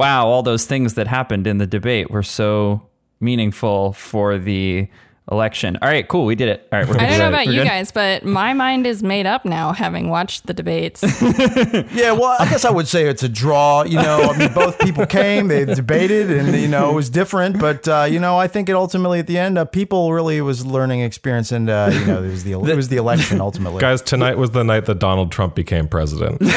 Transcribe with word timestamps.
wow, 0.00 0.26
all 0.26 0.42
those 0.42 0.64
things 0.64 0.94
that 0.94 1.06
happened 1.06 1.46
in 1.46 1.58
the 1.58 1.66
debate 1.66 2.10
were 2.10 2.22
so 2.22 2.80
meaningful 3.20 3.92
for 3.92 4.38
the 4.38 4.88
election. 5.30 5.78
All 5.80 5.88
right, 5.88 6.06
cool, 6.06 6.24
we 6.26 6.34
did 6.34 6.48
it. 6.48 6.68
All 6.72 6.78
right, 6.78 6.88
we're 6.88 6.96
I 6.96 7.06
don't 7.08 7.18
know 7.18 7.24
We're 7.24 7.28
about 7.28 7.46
you 7.46 7.60
good? 7.60 7.66
guys, 7.66 7.92
but 7.92 8.24
my 8.24 8.52
mind 8.52 8.86
is 8.86 9.02
made 9.02 9.26
up 9.26 9.44
now 9.44 9.72
having 9.72 10.08
watched 10.10 10.46
the 10.46 10.54
debates. 10.54 11.02
Yeah, 11.92 12.12
well, 12.12 12.36
I 12.38 12.48
guess 12.48 12.64
I 12.64 12.70
would 12.70 12.88
say 12.88 13.06
it's 13.06 13.22
a 13.22 13.28
draw. 13.28 13.82
You 13.82 13.96
know, 13.96 14.30
I 14.32 14.36
mean, 14.36 14.52
both 14.52 14.78
people 14.78 15.06
came, 15.06 15.48
they 15.48 15.64
debated, 15.64 16.30
and 16.30 16.54
you 16.56 16.68
know, 16.68 16.90
it 16.90 16.94
was 16.94 17.10
different. 17.10 17.58
But 17.58 17.86
uh, 17.88 18.06
you 18.10 18.18
know, 18.18 18.38
I 18.38 18.48
think 18.48 18.68
it 18.68 18.74
ultimately, 18.74 19.18
at 19.18 19.26
the 19.26 19.38
end, 19.38 19.58
uh, 19.58 19.64
people 19.64 20.12
really 20.12 20.40
was 20.40 20.64
learning 20.64 21.00
experience, 21.00 21.52
and 21.52 21.68
uh, 21.68 21.90
you 21.92 22.04
know, 22.06 22.22
it 22.22 22.30
was 22.30 22.44
the 22.44 22.52
it 22.52 22.76
was 22.76 22.88
the 22.88 22.96
election 22.96 23.40
ultimately. 23.40 23.80
Guys, 23.80 24.02
tonight 24.02 24.38
was 24.38 24.50
the 24.50 24.64
night 24.64 24.86
that 24.86 24.98
Donald 24.98 25.32
Trump 25.32 25.54
became 25.54 25.88
president. 25.88 26.40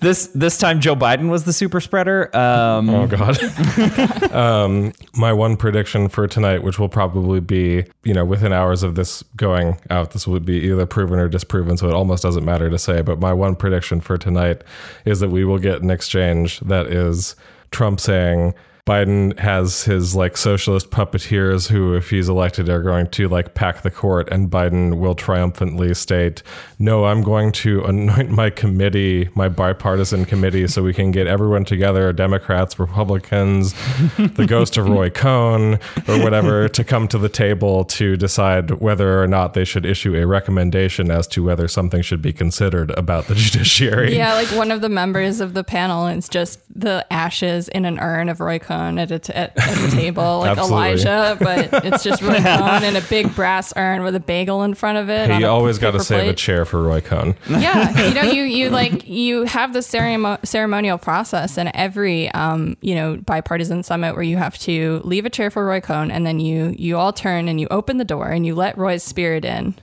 This 0.00 0.28
this 0.28 0.58
time 0.58 0.80
Joe 0.80 0.94
Biden 0.94 1.28
was 1.28 1.42
the 1.42 1.52
super 1.52 1.80
spreader. 1.80 2.34
Um, 2.36 2.88
Oh 2.88 3.06
God. 3.08 4.32
um, 4.32 4.92
my 5.14 5.32
one 5.32 5.56
prediction 5.56 6.08
for 6.08 6.28
tonight, 6.28 6.62
which 6.62 6.77
will 6.78 6.88
probably 6.88 7.40
be, 7.40 7.84
you 8.04 8.14
know, 8.14 8.24
within 8.24 8.52
hours 8.52 8.82
of 8.82 8.94
this 8.94 9.22
going 9.36 9.78
out, 9.90 10.12
this 10.12 10.26
would 10.26 10.44
be 10.44 10.58
either 10.60 10.86
proven 10.86 11.18
or 11.18 11.28
disproven, 11.28 11.76
so 11.76 11.88
it 11.88 11.94
almost 11.94 12.22
doesn't 12.22 12.44
matter 12.44 12.70
to 12.70 12.78
say. 12.78 13.02
But 13.02 13.20
my 13.20 13.32
one 13.32 13.56
prediction 13.56 14.00
for 14.00 14.18
tonight 14.18 14.62
is 15.04 15.20
that 15.20 15.30
we 15.30 15.44
will 15.44 15.58
get 15.58 15.82
an 15.82 15.90
exchange 15.90 16.60
that 16.60 16.86
is 16.86 17.36
Trump 17.70 18.00
saying. 18.00 18.54
Biden 18.88 19.38
has 19.38 19.84
his 19.84 20.16
like 20.16 20.38
socialist 20.38 20.90
puppeteers 20.90 21.68
who, 21.68 21.94
if 21.94 22.08
he's 22.08 22.26
elected, 22.26 22.70
are 22.70 22.80
going 22.80 23.06
to 23.08 23.28
like 23.28 23.52
pack 23.52 23.82
the 23.82 23.90
court, 23.90 24.30
and 24.32 24.50
Biden 24.50 24.98
will 24.98 25.14
triumphantly 25.14 25.92
state, 25.92 26.42
"No, 26.78 27.04
I'm 27.04 27.20
going 27.20 27.52
to 27.52 27.84
anoint 27.84 28.30
my 28.30 28.48
committee, 28.48 29.28
my 29.34 29.50
bipartisan 29.50 30.24
committee, 30.24 30.66
so 30.68 30.82
we 30.82 30.94
can 30.94 31.10
get 31.10 31.26
everyone 31.26 31.66
together, 31.66 32.14
Democrats, 32.14 32.78
Republicans, 32.78 33.74
the 34.16 34.46
ghost 34.48 34.78
of 34.78 34.88
Roy 34.88 35.10
Cohn, 35.10 35.74
or 36.08 36.22
whatever, 36.22 36.66
to 36.70 36.82
come 36.82 37.08
to 37.08 37.18
the 37.18 37.28
table 37.28 37.84
to 37.84 38.16
decide 38.16 38.70
whether 38.80 39.22
or 39.22 39.26
not 39.26 39.52
they 39.52 39.66
should 39.66 39.84
issue 39.84 40.16
a 40.16 40.26
recommendation 40.26 41.10
as 41.10 41.26
to 41.26 41.44
whether 41.44 41.68
something 41.68 42.00
should 42.00 42.22
be 42.22 42.32
considered 42.32 42.90
about 42.92 43.26
the 43.26 43.34
judiciary." 43.44 44.16
yeah, 44.16 44.32
like 44.32 44.48
one 44.48 44.70
of 44.70 44.80
the 44.80 44.88
members 44.88 45.42
of 45.42 45.52
the 45.52 45.62
panel 45.62 46.06
is 46.06 46.26
just 46.26 46.60
the 46.74 47.06
ashes 47.10 47.68
in 47.68 47.84
an 47.84 47.98
urn 47.98 48.30
of 48.30 48.40
Roy 48.40 48.58
Cohn 48.58 48.77
at 48.78 49.10
a 49.10 49.18
t- 49.18 49.32
at, 49.32 49.56
at 49.56 49.76
the 49.78 49.90
table, 49.96 50.40
like 50.40 50.58
Elijah, 50.58 51.36
but 51.40 51.84
it's 51.84 52.02
just 52.02 52.22
Roy 52.22 52.40
Cohn 52.42 52.84
in 52.84 52.96
a 52.96 53.00
big 53.02 53.34
brass 53.34 53.72
urn 53.76 54.02
with 54.02 54.14
a 54.14 54.20
bagel 54.20 54.62
in 54.62 54.74
front 54.74 54.98
of 54.98 55.08
it. 55.10 55.30
Hey, 55.30 55.40
you 55.40 55.46
always 55.46 55.78
got 55.78 55.92
to 55.92 56.00
save 56.00 56.28
a 56.28 56.34
chair 56.34 56.64
for 56.64 56.82
Roy 56.82 57.00
Cohn. 57.00 57.34
yeah 57.48 58.08
you 58.08 58.14
know 58.14 58.22
you 58.22 58.42
you 58.58 58.70
like 58.70 59.06
you 59.08 59.44
have 59.44 59.72
the 59.72 59.78
ceremo- 59.80 60.44
ceremonial 60.46 60.98
process 60.98 61.58
in 61.58 61.74
every 61.74 62.30
um 62.32 62.76
you 62.80 62.94
know 62.94 63.16
bipartisan 63.16 63.82
summit 63.82 64.14
where 64.14 64.22
you 64.22 64.36
have 64.36 64.56
to 64.58 65.00
leave 65.04 65.24
a 65.26 65.30
chair 65.30 65.50
for 65.50 65.64
roy 65.64 65.80
cohn 65.80 66.10
and 66.10 66.26
then 66.26 66.40
you 66.40 66.74
you 66.78 66.96
all 66.96 67.12
turn 67.12 67.48
and 67.48 67.60
you 67.60 67.66
open 67.70 67.96
the 67.98 68.04
door 68.04 68.28
and 68.28 68.44
you 68.46 68.54
let 68.54 68.76
roy's 68.78 69.02
spirit 69.02 69.44
in 69.44 69.74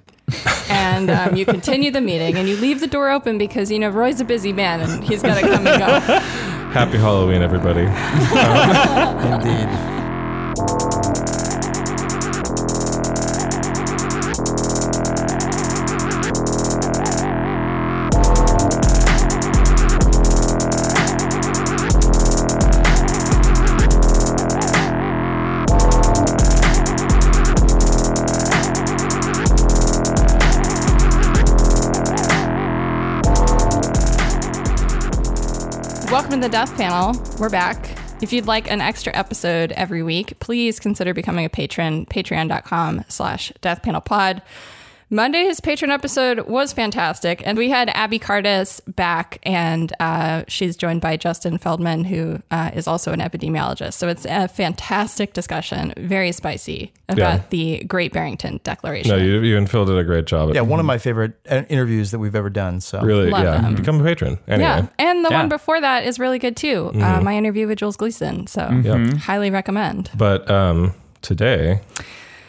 and 0.70 1.10
um, 1.10 1.36
you 1.36 1.46
continue 1.46 1.92
the 1.92 2.02
meeting 2.02 2.36
and 2.36 2.50
you 2.50 2.58
leave 2.58 2.80
the 2.80 2.88
door 2.88 3.12
open 3.12 3.38
because 3.38 3.72
you 3.72 3.78
know 3.78 3.90
roy's 3.90 4.20
a 4.20 4.26
busy 4.26 4.52
man 4.52 4.82
and 4.82 5.04
he's 5.04 5.22
got 5.22 5.36
to 5.36 5.42
come 5.42 5.68
and 5.68 5.80
go 5.80 6.22
Happy 6.76 6.98
Halloween, 6.98 7.42
everybody. 7.42 7.86
Indeed. 9.32 10.95
Welcome 36.26 36.42
to 36.42 36.48
the 36.48 36.52
Death 36.52 36.76
Panel. 36.76 37.14
We're 37.40 37.52
back. 37.52 38.00
If 38.20 38.34
you'd 38.34 38.48
like 38.48 38.72
an 38.72 38.82
extra 38.82 39.16
episode 39.16 39.72
every 39.74 40.02
week, 40.02 40.40
please 40.40 40.80
consider 40.80 41.14
becoming 41.14 41.46
a 41.46 41.50
patron. 41.50 42.08
Patreon.com 42.08 43.06
slash 43.08 43.52
deathpanelpod. 43.62 44.42
Monday's 45.12 45.60
patron 45.60 45.92
episode 45.92 46.48
was 46.48 46.74
fantastic, 46.74 47.44
and 47.46 47.60
we 47.60 47.70
had 47.70 47.90
Abby 47.90 48.18
Cartus 48.18 48.80
back, 48.82 49.38
and 49.44 49.94
uh, 50.00 50.44
she's 50.48 50.76
joined 50.76 51.02
by 51.02 51.16
Justin 51.16 51.60
Feldman, 51.60 52.06
who 52.06 52.42
uh, 52.50 52.72
is 52.74 52.88
also 52.88 53.12
an 53.14 53.20
epidemiologist. 53.20 53.94
So 53.94 54.08
it's 54.08 54.26
a 54.26 54.48
fantastic 54.48 55.34
discussion, 55.34 55.94
very 55.96 56.32
spicy 56.32 56.92
about 57.08 57.18
Yeah. 57.40 57.44
the 57.52 57.84
Great 57.84 58.14
Barrington 58.14 58.60
Declaration. 58.64 59.12
No, 59.12 59.18
you, 59.24 59.42
you 59.42 59.58
and 59.58 59.70
Phil 59.70 59.86
did 59.86 59.96
a 59.96 60.04
great 60.04 60.26
job. 60.26 60.56
Yeah, 60.56 60.62
one 60.62 60.80
of 60.80 60.88
my 60.88 60.98
favorite 60.98 61.34
uh, 61.48 61.62
interviews 61.70 62.10
that 62.10 62.18
we've 62.18 62.36
ever 62.36 62.50
done. 62.50 62.82
So 62.82 63.00
really, 63.02 63.30
Love 63.30 63.44
yeah. 63.44 63.62
them. 63.62 63.76
Become 63.76 64.02
a 64.02 64.04
patron. 64.04 64.40
Anyway. 64.48 64.68
Yeah, 64.68 64.88
and 64.98 65.24
the 65.24 65.30
Yeah. 65.30 65.38
one 65.42 65.50
before 65.50 65.80
that 65.82 66.06
is 66.06 66.18
really 66.18 66.40
good 66.40 66.58
too. 66.58 66.92
Uh, 66.96 67.22
my 67.22 67.36
interview 67.38 67.68
with 67.68 67.78
Jules 67.78 67.96
Gleeson. 67.96 68.48
So 68.48 68.68
Yep. 68.84 69.18
highly 69.18 69.52
recommend. 69.52 70.10
But 70.18 70.50
um, 70.50 70.96
today, 71.22 71.82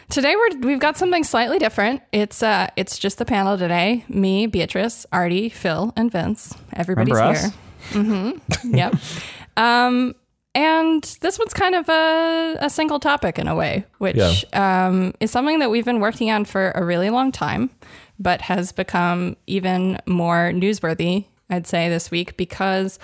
Today 0.09 0.35
we're 0.35 0.59
we've 0.61 0.79
got 0.79 0.97
something 0.97 1.23
slightly 1.23 1.59
different. 1.59 2.01
It's 2.13 2.41
uh 2.41 2.67
it's 2.77 2.97
just 2.97 3.17
the 3.17 3.25
panel 3.25 3.57
today. 3.57 4.05
Me, 4.07 4.47
Beatrice, 4.47 5.05
Artie, 5.11 5.49
Phil, 5.49 5.91
and 5.97 6.09
Vince. 6.11 6.55
Everybody's 6.73 7.13
Remember 7.13 7.39
here. 7.39 7.51
Mm-hmm. 7.91 8.75
yep. 8.75 8.93
Um 9.57 10.15
and 10.55 11.03
this 11.21 11.37
one's 11.37 11.53
kind 11.53 11.75
of 11.75 11.87
a, 11.89 12.57
a 12.61 12.69
single 12.69 12.99
topic 12.99 13.37
in 13.37 13.47
a 13.47 13.53
way, 13.55 13.85
which 13.99 14.15
Yeah. 14.15 14.87
um, 14.87 15.13
is 15.19 15.29
something 15.29 15.59
that 15.59 15.69
we've 15.69 15.85
been 15.85 15.99
working 15.99 16.31
on 16.31 16.45
for 16.45 16.71
a 16.73 16.83
really 16.83 17.11
long 17.11 17.31
time, 17.31 17.69
but 18.17 18.41
has 18.41 18.71
become 18.71 19.35
even 19.45 19.99
more 20.07 20.51
newsworthy, 20.51 21.25
I'd 21.51 21.67
say, 21.67 21.89
this 21.89 22.09
week 22.09 22.37
because 22.37 22.97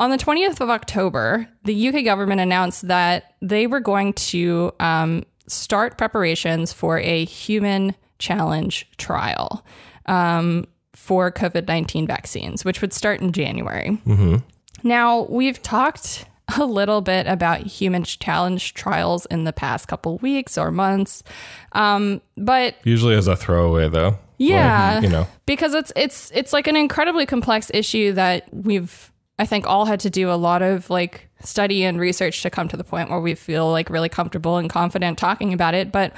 on 0.00 0.08
the 0.10 0.16
20th 0.16 0.60
of 0.62 0.70
October, 0.70 1.46
the 1.64 1.88
UK 1.88 2.02
government 2.04 2.40
announced 2.40 2.88
that 2.88 3.34
they 3.42 3.66
were 3.66 3.80
going 3.80 4.14
to 4.14 4.72
um, 4.80 5.24
start 5.48 5.98
preparations 5.98 6.72
for 6.72 6.98
a 6.98 7.24
human 7.24 7.94
challenge 8.18 8.88
trial 8.96 9.64
um, 10.06 10.66
for 10.94 11.30
COVID 11.30 11.68
19 11.68 12.06
vaccines, 12.06 12.64
which 12.64 12.80
would 12.80 12.92
start 12.92 13.20
in 13.20 13.32
January. 13.32 14.00
Now, 14.82 15.22
we've 15.28 15.62
talked 15.62 16.26
a 16.58 16.64
little 16.64 17.00
bit 17.00 17.26
about 17.26 17.60
human 17.62 18.04
challenge 18.04 18.74
trials 18.74 19.26
in 19.26 19.44
the 19.44 19.52
past 19.52 19.88
couple 19.88 20.18
weeks 20.18 20.56
or 20.56 20.70
months, 20.70 21.22
um, 21.72 22.20
but 22.36 22.76
usually 22.84 23.14
as 23.16 23.26
a 23.26 23.34
throwaway, 23.36 23.88
though. 23.88 24.18
yeah, 24.38 24.94
Like, 24.94 25.02
you 25.04 25.08
know. 25.10 25.26
because 25.46 25.74
it's 25.74 25.92
it's 25.96 26.30
it's 26.34 26.52
like 26.52 26.66
an 26.68 26.76
incredibly 26.76 27.26
complex 27.26 27.70
issue 27.74 28.12
that 28.12 28.46
we've 28.52 29.12
I 29.38 29.46
think 29.46 29.66
all 29.66 29.86
had 29.86 30.00
to 30.00 30.10
do 30.10 30.30
a 30.30 30.36
lot 30.36 30.62
of 30.62 30.88
like 30.88 31.25
study 31.42 31.84
and 31.84 32.00
research 32.00 32.42
to 32.42 32.50
come 32.50 32.68
to 32.68 32.76
the 32.76 32.84
point 32.84 33.10
where 33.10 33.20
we 33.20 33.34
feel 33.34 33.70
like 33.70 33.90
really 33.90 34.08
comfortable 34.08 34.56
and 34.56 34.70
confident 34.70 35.18
talking 35.18 35.52
about 35.52 35.74
it, 35.74 35.92
but 35.92 36.12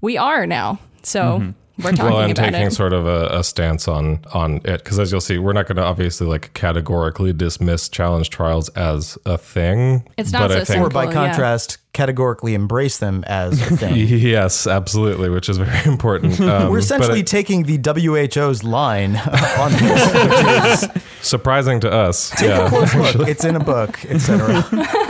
we 0.00 0.16
are 0.16 0.46
now. 0.46 0.78
So 1.02 1.40
mm-hmm. 1.40 1.82
we're 1.82 1.92
talking 1.92 2.12
Well, 2.14 2.20
and 2.20 2.32
about 2.32 2.50
taking 2.50 2.66
it. 2.68 2.72
sort 2.72 2.92
of 2.92 3.06
a, 3.06 3.38
a 3.38 3.44
stance 3.44 3.88
on 3.88 4.24
on 4.32 4.56
it, 4.64 4.84
because 4.84 4.98
as 4.98 5.10
you'll 5.10 5.20
see, 5.20 5.38
we're 5.38 5.52
not 5.52 5.66
going 5.66 5.76
to 5.76 5.82
obviously 5.84 6.26
like 6.26 6.52
categorically 6.54 7.32
dismiss 7.32 7.88
challenge 7.88 8.30
trials 8.30 8.68
as 8.70 9.18
a 9.26 9.36
thing. 9.36 10.06
It's 10.16 10.32
not 10.32 10.48
but 10.48 10.54
so 10.54 10.60
I 10.60 10.64
think 10.64 10.82
or 10.82 10.90
by 10.90 11.12
contrast. 11.12 11.78
yeah. 11.80 11.89
Contrast, 11.92 12.00
categorically 12.10 12.54
embrace 12.54 12.98
them 12.98 13.22
as 13.26 13.60
a 13.60 13.76
thing. 13.76 13.96
Yes, 14.30 14.66
absolutely, 14.66 15.28
which 15.28 15.48
is 15.48 15.58
very 15.58 15.84
important. 15.86 16.38
Um, 16.50 16.70
We're 16.70 16.78
essentially 16.78 17.20
it- 17.20 17.26
taking 17.26 17.62
the 17.64 17.78
WHO's 17.78 18.64
line 18.64 19.16
on 19.58 19.72
this, 19.72 20.86
which 20.86 20.96
is 20.96 21.02
surprising 21.22 21.80
to 21.80 21.90
us. 21.92 22.30
take 22.30 22.42
a 22.42 22.46
Yeah. 22.48 22.68
close 22.68 22.94
look. 23.14 23.28
It's 23.28 23.44
in 23.44 23.56
a 23.56 23.60
book, 23.60 24.04
etc. 24.06 24.56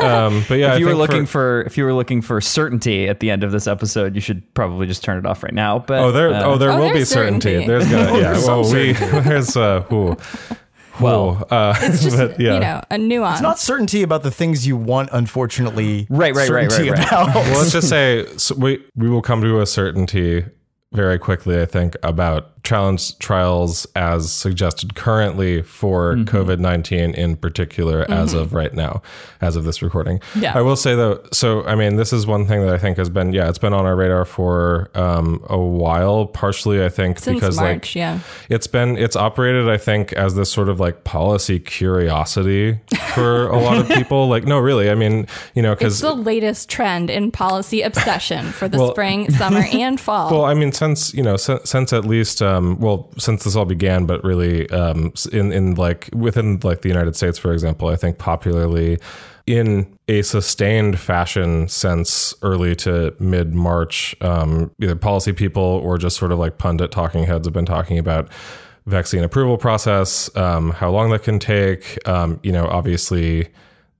Um, 0.02 0.44
but 0.48 0.58
yeah, 0.58 0.68
If 0.68 0.72
I 0.72 0.76
you 0.76 0.86
were 0.86 0.94
looking 0.94 1.26
for, 1.26 1.62
for, 1.62 1.66
if 1.66 1.78
you 1.78 1.84
were 1.84 1.94
looking 1.94 2.20
for 2.22 2.40
certainty 2.40 3.08
at 3.08 3.20
the 3.20 3.30
end 3.30 3.42
of 3.44 3.52
this 3.52 3.66
episode, 3.66 4.14
you 4.14 4.20
should 4.20 4.42
probably 4.54 4.86
just 4.86 5.02
turn 5.04 5.18
it 5.18 5.26
off 5.26 5.42
right 5.42 5.54
now. 5.54 5.78
But 5.78 5.98
oh, 6.00 6.12
there, 6.12 6.32
uh, 6.32 6.44
oh, 6.44 6.58
there 6.58 6.72
Oh, 6.72 6.78
will 6.78 6.92
be 6.92 7.04
certainty. 7.04 7.64
certainty. 7.64 7.66
There's 7.66 7.88
gonna, 7.90 8.18
yeah. 8.18 8.32
there's 8.32 8.46
well, 8.46 8.62
we 8.72 8.92
there's 8.92 9.56
uh, 9.56 9.82
who, 9.88 10.16
Well, 11.00 11.46
uh, 11.50 11.74
it's 11.80 12.02
just 12.02 12.16
but, 12.16 12.40
yeah. 12.40 12.54
you 12.54 12.60
know 12.60 12.82
a 12.90 12.98
nuance. 12.98 13.38
It's 13.38 13.42
not 13.42 13.58
certainty 13.58 14.02
about 14.02 14.22
the 14.22 14.30
things 14.30 14.66
you 14.66 14.76
want, 14.76 15.10
unfortunately. 15.12 16.06
Right, 16.10 16.34
right, 16.34 16.48
right, 16.48 16.70
right, 16.70 16.90
right. 16.90 17.06
About. 17.06 17.34
well, 17.34 17.58
let's 17.58 17.72
just 17.78 17.88
say 17.88 18.26
so 18.36 18.54
we 18.54 18.84
we 18.96 19.08
will 19.08 19.22
come 19.22 19.40
to 19.42 19.60
a 19.60 19.66
certainty 19.66 20.44
very 20.92 21.18
quickly. 21.18 21.60
I 21.60 21.66
think 21.66 21.96
about 22.02 22.59
challenge 22.62 23.18
trials 23.18 23.86
as 23.96 24.32
suggested 24.32 24.94
currently 24.94 25.62
for 25.62 26.16
COVID 26.16 26.58
19 26.58 27.14
in 27.14 27.36
particular, 27.36 28.10
as 28.10 28.34
of 28.34 28.52
right 28.52 28.74
now, 28.74 29.02
as 29.40 29.56
of 29.56 29.64
this 29.64 29.82
recording. 29.82 30.20
Yeah. 30.36 30.56
I 30.56 30.62
will 30.62 30.76
say 30.76 30.94
though, 30.94 31.22
so 31.32 31.64
I 31.64 31.74
mean, 31.74 31.96
this 31.96 32.12
is 32.12 32.26
one 32.26 32.46
thing 32.46 32.60
that 32.60 32.72
I 32.72 32.78
think 32.78 32.96
has 32.98 33.10
been, 33.10 33.32
yeah, 33.32 33.48
it's 33.48 33.58
been 33.58 33.72
on 33.72 33.86
our 33.86 33.96
radar 33.96 34.24
for 34.24 34.90
um, 34.94 35.44
a 35.48 35.58
while, 35.58 36.26
partially, 36.26 36.84
I 36.84 36.88
think, 36.88 37.18
Since 37.18 37.40
because 37.40 37.56
March, 37.56 37.66
like 37.66 37.94
yeah. 37.94 38.20
it's 38.48 38.66
been, 38.66 38.96
it's 38.96 39.16
operated, 39.16 39.68
I 39.68 39.76
think, 39.76 40.12
as 40.12 40.34
this 40.34 40.50
sort 40.50 40.68
of 40.68 40.80
like 40.80 41.04
policy 41.04 41.58
curiosity 41.58 42.78
for 43.14 43.48
a 43.48 43.58
lot 43.58 43.78
of 43.78 43.88
people. 43.96 44.28
Like, 44.28 44.44
no, 44.44 44.58
really, 44.58 44.90
I 44.90 44.94
mean, 44.94 45.26
you 45.54 45.62
know, 45.62 45.74
because 45.74 46.00
the 46.00 46.14
latest 46.14 46.68
trend 46.68 47.10
in 47.10 47.30
policy 47.30 47.82
obsession 47.82 48.46
for 48.46 48.68
the 48.68 48.78
Well- 48.78 48.90
spring, 48.92 49.30
summer, 49.30 49.64
and 49.72 50.00
fall. 50.00 50.30
Well, 50.30 50.44
I 50.44 50.54
mean, 50.54 50.72
since 50.72 51.14
you 51.14 51.22
know, 51.22 51.36
since, 51.36 51.70
since 51.70 51.92
at 51.92 52.04
least, 52.04 52.42
um, 52.50 52.78
well, 52.80 53.10
since 53.18 53.44
this 53.44 53.56
all 53.56 53.64
began, 53.64 54.06
but 54.06 54.22
really, 54.24 54.68
um, 54.70 55.12
in 55.32 55.52
in 55.52 55.74
like 55.74 56.10
within 56.12 56.58
like 56.62 56.82
the 56.82 56.88
United 56.88 57.16
States, 57.16 57.38
for 57.38 57.52
example, 57.52 57.88
I 57.88 57.96
think 57.96 58.18
popularly 58.18 58.98
in 59.46 59.98
a 60.08 60.22
sustained 60.22 60.98
fashion 60.98 61.68
since 61.68 62.34
early 62.42 62.74
to 62.76 63.14
mid 63.18 63.54
March, 63.54 64.14
um, 64.20 64.70
either 64.80 64.96
policy 64.96 65.32
people 65.32 65.62
or 65.62 65.98
just 65.98 66.16
sort 66.16 66.32
of 66.32 66.38
like 66.38 66.58
pundit 66.58 66.90
talking 66.90 67.24
heads 67.24 67.46
have 67.46 67.54
been 67.54 67.66
talking 67.66 67.98
about 67.98 68.28
vaccine 68.86 69.22
approval 69.22 69.56
process, 69.56 70.34
um, 70.36 70.70
how 70.72 70.90
long 70.90 71.10
that 71.10 71.22
can 71.22 71.38
take. 71.38 71.96
Um, 72.08 72.40
you 72.42 72.52
know, 72.52 72.66
obviously 72.66 73.48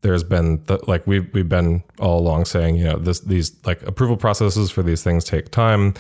there's 0.03 0.25
been 0.25 0.63
the, 0.65 0.79
like 0.87 1.07
we've 1.07 1.33
we've 1.35 1.49
been 1.49 1.83
all 1.99 2.19
along 2.19 2.47
saying 2.47 2.77
you 2.77 2.85
know 2.85 2.97
this 2.97 3.21
these 3.21 3.55
like 3.67 3.83
approval 3.83 4.17
processes 4.17 4.71
for 4.71 4.83
these 4.83 5.03
things 5.03 5.25
take 5.25 5.51
time. 5.51 5.95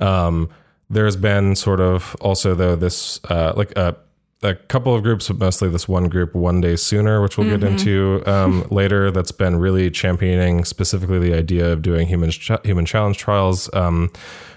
Um, 0.00 0.50
there's 0.94 1.16
been 1.16 1.56
sort 1.56 1.80
of 1.80 2.16
also 2.20 2.54
though 2.54 2.76
this 2.76 3.20
uh, 3.28 3.52
like 3.56 3.76
a 3.76 3.96
a 4.44 4.54
couple 4.54 4.94
of 4.94 5.02
groups, 5.02 5.28
but 5.28 5.38
mostly 5.38 5.70
this 5.70 5.88
one 5.88 6.08
group, 6.08 6.34
one 6.34 6.60
day 6.60 6.76
sooner, 6.76 7.22
which 7.22 7.38
we'll 7.38 7.48
get 7.48 7.64
into 7.64 8.22
um, 8.26 8.66
later. 8.70 9.10
That's 9.10 9.32
been 9.32 9.56
really 9.56 9.90
championing 9.90 10.64
specifically 10.64 11.18
the 11.18 11.32
idea 11.34 11.72
of 11.72 11.80
doing 11.80 12.06
human 12.06 12.30
ch- 12.30 12.50
human 12.62 12.84
challenge 12.84 13.16
trials 13.16 13.72
um, 13.72 14.12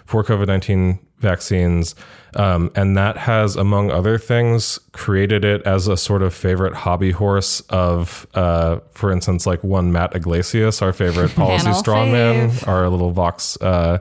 for 0.06 0.24
COVID 0.24 0.48
nineteen 0.48 1.00
vaccines, 1.20 1.96
um, 2.36 2.70
and 2.76 2.98
that 2.98 3.18
has, 3.18 3.56
among 3.56 3.90
other 3.90 4.18
things, 4.18 4.78
created 4.92 5.46
it 5.46 5.62
as 5.64 5.88
a 5.88 5.96
sort 5.98 6.22
of 6.22 6.34
favorite 6.34 6.74
hobby 6.74 7.12
horse 7.12 7.62
of, 7.70 8.28
uh, 8.36 8.80
for 8.92 9.12
instance, 9.12 9.48
like 9.48 9.64
one 9.64 9.92
Matt 9.92 10.16
Yglesias, 10.16 10.82
our 10.82 10.94
favorite 10.94 11.32
policy 11.36 11.70
strongman, 11.70 12.68
our 12.68 12.90
little 12.90 13.12
Vox 13.12 13.58
uh, 13.62 14.00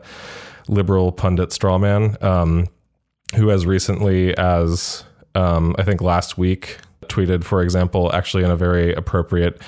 liberal 0.69 1.13
pundit 1.13 1.51
strawman. 1.51 2.23
Um, 2.23 2.69
who 3.35 3.49
has 3.49 3.67
recently, 3.67 4.37
as 4.37 5.05
um, 5.35 5.75
I 5.79 5.83
think 5.83 6.01
last 6.01 6.39
week, 6.39 6.79
tweeted, 7.05 7.45
for 7.45 7.63
example, 7.63 8.13
actually 8.15 8.45
in 8.45 8.51
a 8.51 8.57
very 8.57 8.93
appropriate 8.95 9.61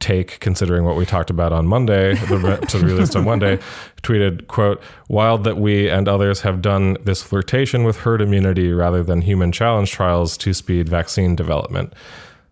take, 0.00 0.40
considering 0.40 0.84
what 0.84 0.96
we 0.96 1.06
talked 1.06 1.30
about 1.30 1.52
on 1.52 1.66
Monday, 1.66 2.14
the 2.28 2.58
episode 2.60 2.82
released 2.82 3.14
on 3.14 3.24
Monday, 3.24 3.58
tweeted, 4.02 4.48
quote, 4.48 4.82
wild 5.08 5.44
that 5.44 5.58
we 5.58 5.88
and 5.88 6.08
others 6.08 6.40
have 6.40 6.60
done 6.60 6.96
this 7.04 7.22
flirtation 7.22 7.84
with 7.84 7.98
herd 7.98 8.20
immunity 8.20 8.72
rather 8.72 9.02
than 9.02 9.20
human 9.20 9.52
challenge 9.52 9.92
trials 9.92 10.36
to 10.38 10.52
speed 10.52 10.88
vaccine 10.88 11.36
development. 11.36 11.92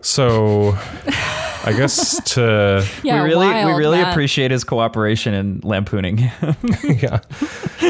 So 0.01 0.79
I 1.65 1.73
guess 1.73 2.23
to, 2.35 2.87
yeah, 3.03 3.23
we 3.23 3.29
really 3.29 3.49
we 3.49 3.73
really 3.73 3.99
Matt. 3.99 4.13
appreciate 4.13 4.51
his 4.51 4.65
cooperation 4.65 5.35
in 5.35 5.61
lampooning 5.61 6.19
him. 6.19 6.57
yeah. 6.85 7.21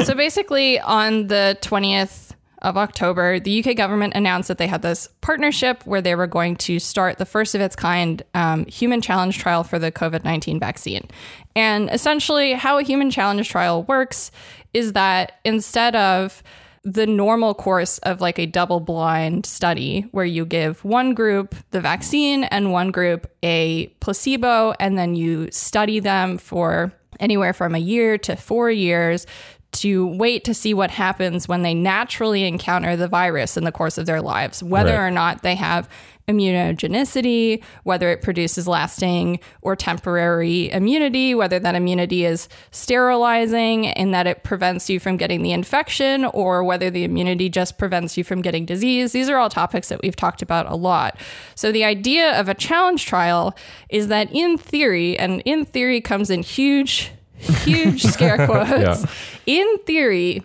so 0.03 0.13
basically, 0.13 0.79
on 0.79 1.27
the 1.27 1.57
20th 1.61 2.31
of 2.61 2.77
October, 2.77 3.39
the 3.39 3.63
UK 3.63 3.75
government 3.75 4.13
announced 4.15 4.47
that 4.47 4.57
they 4.57 4.67
had 4.67 4.81
this 4.81 5.07
partnership 5.21 5.83
where 5.85 6.01
they 6.01 6.15
were 6.15 6.27
going 6.27 6.55
to 6.55 6.79
start 6.79 7.17
the 7.17 7.25
first 7.25 7.55
of 7.55 7.61
its 7.61 7.75
kind 7.75 8.21
um, 8.35 8.65
human 8.65 9.01
challenge 9.01 9.39
trial 9.39 9.63
for 9.63 9.79
the 9.79 9.91
COVID 9.91 10.23
19 10.23 10.59
vaccine. 10.59 11.07
And 11.55 11.89
essentially, 11.91 12.53
how 12.53 12.77
a 12.77 12.83
human 12.83 13.09
challenge 13.09 13.49
trial 13.49 13.83
works 13.83 14.31
is 14.73 14.93
that 14.93 15.39
instead 15.43 15.95
of 15.95 16.43
the 16.83 17.05
normal 17.05 17.53
course 17.53 17.99
of 17.99 18.21
like 18.21 18.39
a 18.39 18.45
double 18.47 18.79
blind 18.79 19.45
study 19.45 20.01
where 20.11 20.25
you 20.25 20.45
give 20.45 20.83
one 20.83 21.13
group 21.13 21.53
the 21.69 21.79
vaccine 21.81 22.43
and 22.45 22.71
one 22.71 22.89
group 22.91 23.31
a 23.43 23.87
placebo, 23.99 24.73
and 24.79 24.97
then 24.97 25.15
you 25.15 25.49
study 25.51 25.99
them 25.99 26.37
for 26.37 26.91
anywhere 27.19 27.53
from 27.53 27.75
a 27.75 27.79
year 27.79 28.17
to 28.17 28.35
four 28.35 28.71
years 28.71 29.27
to 29.73 30.07
wait 30.07 30.43
to 30.43 30.53
see 30.53 30.73
what 30.73 30.91
happens 30.91 31.47
when 31.47 31.61
they 31.61 31.73
naturally 31.73 32.43
encounter 32.45 32.97
the 32.97 33.07
virus 33.07 33.55
in 33.55 33.63
the 33.63 33.71
course 33.71 33.97
of 33.97 34.05
their 34.05 34.21
lives, 34.21 34.61
whether 34.63 34.97
Right. 34.97 35.07
or 35.07 35.11
not 35.11 35.43
they 35.43 35.55
have 35.55 35.87
immunogenicity, 36.27 37.63
whether 37.83 38.09
it 38.09 38.21
produces 38.21 38.67
lasting 38.67 39.39
or 39.61 39.75
temporary 39.75 40.71
immunity, 40.71 41.35
whether 41.35 41.59
that 41.59 41.75
immunity 41.75 42.25
is 42.25 42.47
sterilizing 42.71 43.85
in 43.85 44.11
that 44.11 44.27
it 44.27 44.43
prevents 44.43 44.89
you 44.89 44.99
from 44.99 45.17
getting 45.17 45.41
the 45.41 45.51
infection, 45.51 46.25
or 46.25 46.63
whether 46.63 46.89
the 46.89 47.03
immunity 47.03 47.49
just 47.49 47.77
prevents 47.77 48.17
you 48.17 48.23
from 48.23 48.41
getting 48.41 48.65
disease. 48.65 49.11
These 49.11 49.29
are 49.29 49.37
all 49.37 49.49
topics 49.49 49.89
that 49.89 50.01
we've 50.01 50.15
talked 50.15 50.41
about 50.41 50.69
a 50.69 50.75
lot. 50.75 51.17
So, 51.55 51.71
the 51.71 51.83
idea 51.83 52.39
of 52.39 52.47
a 52.49 52.53
challenge 52.53 53.05
trial 53.05 53.55
is 53.89 54.07
that 54.09 54.29
in 54.33 54.57
theory, 54.57 55.17
and 55.17 55.41
in 55.45 55.65
theory 55.65 56.01
comes 56.01 56.29
in 56.29 56.43
huge, 56.43 57.11
huge 57.37 58.03
scare 58.13 58.45
quotes, 58.45 58.69
Yeah. 58.69 59.05
in 59.45 59.77
theory, 59.85 60.43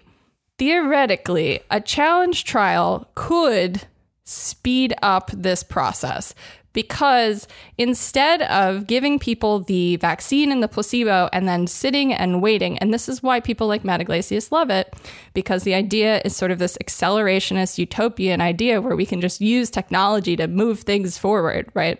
theoretically, 0.58 1.60
a 1.70 1.80
challenge 1.80 2.44
trial 2.44 3.08
could 3.14 3.86
speed 4.26 4.92
up 5.02 5.30
this 5.32 5.62
process 5.62 6.34
because 6.76 7.48
instead 7.78 8.42
of 8.42 8.86
giving 8.86 9.18
people 9.18 9.60
the 9.60 9.96
vaccine 9.96 10.52
and 10.52 10.62
the 10.62 10.68
placebo 10.68 11.26
and 11.32 11.48
then 11.48 11.66
sitting 11.66 12.12
and 12.12 12.42
waiting, 12.42 12.76
and 12.78 12.92
this 12.92 13.08
is 13.08 13.22
why 13.22 13.40
people 13.40 13.66
like 13.66 13.82
Matt 13.82 14.02
Yglesias 14.02 14.52
love 14.52 14.68
it, 14.68 14.94
because 15.32 15.62
the 15.62 15.72
idea 15.72 16.20
is 16.22 16.36
sort 16.36 16.50
of 16.50 16.58
this 16.58 16.76
accelerationist 16.84 17.78
utopian 17.78 18.42
idea 18.42 18.82
where 18.82 18.94
we 18.94 19.06
can 19.06 19.22
just 19.22 19.40
use 19.40 19.70
technology 19.70 20.36
to 20.36 20.46
move 20.48 20.80
things 20.80 21.16
forward, 21.16 21.70
right? 21.72 21.98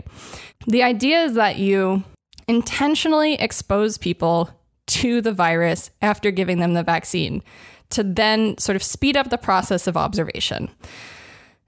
The 0.67 0.83
idea 0.83 1.25
is 1.25 1.37
that 1.37 1.57
you 1.57 2.05
intentionally 2.47 3.37
expose 3.37 3.97
people 3.97 4.51
to 4.89 5.23
the 5.23 5.33
virus 5.33 5.91
after 6.03 6.31
giving 6.31 6.59
them 6.59 6.75
the 6.75 6.83
vaccine 6.83 7.43
to 7.89 8.03
then 8.03 8.59
sort 8.59 8.77
of 8.77 8.83
speed 8.83 9.17
up 9.17 9.31
the 9.31 9.39
process 9.39 9.87
of 9.87 9.97
observation. 9.97 10.69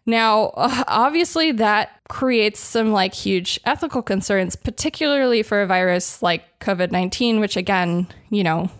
Now, 0.08 0.52
uh, 0.56 0.84
obviously, 0.88 1.52
that 1.52 1.90
creates 2.08 2.60
some 2.60 2.92
like 2.92 3.12
huge 3.12 3.60
ethical 3.66 4.00
concerns, 4.00 4.56
particularly 4.56 5.42
for 5.42 5.60
a 5.60 5.66
virus 5.66 6.22
like 6.22 6.58
COVID 6.60 6.90
19, 6.90 7.40
which, 7.40 7.58
again, 7.58 8.06
you 8.30 8.42
know, 8.42 8.70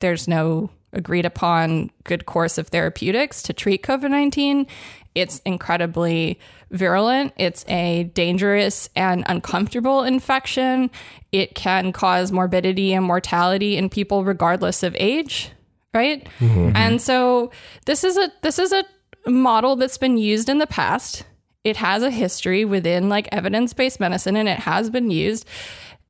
there's 0.00 0.26
no 0.26 0.70
agreed 0.94 1.26
upon 1.26 1.90
good 2.04 2.24
course 2.24 2.56
of 2.56 2.68
therapeutics 2.68 3.42
to 3.42 3.52
treat 3.52 3.82
COVID 3.82 4.10
19. 4.10 4.66
It's 5.14 5.40
incredibly 5.40 6.40
virulent. 6.70 7.34
It's 7.36 7.66
a 7.68 8.04
dangerous 8.14 8.88
and 8.96 9.24
uncomfortable 9.26 10.04
infection. 10.04 10.90
It 11.32 11.54
can 11.54 11.92
cause 11.92 12.32
morbidity 12.32 12.94
and 12.94 13.04
mortality 13.04 13.76
in 13.76 13.90
people 13.90 14.24
regardless 14.24 14.82
of 14.82 14.96
age, 14.98 15.52
right? 15.92 16.26
And 16.74 17.02
so 17.02 17.50
this 17.84 18.04
is 18.04 18.16
a 18.16 18.32
this 18.40 18.58
is 18.58 18.72
a 18.72 18.84
model 19.26 19.76
that's 19.76 19.98
been 19.98 20.16
used 20.16 20.48
in 20.48 20.58
the 20.58 20.66
past. 20.66 21.24
It 21.64 21.76
has 21.76 22.02
a 22.02 22.10
history 22.10 22.64
within 22.64 23.08
like 23.08 23.28
evidence-based 23.30 24.00
medicine 24.00 24.36
and 24.36 24.48
it 24.48 24.58
has 24.58 24.90
been 24.90 25.10
used. 25.10 25.46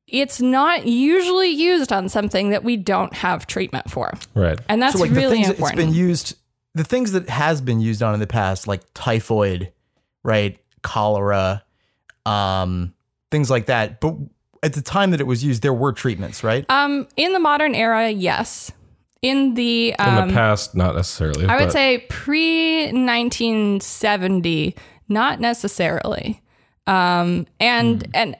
It's 0.06 0.40
not 0.40 0.86
usually 0.86 1.48
used 1.48 1.92
on 1.92 2.08
something 2.08 2.50
that 2.50 2.64
we 2.64 2.76
don't 2.76 3.14
have 3.14 3.46
treatment 3.46 3.90
for. 3.90 4.12
Right. 4.34 4.58
And 4.68 4.80
that's 4.80 4.94
so 4.94 5.00
like 5.00 5.10
really 5.10 5.24
the 5.24 5.30
things 5.30 5.48
important. 5.50 5.76
that 5.76 5.82
it's 5.82 5.92
been 5.92 5.94
used 5.94 6.36
the 6.74 6.84
things 6.84 7.12
that 7.12 7.28
has 7.28 7.60
been 7.60 7.80
used 7.80 8.02
on 8.02 8.14
in 8.14 8.20
the 8.20 8.26
past 8.26 8.66
like 8.66 8.82
typhoid 8.94 9.70
right 10.22 10.58
cholera 10.80 11.62
um 12.24 12.94
things 13.30 13.50
like 13.50 13.66
that 13.66 14.00
but 14.00 14.16
at 14.62 14.72
the 14.72 14.82
time 14.82 15.10
that 15.10 15.20
it 15.20 15.26
was 15.26 15.44
used 15.44 15.62
there 15.62 15.74
were 15.74 15.92
treatments 15.92 16.42
right 16.42 16.64
um, 16.68 17.06
in 17.16 17.32
the 17.32 17.40
modern 17.40 17.74
era, 17.74 18.08
yes. 18.10 18.72
In 19.22 19.54
the 19.54 19.90
In 19.90 19.94
um, 20.00 20.28
the 20.28 20.34
past, 20.34 20.74
not 20.74 20.96
necessarily. 20.96 21.46
I 21.46 21.56
would 21.56 21.66
but- 21.66 21.72
say 21.72 21.98
pre 22.10 22.86
1970, 22.92 24.74
not 25.08 25.40
necessarily. 25.40 26.42
Um, 26.88 27.46
and 27.60 28.08
and 28.12 28.36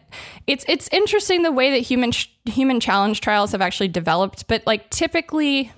it's 0.49 0.65
it's 0.67 0.89
interesting 0.91 1.43
the 1.43 1.53
way 1.53 1.71
that 1.71 1.79
human 1.79 2.11
ch- 2.11 2.35
human 2.45 2.81
challenge 2.81 3.21
trials 3.21 3.53
have 3.53 3.61
actually 3.61 3.89
developed. 3.89 4.49
But 4.49 4.67
like 4.67 4.91
typically, 4.91 5.71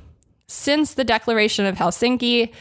since 0.47 0.95
the 0.95 1.05
Declaration 1.05 1.67
of 1.67 1.77
Helsinki, 1.77 2.55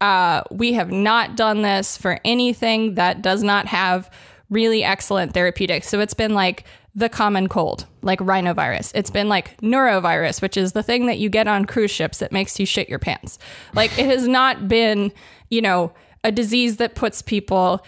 uh, 0.00 0.42
we 0.50 0.72
have 0.72 0.90
not 0.90 1.36
done 1.36 1.60
this 1.60 1.98
for 1.98 2.18
anything 2.24 2.94
that 2.94 3.20
does 3.20 3.42
not 3.42 3.66
have 3.66 4.10
really 4.48 4.82
excellent 4.82 5.34
therapeutics. 5.34 5.88
So 5.88 6.00
it's 6.00 6.14
been 6.14 6.32
like 6.32 6.64
the 6.94 7.08
common 7.08 7.48
cold, 7.48 7.86
like 8.02 8.20
rhinovirus. 8.20 8.92
It's 8.94 9.10
been 9.10 9.28
like 9.28 9.60
norovirus, 9.60 10.40
which 10.40 10.56
is 10.56 10.72
the 10.72 10.82
thing 10.82 11.06
that 11.06 11.18
you 11.18 11.28
get 11.28 11.48
on 11.48 11.64
cruise 11.64 11.90
ships 11.90 12.18
that 12.18 12.30
makes 12.30 12.60
you 12.60 12.66
shit 12.66 12.88
your 12.88 13.00
pants. 13.00 13.38
Like 13.74 13.98
it 13.98 14.06
has 14.06 14.28
not 14.28 14.68
been, 14.68 15.12
you 15.50 15.60
know, 15.60 15.92
a 16.22 16.30
disease 16.30 16.76
that 16.76 16.94
puts 16.94 17.20
people 17.20 17.84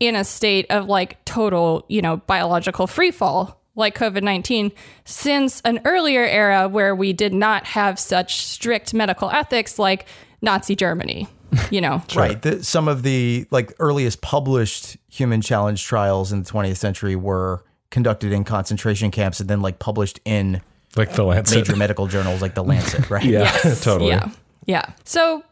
in 0.00 0.16
a 0.16 0.24
state 0.24 0.66
of 0.70 0.86
like 0.86 1.24
total, 1.24 1.86
you 1.88 2.02
know, 2.02 2.18
biological 2.18 2.86
free 2.86 3.10
fall 3.10 3.62
like 3.74 3.96
COVID 3.96 4.22
19 4.22 4.70
since 5.04 5.62
an 5.62 5.80
earlier 5.84 6.24
era 6.24 6.68
where 6.68 6.94
we 6.94 7.12
did 7.12 7.32
not 7.32 7.64
have 7.64 7.98
such 7.98 8.44
strict 8.44 8.92
medical 8.92 9.30
ethics 9.30 9.78
like 9.78 10.06
Nazi 10.42 10.76
Germany, 10.76 11.26
you 11.70 11.80
know. 11.80 12.02
Right. 12.14 12.40
The, 12.42 12.62
some 12.62 12.86
of 12.86 13.02
the 13.02 13.46
like 13.50 13.72
earliest 13.78 14.20
published 14.20 14.98
human 15.08 15.40
challenge 15.40 15.84
trials 15.84 16.32
in 16.32 16.42
the 16.42 16.50
20th 16.50 16.76
century 16.76 17.16
were 17.16 17.64
conducted 17.92 18.32
in 18.32 18.42
concentration 18.42 19.12
camps 19.12 19.38
and 19.38 19.48
then 19.48 19.60
like 19.62 19.78
published 19.78 20.18
in 20.24 20.60
Like 20.96 21.12
the 21.12 21.22
Lancet. 21.22 21.56
major 21.58 21.76
medical 21.76 22.08
journals 22.08 22.42
like 22.42 22.54
the 22.56 22.64
Lancet, 22.64 23.08
right? 23.08 23.22
Yeah, 23.24 23.42
Yes. 23.42 23.84
totally. 23.84 24.10
Yeah. 24.10 24.28
Yeah. 24.66 24.86
So, 25.04 25.44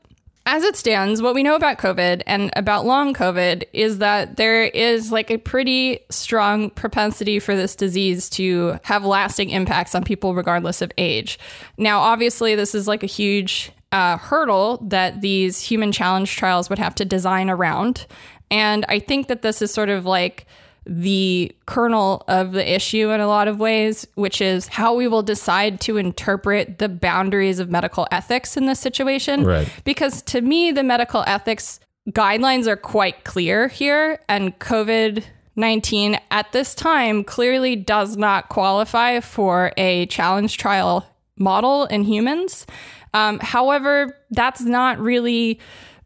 as 0.47 0.65
it 0.65 0.75
stands, 0.75 1.21
what 1.21 1.35
we 1.35 1.43
know 1.43 1.55
about 1.55 1.77
COVID 1.79 2.23
and 2.27 2.51
about 2.57 2.87
long 2.87 3.13
COVID 3.13 3.65
is 3.75 3.99
that 3.99 4.37
there 4.37 4.65
is 4.65 5.13
like 5.13 5.31
a 5.31 5.37
pretty 5.37 6.01
strong 6.09 6.71
propensity 6.71 7.39
for 7.39 7.55
this 7.55 7.77
disease 7.77 8.29
to 8.31 8.79
have 8.83 9.05
lasting 9.05 9.51
impacts 9.51 9.95
on 9.95 10.03
people 10.03 10.35
regardless 10.35 10.81
of 10.81 10.91
age. 10.97 11.39
Now, 11.77 12.01
obviously, 12.01 12.55
this 12.57 12.75
is 12.75 12.89
like 12.89 13.03
a 13.03 13.07
huge 13.07 13.71
uh, 13.93 14.17
hurdle 14.17 14.79
that 14.89 15.21
these 15.21 15.61
human 15.61 15.93
challenge 15.93 16.35
trials 16.37 16.71
would 16.71 16.79
have 16.79 16.95
to 16.97 17.05
design 17.05 17.51
around. 17.51 18.07
And 18.51 18.85
I 18.89 18.99
think 18.99 19.29
that 19.29 19.43
this 19.43 19.61
is 19.61 19.71
sort 19.71 19.91
of 19.91 20.07
like 20.07 20.47
the 20.87 21.55
kernel 21.67 22.25
of 22.29 22.53
the 22.53 22.75
issue 22.75 23.11
in 23.11 23.21
a 23.21 23.27
lot 23.27 23.49
of 23.49 23.59
ways, 23.59 24.07
which 24.15 24.41
is 24.41 24.67
how 24.67 24.95
we 24.95 25.07
will 25.07 25.23
decide 25.23 25.81
to 25.83 25.97
interpret 25.97 26.79
the 26.79 26.89
boundaries 26.89 27.59
of 27.59 27.71
medical 27.71 28.07
ethics 28.11 28.57
in 28.57 28.67
this 28.67 28.81
situation. 28.81 29.45
Right. 29.45 29.69
Because 29.85 30.23
to 30.23 30.41
me, 30.41 30.73
the 30.73 30.83
medical 30.83 31.23
ethics 31.27 31.81
guidelines 32.11 32.67
are 32.67 32.77
quite 32.77 33.25
clear 33.25 33.69
here, 33.69 34.19
and 34.29 34.59
COVID 34.59 35.25
19 35.57 36.19
at 36.31 36.51
this 36.53 36.75
time 36.75 37.23
clearly 37.23 37.77
does 37.77 38.17
not 38.17 38.49
qualify 38.49 39.21
for 39.21 39.73
a 39.77 40.07
challenge 40.07 40.57
trial 40.57 41.07
model 41.37 41.85
in 41.87 42.05
humans. 42.05 42.67
Um, 43.13 43.41
however, 43.41 44.17
that's 44.31 44.63
not 44.63 44.99
really 44.99 45.59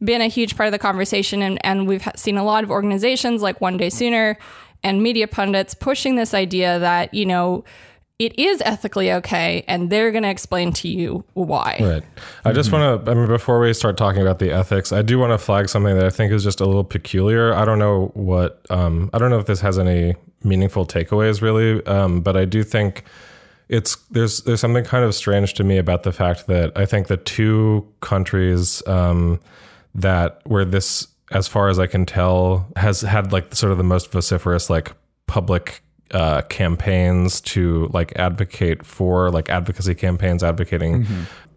been 0.04 0.20
a 0.20 0.28
huge 0.28 0.56
part 0.56 0.66
of 0.66 0.72
the 0.72 0.78
conversation, 0.78 1.42
and, 1.42 1.58
and 1.64 1.86
we've 1.86 2.06
seen 2.16 2.36
a 2.36 2.44
lot 2.44 2.64
of 2.64 2.70
organizations 2.70 3.42
like 3.42 3.60
One 3.60 3.76
Day 3.76 3.90
Sooner 3.90 4.38
and 4.82 5.02
media 5.02 5.26
pundits 5.26 5.74
pushing 5.74 6.16
this 6.16 6.34
idea 6.34 6.78
that, 6.78 7.14
you 7.14 7.24
know, 7.24 7.64
it 8.18 8.38
is 8.38 8.62
ethically 8.64 9.10
okay, 9.10 9.64
and 9.66 9.90
they're 9.90 10.12
going 10.12 10.22
to 10.22 10.30
explain 10.30 10.72
to 10.72 10.88
you 10.88 11.24
why. 11.32 11.78
Right. 11.80 12.02
I 12.44 12.52
just 12.52 12.70
want 12.70 13.04
to, 13.04 13.10
I 13.10 13.14
mean, 13.14 13.26
before 13.26 13.58
we 13.58 13.72
start 13.74 13.96
talking 13.96 14.22
about 14.22 14.38
the 14.38 14.52
ethics, 14.52 14.92
I 14.92 15.02
do 15.02 15.18
want 15.18 15.32
to 15.32 15.38
flag 15.38 15.68
something 15.68 15.96
that 15.96 16.04
I 16.04 16.10
think 16.10 16.32
is 16.32 16.44
just 16.44 16.60
a 16.60 16.64
little 16.64 16.84
peculiar. 16.84 17.52
I 17.52 17.64
don't 17.64 17.80
know 17.80 18.12
what, 18.14 18.64
um, 18.70 19.10
I 19.12 19.18
don't 19.18 19.30
know 19.30 19.38
if 19.38 19.46
this 19.46 19.60
has 19.62 19.80
any 19.80 20.14
meaningful 20.44 20.86
takeaways 20.86 21.42
really, 21.42 21.84
um, 21.86 22.20
but 22.20 22.36
I 22.36 22.44
do 22.44 22.62
think 22.62 23.02
it's, 23.68 23.96
there's, 24.12 24.42
there's 24.42 24.60
something 24.60 24.84
kind 24.84 25.04
of 25.04 25.12
strange 25.14 25.54
to 25.54 25.64
me 25.64 25.78
about 25.78 26.04
the 26.04 26.12
fact 26.12 26.46
that 26.46 26.70
I 26.76 26.86
think 26.86 27.08
the 27.08 27.16
two 27.16 27.84
countries, 28.00 28.80
um, 28.86 29.40
that 29.94 30.40
where 30.44 30.64
this, 30.64 31.08
as 31.32 31.48
far 31.48 31.68
as 31.68 31.78
I 31.78 31.86
can 31.86 32.06
tell, 32.06 32.66
has 32.76 33.00
had 33.00 33.32
like 33.32 33.54
sort 33.54 33.72
of 33.72 33.78
the 33.78 33.84
most 33.84 34.10
vociferous, 34.10 34.68
like 34.68 34.92
public 35.26 35.82
uh, 36.10 36.42
campaigns 36.42 37.40
to 37.40 37.88
like 37.92 38.12
advocate 38.16 38.84
for 38.84 39.30
like 39.30 39.48
advocacy 39.48 39.94
campaigns 39.94 40.42
advocating 40.44 41.06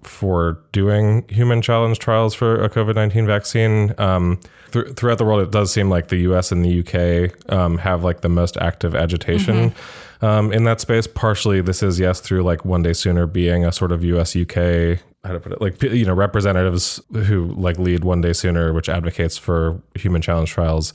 for 0.04 0.64
doing 0.72 1.26
human 1.30 1.62
challenge 1.62 2.00
trials 2.00 2.34
for 2.34 2.64
a 2.64 2.70
COVID 2.70 2.96
19 2.96 3.28
vaccine. 3.28 3.94
Um, 3.98 4.40
th- 4.72 4.96
throughout 4.96 5.18
the 5.18 5.26
world, 5.26 5.42
it 5.42 5.52
does 5.52 5.72
seem 5.72 5.90
like 5.90 6.08
the 6.08 6.18
US 6.32 6.52
and 6.52 6.64
the 6.64 6.80
UK 6.80 7.52
um, 7.52 7.78
have 7.78 8.04
like 8.04 8.22
the 8.22 8.30
most 8.30 8.58
active 8.58 8.96
agitation. 8.96 9.74
Um, 10.22 10.52
in 10.52 10.64
that 10.64 10.82
space, 10.82 11.06
partially 11.06 11.62
this 11.62 11.84
is 11.84 12.00
yes 12.00 12.20
through 12.20 12.42
like 12.42 12.66
one 12.66 12.82
day 12.82 12.94
sooner 12.94 13.28
being 13.28 13.66
a 13.66 13.72
sort 13.72 13.92
of 13.92 14.04
US 14.04 14.36
UK 14.36 15.00
how 15.28 15.34
to 15.34 15.40
put 15.40 15.52
it 15.52 15.62
like 15.62 15.82
you 15.84 16.06
know 16.06 16.14
representatives 16.14 17.02
who 17.14 17.54
like 17.54 17.78
lead 17.78 18.04
one 18.04 18.22
day 18.22 18.34
sooner, 18.34 18.74
which 18.74 18.90
advocates 18.90 19.38
for 19.38 19.82
human 19.96 20.22
challenge 20.22 20.50
trials 20.50 20.94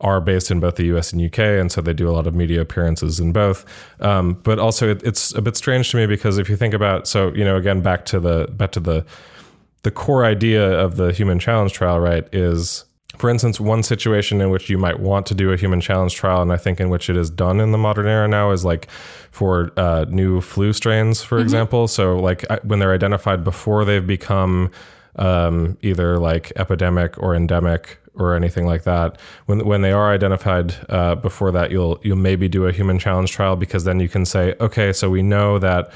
are 0.00 0.20
based 0.20 0.50
in 0.50 0.60
both 0.60 0.76
the 0.76 0.84
US 0.96 1.12
and 1.12 1.22
UK, 1.22 1.38
and 1.38 1.70
so 1.70 1.80
they 1.80 1.92
do 1.92 2.08
a 2.08 2.12
lot 2.12 2.26
of 2.26 2.34
media 2.34 2.60
appearances 2.60 3.20
in 3.20 3.32
both. 3.32 3.64
Um, 4.00 4.34
but 4.42 4.58
also, 4.58 4.90
it, 4.90 5.02
it's 5.02 5.34
a 5.34 5.42
bit 5.42 5.56
strange 5.56 5.90
to 5.90 5.96
me 5.96 6.06
because 6.06 6.38
if 6.38 6.48
you 6.48 6.56
think 6.56 6.74
about, 6.74 7.06
so 7.06 7.32
you 7.34 7.44
know, 7.44 7.56
again, 7.56 7.80
back 7.80 8.04
to 8.06 8.20
the 8.20 8.48
back 8.52 8.72
to 8.72 8.80
the 8.80 9.04
the 9.82 9.90
core 9.90 10.24
idea 10.24 10.78
of 10.78 10.96
the 10.96 11.12
human 11.12 11.38
challenge 11.38 11.72
trial, 11.72 12.00
right, 12.00 12.26
is 12.32 12.84
for 13.18 13.28
instance, 13.28 13.60
one 13.60 13.82
situation 13.82 14.40
in 14.40 14.50
which 14.50 14.70
you 14.70 14.78
might 14.78 15.00
want 15.00 15.26
to 15.26 15.34
do 15.34 15.52
a 15.52 15.56
human 15.56 15.80
challenge 15.80 16.14
trial, 16.14 16.42
and 16.42 16.52
I 16.52 16.56
think 16.56 16.80
in 16.80 16.88
which 16.88 17.10
it 17.10 17.16
is 17.16 17.28
done 17.28 17.60
in 17.60 17.72
the 17.72 17.78
modern 17.78 18.06
era 18.06 18.28
now, 18.28 18.50
is 18.50 18.64
like 18.64 18.90
for 19.30 19.72
uh, 19.76 20.06
new 20.08 20.40
flu 20.40 20.72
strains, 20.72 21.22
for 21.22 21.38
example. 21.38 21.88
So, 21.88 22.16
like 22.16 22.44
when 22.62 22.78
they're 22.78 22.94
identified 22.94 23.44
before 23.44 23.84
they've 23.84 24.06
become 24.06 24.70
um, 25.16 25.76
either 25.82 26.18
like 26.18 26.52
epidemic 26.56 27.18
or 27.18 27.34
endemic 27.34 27.98
or 28.14 28.34
anything 28.34 28.66
like 28.66 28.84
that. 28.84 29.20
When 29.46 29.66
when 29.66 29.82
they 29.82 29.92
are 29.92 30.12
identified 30.12 30.74
uh, 30.88 31.14
before 31.16 31.52
that, 31.52 31.70
you'll 31.70 31.98
you'll 32.02 32.16
maybe 32.16 32.48
do 32.48 32.66
a 32.66 32.72
human 32.72 32.98
challenge 32.98 33.32
trial 33.32 33.56
because 33.56 33.84
then 33.84 34.00
you 34.00 34.08
can 34.08 34.24
say, 34.24 34.54
okay, 34.60 34.92
so 34.92 35.10
we 35.10 35.22
know 35.22 35.58
that 35.58 35.92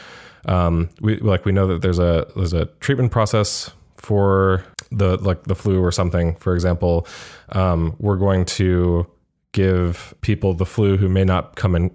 um, 0.46 0.90
we 1.00 1.18
like 1.18 1.44
we 1.44 1.52
know 1.52 1.66
that 1.66 1.82
there's 1.82 1.98
a 1.98 2.26
there's 2.36 2.52
a 2.52 2.66
treatment 2.80 3.12
process 3.12 3.70
for 3.96 4.64
the 4.96 5.16
like 5.18 5.44
the 5.44 5.54
flu 5.54 5.80
or 5.82 5.92
something. 5.92 6.36
For 6.36 6.54
example, 6.54 7.06
um, 7.50 7.94
we're 7.98 8.16
going 8.16 8.44
to 8.46 9.06
give 9.52 10.14
people 10.20 10.54
the 10.54 10.66
flu 10.66 10.96
who 10.96 11.08
may 11.08 11.24
not 11.24 11.56
come 11.56 11.74
in 11.74 11.90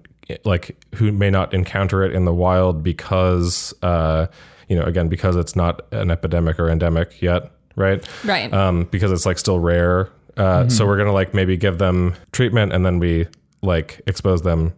like 0.45 0.77
who 0.95 1.11
may 1.11 1.29
not 1.29 1.53
encounter 1.53 2.03
it 2.03 2.13
in 2.13 2.25
the 2.25 2.33
wild 2.33 2.83
because 2.83 3.73
uh, 3.81 4.27
you 4.67 4.75
know 4.75 4.83
again 4.83 5.09
because 5.09 5.35
it's 5.35 5.55
not 5.55 5.81
an 5.91 6.11
epidemic 6.11 6.59
or 6.59 6.69
endemic 6.69 7.21
yet 7.21 7.51
right 7.75 8.07
Right. 8.23 8.53
um, 8.53 8.83
because 8.91 9.11
it's 9.11 9.25
like 9.25 9.37
still 9.39 9.59
rare. 9.59 10.09
Uh, 10.37 10.69
So 10.69 10.85
we're 10.85 10.97
gonna 10.97 11.11
like 11.13 11.33
maybe 11.33 11.57
give 11.57 11.79
them 11.79 12.13
treatment 12.31 12.71
and 12.73 12.85
then 12.85 12.99
we 12.99 13.27
like 13.61 14.01
expose 14.07 14.41
them 14.43 14.73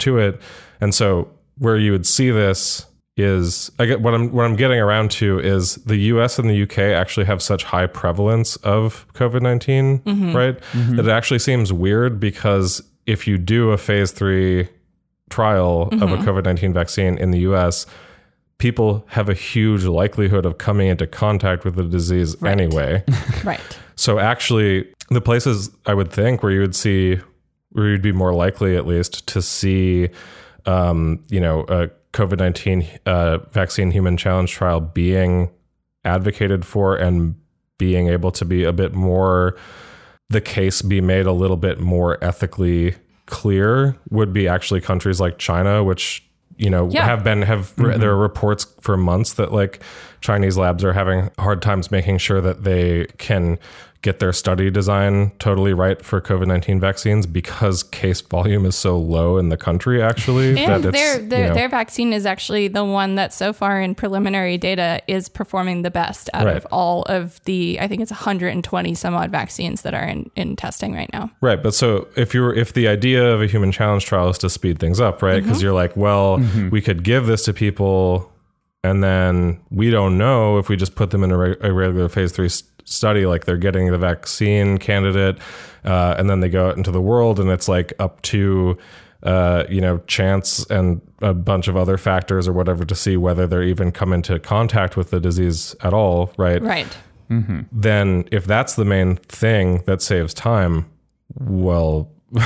to 0.00 0.18
it. 0.18 0.40
And 0.80 0.94
so 0.94 1.30
where 1.58 1.76
you 1.78 1.92
would 1.92 2.06
see 2.06 2.30
this 2.30 2.84
is 3.18 3.70
I 3.80 3.86
get 3.86 4.00
what 4.00 4.14
I'm 4.14 4.30
what 4.32 4.44
I'm 4.44 4.54
getting 4.54 4.78
around 4.78 5.10
to 5.12 5.40
is 5.40 5.74
the 5.76 5.96
U.S. 5.96 6.38
and 6.38 6.48
the 6.48 6.54
U.K. 6.54 6.94
actually 6.94 7.26
have 7.26 7.42
such 7.42 7.64
high 7.64 7.86
prevalence 7.86 8.56
of 8.56 9.06
COVID 9.14 9.42
19 9.42 9.98
mm-hmm. 9.98 10.36
right? 10.36 10.58
Mm-hmm. 10.72 10.96
That 10.96 11.06
it 11.06 11.10
actually 11.10 11.40
seems 11.40 11.72
weird 11.72 12.20
because 12.20 12.80
if 13.06 13.26
you 13.26 13.36
do 13.36 13.72
a 13.72 13.78
phase 13.78 14.12
three 14.12 14.68
trial 15.30 15.88
of 15.92 16.02
a 16.02 16.06
mm-hmm. 16.06 16.28
COVID 16.28 16.44
19 16.44 16.72
vaccine 16.72 17.18
in 17.18 17.32
the 17.32 17.40
U.S. 17.40 17.86
People 18.58 19.04
have 19.08 19.28
a 19.28 19.34
huge 19.34 19.84
likelihood 19.84 20.46
of 20.46 20.58
coming 20.58 20.88
into 20.88 21.06
contact 21.06 21.64
with 21.64 21.74
the 21.74 21.84
disease 21.84 22.40
anyway. 22.42 23.04
right. 23.44 23.60
So 23.94 24.18
actually, 24.18 24.92
the 25.10 25.20
places 25.20 25.70
I 25.86 25.94
would 25.94 26.12
think 26.12 26.42
where 26.42 26.52
you 26.52 26.60
would 26.60 26.74
see, 26.74 27.20
where 27.70 27.88
you'd 27.88 28.02
be 28.02 28.12
more 28.12 28.34
likely 28.34 28.76
at 28.76 28.86
least 28.86 29.26
to 29.28 29.42
see, 29.42 30.08
um, 30.66 31.22
you 31.28 31.40
know, 31.40 31.64
a 31.68 31.90
COVID 32.18 32.38
nineteen 32.38 32.86
uh, 33.06 33.38
vaccine 33.52 33.90
human 33.92 34.16
challenge 34.16 34.50
trial 34.52 34.80
being 34.80 35.50
advocated 36.04 36.64
for 36.64 36.96
and 36.96 37.36
being 37.78 38.08
able 38.08 38.32
to 38.32 38.44
be 38.44 38.64
a 38.64 38.72
bit 38.72 38.92
more, 38.92 39.56
the 40.28 40.40
case 40.40 40.82
be 40.82 41.00
made 41.00 41.26
a 41.26 41.32
little 41.32 41.56
bit 41.56 41.78
more 41.80 42.22
ethically 42.22 42.94
clear 43.26 43.96
would 44.10 44.32
be 44.32 44.48
actually 44.48 44.80
countries 44.80 45.20
like 45.20 45.38
China, 45.38 45.84
which 45.84 46.24
you 46.56 46.68
know 46.68 46.88
Yeah. 46.90 47.04
have 47.04 47.22
been 47.22 47.42
have 47.42 47.72
there 47.76 48.10
are 48.10 48.16
reports 48.16 48.66
for 48.80 48.96
months 48.96 49.34
that 49.34 49.52
like 49.52 49.80
Chinese 50.20 50.58
labs 50.58 50.82
are 50.82 50.92
having 50.92 51.30
hard 51.38 51.62
times 51.62 51.92
making 51.92 52.18
sure 52.18 52.40
that 52.40 52.64
they 52.64 53.06
can 53.18 53.58
get 54.02 54.20
their 54.20 54.32
study 54.32 54.70
design 54.70 55.32
totally 55.38 55.72
right 55.72 56.00
for 56.04 56.20
COVID 56.20 56.46
nineteen 56.46 56.78
vaccines 56.78 57.26
because 57.26 57.82
case 57.82 58.20
volume 58.20 58.64
is 58.64 58.76
so 58.76 58.98
low 58.98 59.38
in 59.38 59.48
the 59.48 59.56
country. 59.56 60.00
Actually, 60.02 60.58
And 60.58 60.84
that 60.84 60.88
it's, 60.88 60.98
their 60.98 61.20
you 61.20 61.28
their, 61.28 61.48
know- 61.48 61.54
their 61.54 61.68
vaccine 61.68 62.12
is 62.12 62.24
actually 62.26 62.68
the 62.68 62.84
one 62.84 63.16
that 63.16 63.32
so 63.32 63.52
far 63.52 63.80
in 63.80 63.94
preliminary 63.94 64.56
data 64.58 65.00
is 65.06 65.28
performing 65.28 65.82
the 65.82 65.90
best 65.90 66.30
out 66.34 66.46
Right. 66.46 66.56
of 66.56 66.66
all 66.70 67.02
of 67.04 67.42
the 67.44 67.78
I 67.80 67.88
think 67.88 68.02
it's 68.02 68.10
120 68.12 68.94
some 68.94 69.14
odd 69.14 69.30
vaccines 69.30 69.82
that 69.82 69.94
are 69.94 70.04
in, 70.04 70.30
in 70.36 70.56
testing 70.56 70.94
right 70.94 71.10
now. 71.12 71.30
Right, 71.40 71.62
but 71.62 71.74
so 71.74 72.08
if 72.16 72.34
you're 72.34 72.54
if 72.54 72.72
the 72.74 72.88
idea 72.88 73.24
of 73.32 73.42
a 73.42 73.46
human 73.46 73.72
challenge 73.72 74.04
trial 74.04 74.28
is 74.28 74.38
to 74.38 74.50
speed 74.50 74.78
things 74.78 75.00
up, 75.00 75.22
right? 75.22 75.42
Because 75.42 75.58
mm-hmm. 75.58 75.64
you're 75.64 75.74
like, 75.74 75.96
well, 75.96 76.38
mm-hmm. 76.38 76.70
we 76.70 76.80
could 76.80 77.02
give 77.02 77.26
this 77.26 77.44
to 77.44 77.52
people, 77.52 78.32
and 78.84 79.02
then 79.02 79.60
we 79.70 79.90
don't 79.90 80.16
know 80.16 80.58
if 80.58 80.68
we 80.68 80.76
just 80.76 80.94
put 80.94 81.10
them 81.10 81.24
in 81.24 81.30
a, 81.32 81.36
re- 81.36 81.56
a 81.60 81.72
regular 81.72 82.08
phase 82.08 82.32
three 82.32 82.46
s- 82.46 82.62
study, 82.92 83.26
like 83.26 83.44
they're 83.44 83.56
getting 83.56 83.90
the 83.90 83.98
vaccine 83.98 84.78
candidate, 84.78 85.38
uh, 85.84 86.14
and 86.18 86.28
then 86.28 86.40
they 86.40 86.48
go 86.48 86.68
out 86.68 86.76
into 86.76 86.90
the 86.90 87.00
world, 87.00 87.38
and 87.40 87.50
it's 87.50 87.68
like 87.68 87.92
up 87.98 88.20
to 88.22 88.76
uh, 89.22 89.64
you 89.68 89.80
know 89.80 89.98
chance 90.06 90.64
and 90.70 91.00
a 91.22 91.34
bunch 91.34 91.68
of 91.68 91.76
other 91.76 91.96
factors 91.96 92.46
or 92.46 92.52
whatever 92.52 92.84
to 92.84 92.94
see 92.94 93.16
whether 93.16 93.46
they're 93.46 93.62
even 93.62 93.90
come 93.90 94.12
into 94.12 94.38
contact 94.38 94.96
with 94.96 95.10
the 95.10 95.20
disease 95.20 95.74
at 95.80 95.92
all, 95.92 96.32
right? 96.36 96.62
Right. 96.62 96.96
then 97.72 98.24
if 98.32 98.46
that's 98.46 98.74
the 98.76 98.86
main 98.86 99.16
thing 99.16 99.82
that 99.84 100.00
saves 100.00 100.32
time, 100.32 100.86
well, 101.38 102.10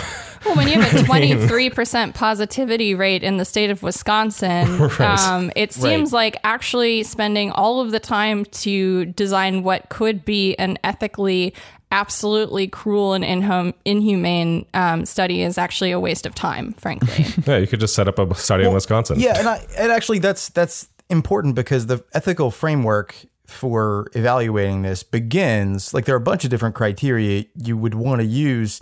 Well, 0.45 0.57
when 0.57 0.67
you 0.67 0.81
have 0.81 0.93
a 0.93 1.05
23% 1.05 2.15
positivity 2.15 2.97
rate 2.97 3.23
in 3.23 3.37
the 3.37 3.45
state 3.45 3.71
of 3.71 3.81
Wisconsin, 3.81 4.77
Right. 4.99 5.01
um, 5.01 5.53
it 5.55 5.73
seems 5.73 6.13
like 6.13 6.37
actually 6.43 7.05
spending 7.05 7.53
all 7.53 7.81
of 7.81 7.93
the 7.93 8.01
time 8.01 8.45
to 8.47 9.05
design 9.05 9.63
what 9.63 9.89
could 9.89 10.25
be 10.25 10.57
an 10.57 10.79
ethically 10.83 11.55
absolutely 11.93 12.67
cruel 12.67 13.13
and 13.13 13.23
inhum- 13.23 13.75
inhumane 13.85 14.67
um, 14.75 15.05
study 15.07 15.43
is 15.43 15.59
actually 15.59 15.93
a 15.93 16.01
waste 16.01 16.27
of 16.27 16.35
time, 16.35 16.73
frankly. 16.73 17.25
yeah, 17.47 17.59
you 17.59 17.69
could 17.69 17.79
just 17.79 17.95
set 17.95 18.09
up 18.09 18.19
a 18.19 18.35
study 18.35 18.65
in 18.65 18.73
Wisconsin. 18.75 19.21
Yeah, 19.21 19.39
and 19.39 19.47
I, 19.49 19.65
and 19.79 19.93
actually 19.93 20.19
that's 20.19 20.49
that's 20.49 20.89
important 21.09 21.55
because 21.55 21.87
the 21.87 22.03
ethical 22.15 22.51
framework 22.51 23.15
for 23.47 24.09
evaluating 24.15 24.83
this 24.83 25.03
begins 25.05 25.93
like 25.95 26.07
there 26.07 26.15
are 26.15 26.19
a 26.19 26.21
bunch 26.21 26.43
of 26.45 26.51
different 26.51 26.75
criteria 26.75 27.45
you 27.55 27.77
would 27.77 27.95
want 27.95 28.21
to 28.23 28.27
use, 28.27 28.81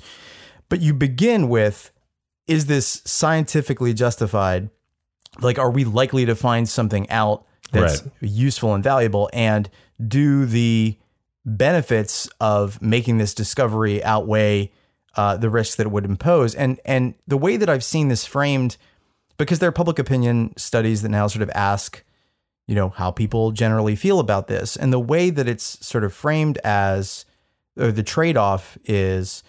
but 0.71 0.81
you 0.81 0.95
begin 0.95 1.51
with 1.51 1.91
is 2.47 2.67
this 2.67 3.03
scientifically 3.05 3.93
justified? 3.93 4.71
Like 5.41 5.59
are 5.59 5.71
we 5.71 5.85
likely 5.85 6.25
to 6.25 6.35
find 6.35 6.69
something 6.69 7.09
out 7.11 7.45
that's 7.71 8.03
Right. 8.03 8.13
useful 8.23 8.75
and 8.75 8.83
valuable 8.83 9.31
and 9.33 9.71
do 10.09 10.47
the 10.47 10.97
benefits 11.47 12.29
of 12.41 12.81
making 12.83 13.19
this 13.19 13.35
discovery 13.35 14.03
outweigh 14.03 14.73
uh, 15.17 15.37
the 15.37 15.51
risks 15.51 15.77
that 15.77 15.87
it 15.87 15.91
would 15.91 16.05
impose? 16.05 16.55
And 16.55 16.81
and 16.85 17.15
the 17.29 17.37
way 17.37 17.57
that 17.57 17.69
I've 17.69 17.85
seen 17.85 18.09
this 18.09 18.25
framed 18.25 18.77
because 19.39 19.59
there 19.59 19.69
are 19.69 19.73
public 19.73 19.99
opinion 19.99 20.53
studies 20.57 21.01
that 21.03 21.09
now 21.09 21.27
sort 21.27 21.43
of 21.43 21.51
ask, 21.55 22.05
you 22.67 22.75
know, 22.75 22.91
how 22.91 23.11
people 23.11 23.53
generally 23.53 23.97
feel 23.97 24.21
about 24.21 24.49
this. 24.49 24.77
And 24.77 24.93
the 24.93 25.01
way 25.01 25.31
that 25.31 25.49
it's 25.49 25.85
sort 25.87 26.05
of 26.05 26.13
framed 26.13 26.59
as, 26.59 27.25
or 27.79 27.91
the 27.91 28.03
trade 28.03 28.37
off 28.37 28.77
is, 28.85 29.43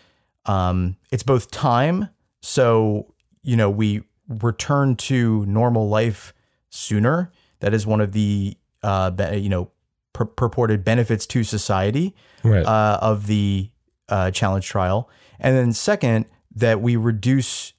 um, 0.45 0.97
it's 1.11 1.23
both 1.23 1.51
time. 1.51 2.09
So, 2.41 3.13
you 3.43 3.55
know, 3.55 3.69
we 3.69 4.01
return 4.27 4.95
to 4.95 5.45
normal 5.45 5.89
life 5.89 6.33
sooner. 6.69 7.31
That 7.59 7.73
is 7.73 7.85
one 7.85 8.01
of 8.01 8.11
the, 8.13 8.57
uh, 8.83 9.11
be- 9.11 9.37
you 9.37 9.49
know, 9.49 9.71
pur- 10.13 10.25
purported 10.25 10.83
benefits 10.83 11.25
to 11.27 11.43
society 11.43 12.15
Right. 12.43 12.65
uh, 12.65 12.97
of 13.01 13.27
the 13.27 13.69
uh, 14.09 14.31
challenge 14.31 14.67
trial. 14.67 15.09
And 15.39 15.55
then 15.55 15.73
second, 15.73 16.25
that 16.55 16.81
we 16.81 16.95
reduce 16.95 17.73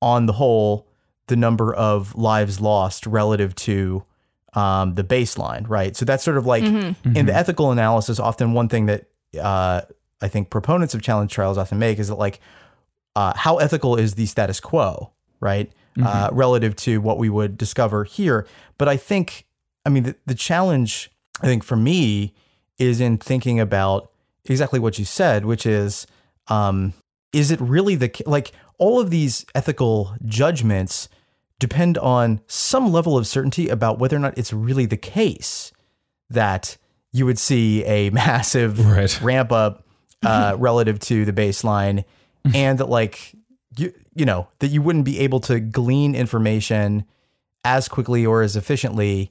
on 0.00 0.26
the 0.26 0.32
whole 0.34 0.88
the 1.28 1.36
number 1.36 1.74
of 1.74 2.14
lives 2.14 2.60
lost 2.60 3.06
relative 3.06 3.54
to 3.54 4.04
um, 4.54 4.94
the 4.94 5.02
baseline, 5.04 5.68
right? 5.68 5.96
So 5.96 6.04
that's 6.04 6.22
sort 6.22 6.36
of 6.36 6.44
like 6.46 6.62
in 6.62 7.26
the 7.26 7.34
ethical 7.34 7.70
analysis, 7.72 8.18
often 8.20 8.52
one 8.52 8.68
thing 8.68 8.86
that 8.86 9.06
uh, 9.40 9.82
I 10.22 10.28
think 10.28 10.50
proponents 10.50 10.94
of 10.94 11.02
challenge 11.02 11.32
trials 11.32 11.58
often 11.58 11.78
make 11.78 11.98
is 11.98 12.08
that 12.08 12.14
like, 12.16 12.40
uh, 13.16 13.32
how 13.36 13.58
ethical 13.58 13.96
is 13.96 14.14
the 14.14 14.26
status 14.26 14.60
quo, 14.60 15.12
right? 15.40 15.70
Uh, 16.02 16.30
relative 16.32 16.74
to 16.76 17.02
what 17.02 17.18
we 17.18 17.28
would 17.28 17.58
discover 17.58 18.04
here. 18.04 18.46
But 18.78 18.88
I 18.88 18.96
think, 18.96 19.44
I 19.84 19.90
mean, 19.90 20.04
the, 20.04 20.16
the 20.24 20.34
challenge, 20.34 21.10
I 21.42 21.46
think 21.46 21.62
for 21.62 21.76
me, 21.76 22.32
is 22.78 22.98
in 22.98 23.18
thinking 23.18 23.60
about 23.60 24.10
exactly 24.46 24.80
what 24.80 24.98
you 24.98 25.04
said, 25.04 25.44
which 25.44 25.66
is, 25.66 26.06
um, 26.48 26.94
is 27.34 27.50
it 27.50 27.60
really 27.60 27.94
the 27.94 28.10
like 28.24 28.52
all 28.78 29.00
of 29.00 29.10
these 29.10 29.44
ethical 29.54 30.14
judgments 30.24 31.10
depend 31.58 31.98
on 31.98 32.40
some 32.46 32.90
level 32.90 33.18
of 33.18 33.26
certainty 33.26 33.68
about 33.68 33.98
whether 33.98 34.16
or 34.16 34.20
not 34.20 34.36
it's 34.38 34.52
really 34.52 34.86
the 34.86 34.96
case 34.96 35.72
that 36.30 36.78
you 37.12 37.26
would 37.26 37.38
see 37.38 37.84
a 37.84 38.08
massive 38.22 38.84
Right. 38.84 39.20
ramp 39.20 39.52
up 39.52 39.86
uh, 40.24 40.56
relative 40.58 40.98
to 41.00 41.24
the 41.24 41.32
baseline, 41.32 42.04
and 42.54 42.78
that 42.78 42.88
like 42.88 43.34
you 43.76 43.92
you 44.14 44.24
know 44.24 44.48
that 44.58 44.68
you 44.68 44.82
wouldn't 44.82 45.04
be 45.04 45.18
able 45.20 45.40
to 45.40 45.60
glean 45.60 46.14
information 46.14 47.04
as 47.64 47.88
quickly 47.88 48.26
or 48.26 48.42
as 48.42 48.56
efficiently 48.56 49.30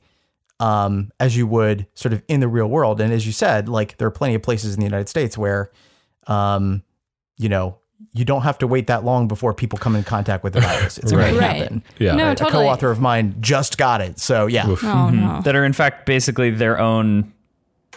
um, 0.60 1.12
as 1.20 1.36
you 1.36 1.46
would 1.48 1.88
sort 1.96 2.14
of 2.14 2.24
in 2.28 2.40
the 2.40 2.48
real 2.48 2.68
world. 2.68 3.02
And 3.02 3.12
as 3.12 3.26
you 3.26 3.32
said, 3.32 3.68
like 3.68 3.98
there 3.98 4.08
are 4.08 4.12
plenty 4.12 4.36
of 4.36 4.42
places 4.44 4.74
in 4.76 4.80
the 4.80 4.86
United 4.86 5.10
States 5.10 5.38
where, 5.38 5.72
um, 6.28 6.84
you 7.38 7.50
know, 7.50 7.78
you 8.14 8.26
don't 8.26 8.44
have 8.44 8.58
to 8.60 8.68
wait 8.68 8.88
that 8.88 9.04
long 9.04 9.28
before 9.28 9.54
people 9.54 9.78
come 9.80 9.96
in 9.96 10.04
contact 10.04 10.44
with 10.44 10.54
the 10.54 10.62
virus. 10.62 10.98
It's 10.98 11.12
going 11.12 11.34
to 11.34 11.40
Right. 11.40 11.58
happen. 11.58 11.84
Yeah. 12.00 12.16
No, 12.16 12.32
A 12.32 12.36
totally. 12.36 12.52
co-author 12.66 12.90
of 12.92 13.00
mine 13.00 13.36
just 13.42 13.78
got 13.78 14.02
it. 14.02 14.20
So 14.20 14.48
yeah. 14.48 14.66
Oh, 14.68 15.10
no. 15.12 15.42
that 15.44 15.56
are 15.56 15.66
in 15.66 15.74
fact 15.74 16.06
basically 16.06 16.51
their 16.51 16.80
own 16.80 17.34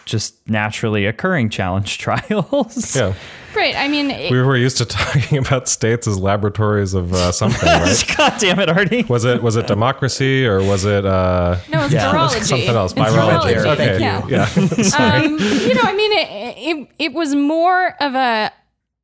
just 0.05 0.35
naturally 0.49 1.05
occurring 1.05 1.49
challenge 1.49 1.97
trials. 2.05 2.95
yeah. 2.95 3.13
Right. 3.55 3.73
I 3.75 3.87
mean, 3.87 4.11
it- 4.11 4.31
We 4.31 4.41
were 4.41 4.57
used 4.57 4.77
to 4.79 4.85
talking 4.97 5.37
about 5.37 5.67
states 5.69 6.07
as 6.07 6.19
laboratories 6.19 6.93
of 6.93 7.13
uh, 7.13 7.31
something, 7.41 7.67
right? 7.67 8.03
God 8.17 8.33
damn 8.39 8.59
it, 8.59 8.69
Artie. 8.69 9.03
Was 9.03 9.23
it 9.25 9.41
was 9.41 9.55
it 9.55 9.65
democracy 9.67 10.45
or 10.45 10.61
was 10.61 10.83
it 10.85 11.05
uh, 11.05 11.57
no, 11.71 11.85
it's 11.85 11.93
Yeah. 11.93 12.11
virology. 12.13 12.43
something 12.43 12.69
else? 12.69 12.91
It's 12.91 13.01
Virology. 13.01 13.55
virology. 13.55 13.73
Okay. 13.73 13.99
Yeah. 13.99 14.27
Yeah. 14.27 15.23
um, 15.23 15.37
you 15.39 15.73
know, 15.73 15.81
I 15.83 15.93
mean, 15.95 16.11
it, 16.11 16.27
it 16.57 16.89
it 16.99 17.13
was 17.13 17.33
more 17.33 17.95
of 18.01 18.13
a 18.15 18.51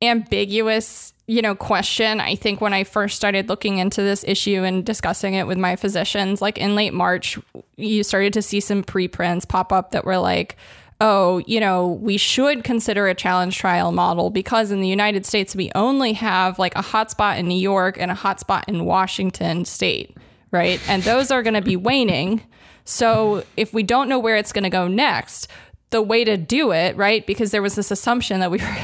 ambiguous, 0.02 1.12
you 1.26 1.40
know, 1.42 1.54
question. 1.54 2.20
I 2.20 2.34
think 2.34 2.60
when 2.60 2.74
I 2.74 2.84
first 2.84 3.16
started 3.16 3.48
looking 3.48 3.78
into 3.78 4.02
this 4.02 4.24
issue 4.26 4.62
and 4.64 4.84
discussing 4.84 5.34
it 5.34 5.46
with 5.46 5.58
my 5.58 5.76
physicians, 5.76 6.42
like 6.42 6.58
in 6.58 6.74
late 6.74 6.92
March, 6.92 7.38
you 7.76 8.02
started 8.02 8.32
to 8.34 8.42
see 8.42 8.60
some 8.60 8.82
preprints 8.82 9.44
pop 9.46 9.72
up 9.72 9.92
that 9.92 10.04
were 10.04 10.18
like. 10.18 10.56
Oh, 11.04 11.42
you 11.48 11.58
know, 11.58 11.88
we 12.00 12.16
should 12.16 12.62
consider 12.62 13.08
a 13.08 13.14
challenge 13.16 13.58
trial 13.58 13.90
model 13.90 14.30
because 14.30 14.70
in 14.70 14.80
the 14.80 14.86
United 14.86 15.26
States, 15.26 15.56
we 15.56 15.68
only 15.74 16.12
have 16.12 16.60
like 16.60 16.76
a 16.76 16.80
hotspot 16.80 17.38
in 17.38 17.48
New 17.48 17.58
York 17.58 17.98
and 17.98 18.12
a 18.12 18.14
hotspot 18.14 18.62
in 18.68 18.84
Washington 18.84 19.64
state, 19.64 20.16
right? 20.52 20.80
And 20.88 21.02
those 21.02 21.32
are 21.32 21.42
going 21.42 21.54
to 21.54 21.60
be 21.60 21.74
waning. 21.74 22.42
So 22.84 23.42
if 23.56 23.74
we 23.74 23.82
don't 23.82 24.08
know 24.08 24.20
where 24.20 24.36
it's 24.36 24.52
going 24.52 24.62
to 24.62 24.70
go 24.70 24.86
next, 24.86 25.48
the 25.90 26.00
way 26.00 26.22
to 26.22 26.36
do 26.36 26.70
it, 26.70 26.96
right? 26.96 27.26
Because 27.26 27.50
there 27.50 27.62
was 27.62 27.74
this 27.74 27.90
assumption 27.90 28.38
that 28.38 28.52
we 28.52 28.58
were, 28.58 28.76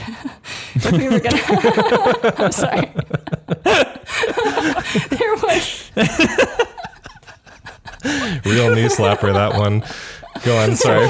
we 0.99 1.05
were 1.05 1.21
going 1.21 1.37
to. 1.37 2.35
I'm 2.37 2.51
sorry. 2.51 2.91
there 5.17 5.37
was. 5.37 5.91
Real 8.45 8.75
knee 8.75 8.89
slapper 8.89 9.33
that 9.33 9.55
one. 9.57 9.85
Go 10.45 10.57
on, 10.59 10.77
sorry. 10.77 11.07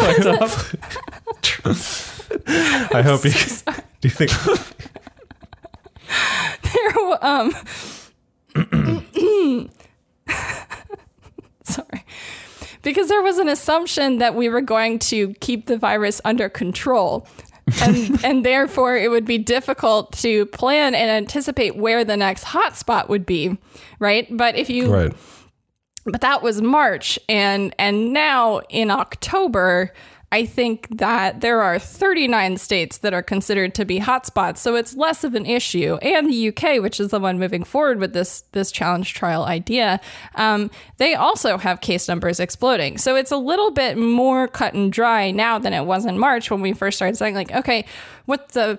I 2.95 3.03
hope 3.03 3.25
you 3.25 3.31
do 4.01 4.09
you 4.09 4.11
think 4.11 4.31
There, 6.63 7.25
um. 7.25 7.53
sorry. 11.65 12.05
Because 12.83 13.09
there 13.09 13.23
was 13.23 13.39
an 13.39 13.49
assumption 13.49 14.19
that 14.19 14.35
we 14.35 14.49
were 14.49 14.61
going 14.61 14.99
to 15.01 15.35
keep 15.41 15.67
the 15.67 15.77
virus 15.77 16.21
under 16.25 16.49
control. 16.49 17.27
and 17.83 18.25
and 18.25 18.47
therefore 18.47 18.97
it 18.97 19.11
would 19.11 19.27
be 19.27 19.37
difficult 19.37 20.11
to 20.13 20.47
plan 20.47 20.95
and 20.95 21.11
anticipate 21.11 21.77
where 21.77 22.03
the 22.03 22.17
next 22.17 22.45
hotspot 22.45 23.11
would 23.11 23.27
be, 23.27 23.59
right? 23.99 24.27
But 24.35 24.57
if 24.57 24.71
you 24.71 24.91
right. 24.91 25.13
But 26.11 26.21
that 26.21 26.43
was 26.43 26.61
March 26.63 27.19
and 27.29 27.75
and 27.79 28.13
now 28.13 28.61
in 28.69 28.91
October 28.91 29.93
I 30.31 30.45
think 30.45 30.89
that 30.99 31.41
there 31.41 31.63
are 31.63 31.79
39 31.79 32.59
states 32.59 32.99
that 32.99 33.15
are 33.15 33.23
considered 33.23 33.75
to 33.77 33.87
be 33.87 33.99
hotspots, 33.99 34.59
so 34.59 34.75
it's 34.75 34.95
less 34.95 35.25
of 35.25 35.35
an 35.35 35.47
issue. 35.47 35.97
And 36.03 36.29
the 36.29 36.49
UK, 36.49 36.83
which 36.83 37.01
is 37.01 37.09
the 37.09 37.19
one 37.19 37.39
moving 37.39 37.65
forward 37.65 37.99
with 37.99 38.13
this 38.13 38.43
this 38.53 38.71
challenge 38.71 39.15
trial 39.15 39.45
idea, 39.45 40.01
um, 40.35 40.71
they 40.99 41.15
also 41.15 41.57
have 41.57 41.81
case 41.81 42.09
numbers 42.09 42.41
exploding. 42.41 42.99
So 42.99 43.17
it's 43.17 43.31
a 43.31 43.39
little 43.39 43.71
bit 43.71 43.97
more 43.97 44.49
cut 44.49 44.75
and 44.75 44.93
dry 44.93 45.31
now 45.31 45.59
than 45.59 45.73
it 45.73 45.87
was 45.87 46.05
in 46.05 46.19
March 46.19 46.51
when 46.51 46.61
we 46.61 46.75
first 46.75 46.99
started 46.99 47.17
saying 47.17 47.35
like, 47.35 47.53
okay, 47.53 47.87
what 48.27 48.51
the 48.51 48.79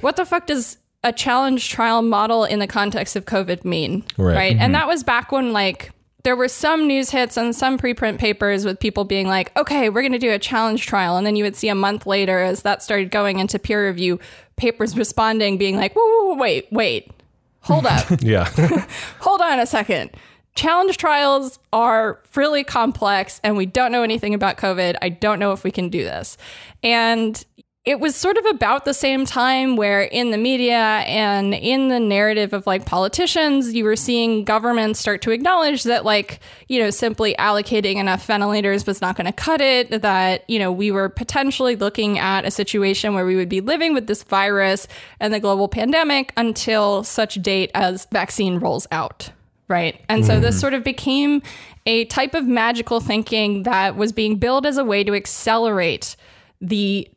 what 0.00 0.16
the 0.16 0.24
fuck 0.24 0.46
does 0.46 0.78
a 1.04 1.12
challenge 1.12 1.68
trial 1.68 2.02
model 2.02 2.42
in 2.44 2.58
the 2.58 2.66
context 2.66 3.14
of 3.14 3.24
COVID 3.24 3.64
mean? 3.64 4.02
Right. 4.18 4.56
And 4.58 4.74
that 4.74 4.88
was 4.88 5.04
back 5.04 5.30
when 5.30 5.52
like 5.52 5.92
there 6.26 6.34
were 6.34 6.48
some 6.48 6.88
news 6.88 7.10
hits 7.10 7.36
and 7.36 7.54
some 7.54 7.78
preprint 7.78 8.18
papers 8.18 8.64
with 8.64 8.80
people 8.80 9.04
being 9.04 9.28
like, 9.28 9.56
okay, 9.56 9.88
we're 9.88 10.02
going 10.02 10.10
to 10.10 10.18
do 10.18 10.32
a 10.32 10.40
challenge 10.40 10.84
trial. 10.84 11.16
And 11.16 11.24
then 11.24 11.36
you 11.36 11.44
would 11.44 11.54
see 11.54 11.68
a 11.68 11.74
month 11.76 12.04
later 12.04 12.40
as 12.40 12.62
that 12.62 12.82
started 12.82 13.12
going 13.12 13.38
into 13.38 13.60
peer 13.60 13.86
review, 13.86 14.18
papers 14.56 14.96
responding, 14.96 15.56
being 15.56 15.76
like, 15.76 15.94
whoa, 15.94 16.04
whoa, 16.04 16.24
whoa, 16.24 16.34
wait, 16.34 16.66
wait, 16.72 17.12
hold 17.60 17.86
up 17.86 18.04
Yeah. 18.22 18.50
hold 19.20 19.40
on 19.40 19.60
a 19.60 19.66
second. 19.66 20.10
Challenge 20.56 20.96
trials 20.96 21.60
are 21.72 22.20
really 22.34 22.64
complex 22.64 23.40
and 23.44 23.56
we 23.56 23.64
don't 23.64 23.92
know 23.92 24.02
anything 24.02 24.34
about 24.34 24.56
COVID. 24.56 24.96
I 25.00 25.10
don't 25.10 25.38
know 25.38 25.52
if 25.52 25.62
we 25.62 25.70
can 25.70 25.90
do 25.90 26.02
this. 26.02 26.36
And 26.82 27.44
it 27.86 28.00
was 28.00 28.16
sort 28.16 28.36
of 28.36 28.44
about 28.46 28.84
the 28.84 28.92
same 28.92 29.24
time 29.24 29.76
where 29.76 30.02
in 30.02 30.32
the 30.32 30.36
media 30.36 30.74
and 30.74 31.54
in 31.54 31.86
the 31.86 32.00
narrative 32.00 32.52
of 32.52 32.66
like 32.66 32.84
politicians, 32.84 33.72
you 33.72 33.84
were 33.84 33.94
seeing 33.94 34.44
governments 34.44 34.98
start 34.98 35.22
to 35.22 35.30
acknowledge 35.30 35.84
that 35.84 36.04
like, 36.04 36.40
you 36.66 36.80
know, 36.80 36.90
simply 36.90 37.36
allocating 37.38 37.94
enough 37.94 38.26
ventilators 38.26 38.86
was 38.86 39.00
not 39.00 39.16
going 39.16 39.26
to 39.26 39.32
cut 39.32 39.60
it, 39.60 40.02
that, 40.02 40.42
you 40.50 40.58
know, 40.58 40.72
we 40.72 40.90
were 40.90 41.08
potentially 41.08 41.76
looking 41.76 42.18
at 42.18 42.44
a 42.44 42.50
situation 42.50 43.14
where 43.14 43.24
we 43.24 43.36
would 43.36 43.48
be 43.48 43.60
living 43.60 43.94
with 43.94 44.08
this 44.08 44.24
virus 44.24 44.88
and 45.20 45.32
the 45.32 45.38
global 45.38 45.68
pandemic 45.68 46.32
until 46.36 47.04
such 47.04 47.36
date 47.36 47.70
as 47.72 48.06
vaccine 48.06 48.58
rolls 48.58 48.88
out. 48.90 49.30
Right. 49.68 50.00
And 50.08 50.26
so 50.26 50.40
this 50.40 50.56
mm-hmm. 50.56 50.60
sort 50.60 50.74
of 50.74 50.82
became 50.82 51.40
a 51.86 52.04
type 52.06 52.34
of 52.34 52.46
magical 52.46 52.98
thinking 52.98 53.62
that 53.62 53.96
was 53.96 54.12
being 54.12 54.36
billed 54.36 54.66
as 54.66 54.76
a 54.76 54.84
way 54.84 55.04
to 55.04 55.14
accelerate 55.14 56.16
the 56.60 57.08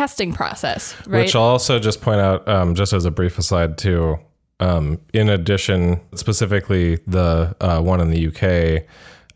testing 0.00 0.32
process, 0.32 0.96
right? 1.06 1.24
Which 1.24 1.36
I'll 1.36 1.42
also 1.42 1.78
just 1.78 2.00
point 2.00 2.22
out, 2.22 2.48
um, 2.48 2.74
just 2.74 2.94
as 2.94 3.04
a 3.04 3.10
brief 3.10 3.36
aside, 3.36 3.76
too. 3.76 4.18
Um, 4.58 4.98
in 5.12 5.28
addition, 5.28 6.00
specifically 6.14 6.96
the 7.06 7.54
uh, 7.60 7.82
one 7.82 8.00
in 8.00 8.10
the 8.10 8.28
UK, 8.28 8.84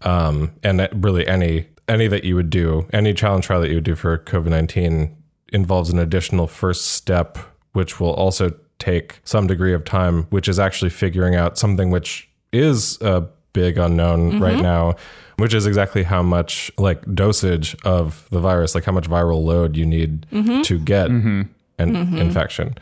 um, 0.07 0.53
and 0.63 0.89
really 0.95 1.27
any 1.27 1.67
any 1.87 2.07
that 2.07 2.25
you 2.25 2.35
would 2.35 2.49
do, 2.49 2.87
any 2.95 3.13
challenge 3.13 3.45
trial 3.45 3.61
that 3.61 3.69
you 3.69 3.75
would 3.75 3.85
do 3.85 3.95
for 3.95 4.17
COVID 4.17 4.49
nineteen 4.49 5.15
involves 5.53 5.91
an 5.91 5.99
additional 5.99 6.47
first 6.47 6.93
step, 6.93 7.37
which 7.73 8.01
will 8.01 8.15
also 8.15 8.51
take 8.79 9.21
some 9.25 9.47
degree 9.47 9.75
of 9.75 9.85
time, 9.85 10.25
which 10.31 10.49
is 10.49 10.59
actually 10.59 10.91
figuring 10.91 11.35
out 11.35 11.59
something 11.59 11.91
which 11.91 12.29
is 12.53 12.99
a 13.03 13.29
big 13.53 13.77
unknown 13.77 14.41
right 14.41 14.61
now, 14.61 14.95
which 15.39 15.53
is 15.55 15.67
exactly 15.67 16.03
how 16.03 16.23
much 16.23 16.71
like 16.79 17.03
dosage 17.15 17.77
of 17.85 18.27
the 18.31 18.41
virus, 18.41 18.75
like 18.75 18.85
how 18.85 18.93
much 18.93 19.09
viral 19.09 19.43
load 19.45 19.77
you 19.77 19.87
need 19.87 20.27
to 20.65 20.79
get 20.79 21.09
an 21.11 21.49
infection. 21.79 22.75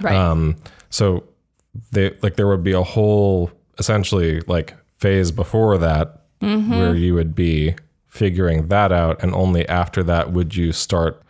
right. 0.00 0.14
Um, 0.16 0.56
so 0.90 1.24
they 1.92 2.16
like 2.22 2.36
there 2.36 2.46
would 2.46 2.64
be 2.64 2.72
a 2.72 2.82
whole 2.82 3.50
essentially 3.78 4.40
like 4.42 4.74
phase 4.98 5.30
before 5.30 5.78
that 5.78 6.14
Mm-hmm. 6.40 6.70
where 6.78 6.94
you 6.94 7.14
would 7.14 7.34
be 7.34 7.74
figuring 8.06 8.68
that 8.68 8.92
out, 8.92 9.20
and 9.24 9.34
only 9.34 9.68
after 9.68 10.04
that 10.04 10.32
would 10.32 10.54
you 10.54 10.70
start. 10.70 11.20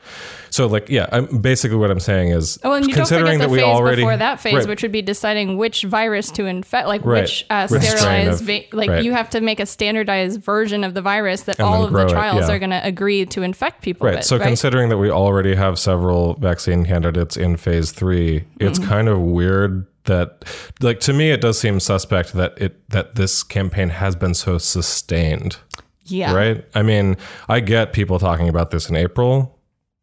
So 0.50 0.66
like 0.66 0.88
yeah, 0.88 1.06
I'm, 1.12 1.40
basically 1.40 1.76
what 1.76 1.90
I'm 1.90 2.00
saying 2.00 2.30
is 2.30 2.58
Oh, 2.64 2.72
and 2.72 2.86
you 2.86 2.94
considering 2.94 3.38
don't 3.38 3.48
that 3.48 3.48
forget 3.48 3.48
the 3.48 3.52
we 3.52 3.58
phase 3.58 3.64
already 3.80 4.02
before 4.02 4.16
that 4.16 4.40
phase, 4.40 4.54
right, 4.54 4.68
which 4.68 4.82
would 4.82 4.92
be 4.92 5.02
deciding 5.02 5.56
which 5.56 5.82
virus 5.84 6.30
to 6.32 6.46
infect, 6.46 6.88
like 6.88 7.04
Right. 7.04 7.22
which 7.22 7.44
uh, 7.50 7.66
sterilized, 7.66 8.44
va- 8.44 8.62
like 8.72 8.88
right. 8.90 9.04
you 9.04 9.12
have 9.12 9.30
to 9.30 9.40
make 9.40 9.60
a 9.60 9.66
standardized 9.66 10.42
version 10.42 10.84
of 10.84 10.94
the 10.94 11.02
virus 11.02 11.42
that 11.42 11.58
And 11.58 11.68
all 11.68 11.84
of 11.84 11.92
the 11.92 12.06
it, 12.06 12.10
trials 12.10 12.48
yeah. 12.48 12.54
are 12.54 12.58
going 12.58 12.70
to 12.70 12.84
agree 12.84 13.26
to 13.26 13.42
infect 13.42 13.82
people 13.82 14.06
Right. 14.06 14.16
with. 14.16 14.24
So 14.24 14.38
considering 14.38 14.88
that 14.88 14.98
we 14.98 15.10
already 15.10 15.54
have 15.54 15.78
several 15.78 16.34
vaccine 16.34 16.84
candidates 16.84 17.36
in 17.36 17.56
phase 17.56 17.92
3, 17.92 18.44
it's 18.60 18.78
Mm-hmm. 18.78 18.88
kind 18.88 19.08
of 19.08 19.20
weird 19.20 19.86
that 20.04 20.44
like 20.80 21.00
to 21.00 21.12
me 21.12 21.30
it 21.30 21.40
does 21.42 21.58
seem 21.58 21.78
suspect 21.80 22.32
that 22.32 22.54
it 22.56 22.88
that 22.88 23.14
this 23.16 23.42
campaign 23.42 23.90
has 23.90 24.16
been 24.16 24.32
so 24.32 24.56
sustained. 24.58 25.58
yeah, 26.06 26.32
Right? 26.32 26.64
I 26.74 26.82
mean, 26.82 27.16
I 27.48 27.60
get 27.60 27.92
people 27.92 28.18
talking 28.18 28.48
about 28.48 28.70
this 28.70 28.88
in 28.88 28.96
April. 28.96 29.57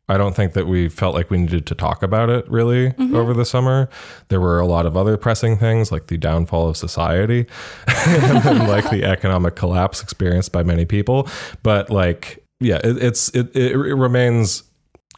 I 0.07 0.17
don't 0.17 0.35
think 0.35 0.53
that 0.53 0.67
we 0.67 0.87
felt 0.87 1.15
like 1.15 1.29
we 1.31 1.37
needed 1.39 1.65
to 1.65 1.75
talk 1.75 2.03
about 2.03 2.29
it 2.29 2.49
really 2.49 2.91
Mm-hmm. 2.91 3.15
over 3.15 3.33
the 3.33 3.45
summer. 3.45 3.89
There 4.29 4.39
were 4.39 4.59
a 4.59 4.65
lot 4.67 4.85
of 4.85 4.95
other 4.95 5.17
pressing 5.17 5.57
things 5.57 5.91
like 5.91 6.07
the 6.07 6.17
downfall 6.17 6.69
of 6.69 6.77
society 6.77 7.47
and 7.87 8.67
like 8.67 8.89
the 8.89 9.03
economic 9.03 9.55
collapse 9.55 10.01
experienced 10.03 10.51
by 10.51 10.63
many 10.63 10.85
people. 10.85 11.27
But 11.63 11.89
like, 11.89 12.43
yeah, 12.59 12.79
it, 12.83 13.01
it's 13.03 13.29
it, 13.29 13.55
it, 13.55 13.71
it 13.71 13.95
remains 13.95 14.63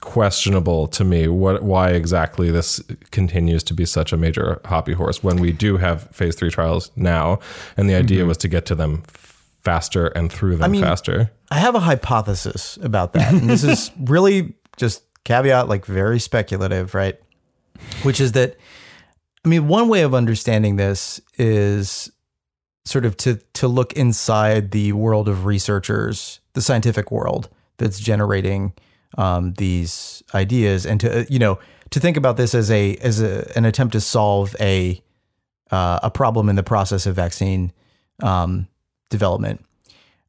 questionable 0.01 0.87
to 0.87 1.03
me 1.03 1.27
what 1.27 1.63
why 1.63 1.89
exactly 1.89 2.51
this 2.51 2.81
continues 3.11 3.63
to 3.63 3.73
be 3.73 3.83
such 3.85 4.13
a 4.13 4.17
major 4.17 4.61
hobby 4.65 4.93
horse 4.93 5.23
when 5.23 5.37
we 5.37 5.51
do 5.51 5.77
have 5.77 6.07
phase 6.11 6.35
three 6.35 6.51
trials 6.51 6.91
now, 6.95 7.39
and 7.75 7.89
the 7.89 7.95
idea 7.95 8.25
was 8.25 8.37
to 8.37 8.47
get 8.47 8.65
to 8.67 8.75
them 8.75 9.03
faster 9.63 10.07
and 10.07 10.31
through 10.31 10.55
them 10.55 10.71
mean, 10.71 10.81
faster. 10.81 11.29
I 11.51 11.55
have 11.59 11.75
a 11.75 11.79
hypothesis 11.81 12.77
about 12.81 13.13
that. 13.13 13.33
And 13.33 13.49
this 13.49 13.63
is 13.65 13.91
really 13.99 14.53
just 14.77 15.03
caveat, 15.23 15.67
like 15.67 15.85
very 15.85 16.19
speculative, 16.19 16.95
right? 16.95 17.19
Which 18.03 18.21
is 18.21 18.31
that, 18.31 18.55
I 19.43 19.49
mean, 19.49 19.67
one 19.67 19.89
way 19.89 20.01
of 20.01 20.13
understanding 20.15 20.77
this 20.77 21.19
is 21.37 22.11
sort 22.85 23.05
of 23.05 23.17
to 23.17 23.35
to 23.53 23.67
look 23.67 23.93
inside 23.93 24.71
the 24.71 24.93
world 24.93 25.27
of 25.27 25.45
researchers, 25.45 26.39
the 26.53 26.61
scientific 26.61 27.11
world 27.11 27.49
that's 27.77 27.99
generating 27.99 28.73
um, 29.17 29.53
these 29.53 30.23
ideas, 30.33 30.85
and 30.85 30.99
to 31.01 31.21
uh, 31.21 31.25
you 31.29 31.39
know 31.39 31.59
to 31.89 31.99
think 31.99 32.17
about 32.17 32.37
this 32.37 32.55
as 32.55 32.71
a 32.71 32.95
as 32.97 33.21
a, 33.21 33.51
an 33.55 33.65
attempt 33.65 33.93
to 33.93 34.01
solve 34.01 34.55
a 34.59 35.01
uh, 35.71 35.99
a 36.01 36.09
problem 36.09 36.49
in 36.49 36.55
the 36.55 36.63
process 36.63 37.05
of 37.05 37.15
vaccine 37.15 37.71
um, 38.23 38.67
development. 39.09 39.63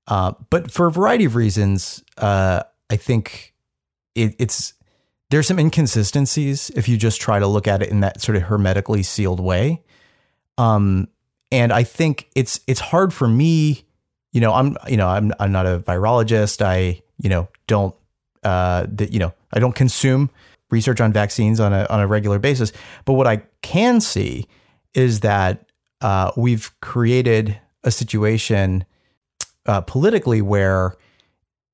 Uh, 0.09 0.33
but 0.51 0.71
for 0.71 0.87
a 0.87 0.91
variety 0.91 1.25
of 1.25 1.35
reasons, 1.35 2.03
uh, 2.17 2.63
I 2.91 2.97
think 2.97 3.55
it, 4.19 4.35
it's 4.39 4.75
there's 5.31 5.47
some 5.47 5.59
inconsistencies 5.59 6.71
if 6.71 6.89
you 6.89 6.97
just 6.97 7.21
try 7.21 7.39
to 7.39 7.47
look 7.47 7.67
at 7.67 7.83
it 7.83 7.91
in 7.91 8.01
that 8.01 8.21
sort 8.21 8.37
of 8.37 8.43
hermetically 8.43 9.03
sealed 9.03 9.41
way. 9.41 9.83
Um, 10.57 11.09
and 11.53 11.73
I 11.73 11.83
think 11.83 12.29
it's 12.35 12.61
it's 12.67 12.81
hard 12.81 13.13
for 13.13 13.29
me. 13.29 13.85
You 14.33 14.41
know, 14.41 14.53
I'm 14.53 14.77
you 14.89 14.97
know 14.97 15.09
I'm 15.09 15.33
I'm 15.39 15.53
not 15.53 15.67
a 15.67 15.79
virologist. 15.81 16.65
I 16.65 17.03
you 17.19 17.31
know 17.31 17.49
don't 17.67 17.95
uh 18.43 18.87
that 18.91 19.13
you 19.13 19.19
know 19.19 19.33
I 19.53 19.59
don't 19.59 19.75
consume 19.75 20.31
research 20.71 21.01
on 21.01 21.13
vaccines 21.13 21.61
on 21.61 21.73
a 21.73 21.87
on 21.89 22.01
a 22.01 22.07
regular 22.07 22.39
basis. 22.39 22.73
But 23.05 23.15
what 23.15 23.27
I 23.27 23.43
can 23.63 24.01
see 24.01 24.47
is 24.95 25.21
that 25.21 25.71
uh, 26.01 26.33
we've 26.37 26.73
created 26.81 27.59
a 27.85 27.91
situation 27.91 28.85
uh, 29.67 29.81
politically 29.83 30.43
where 30.43 30.95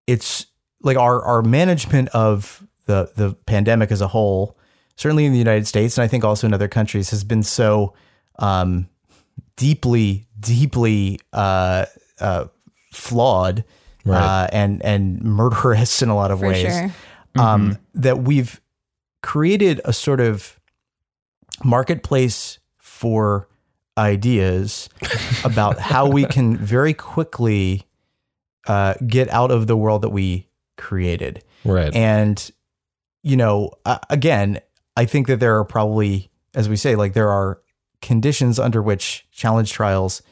it's 0.06 0.46
like 0.84 0.96
our 0.96 1.20
our 1.22 1.42
management 1.42 2.08
of 2.10 2.64
the 2.86 3.10
the 3.16 3.34
pandemic 3.46 3.90
as 3.90 4.00
a 4.00 4.08
whole, 4.08 4.56
certainly 4.96 5.24
in 5.24 5.32
the 5.32 5.38
United 5.38 5.66
States 5.66 5.98
and 5.98 6.04
I 6.04 6.08
think 6.08 6.22
also 6.24 6.46
in 6.46 6.54
other 6.54 6.68
countries, 6.68 7.10
has 7.10 7.24
been 7.24 7.42
so 7.42 7.94
um, 8.38 8.88
deeply 9.56 10.26
deeply 10.38 11.18
uh, 11.32 11.86
uh, 12.20 12.46
flawed 12.92 13.64
Right. 14.06 14.20
uh, 14.20 14.48
and 14.52 14.84
and 14.84 15.22
murderous 15.22 16.02
in 16.02 16.10
a 16.10 16.14
lot 16.14 16.30
of 16.30 16.40
for 16.40 16.48
ways 16.48 16.70
sure. 16.70 16.90
um, 17.38 17.78
that 17.94 18.18
we've 18.18 18.60
created 19.22 19.80
a 19.86 19.94
sort 19.94 20.20
of 20.20 20.60
marketplace 21.64 22.58
for 22.76 23.48
ideas 23.96 24.90
about 25.42 25.78
how 25.78 26.06
we 26.06 26.26
can 26.36 26.58
very 26.58 26.92
quickly 26.92 27.86
uh, 28.66 28.92
get 29.06 29.30
out 29.30 29.50
of 29.50 29.66
the 29.68 29.76
world 29.76 30.02
that 30.02 30.10
we 30.10 30.48
created. 30.76 31.42
Right. 31.64 31.94
And, 31.94 32.50
you 33.22 33.36
know, 33.36 33.72
uh, 33.84 33.98
again, 34.10 34.60
I 34.96 35.04
think 35.04 35.26
that 35.26 35.40
there 35.40 35.58
are 35.58 35.64
probably, 35.64 36.30
as 36.54 36.68
we 36.68 36.76
say, 36.76 36.96
like 36.96 37.14
there 37.14 37.30
are 37.30 37.60
conditions 38.02 38.58
under 38.58 38.82
which 38.82 39.26
challenge 39.32 39.72
trials 39.72 40.22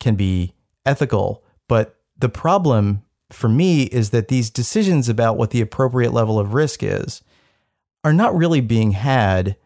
can 0.00 0.16
be 0.16 0.54
ethical. 0.84 1.44
But 1.68 1.96
the 2.18 2.28
problem 2.28 3.02
for 3.30 3.48
me 3.48 3.84
is 3.84 4.10
that 4.10 4.28
these 4.28 4.50
decisions 4.50 5.08
about 5.08 5.36
what 5.36 5.50
the 5.50 5.60
appropriate 5.60 6.12
level 6.12 6.38
of 6.38 6.54
risk 6.54 6.82
is 6.82 7.22
are 8.04 8.12
not 8.12 8.34
really 8.34 8.60
being 8.60 8.90
had. 8.92 9.56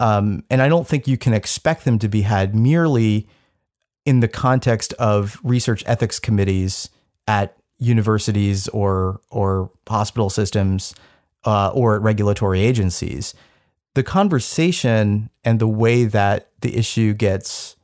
Um, 0.00 0.44
and 0.50 0.60
I 0.60 0.68
don't 0.68 0.86
think 0.86 1.06
you 1.06 1.16
can 1.16 1.34
expect 1.34 1.84
them 1.84 1.98
to 2.00 2.08
be 2.08 2.22
had 2.22 2.54
merely 2.54 3.28
in 4.04 4.20
the 4.20 4.28
context 4.28 4.92
of 4.94 5.38
research 5.42 5.82
ethics 5.86 6.18
committees 6.18 6.90
at 7.26 7.56
universities 7.78 8.68
or 8.68 9.20
or 9.30 9.70
hospital 9.88 10.30
systems 10.30 10.94
uh, 11.44 11.68
or 11.68 11.96
at 11.96 12.02
regulatory 12.02 12.60
agencies. 12.60 13.34
The 13.94 14.02
conversation 14.02 15.30
and 15.44 15.58
the 15.58 15.68
way 15.68 16.04
that 16.04 16.50
the 16.60 16.76
issue 16.76 17.14
gets 17.14 17.76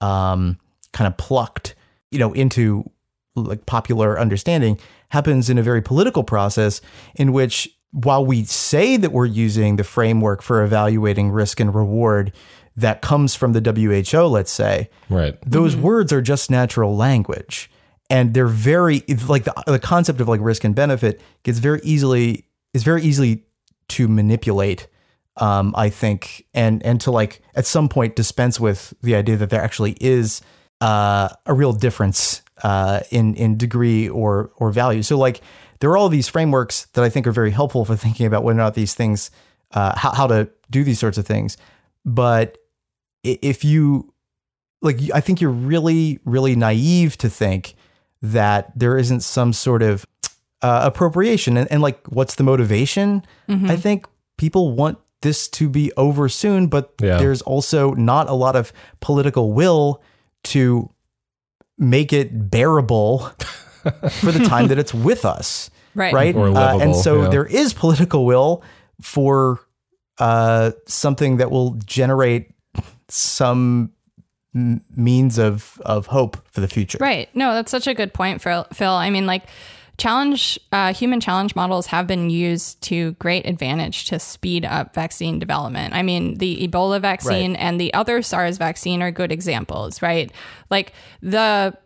um, 0.00 0.58
kind 0.92 1.06
of 1.06 1.16
plucked, 1.16 1.74
you 2.10 2.18
know, 2.18 2.32
into 2.32 2.90
like 3.34 3.66
popular 3.66 4.18
understanding 4.18 4.78
happens 5.08 5.48
in 5.48 5.58
a 5.58 5.62
very 5.62 5.82
political 5.82 6.22
process 6.22 6.80
in 7.14 7.32
which 7.32 7.68
while 7.92 8.24
we 8.24 8.44
say 8.44 8.96
that 8.96 9.12
we're 9.12 9.26
using 9.26 9.76
the 9.76 9.84
framework 9.84 10.42
for 10.42 10.62
evaluating 10.62 11.30
risk 11.30 11.60
and 11.60 11.74
reward 11.74 12.32
that 12.76 13.00
comes 13.00 13.36
from 13.36 13.52
the 13.52 13.60
WHO, 13.60 14.26
let's 14.26 14.50
say, 14.50 14.90
right. 15.08 15.38
those 15.46 15.76
words 15.76 16.12
are 16.12 16.20
just 16.20 16.50
natural 16.50 16.96
language 16.96 17.70
and 18.10 18.34
they're 18.34 18.46
very 18.46 19.02
like 19.26 19.44
the, 19.44 19.54
the 19.66 19.78
concept 19.78 20.20
of 20.20 20.28
like 20.28 20.40
risk 20.40 20.64
and 20.64 20.74
benefit 20.74 21.20
gets 21.42 21.58
very 21.58 21.80
easily 21.82 22.46
is 22.72 22.82
very 22.82 23.02
easily 23.02 23.44
to 23.88 24.08
manipulate 24.08 24.88
um, 25.36 25.74
I 25.76 25.90
think 25.90 26.46
and 26.54 26.82
and 26.84 27.00
to 27.02 27.10
like 27.10 27.40
at 27.54 27.66
some 27.66 27.88
point 27.88 28.16
dispense 28.16 28.60
with 28.60 28.94
the 29.02 29.14
idea 29.16 29.36
that 29.36 29.50
there 29.50 29.62
actually 29.62 29.96
is 30.00 30.42
uh, 30.80 31.28
a 31.46 31.54
real 31.54 31.72
difference 31.72 32.42
uh, 32.62 33.00
in 33.10 33.34
in 33.34 33.56
degree 33.56 34.08
or 34.08 34.52
or 34.56 34.70
value. 34.70 35.02
So 35.02 35.18
like 35.18 35.40
there 35.80 35.90
are 35.90 35.96
all 35.96 36.08
these 36.08 36.28
frameworks 36.28 36.86
that 36.92 37.02
I 37.02 37.10
think 37.10 37.26
are 37.26 37.32
very 37.32 37.50
helpful 37.50 37.84
for 37.84 37.96
thinking 37.96 38.26
about 38.26 38.44
whether 38.44 38.58
or 38.58 38.62
not 38.62 38.74
these 38.74 38.94
things 38.94 39.30
uh, 39.72 39.98
how, 39.98 40.12
how 40.12 40.26
to 40.28 40.48
do 40.70 40.84
these 40.84 40.98
sorts 41.00 41.18
of 41.18 41.26
things. 41.26 41.56
But 42.04 42.58
if 43.24 43.64
you 43.64 44.12
like, 44.82 44.98
I 45.12 45.20
think 45.20 45.40
you're 45.40 45.50
really 45.50 46.20
really 46.24 46.54
naive 46.54 47.18
to 47.18 47.28
think 47.28 47.74
that 48.32 48.72
there 48.78 48.96
isn't 48.98 49.20
some 49.20 49.52
sort 49.52 49.82
of 49.82 50.06
uh, 50.62 50.80
appropriation 50.84 51.56
and, 51.58 51.70
and 51.70 51.82
like 51.82 51.98
what's 52.08 52.36
the 52.36 52.42
motivation 52.44 53.22
i 53.48 53.76
think 53.76 54.06
people 54.38 54.72
want 54.74 54.96
this 55.20 55.48
to 55.48 55.68
be 55.68 55.92
over 55.96 56.28
soon 56.28 56.66
but 56.68 56.94
Yeah. 57.00 57.18
there's 57.18 57.42
also 57.42 57.92
not 57.94 58.28
a 58.30 58.34
lot 58.34 58.56
of 58.56 58.72
political 59.00 59.52
will 59.52 60.00
to 60.44 60.90
make 61.78 62.12
it 62.12 62.50
bearable 62.50 63.18
for 64.20 64.32
the 64.32 64.44
time 64.48 64.68
that 64.68 64.78
it's 64.78 64.94
with 64.94 65.24
us 65.24 65.70
Right. 65.94 66.12
right 66.14 66.34
Or 66.34 66.48
Uh, 66.48 66.78
and 66.82 66.96
so 66.96 67.22
yeah. 67.22 67.28
there 67.28 67.46
is 67.46 67.74
political 67.74 68.24
will 68.24 68.62
for 69.02 69.60
uh, 70.18 70.70
something 70.86 71.36
that 71.38 71.50
will 71.50 71.74
generate 71.86 72.46
some 73.08 73.90
m- 74.54 74.80
means 74.96 75.38
of 75.38 75.80
of 75.84 76.06
hope 76.06 76.36
for 76.52 76.60
the 76.60 76.68
future 76.68 76.98
Right. 77.00 77.28
No, 77.34 77.54
that's 77.54 77.70
such 77.70 77.86
a 77.86 77.94
good 77.94 78.12
point, 78.14 78.40
Phil. 78.42 78.66
Phil. 78.72 78.92
I 78.92 79.10
mean, 79.10 79.26
like, 79.26 79.44
challenge 79.96 80.58
uh, 80.72 80.92
human 80.92 81.20
challenge 81.20 81.54
models 81.54 81.86
have 81.86 82.06
been 82.06 82.28
used 82.30 82.80
to 82.82 83.12
great 83.12 83.46
advantage 83.46 84.06
to 84.06 84.18
speed 84.18 84.64
up 84.64 84.92
vaccine 84.94 85.38
development. 85.38 85.94
I 85.94 86.02
mean, 86.02 86.38
the 86.38 86.66
Ebola 86.66 87.00
vaccine 87.00 87.52
Right. 87.52 87.60
and 87.60 87.80
the 87.80 87.94
other 87.94 88.20
SARS 88.22 88.58
vaccine 88.58 89.02
are 89.02 89.10
good 89.12 89.30
examples, 89.30 90.02
right? 90.02 90.32
Like 90.70 90.92
the, 91.22 91.76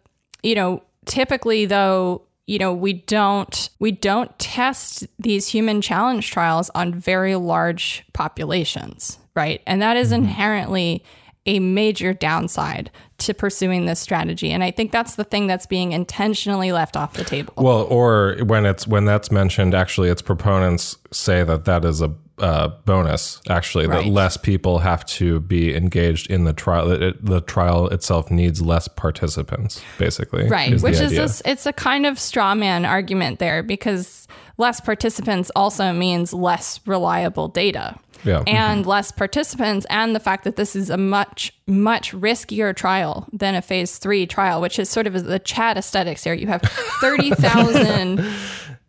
you 0.42 0.54
know, 0.54 0.82
typically 1.04 1.64
though 1.66 2.22
you 2.46 2.58
know 2.58 2.72
we 2.72 2.92
don't 2.94 3.70
we 3.78 3.90
don't 3.90 4.38
test 4.38 5.06
these 5.18 5.46
human 5.48 5.80
challenge 5.82 6.30
trials 6.30 6.70
on 6.74 6.94
very 6.94 7.34
large 7.34 8.04
populations 8.14 9.18
right 9.34 9.62
and 9.66 9.80
that 9.82 9.96
is 9.96 10.12
inherently 10.12 11.02
a 11.48 11.58
major 11.58 12.12
downside 12.12 12.90
to 13.16 13.34
pursuing 13.34 13.86
this 13.86 13.98
strategy 13.98 14.52
and 14.52 14.62
i 14.62 14.70
think 14.70 14.92
that's 14.92 15.16
the 15.16 15.24
thing 15.24 15.48
that's 15.48 15.66
being 15.66 15.90
intentionally 15.90 16.70
left 16.70 16.96
off 16.96 17.14
the 17.14 17.24
table 17.24 17.52
Well, 17.56 17.82
or 17.90 18.36
when 18.44 18.66
it's 18.66 18.86
when 18.86 19.04
that's 19.04 19.30
mentioned, 19.30 19.74
actually, 19.74 20.08
its 20.08 20.22
proponents 20.22 20.96
say 21.10 21.42
that 21.44 21.64
that 21.64 21.84
is 21.84 22.02
a 22.02 22.14
uh, 22.38 22.68
bonus. 22.84 23.40
Actually, 23.48 23.86
Right. 23.88 24.04
that 24.04 24.10
less 24.10 24.36
people 24.36 24.78
have 24.78 25.04
to 25.06 25.40
be 25.40 25.74
engaged 25.74 26.30
in 26.30 26.44
the 26.44 26.52
trial. 26.52 26.86
That 26.88 27.02
it, 27.02 27.24
the 27.24 27.40
trial 27.40 27.88
itself 27.88 28.30
needs 28.30 28.62
less 28.62 28.86
participants. 28.86 29.82
Basically, 29.98 30.48
right 30.48 30.72
is 30.74 30.82
which 30.82 31.00
is 31.00 31.10
this 31.10 31.42
it's 31.44 31.66
a 31.66 31.72
kind 31.72 32.06
of 32.06 32.18
straw 32.18 32.54
man 32.54 32.84
argument 32.84 33.40
there 33.40 33.62
because 33.62 34.28
less 34.56 34.80
participants 34.80 35.50
also 35.56 35.92
means 35.92 36.32
less 36.32 36.80
reliable 36.86 37.48
data 37.48 37.96
Yeah. 38.24 38.42
and 38.46 38.84
less 38.86 39.12
participants 39.12 39.86
and 39.90 40.14
the 40.14 40.20
fact 40.20 40.44
that 40.44 40.56
this 40.56 40.74
is 40.74 40.90
a 40.90 40.96
much 40.96 41.52
much 41.66 42.12
riskier 42.12 42.74
trial 42.74 43.28
than 43.32 43.54
a 43.54 43.62
phase 43.62 43.98
three 43.98 44.26
trial 44.26 44.60
which 44.60 44.78
is 44.78 44.88
sort 44.88 45.06
of 45.06 45.24
the 45.24 45.38
chat 45.38 45.76
aesthetics 45.76 46.24
here. 46.24 46.34
You 46.34 46.46
have 46.48 46.62
30000 47.00 48.20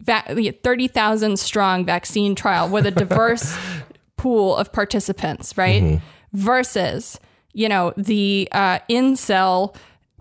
va- 0.02 0.52
30000 0.64 1.38
strong 1.38 1.86
vaccine 1.86 2.36
trial 2.36 2.70
with 2.70 2.86
a 2.86 2.92
diverse 2.92 3.58
pool 4.18 4.56
of 4.56 4.72
participants 4.72 5.58
right? 5.58 6.02
Versus 6.34 7.20
you 7.54 7.68
know 7.70 7.94
the 7.98 8.48
uh, 8.52 8.80
incel 8.90 9.76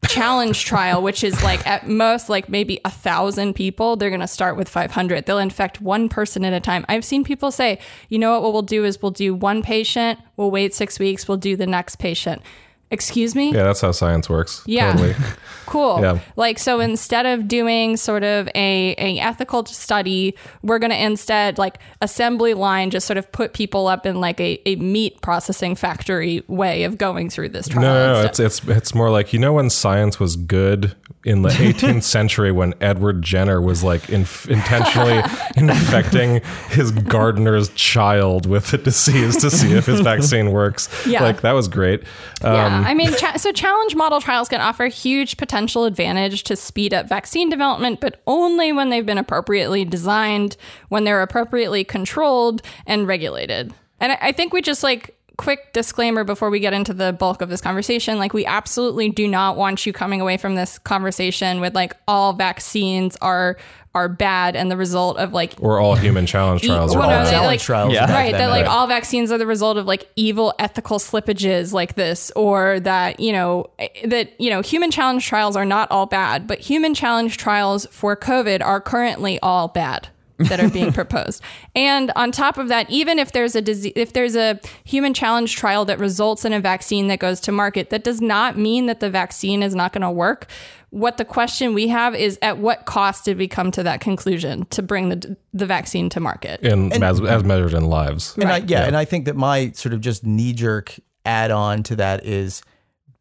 challenge 0.07 0.65
trial 0.65 1.03
which 1.03 1.25
is 1.25 1.43
like 1.43 1.65
at 1.67 1.89
most 1.89 2.29
like 2.29 2.49
maybe 2.49 2.81
a 2.85 2.91
thousand 2.91 3.55
people 3.55 3.97
they're 3.97 4.11
going 4.11 4.21
to 4.21 4.27
start 4.27 4.57
with 4.57 4.69
500 4.69 5.27
they'll 5.27 5.39
infect 5.39 5.81
one 5.81 6.09
person 6.09 6.45
at 6.45 6.53
a 6.53 6.61
time. 6.61 6.85
I've 6.89 7.05
seen 7.05 7.25
people 7.25 7.51
say 7.51 7.79
you 8.09 8.19
know 8.19 8.33
what, 8.33 8.43
what 8.43 8.53
we'll 8.53 8.63
do 8.63 8.85
is 8.85 9.01
we'll 9.03 9.11
do 9.11 9.35
one 9.35 9.63
patient 9.63 10.19
we'll 10.37 10.51
wait 10.51 10.75
six 10.75 10.99
weeks 10.99 11.29
we'll 11.29 11.37
do 11.37 11.57
the 11.57 11.67
next 11.67 11.97
patient 11.97 12.43
excuse 12.91 13.35
me 13.35 13.53
yeah, 13.53 13.65
that's 13.65 13.81
how 13.83 13.93
science 13.93 14.29
works. 14.31 14.63
Yeah. 14.67 14.93
Totally. 14.93 15.15
cool 15.67 16.01
Yeah. 16.01 16.21
like 16.37 16.59
so 16.59 16.81
instead 16.81 17.27
of 17.27 17.47
doing 17.47 17.99
sort 17.99 18.25
of 18.25 18.49
a, 18.55 18.95
a 18.97 19.19
ethical 19.19 19.67
study 19.67 20.35
we're 20.63 20.79
going 20.79 20.91
to 20.91 20.97
instead 21.05 21.59
like 21.59 21.79
assembly 22.01 22.55
line 22.55 22.89
just 22.91 23.07
sort 23.07 23.19
of 23.19 23.31
put 23.33 23.53
people 23.53 23.87
up 23.89 24.07
in 24.07 24.19
like 24.19 24.41
a, 24.41 24.59
a 24.67 24.77
meat 24.77 25.21
processing 25.21 25.75
factory 25.75 26.43
way 26.49 26.85
of 26.85 26.97
going 26.97 27.29
through 27.29 27.51
this 27.51 27.69
trial 27.69 27.83
No, 27.83 28.13
no, 28.15 28.23
no. 28.23 28.27
It's 28.27 28.41
it's 28.41 28.65
it's 28.67 28.95
more 28.95 29.11
like 29.11 29.35
you 29.35 29.39
know 29.39 29.53
when 29.53 29.69
science 29.69 30.19
was 30.19 30.37
good 30.37 30.95
in 31.25 31.43
the 31.43 31.49
18th 31.51 32.05
century 32.05 32.51
when 32.51 32.73
Edward 32.81 33.21
Jenner 33.21 33.61
was 33.61 33.85
like 33.85 34.09
inf- 34.09 34.49
intentionally 34.49 35.23
infecting 35.57 36.41
his 36.71 36.91
gardener's 36.93 37.69
child 37.71 38.47
with 38.47 38.73
a 38.73 38.79
disease 38.79 39.37
to 39.39 39.51
see 39.51 39.73
if 39.73 39.85
his 39.87 40.01
vaccine 40.01 40.53
works. 40.53 40.89
Yeah. 41.07 41.23
like 41.23 41.43
that 41.43 41.53
was 41.53 41.69
great. 41.69 42.01
Um, 42.43 42.55
yeah, 42.55 42.78
I 42.85 42.95
mean, 42.95 43.13
cha- 43.15 43.37
so 43.37 43.53
challenge 43.53 43.95
model 43.95 44.21
trials 44.21 44.49
can 44.49 44.61
offer 44.61 44.87
huge 44.87 45.37
potential 45.37 45.85
advantage 45.85 46.45
to 46.45 46.57
speed 46.57 46.95
up 46.95 47.09
vaccine 47.09 47.51
development, 47.51 48.01
but 48.01 48.23
only 48.27 48.73
when 48.73 48.91
they've 48.91 49.05
been 49.05 49.19
appropriately 49.19 49.85
designed, 49.85 50.57
when 50.89 51.05
they're 51.05 51.23
appropriately 51.23 51.85
controlled 51.85 52.63
and 52.87 53.07
regulated. 53.07 53.73
And 54.01 54.13
I, 54.13 54.19
I 54.21 54.33
think 54.33 54.53
we 54.53 54.63
just 54.63 54.83
like 54.83 55.18
quick 55.39 55.73
disclaimer 55.73 56.25
before 56.25 56.51
we 56.51 56.59
get 56.59 56.73
into 56.73 56.93
the 56.93 57.13
bulk 57.13 57.41
of 57.41 57.49
this 57.49 57.61
conversation 57.61 58.19
like 58.19 58.35
we 58.35 58.45
absolutely 58.45 59.09
do 59.09 59.27
not 59.29 59.57
want 59.57 59.87
you 59.87 59.93
coming 59.93 60.21
away 60.21 60.37
from 60.37 60.57
this 60.57 60.79
conversation 60.81 61.61
with 61.61 61.75
like 61.77 61.95
all 62.09 62.33
vaccines 62.33 63.17
are 63.23 63.57
are 63.95 64.09
bad 64.09 64.57
and 64.57 64.69
the 64.69 64.77
result 64.77 65.17
of 65.17 65.33
like 65.33 65.55
or 65.61 65.79
all 65.79 65.95
human 65.95 66.27
challenge 66.27 66.63
trials 66.63 66.95
are 66.95 67.03
all 67.03 67.09
no, 67.09 67.17
bad. 67.19 67.31
challenge 67.31 67.47
like, 67.47 67.61
trials 67.61 67.93
Yeah. 67.93 68.13
right 68.13 68.33
that 68.33 68.39
then, 68.39 68.51
like 68.51 68.67
right. 68.67 68.71
all 68.71 68.89
vaccines 68.89 69.31
are 69.31 69.39
the 69.39 69.47
result 69.47 69.77
of 69.77 69.87
like 69.87 70.11
evil 70.17 70.53
ethical 70.59 70.99
slippages 70.99 71.73
like 71.73 71.95
this 71.95 72.33
or 72.35 72.81
that 72.81 73.21
you 73.21 73.33
know 73.33 73.67
eh, 73.79 73.89
that 74.07 74.39
you 74.41 74.51
know 74.51 74.61
human 74.61 74.91
challenge 74.91 75.25
trials 75.25 75.55
are 75.55 75.65
not 75.65 75.89
all 75.93 76.07
bad 76.07 76.49
but 76.49 76.59
human 76.59 76.95
challenge 76.95 77.37
trials 77.37 77.87
for 77.93 78.17
covid 78.17 78.61
are 78.61 78.81
currently 78.81 79.39
all 79.41 79.69
bad 79.69 80.09
that 80.39 80.61
are 80.61 80.71
being 80.71 80.93
proposed. 80.93 81.43
And 81.75 82.13
on 82.17 82.33
top 82.33 82.59
of 82.59 82.69
that 82.69 82.89
even 82.91 83.19
if 83.19 83.33
there's 83.33 83.55
a 83.55 83.63
disease 83.63 83.93
if 83.97 84.13
there's 84.13 84.37
a 84.37 84.61
human 84.85 85.15
challenge 85.15 85.57
trial 85.57 85.85
that 85.87 85.99
results 85.99 86.45
in 86.45 86.53
a 86.53 86.61
vaccine 86.61 87.09
that 87.09 87.19
goes 87.19 87.41
to 87.41 87.53
market 87.53 87.91
that 87.91 88.05
does 88.05 88.21
not 88.21 88.57
mean 88.57 88.87
that 88.87 89.01
the 89.01 89.11
vaccine 89.11 89.63
is 89.63 89.75
not 89.75 89.93
going 89.93 90.03
to 90.03 90.11
work. 90.11 90.47
What 90.91 91.19
the 91.19 91.25
question 91.25 91.75
we 91.75 91.89
have 91.89 92.15
is 92.15 92.39
at 92.41 92.59
what 92.59 92.87
cost 92.87 93.25
did 93.25 93.37
we 93.37 93.47
come 93.47 93.71
to 93.73 93.83
that 93.83 94.01
conclusion 94.01 94.65
to 94.67 94.83
bring 94.83 95.11
the 95.11 95.37
the 95.53 95.67
vaccine 95.67 96.09
to 96.11 96.21
market? 96.21 96.61
In 96.61 96.93
as, 97.03 97.21
as 97.21 97.45
measured 97.45 97.75
in 97.75 97.85
lives. 97.85 98.35
And 98.37 98.51
I, 98.51 98.59
yeah, 98.59 98.87
and 98.87 98.97
I 98.97 99.05
think 99.05 99.27
that 99.27 99.37
my 99.37 99.73
sort 99.73 99.93
of 99.93 100.01
just 100.01 100.25
knee 100.25 100.55
jerk 100.55 100.99
add 101.27 101.51
on 101.51 101.83
to 101.85 101.97
that 101.97 102.25
is 102.25 102.63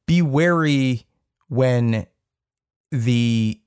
be 0.05 0.21
wary 0.21 1.05
when 1.49 2.07
the 2.91 3.59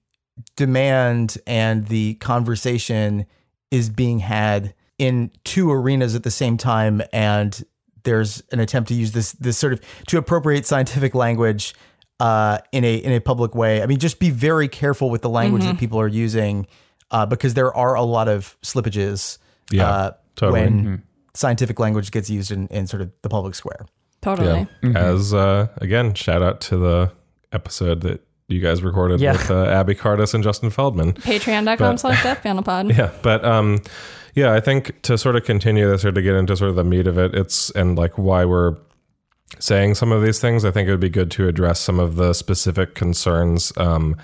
demand 0.57 1.37
and 1.47 1.87
the 1.89 2.15
conversation 2.15 3.27
is 3.71 3.89
being 3.89 4.19
had 4.21 4.75
in 4.99 5.31
two 5.45 5.71
arenas 5.71 6.15
at 6.15 6.23
the 6.23 6.31
same 6.31 6.57
time 6.57 7.01
and 7.13 7.65
there's 8.03 8.43
an 8.53 8.61
attempt 8.61 8.89
to 8.89 8.95
use 8.95 9.13
this 9.13 9.33
this 9.33 9.59
sort 9.59 9.73
of 9.73 9.81
to 10.09 10.19
appropriate 10.19 10.67
scientific 10.67 11.15
language 11.15 11.75
uh, 12.19 12.59
in 12.73 12.85
a 12.85 12.97
in 12.97 13.13
a 13.13 13.21
public 13.21 13.55
way. 13.55 13.83
I 13.83 13.87
mean, 13.87 13.99
just 13.99 14.19
be 14.19 14.31
very 14.31 14.69
careful 14.69 15.11
with 15.11 15.23
the 15.23 15.29
language 15.31 15.65
that 15.65 15.79
people 15.79 16.01
are 16.01 16.09
using 16.09 16.67
uh, 17.11 17.27
because 17.27 17.55
there 17.55 17.75
are 17.75 17.95
a 17.95 18.03
lot 18.03 18.29
of 18.29 18.57
slippages 18.63 19.39
Yeah, 19.71 19.89
uh, 19.89 20.11
totally. 20.37 20.61
when 20.61 21.03
scientific 21.35 21.79
language 21.79 22.11
gets 22.11 22.29
used 22.31 22.51
in, 22.51 22.67
in 22.69 22.87
sort 22.87 23.03
of 23.03 23.11
the 23.23 23.29
public 23.29 23.55
square. 23.55 23.87
totally 24.23 24.67
Yeah. 24.83 24.99
As 24.99 25.33
uh, 25.35 25.69
again, 25.77 26.15
shout 26.15 26.43
out 26.43 26.61
to 26.63 26.77
the 26.77 27.13
episode 27.53 28.01
that 28.03 28.27
you 28.51 28.61
guys 28.61 28.83
recorded 28.83 29.21
Yeah. 29.21 29.33
with 29.33 29.51
uh, 29.51 29.65
Abby 29.67 29.95
Cartus 29.95 30.35
and 30.35 30.43
Justin 30.45 30.71
Feldman. 30.71 31.13
Patreon.com 31.15 31.99
slash 31.99 32.23
Death 32.23 32.43
Panel 32.43 32.63
Pod. 32.63 32.91
Yeah, 32.97 33.11
but 33.23 33.45
um, 33.45 33.79
yeah, 34.35 34.53
I 34.53 34.61
think 34.61 35.01
to 35.03 35.17
sort 35.17 35.37
of 35.37 35.45
continue 35.45 35.89
this 35.89 36.05
or 36.05 36.13
to 36.13 36.23
get 36.23 36.35
into 36.35 36.57
sort 36.57 36.71
of 36.71 36.77
the 36.77 36.85
meat 36.85 37.07
of 37.07 37.19
it, 37.19 37.35
it's 37.35 37.71
and 37.71 37.97
like 37.97 38.19
why 38.19 38.45
we're 38.45 38.77
saying 39.59 39.95
some 39.95 40.13
of 40.13 40.23
these 40.23 40.39
things. 40.41 40.65
I 40.65 40.71
think 40.71 40.89
it 40.89 40.91
would 40.93 41.01
be 41.01 41.09
good 41.09 41.31
to 41.33 41.49
address 41.49 41.81
some 41.81 41.99
of 41.99 42.17
the 42.17 42.33
specific 42.35 42.95
concerns 42.95 43.73
um, 43.77 44.17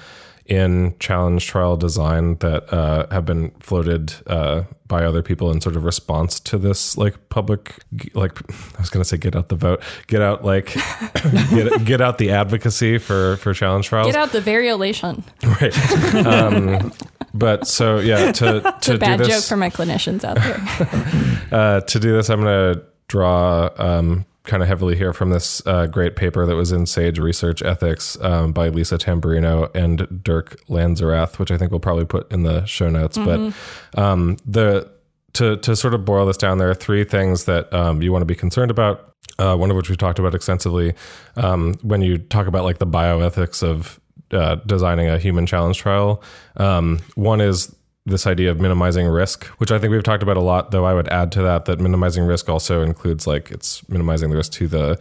in 0.48 0.94
challenge 0.98 1.46
trial 1.46 1.76
design 1.76 2.36
that 2.36 2.72
uh, 2.72 3.06
have 3.10 3.24
been 3.24 3.50
floated 3.60 4.14
uh, 4.26 4.62
by 4.86 5.04
other 5.04 5.22
people 5.22 5.50
in 5.50 5.60
sort 5.60 5.76
of 5.76 5.84
response 5.84 6.38
to 6.40 6.58
this 6.58 6.96
like 6.96 7.28
public 7.28 7.78
like 8.14 8.38
I 8.76 8.80
was 8.80 8.90
gonna 8.90 9.04
say 9.04 9.16
get 9.16 9.34
out 9.34 9.48
the 9.48 9.56
vote, 9.56 9.82
get 10.06 10.22
out 10.22 10.44
like 10.44 10.74
get 11.50 11.84
get 11.84 12.00
out 12.00 12.18
the 12.18 12.30
advocacy 12.30 12.98
for 12.98 13.36
for 13.38 13.52
challenge 13.52 13.88
trials. 13.88 14.06
Get 14.06 14.16
out 14.16 14.32
the 14.32 14.40
variolation. 14.40 15.24
Right. 15.60 16.26
Um, 16.26 16.92
but 17.34 17.66
so 17.66 17.98
yeah, 17.98 18.32
to 18.32 18.60
to 18.82 18.92
do 18.92 18.98
Bad 18.98 19.20
this 19.20 19.28
joke 19.28 19.44
for 19.44 19.56
my 19.56 19.70
clinicians 19.70 20.24
out 20.24 20.36
there. 20.36 21.48
uh, 21.58 21.80
to 21.80 22.00
do 22.00 22.12
this, 22.12 22.30
I'm 22.30 22.40
gonna 22.40 22.82
draw 23.08 23.70
um, 23.76 24.24
kind 24.46 24.62
of 24.62 24.68
heavily 24.68 24.96
here 24.96 25.12
from 25.12 25.30
this 25.30 25.64
uh, 25.66 25.86
great 25.86 26.16
paper 26.16 26.46
that 26.46 26.54
was 26.54 26.72
in 26.72 26.86
Sage 26.86 27.18
Research 27.18 27.62
Ethics 27.62 28.18
um, 28.20 28.52
by 28.52 28.68
Lisa 28.68 28.98
Tambornino 28.98 29.74
and 29.74 30.22
Dirk 30.22 30.56
Lanzerath, 30.68 31.38
which 31.38 31.50
I 31.50 31.58
think 31.58 31.70
we'll 31.70 31.80
probably 31.80 32.04
put 32.04 32.30
in 32.32 32.42
the 32.42 32.64
show 32.64 32.88
notes. 32.88 33.18
But 33.18 33.54
um, 33.96 34.36
the 34.46 34.90
to 35.34 35.56
to 35.58 35.76
sort 35.76 35.94
of 35.94 36.04
boil 36.04 36.26
this 36.26 36.36
down, 36.36 36.58
there 36.58 36.70
are 36.70 36.74
three 36.74 37.04
things 37.04 37.44
that 37.44 37.72
um, 37.72 38.02
you 38.02 38.12
want 38.12 38.22
to 38.22 38.26
be 38.26 38.34
concerned 38.34 38.70
about. 38.70 39.12
Uh, 39.38 39.54
one 39.54 39.70
of 39.70 39.76
which 39.76 39.90
we 39.90 39.96
talked 39.96 40.18
about 40.18 40.34
extensively 40.34 40.94
um, 41.36 41.74
when 41.82 42.00
you 42.00 42.16
talk 42.16 42.46
about 42.46 42.64
like 42.64 42.78
the 42.78 42.86
bioethics 42.86 43.62
of 43.62 44.00
uh, 44.30 44.54
designing 44.66 45.08
a 45.08 45.18
human 45.18 45.44
challenge 45.44 45.78
trial. 45.78 46.22
Um, 46.56 47.00
one 47.16 47.42
is 47.42 47.74
this 48.06 48.26
idea 48.26 48.50
of 48.50 48.60
minimizing 48.60 49.06
risk, 49.08 49.44
which 49.58 49.72
I 49.72 49.78
think 49.78 49.90
we've 49.90 50.02
talked 50.02 50.22
about 50.22 50.36
a 50.36 50.40
lot. 50.40 50.70
Though 50.70 50.84
I 50.84 50.94
would 50.94 51.08
add 51.08 51.32
to 51.32 51.42
that 51.42 51.64
that 51.66 51.80
minimizing 51.80 52.24
risk 52.24 52.48
also 52.48 52.82
includes 52.82 53.26
like 53.26 53.50
it's 53.50 53.86
minimizing 53.88 54.30
the 54.30 54.36
risk 54.36 54.52
to 54.52 54.68
the 54.68 54.98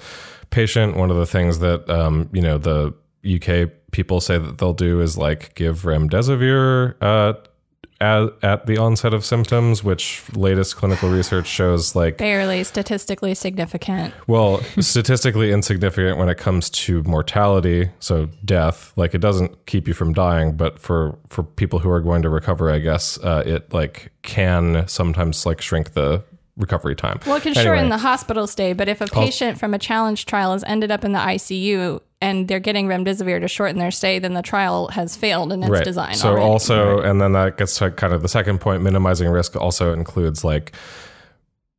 patient. 0.50 0.98
One 0.98 1.12
of 1.12 1.18
the 1.18 1.26
things 1.26 1.60
that 1.60 1.90
um, 1.90 2.30
you 2.34 2.42
know 2.42 2.58
the 2.58 2.94
UK 3.26 3.70
people 3.92 4.20
say 4.20 4.38
that 4.38 4.58
they'll 4.58 4.74
do 4.74 5.00
is 5.00 5.18
like 5.18 5.54
give 5.56 5.84
remdesivir 5.84 6.96
uh, 7.02 7.34
at, 8.02 8.30
at 8.42 8.66
the 8.66 8.78
onset 8.78 9.14
of 9.14 9.26
symptoms, 9.26 9.84
which 9.84 10.24
latest 10.34 10.76
clinical 10.76 11.10
research 11.10 11.48
shows 11.48 11.96
like 11.96 12.18
Barely 12.18 12.64
statistically 12.64 13.34
significant. 13.34 14.14
well, 14.28 14.62
statistically 14.80 15.52
insignificant 15.52 16.18
when 16.18 16.30
it 16.30 16.38
comes 16.38 16.70
to 16.72 17.04
mortality, 17.04 17.90
so 18.00 18.28
death. 18.44 18.94
Like 18.96 19.14
it 19.14 19.22
doesn't 19.22 19.66
keep 19.66 19.88
you 19.88 19.94
from 19.94 20.14
dying, 20.14 20.56
but 20.58 20.80
for 20.80 21.18
for 21.30 21.44
people 21.44 21.80
who 21.80 21.90
are 21.90 22.02
going 22.02 22.22
to 22.22 22.30
recover, 22.30 22.70
I 22.70 22.80
guess 22.80 23.18
uh, 23.20 23.44
it 23.46 23.74
like 23.74 24.12
can 24.22 24.88
sometimes 24.88 25.46
like 25.46 25.62
shrink 25.62 25.94
the 25.94 26.24
recovery 26.58 26.96
time. 26.96 27.20
Well, 27.26 27.36
it 27.36 27.44
can 27.44 27.50
Anyway. 27.52 27.64
shorten 27.64 27.90
the 27.90 27.98
hospital 27.98 28.48
stay, 28.48 28.74
but 28.74 28.88
if 28.88 29.02
a 29.02 29.08
patient 29.08 29.60
from 29.60 29.74
a 29.74 29.80
challenge 29.80 30.26
trial 30.26 30.54
has 30.54 30.64
ended 30.64 30.92
up 30.92 31.04
in 31.04 31.12
the 31.12 31.20
ICU 31.20 32.00
and 32.22 32.48
they're 32.48 32.60
getting 32.62 32.88
remdesivir 32.88 33.42
to 33.42 33.48
shorten 33.48 33.78
their 33.78 33.92
stay, 33.92 34.20
then 34.20 34.34
the 34.34 34.42
trial 34.42 34.88
has 34.90 35.16
failed 35.18 35.52
in 35.52 35.62
its 35.64 35.82
design. 35.82 36.16
So 36.16 36.30
already. 36.30 36.46
also, 36.46 37.02
and 37.02 37.20
then 37.20 37.34
that 37.34 37.58
gets 37.58 37.78
to 37.80 37.92
kind 37.92 38.14
of 38.14 38.22
the 38.22 38.30
second 38.30 38.62
point. 38.62 38.82
Minimizing 38.84 39.30
risk 39.30 39.56
also 39.56 39.92
includes 39.94 40.44
like 40.44 40.72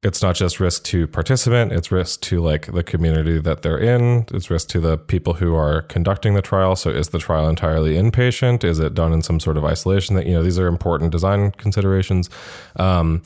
it's 0.03 0.23
not 0.23 0.37
just 0.37 0.61
risk 0.61 0.85
to 0.85 1.07
participant; 1.07 1.73
it's 1.73 1.91
risk 1.91 2.21
to 2.21 2.41
like 2.41 2.71
the 2.73 2.83
community 2.85 3.41
that 3.41 3.63
they're 3.63 3.79
in. 3.79 4.27
It's 4.33 4.51
risk 4.51 4.69
to 4.69 4.79
the 4.81 4.99
people 4.99 5.33
who 5.35 5.55
are 5.57 5.83
conducting 5.83 6.35
the 6.35 6.43
trial. 6.43 6.77
So, 6.77 6.91
is 6.91 7.09
the 7.09 7.19
trial 7.19 7.49
entirely 7.49 7.95
inpatient? 7.95 8.63
Is 8.63 8.79
it 8.79 8.95
done 8.95 9.13
in 9.15 9.23
some 9.23 9.41
sort 9.41 9.57
of 9.57 9.65
isolation? 9.65 10.15
That 10.15 10.27
you 10.27 10.35
know, 10.35 10.43
these 10.43 10.59
are 10.59 10.67
important 10.69 11.13
design 11.13 11.51
considerations. 11.53 12.29
Um, 12.77 13.23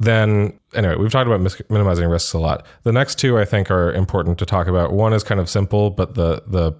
then 0.00 0.58
anyway, 0.74 0.96
we've 0.96 1.12
talked 1.12 1.26
about 1.26 1.42
mis- 1.42 1.60
minimizing 1.68 2.08
risks 2.08 2.32
a 2.32 2.38
lot. 2.38 2.66
The 2.84 2.92
next 2.92 3.18
two 3.18 3.38
I 3.38 3.44
think 3.44 3.70
are 3.70 3.92
important 3.92 4.38
to 4.38 4.46
talk 4.46 4.66
about. 4.66 4.92
One 4.92 5.12
is 5.12 5.22
kind 5.22 5.38
of 5.38 5.48
simple, 5.48 5.90
but 5.90 6.14
the 6.14 6.42
the 6.46 6.72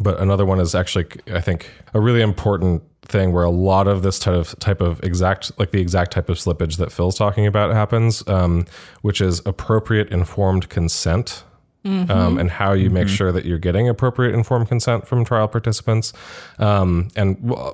but 0.00 0.20
another 0.20 0.46
one 0.46 0.60
is 0.60 0.74
actually 0.74 1.06
I 1.32 1.40
think 1.40 1.70
a 1.92 2.00
really 2.00 2.22
important 2.22 2.84
thing 3.02 3.32
where 3.32 3.44
a 3.44 3.50
lot 3.50 3.88
of 3.88 4.02
this 4.02 4.18
type 4.20 4.34
of 4.34 4.58
type 4.60 4.80
of 4.80 5.02
exact 5.02 5.50
like 5.58 5.72
the 5.72 5.80
exact 5.80 6.12
type 6.12 6.28
of 6.28 6.36
slippage 6.36 6.76
that 6.76 6.92
Phil's 6.92 7.16
talking 7.16 7.46
about 7.46 7.74
happens, 7.74 8.26
um, 8.28 8.66
which 9.02 9.20
is 9.20 9.42
appropriate 9.44 10.08
informed 10.10 10.68
consent. 10.68 11.44
Um, 11.84 12.38
and 12.38 12.50
how 12.50 12.74
you 12.74 12.90
make 12.90 13.08
sure 13.08 13.32
that 13.32 13.46
you're 13.46 13.58
getting 13.58 13.88
appropriate 13.88 14.34
informed 14.34 14.68
consent 14.68 15.06
from 15.08 15.24
trial 15.24 15.48
participants, 15.48 16.12
um, 16.58 17.08
and 17.16 17.40
w- 17.48 17.72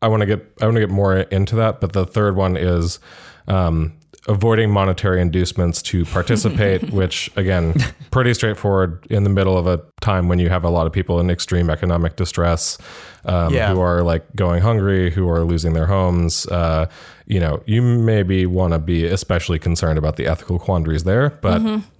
I 0.00 0.08
want 0.08 0.22
to 0.22 0.26
get 0.26 0.50
I 0.62 0.64
want 0.64 0.76
to 0.76 0.80
get 0.80 0.88
more 0.88 1.18
into 1.18 1.56
that. 1.56 1.78
But 1.78 1.92
the 1.92 2.06
third 2.06 2.36
one 2.36 2.56
is 2.56 3.00
um, 3.48 3.92
avoiding 4.28 4.70
monetary 4.70 5.20
inducements 5.20 5.80
to 5.82 6.04
participate, 6.04 6.90
which 6.92 7.30
again, 7.36 7.74
pretty 8.10 8.34
straightforward 8.34 9.06
in 9.10 9.24
the 9.24 9.30
middle 9.30 9.56
of 9.56 9.66
a 9.66 9.80
time 10.00 10.28
when 10.28 10.38
you 10.38 10.48
have 10.48 10.64
a 10.64 10.70
lot 10.70 10.86
of 10.86 10.92
people 10.92 11.20
in 11.20 11.30
extreme 11.30 11.70
economic 11.70 12.16
distress, 12.16 12.76
um, 13.24 13.52
Yeah. 13.54 13.72
who 13.72 13.80
are 13.80 14.02
like 14.02 14.24
going 14.36 14.62
hungry, 14.62 15.10
who 15.10 15.28
are 15.28 15.44
losing 15.44 15.72
their 15.72 15.86
homes. 15.86 16.46
Uh, 16.46 16.86
you 17.26 17.40
know, 17.40 17.62
you 17.66 17.80
maybe 17.80 18.44
want 18.46 18.72
to 18.72 18.78
be 18.78 19.04
especially 19.06 19.58
concerned 19.58 19.98
about 19.98 20.16
the 20.16 20.26
ethical 20.26 20.58
quandaries 20.58 21.04
there, 21.04 21.30
but. 21.40 21.62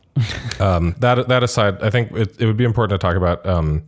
Um, 0.59 0.97
that 0.99 1.29
that 1.29 1.43
aside, 1.43 1.81
I 1.83 1.89
think 1.89 2.11
it, 2.13 2.39
it 2.41 2.45
would 2.45 2.57
be 2.57 2.65
important 2.65 3.01
to 3.01 3.07
talk 3.07 3.17
about 3.17 3.47
um, 3.47 3.85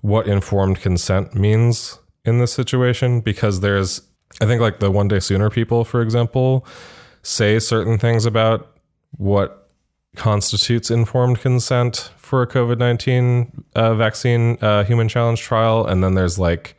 what 0.00 0.26
informed 0.26 0.80
consent 0.80 1.34
means 1.34 1.98
in 2.24 2.38
this 2.38 2.52
situation 2.52 3.20
because 3.20 3.60
there's 3.60 4.00
I 4.40 4.46
think 4.46 4.60
like 4.60 4.80
the 4.80 4.90
one 4.90 5.08
day 5.08 5.20
sooner 5.20 5.50
people, 5.50 5.84
for 5.84 6.00
example, 6.02 6.66
say 7.22 7.58
certain 7.58 7.98
things 7.98 8.26
about 8.26 8.76
what 9.16 9.68
constitutes 10.16 10.90
informed 10.90 11.40
consent 11.40 12.10
for 12.16 12.42
a 12.42 12.46
COVID 12.46 12.78
nineteen 12.78 13.64
uh, 13.74 13.94
vaccine 13.94 14.58
uh, 14.60 14.84
human 14.84 15.08
challenge 15.08 15.40
trial, 15.40 15.86
and 15.86 16.02
then 16.02 16.14
there's 16.14 16.38
like 16.38 16.76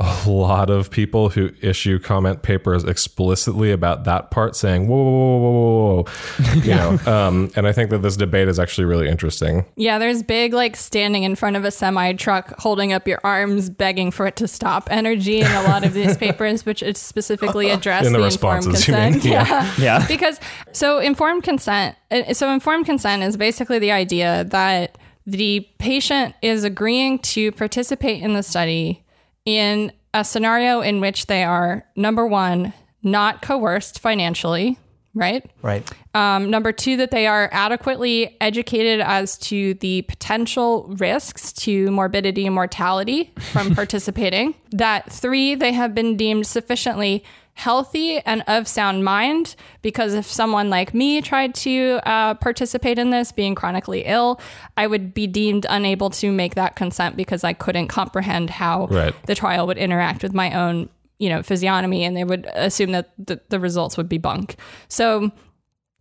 a 0.00 0.28
lot 0.28 0.70
of 0.70 0.90
people 0.90 1.28
who 1.28 1.50
issue 1.62 2.00
comment 2.00 2.42
papers 2.42 2.82
explicitly 2.82 3.70
about 3.70 4.04
that 4.04 4.32
part, 4.32 4.56
saying 4.56 4.88
"whoa, 4.88 4.96
whoa, 4.96 5.38
whoa, 5.38 5.38
whoa, 5.38 5.50
whoa, 5.52 6.02
whoa," 6.02 6.54
you 6.62 6.74
know. 6.74 6.98
Um, 7.06 7.50
and 7.54 7.66
I 7.66 7.72
think 7.72 7.90
that 7.90 7.98
this 8.02 8.16
debate 8.16 8.48
is 8.48 8.58
actually 8.58 8.86
really 8.86 9.08
interesting. 9.08 9.64
yeah, 9.76 9.98
there's 10.00 10.22
big 10.24 10.52
like 10.52 10.74
standing 10.74 11.22
in 11.22 11.36
front 11.36 11.54
of 11.56 11.64
a 11.64 11.70
semi 11.70 12.12
truck, 12.14 12.58
holding 12.58 12.92
up 12.92 13.06
your 13.06 13.20
arms, 13.22 13.70
begging 13.70 14.10
for 14.10 14.26
it 14.26 14.34
to 14.36 14.48
stop 14.48 14.88
energy 14.90 15.40
in 15.40 15.46
a 15.52 15.62
lot 15.62 15.84
of 15.84 15.94
these 15.94 16.16
papers, 16.16 16.66
which 16.66 16.82
is 16.82 16.98
specifically 16.98 17.70
address 17.70 18.04
In 18.04 18.12
the 18.12 18.18
the, 18.18 18.24
informed 18.24 18.66
responses, 18.66 18.88
you 18.88 18.94
mean? 18.94 19.12
consent. 19.12 19.24
Yeah. 19.34 19.74
Yeah. 19.78 20.06
because 20.08 20.40
so 20.72 20.98
informed 20.98 21.44
consent 21.44 21.96
uh, 22.10 22.34
so 22.34 22.50
informed 22.50 22.86
consent 22.86 23.22
is 23.22 23.36
basically 23.36 23.78
the 23.78 23.92
idea 23.92 24.44
that 24.50 24.98
the 25.26 25.60
patient 25.78 26.34
is 26.42 26.64
agreeing 26.64 27.18
to 27.20 27.52
participate 27.52 28.22
in 28.22 28.34
the 28.34 28.42
study 28.42 29.03
in 29.44 29.92
a 30.12 30.24
scenario 30.24 30.80
in 30.80 31.00
which 31.00 31.26
they 31.26 31.42
are 31.44 31.84
number 31.96 32.26
one 32.26 32.72
not 33.02 33.42
coerced 33.42 33.98
financially 33.98 34.78
right 35.14 35.48
Right. 35.62 35.88
um, 36.14 36.50
number 36.50 36.72
two, 36.72 36.96
that 36.96 37.10
they 37.12 37.26
are 37.28 37.48
adequately 37.52 38.36
educated 38.40 39.00
as 39.00 39.38
to 39.38 39.74
the 39.74 40.02
potential 40.02 40.92
risks 40.98 41.52
to 41.52 41.90
morbidity 41.92 42.46
and 42.46 42.54
mortality 42.54 43.32
from 43.52 43.74
participating. 43.76 44.54
That 44.70 45.12
three, 45.12 45.54
they 45.54 45.72
have 45.72 45.94
been 45.94 46.16
deemed 46.16 46.46
sufficiently 46.48 47.22
healthy 47.54 48.18
and 48.20 48.42
of 48.48 48.66
sound 48.66 49.04
mind 49.04 49.54
because 49.80 50.12
if 50.12 50.26
someone 50.26 50.68
like 50.70 50.92
me 50.92 51.20
tried 51.20 51.54
to 51.54 52.00
uh, 52.04 52.34
participate 52.34 52.98
in 52.98 53.10
this 53.10 53.30
being 53.30 53.54
chronically 53.54 54.02
ill 54.06 54.40
i 54.76 54.86
would 54.86 55.14
be 55.14 55.26
deemed 55.28 55.64
unable 55.70 56.10
to 56.10 56.32
make 56.32 56.56
that 56.56 56.74
consent 56.74 57.16
because 57.16 57.44
i 57.44 57.52
couldn't 57.52 57.86
comprehend 57.86 58.50
how 58.50 58.86
Right. 58.88 59.14
the 59.26 59.36
trial 59.36 59.68
would 59.68 59.78
interact 59.78 60.22
with 60.24 60.34
my 60.34 60.52
own 60.52 60.88
you 61.18 61.28
know 61.28 61.44
physiognomy 61.44 62.02
and 62.04 62.16
they 62.16 62.24
would 62.24 62.44
assume 62.54 62.90
that 62.90 63.12
the, 63.24 63.40
the 63.50 63.60
results 63.60 63.96
would 63.96 64.08
be 64.08 64.18
bunk 64.18 64.56
so 64.88 65.30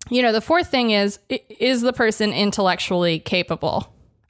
you 0.10 0.22
know, 0.22 0.34
the 0.34 0.42
fourth 0.42 0.70
thing 0.70 0.92
is 0.92 1.18
is 1.30 1.80
the 1.82 1.94
person 1.94 2.34
intellectually 2.34 3.20
capable 3.20 3.88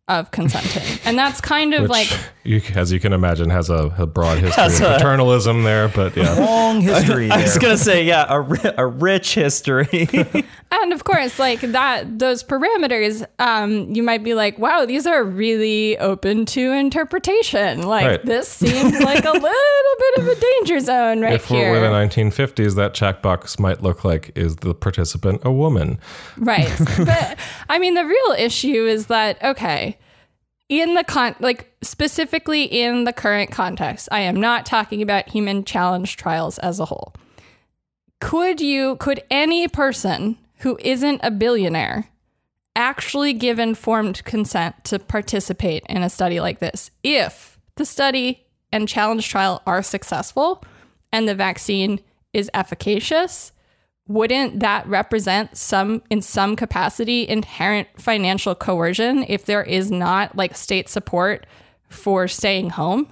of 0.08 0.30
consenting? 0.30 1.00
and 1.04 1.18
that's 1.18 1.42
kind 1.42 1.74
of 1.74 1.82
Which, 1.84 1.90
like 1.90 2.20
you, 2.44 2.62
as 2.76 2.92
you 2.92 3.00
can 3.00 3.14
imagine, 3.14 3.50
has 3.50 3.70
a, 3.70 3.94
a 3.98 4.06
broad 4.06 4.38
history 4.40 4.62
Has 4.64 4.80
of 4.82 4.88
a- 4.88 4.94
paternalism 4.96 5.64
there. 5.64 5.88
But 5.88 6.16
yeah, 6.18 6.34
Long 6.40 6.82
history 6.82 7.30
I 7.32 7.42
was 7.42 7.54
there. 7.54 7.62
gonna 7.62 7.78
say, 7.78 8.04
yeah, 8.04 8.26
a, 8.30 8.42
ri- 8.42 8.72
a 8.78 8.86
rich 8.86 9.36
history. 9.36 10.10
and 10.72 10.92
of 10.92 11.04
course 11.04 11.38
like 11.38 11.62
that 11.62 12.18
those 12.18 12.44
parameters 12.44 13.24
um 13.38 13.94
you 13.94 14.02
might 14.02 14.24
be 14.24 14.34
like 14.34 14.58
wow 14.58 14.86
these 14.88 15.06
are 15.06 15.24
really 15.24 15.96
open 16.00 16.46
to 16.48 16.72
interpretation 16.72 17.84
like 17.84 18.06
Right. 18.08 18.26
this 18.26 18.48
seems 18.48 19.00
like 19.00 19.24
a 19.24 19.32
little 19.32 19.96
bit 20.00 20.18
of 20.18 20.28
a 20.28 20.36
danger 20.36 20.80
zone 20.80 21.22
right 21.22 21.34
if 21.34 21.46
here 21.46 21.70
we're 21.72 21.78
in 21.86 22.10
the 22.10 22.20
1950s, 22.32 22.76
that 22.76 22.94
checkbox 22.96 23.60
might 23.60 23.84
look 23.84 24.04
like 24.04 24.32
is 24.36 24.56
the 24.58 24.74
participant 24.74 25.42
a 25.46 25.52
woman? 25.52 26.00
Right. 26.38 26.72
but 27.06 27.38
I 27.70 27.78
mean, 27.80 27.94
the 27.94 28.06
real 28.06 28.36
issue 28.38 28.86
is 28.88 29.06
that, 29.08 29.42
okay, 29.44 29.98
in 30.82 30.96
the 30.96 31.04
con, 31.04 31.36
like 31.40 31.72
specifically 31.82 32.64
in 32.64 33.04
the 33.04 33.14
current 33.14 33.52
context, 33.52 34.10
I 34.12 34.22
am 34.22 34.40
not 34.40 34.66
talking 34.66 35.02
about 35.02 35.30
human 35.30 35.64
challenge 35.64 36.18
trials 36.18 36.58
as 36.60 36.80
a 36.80 36.86
whole. 36.86 37.14
Could 38.20 38.62
you, 38.62 38.96
could 38.98 39.24
any 39.30 39.68
person 39.68 40.38
who 40.60 40.78
isn't 40.82 41.22
a 41.24 41.32
billionaire 41.32 42.10
actually 42.76 43.34
give 43.34 43.60
informed 43.60 44.24
consent 44.24 44.84
to 44.86 45.00
participate 45.00 45.84
in 45.88 46.02
a 46.02 46.10
study 46.10 46.40
like 46.40 46.60
this 46.60 46.90
if 47.04 47.60
the 47.76 47.86
study 47.86 48.46
and 48.72 48.88
challenge 48.88 49.30
trial 49.30 49.62
are 49.68 49.84
successful 49.84 50.64
and 51.12 51.28
the 51.28 51.36
vaccine 51.36 52.00
is 52.34 52.50
efficacious? 52.54 53.53
Wouldn't 54.08 54.60
that 54.60 54.86
represent 54.88 55.56
some 55.58 56.02
in 56.10 56.22
some 56.22 56.56
capacity 56.56 57.28
inherent 57.28 57.88
financial 57.98 58.54
coercion 58.54 59.26
if 59.30 59.46
there 59.46 59.64
is 59.64 59.92
not 59.92 60.36
like 60.36 60.56
state 60.56 60.90
support 60.90 61.46
for 61.88 62.28
staying 62.28 62.70
home 62.70 63.08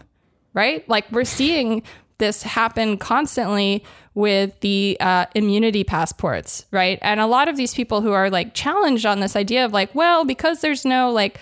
right 0.53 0.87
like 0.89 1.09
we're 1.11 1.23
seeing 1.23 1.81
this 2.21 2.43
happen 2.43 2.97
constantly 2.97 3.83
with 4.13 4.57
the 4.61 4.95
uh, 4.99 5.25
immunity 5.35 5.83
passports, 5.83 6.65
right? 6.71 6.99
And 7.01 7.19
a 7.19 7.25
lot 7.25 7.47
of 7.49 7.57
these 7.57 7.73
people 7.73 8.01
who 8.01 8.11
are 8.11 8.29
like 8.29 8.53
challenged 8.53 9.05
on 9.05 9.19
this 9.19 9.35
idea 9.35 9.65
of 9.65 9.73
like, 9.73 9.93
well, 9.95 10.23
because 10.23 10.61
there's 10.61 10.85
no 10.85 11.11
like, 11.11 11.39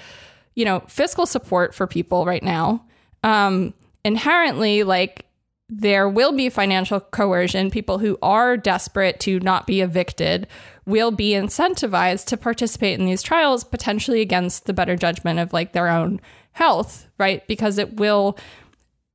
you 0.56 0.66
know, 0.66 0.82
fiscal 0.88 1.26
support 1.26 1.76
for 1.76 1.86
people 1.86 2.26
right 2.26 2.42
now, 2.42 2.86
um, 3.24 3.74
inherently, 4.06 4.84
like, 4.84 5.26
there 5.70 6.10
will 6.10 6.32
be 6.32 6.50
financial 6.50 7.00
coercion. 7.00 7.70
People 7.70 8.00
who 8.00 8.18
are 8.22 8.58
desperate 8.58 9.20
to 9.22 9.40
not 9.40 9.68
be 9.68 9.82
evicted 9.82 10.48
will 10.86 11.12
be 11.12 11.32
incentivized 11.32 12.26
to 12.26 12.38
participate 12.38 13.00
in 13.00 13.06
these 13.06 13.22
trials, 13.22 13.64
potentially 13.64 14.22
against 14.22 14.66
the 14.66 14.74
better 14.74 14.96
judgment 14.96 15.38
of 15.40 15.54
like 15.54 15.74
their 15.74 15.88
own 15.88 16.20
health, 16.54 17.08
right? 17.20 17.46
Because 17.48 17.78
it 17.78 17.98
will, 17.98 18.36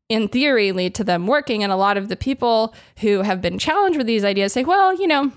in 0.09 0.29
theory, 0.29 0.71
lead 0.71 0.95
to 0.95 1.03
them 1.05 1.27
working. 1.27 1.65
And 1.65 1.73
a 1.73 1.77
lot 1.77 1.97
of 1.97 2.09
the 2.09 2.17
people 2.17 2.73
who 3.01 3.23
have 3.23 3.43
been 3.43 3.59
challenged 3.59 3.99
with 3.99 4.07
these 4.07 4.25
ideas 4.25 4.53
say, 4.53 4.63
well, 4.63 4.95
you 4.95 5.09
know, 5.09 5.33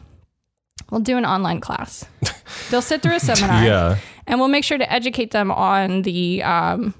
we'll 0.91 1.01
do 1.01 1.17
an 1.17 1.25
online 1.25 1.59
class. 1.61 2.05
They'll 2.69 2.83
sit 2.83 3.01
through 3.01 3.15
a 3.15 3.19
seminar 3.19 3.65
Yeah. 3.65 3.97
and 4.27 4.39
we'll 4.39 4.49
make 4.49 4.63
sure 4.63 4.77
to 4.77 4.93
educate 4.93 5.31
them 5.31 5.49
on 5.51 6.03
the, 6.03 6.43
um, 6.43 6.93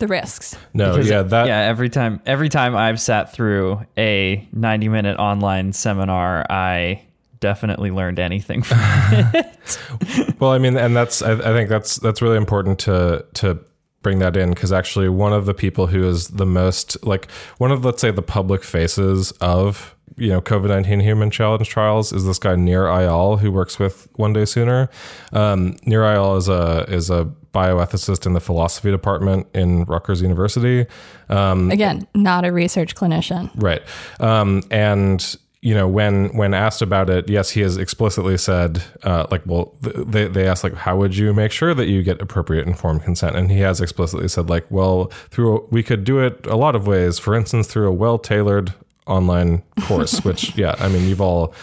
the 0.00 0.08
risks. 0.08 0.56
No, 0.74 0.92
Because, 0.92 1.08
yeah, 1.08 1.22
that 1.22 1.46
yeah, 1.46 1.60
every 1.60 1.88
time 1.88 2.20
every 2.26 2.48
time 2.48 2.74
I've 2.74 3.00
sat 3.00 3.32
through 3.32 3.86
a 3.96 4.46
90 4.52 4.88
minute 4.88 5.18
online 5.18 5.72
seminar, 5.72 6.44
I 6.50 7.02
definitely 7.38 7.90
learned 7.90 8.18
anything 8.18 8.62
from 8.62 8.78
Well, 10.40 10.50
I 10.50 10.58
mean, 10.58 10.76
and 10.76 10.96
that's 10.96 11.22
I, 11.22 11.32
I 11.32 11.52
think 11.52 11.68
that's 11.68 11.96
that's 11.96 12.20
really 12.20 12.36
important 12.36 12.78
to 12.80 13.24
to 13.34 13.58
bring 14.02 14.18
that 14.20 14.36
in 14.36 14.50
because 14.50 14.72
actually 14.72 15.08
one 15.08 15.32
of 15.32 15.44
the 15.46 15.54
people 15.54 15.86
who 15.86 16.08
is 16.08 16.28
the 16.28 16.46
most 16.46 17.02
like 17.04 17.30
one 17.58 17.70
of 17.70 17.84
let's 17.84 18.00
say 18.00 18.10
the 18.10 18.22
public 18.22 18.64
faces 18.64 19.32
of 19.42 19.94
you 20.16 20.28
know 20.28 20.40
COVID 20.40 20.68
nineteen 20.68 21.00
human 21.00 21.30
challenge 21.30 21.68
trials 21.68 22.12
is 22.12 22.24
this 22.24 22.38
guy 22.38 22.56
Nir 22.56 22.84
Eyal 22.84 23.38
who 23.38 23.52
works 23.52 23.78
with 23.78 24.08
One 24.14 24.32
Day 24.32 24.44
Sooner. 24.46 24.88
Um, 25.32 25.76
Nir 25.84 26.02
Eyal 26.02 26.38
is 26.38 26.48
a 26.48 26.86
is 26.88 27.10
a 27.10 27.30
bioethicist 27.52 28.26
in 28.26 28.32
the 28.32 28.40
philosophy 28.40 28.90
department 28.90 29.46
in 29.54 29.84
Rutgers 29.84 30.22
University. 30.22 30.86
Um, 31.28 31.70
Again, 31.70 32.06
not 32.14 32.44
a 32.44 32.52
research 32.52 32.94
clinician. 32.94 33.50
Right. 33.56 33.82
Um, 34.20 34.62
and 34.70 35.36
you 35.62 35.74
know 35.74 35.86
when 35.86 36.34
when 36.36 36.54
asked 36.54 36.80
about 36.80 37.10
it, 37.10 37.28
yes, 37.28 37.50
he 37.50 37.60
has 37.60 37.76
explicitly 37.76 38.38
said 38.38 38.82
uh, 39.02 39.26
like, 39.30 39.42
well, 39.44 39.74
th- 39.82 39.94
they 40.06 40.26
they 40.26 40.48
asked 40.48 40.64
like, 40.64 40.74
how 40.74 40.96
would 40.96 41.16
you 41.16 41.34
make 41.34 41.52
sure 41.52 41.74
that 41.74 41.86
you 41.86 42.02
get 42.02 42.20
appropriate 42.22 42.66
informed 42.66 43.02
consent? 43.02 43.36
And 43.36 43.50
he 43.50 43.60
has 43.60 43.80
explicitly 43.80 44.28
said 44.28 44.48
like, 44.48 44.64
well, 44.70 45.06
through 45.30 45.58
a, 45.58 45.64
we 45.66 45.82
could 45.82 46.04
do 46.04 46.18
it 46.20 46.46
a 46.46 46.56
lot 46.56 46.74
of 46.74 46.86
ways. 46.86 47.18
For 47.18 47.34
instance, 47.34 47.66
through 47.66 47.88
a 47.88 47.92
well 47.92 48.18
tailored 48.18 48.72
online 49.06 49.62
course, 49.82 50.20
which 50.24 50.56
yeah, 50.56 50.76
I 50.78 50.88
mean, 50.88 51.08
you've 51.08 51.20
all. 51.20 51.54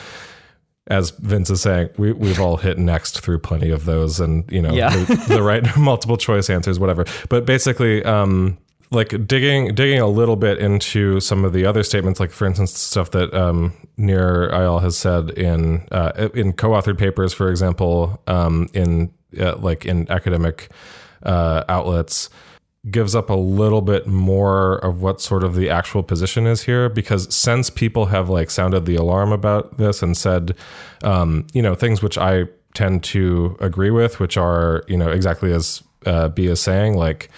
As 0.87 1.09
Vince 1.11 1.49
is 1.49 1.61
saying, 1.61 1.89
we, 1.97 2.13
we've 2.13 2.39
all 2.39 2.57
hit 2.57 2.77
next 2.77 3.19
through 3.19 3.39
plenty 3.39 3.69
of 3.71 3.83
those 3.85 4.19
and, 4.21 4.49
you 4.51 4.61
know, 4.61 4.71
Yeah. 4.73 4.89
the, 4.95 5.15
the 5.27 5.43
right 5.43 5.65
multiple 5.77 6.15
choice 6.17 6.49
answers, 6.49 6.79
whatever. 6.79 7.05
But 7.29 7.45
basically, 7.45 8.03
um, 8.05 8.57
like 8.89 9.09
digging 9.27 9.75
digging 9.75 9.99
a 9.99 10.07
little 10.07 10.37
bit 10.37 10.59
into 10.59 11.19
some 11.19 11.43
of 11.43 11.51
the 11.51 11.65
other 11.65 11.83
statements, 11.83 12.21
like 12.21 12.31
for 12.31 12.47
instance, 12.47 12.71
stuff 12.79 13.11
that 13.11 13.33
um, 13.33 13.73
Nir 13.97 14.49
Eyal 14.53 14.81
has 14.81 14.97
said 14.97 15.31
in 15.31 15.85
uh, 15.91 16.29
in 16.33 16.53
co-authored 16.53 16.97
papers, 16.97 17.33
for 17.33 17.49
example, 17.49 18.21
um, 18.27 18.69
in 18.73 19.11
uh, 19.41 19.57
like 19.57 19.85
in 19.85 20.09
academic 20.09 20.69
uh, 21.23 21.65
outlets, 21.67 22.29
gives 22.89 23.15
up 23.15 23.29
a 23.29 23.33
little 23.33 23.81
bit 23.81 24.07
more 24.07 24.77
of 24.79 25.01
what 25.01 25.21
sort 25.21 25.43
of 25.43 25.55
the 25.55 25.69
actual 25.69 26.03
position 26.03 26.45
is 26.45 26.61
here 26.63 26.89
because 26.89 27.33
since 27.33 27.69
people 27.69 28.07
have 28.07 28.29
like 28.29 28.49
sounded 28.49 28.85
the 28.85 28.95
alarm 28.95 29.31
about 29.31 29.77
this 29.77 30.01
and 30.01 30.15
said 30.15 30.55
um, 31.03 31.45
you 31.53 31.61
know 31.61 31.75
things 31.75 32.01
which 32.01 32.17
i 32.17 32.43
tend 32.73 33.03
to 33.03 33.57
agree 33.59 33.91
with 33.91 34.19
which 34.19 34.37
are 34.37 34.83
you 34.87 34.97
know 34.97 35.09
exactly 35.09 35.51
as 35.51 35.83
uh, 36.05 36.27
b 36.29 36.47
is 36.47 36.61
saying 36.61 36.95
like 36.95 37.29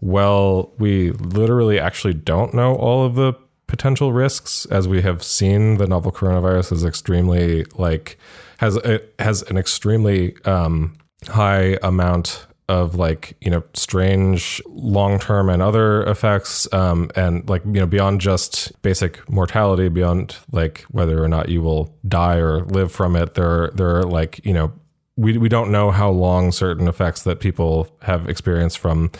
well 0.00 0.72
we 0.78 1.12
literally 1.12 1.78
actually 1.78 2.14
don't 2.14 2.52
know 2.54 2.74
all 2.76 3.04
of 3.04 3.14
the 3.14 3.32
potential 3.66 4.12
risks 4.12 4.64
as 4.66 4.88
we 4.88 5.02
have 5.02 5.22
seen 5.22 5.76
the 5.76 5.86
novel 5.86 6.10
coronavirus 6.10 6.72
is 6.72 6.84
extremely 6.84 7.64
like 7.76 8.18
has 8.58 8.76
it 8.76 9.14
has 9.18 9.42
an 9.42 9.56
extremely 9.56 10.34
um, 10.44 10.96
high 11.28 11.78
amount 11.82 12.47
of 12.68 12.94
like 12.94 13.36
you 13.40 13.50
know 13.50 13.62
strange 13.74 14.60
long-term 14.68 15.48
and 15.48 15.62
other 15.62 16.02
effects 16.04 16.72
um, 16.72 17.10
and 17.16 17.48
like 17.48 17.64
you 17.64 17.72
know 17.72 17.86
beyond 17.86 18.20
just 18.20 18.80
basic 18.82 19.28
mortality 19.30 19.88
beyond 19.88 20.36
like 20.52 20.82
whether 20.90 21.22
or 21.22 21.28
not 21.28 21.48
you 21.48 21.62
will 21.62 21.94
die 22.06 22.36
or 22.36 22.64
live 22.64 22.92
from 22.92 23.16
it 23.16 23.34
there 23.34 23.70
there 23.74 23.96
are 23.96 24.02
like 24.02 24.44
you 24.44 24.52
know 24.52 24.72
we, 25.16 25.36
we 25.36 25.48
don't 25.48 25.72
know 25.72 25.90
how 25.90 26.10
long 26.10 26.52
certain 26.52 26.86
effects 26.86 27.24
that 27.24 27.40
people 27.40 27.88
have 28.02 28.28
experienced 28.28 28.78
from 28.78 29.10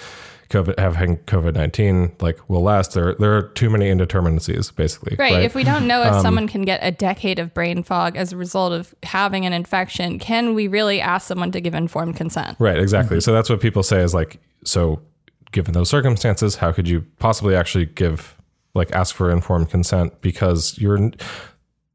COVID 0.51 0.79
having 0.79 1.19
COVID 1.19 1.55
nineteen 1.55 2.13
like 2.21 2.39
will 2.49 2.63
last. 2.63 2.95
There 2.95 3.15
there 3.19 3.37
are 3.37 3.43
too 3.43 3.69
many 3.69 3.91
indeterminacies 3.91 4.75
basically. 4.75 5.17
Right. 5.19 5.43
If 5.43 5.55
we 5.55 5.63
don't 5.63 5.87
know 5.87 6.03
Um, 6.03 6.15
if 6.15 6.23
someone 6.23 6.49
can 6.49 6.63
get 6.63 6.81
a 6.83 6.91
decade 6.91 7.39
of 7.39 7.53
brain 7.53 7.83
fog 7.83 8.17
as 8.17 8.33
a 8.33 8.37
result 8.37 8.73
of 8.73 8.95
having 9.03 9.45
an 9.45 9.53
infection, 9.53 10.19
can 10.19 10.55
we 10.55 10.67
really 10.67 11.01
ask 11.01 11.27
someone 11.27 11.53
to 11.53 11.61
give 11.61 11.75
informed 11.75 12.17
consent? 12.17 12.57
Right, 12.59 12.79
exactly. 12.79 13.21
So 13.21 13.33
that's 13.33 13.51
what 13.51 13.61
people 13.61 13.83
say 13.83 14.01
is 14.01 14.15
like, 14.15 14.41
so 14.65 15.01
given 15.53 15.75
those 15.75 15.91
circumstances, 15.91 16.57
how 16.57 16.73
could 16.73 16.89
you 16.89 17.05
possibly 17.19 17.55
actually 17.55 17.87
give, 17.87 18.37
like, 18.75 18.91
ask 18.93 19.15
for 19.15 19.31
informed 19.31 19.71
consent? 19.71 20.21
Because 20.21 20.79
you're, 20.79 21.11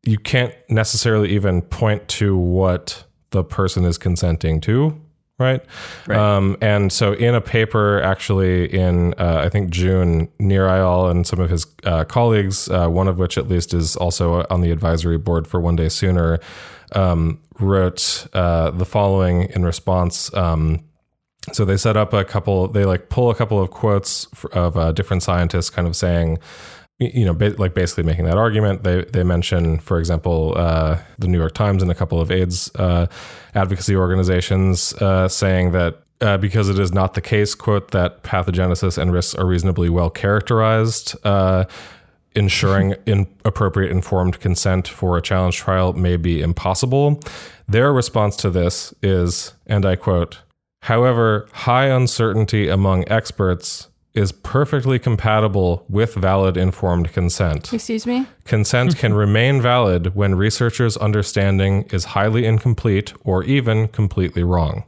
you 0.04 0.18
can't 0.18 0.54
necessarily 0.70 1.30
even 1.30 1.62
point 1.62 2.08
to 2.08 2.36
what 2.36 3.04
the 3.32 3.44
person 3.44 3.86
is 3.86 3.98
consenting 3.98 4.62
to, 4.62 5.00
right? 5.44 5.62
Right. 6.08 6.18
Um, 6.18 6.58
and 6.62 6.92
so 6.92 7.14
in 7.14 7.36
a 7.36 7.42
paper, 7.42 8.02
actually, 8.02 8.74
in 8.74 9.14
uh, 9.20 9.42
I 9.46 9.50
think 9.50 9.70
June, 9.70 10.30
Nir 10.40 10.68
Eyal 10.68 11.12
and 11.12 11.28
some 11.28 11.40
of 11.40 11.50
his 11.50 11.68
uh, 11.84 12.06
colleagues, 12.06 12.70
uh, 12.70 12.88
one 12.88 13.08
of 13.08 13.18
which 13.20 13.38
at 13.38 13.48
least 13.48 13.74
is 13.74 13.96
also 13.98 14.46
on 14.50 14.62
the 14.62 14.72
advisory 14.72 15.18
board 15.18 15.48
for 15.48 15.60
One 15.60 15.76
Day 15.76 15.90
Sooner, 15.90 16.40
um, 16.94 17.40
wrote 17.60 18.28
uh, 18.34 18.72
the 18.72 18.86
following 18.86 19.44
in 19.56 19.64
response. 19.66 20.34
Um, 20.34 20.84
so 21.52 21.66
they 21.66 21.78
set 21.78 21.98
up 21.98 22.14
a 22.14 22.24
couple, 22.24 22.70
they 22.70 22.86
like 22.86 23.10
pull 23.10 23.30
a 23.30 23.36
couple 23.36 23.62
of 23.62 23.70
quotes 23.70 24.28
of 24.54 24.78
uh, 24.78 24.94
different 24.94 25.24
scientists, 25.24 25.70
kind 25.70 25.88
of 25.88 25.96
saying, 25.96 26.40
you 27.14 27.26
know, 27.26 27.34
ba- 27.34 27.56
like 27.58 27.74
basically 27.74 28.04
making 28.04 28.26
that 28.26 28.38
argument. 28.38 28.84
They 28.84 29.04
they 29.06 29.24
mention, 29.24 29.80
for 29.80 30.00
example, 30.00 30.54
uh, 30.56 31.00
the 31.20 31.28
New 31.28 31.38
York 31.38 31.54
Times 31.54 31.82
and 31.82 31.92
a 31.92 31.96
couple 31.96 32.20
of 32.20 32.32
AIDS 32.32 32.72
uh, 32.76 33.08
advocacy 33.56 33.96
organizations 33.96 34.94
uh, 34.96 35.28
saying 35.28 35.72
that. 35.72 36.00
Uh, 36.22 36.38
because 36.38 36.70
it 36.70 36.80
is 36.80 36.94
not 36.94 37.16
the 37.16 37.22
case, 37.22 37.54
quote, 37.54 37.92
that 37.92 38.24
pathogenesis 38.24 38.98
and 38.98 39.12
risks 39.12 39.36
are 39.36 39.46
reasonably 39.46 39.90
well 39.90 40.10
characterized, 40.10 41.18
uh, 41.26 41.66
ensuring 42.34 42.96
in 43.06 43.28
appropriate 43.44 43.92
informed 43.92 44.40
consent 44.40 44.88
for 44.88 45.18
a 45.18 45.22
challenge 45.22 45.58
trial 45.58 45.92
may 45.92 46.16
be 46.16 46.42
impossible. 46.42 47.20
Their 47.68 47.92
response 47.92 48.38
to 48.38 48.50
this 48.50 48.94
is, 49.02 49.54
and 49.68 49.86
I 49.86 49.98
quote, 49.98 50.40
however, 50.84 51.50
high 51.52 51.88
uncertainty 51.88 52.70
among 52.70 53.04
experts 53.12 53.90
is 54.14 54.32
perfectly 54.32 55.00
compatible 55.00 55.86
with 55.90 56.14
valid 56.14 56.56
informed 56.56 57.12
consent. 57.12 57.74
Excuse 57.74 58.06
me? 58.06 58.28
Consent 58.46 58.96
can 58.98 59.12
mm-hmm. 59.12 59.20
remain 59.20 59.62
valid 59.62 60.16
when 60.16 60.36
researchers' 60.36 60.96
understanding 60.98 61.84
is 61.92 62.06
highly 62.06 62.46
incomplete 62.46 63.14
or 63.24 63.44
even 63.44 63.88
completely 63.88 64.44
wrong. 64.44 64.84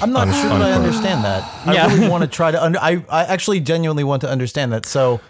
I'm 0.00 0.12
not 0.12 0.32
sure 0.34 0.50
that 0.50 0.62
I 0.62 0.72
understand 0.72 1.24
that. 1.24 1.42
I 1.66 1.74
Yeah. 1.74 1.92
really 1.92 2.08
want 2.08 2.22
to 2.22 2.28
try 2.38 2.50
to. 2.50 2.62
Under, 2.62 2.78
I 2.78 3.04
I 3.08 3.24
actually 3.24 3.60
genuinely 3.60 4.04
want 4.04 4.20
to 4.22 4.28
understand 4.30 4.72
that. 4.72 4.86
So, 4.86 5.20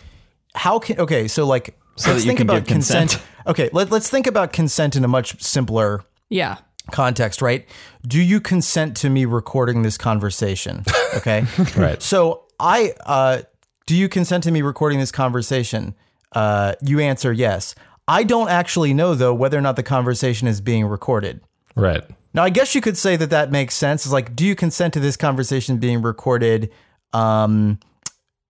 how 0.55 0.79
can 0.79 0.99
okay? 1.01 1.27
So 1.29 1.47
like, 1.47 1.77
So 1.97 2.11
let's 2.11 2.23
that 2.23 2.27
you 2.27 2.31
think 2.31 2.39
can 2.39 2.47
about 2.47 2.64
give 2.64 2.75
consent. 2.75 3.21
Okay, 3.47 3.71
let, 3.73 3.91
let's 3.91 4.09
think 4.09 4.27
about 4.27 4.53
consent 4.53 4.97
in 4.97 5.05
a 5.05 5.09
much 5.09 5.43
simpler 5.43 6.05
Yeah. 6.29 6.59
Context, 6.91 7.41
right? 7.43 7.66
Do 8.07 8.20
you 8.20 8.41
consent 8.41 8.97
to 8.99 9.11
me 9.11 9.24
recording 9.24 9.82
this 9.82 9.97
conversation? 9.99 10.84
Okay, 11.16 11.45
Right. 11.76 12.01
So 12.01 12.45
I 12.61 12.93
uh, 13.05 13.43
do 13.86 13.97
you 13.97 14.09
consent 14.09 14.45
to 14.45 14.53
me 14.53 14.62
recording 14.62 15.01
this 15.01 15.11
conversation? 15.11 15.95
Uh, 16.32 16.74
you 16.86 17.01
answer 17.01 17.32
yes. 17.32 17.74
I 18.07 18.22
don't 18.22 18.49
actually 18.49 18.95
know 18.95 19.16
though 19.16 19.34
whether 19.34 19.59
or 19.59 19.61
not 19.61 19.74
the 19.74 19.82
conversation 19.82 20.47
is 20.47 20.61
being 20.61 20.86
recorded. 20.86 21.41
Right. 21.74 22.03
Now, 22.32 22.45
I 22.45 22.51
guess 22.51 22.76
you 22.76 22.80
could 22.80 22.97
say 22.97 23.16
that 23.16 23.30
that 23.30 23.51
makes 23.51 23.74
sense. 23.74 24.05
It's 24.07 24.12
like, 24.12 24.36
do 24.36 24.47
you 24.47 24.55
consent 24.55 24.95
to 24.95 25.01
this 25.01 25.16
conversation 25.16 25.78
being 25.78 26.01
recorded? 26.01 26.70
Um, 27.12 27.80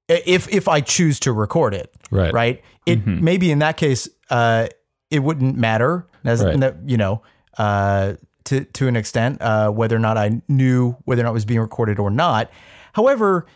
if 0.08 0.48
if 0.52 0.68
I 0.68 0.82
choose 0.82 1.18
to 1.20 1.32
record 1.32 1.72
it, 1.72 1.94
Right. 2.10 2.32
right? 2.32 2.62
It 2.84 3.06
maybe 3.06 3.50
in 3.50 3.60
that 3.60 3.78
case, 3.78 4.06
uh, 4.28 4.66
it 5.10 5.20
wouldn't 5.20 5.56
matter, 5.56 6.06
as 6.24 6.44
Right. 6.44 6.74
you 6.84 6.98
know, 6.98 7.22
uh, 7.56 8.14
to 8.44 8.64
to 8.64 8.88
an 8.88 8.96
extent, 8.96 9.40
uh, 9.40 9.70
whether 9.70 9.96
or 9.96 10.00
not 10.00 10.16
I 10.16 10.42
knew 10.48 10.96
whether 11.04 11.22
or 11.22 11.24
not 11.24 11.30
it 11.30 11.34
was 11.34 11.44
being 11.44 11.60
recorded 11.60 11.98
or 11.98 12.10
not. 12.10 12.50
However, 12.92 13.46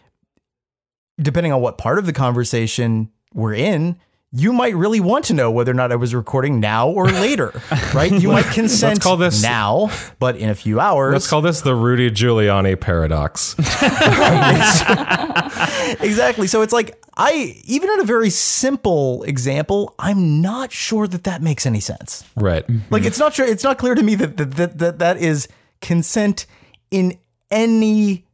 depending 1.20 1.52
on 1.52 1.60
what 1.60 1.78
part 1.78 1.98
of 1.98 2.06
the 2.06 2.12
conversation 2.12 3.10
we're 3.32 3.54
in, 3.54 3.96
you 4.36 4.52
might 4.52 4.74
really 4.74 4.98
want 4.98 5.26
to 5.26 5.34
know 5.34 5.48
whether 5.50 5.70
or 5.70 5.74
not 5.74 5.92
I 5.92 5.96
was 5.96 6.12
recording 6.14 6.58
now 6.58 6.88
or 6.88 7.08
later, 7.08 7.52
right? 7.94 8.10
You 8.10 8.32
might 8.32 8.46
consent 8.46 9.00
call 9.00 9.16
this- 9.16 9.42
now, 9.42 9.90
but 10.18 10.36
in 10.36 10.50
a 10.50 10.54
few 10.56 10.80
hours. 10.80 11.12
Let's 11.12 11.28
call 11.30 11.40
this 11.40 11.60
the 11.60 11.74
Rudy 11.74 12.10
Giuliani 12.10 12.80
paradox. 12.80 13.54
exactly. 16.00 16.48
So 16.48 16.62
it's 16.62 16.72
like 16.72 17.00
I 17.16 17.60
even 17.64 17.90
in 17.90 18.00
a 18.00 18.04
very 18.04 18.30
simple 18.30 19.22
example, 19.22 19.94
I'm 20.00 20.40
not 20.40 20.72
sure 20.72 21.06
that 21.06 21.24
that 21.24 21.40
makes 21.40 21.64
any 21.64 21.80
sense. 21.80 22.24
right. 22.34 22.64
Like 22.90 23.04
it's 23.04 23.20
not 23.20 23.34
sure. 23.34 23.46
It's 23.46 23.64
not 23.64 23.78
clear 23.78 23.94
to 23.94 24.02
me 24.02 24.16
that 24.16 24.36
that 24.36 24.50
that 24.52 24.78
that, 24.78 24.98
that 24.98 25.16
is 25.18 25.46
consent 25.80 26.46
in 26.90 27.16
any 27.50 28.24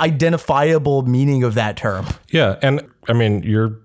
identifiable 0.00 1.02
meaning 1.02 1.44
of 1.44 1.54
that 1.54 1.76
term. 1.78 2.06
Yeah, 2.28 2.58
and 2.62 2.82
I 3.08 3.14
mean 3.14 3.42
you're 3.42 3.78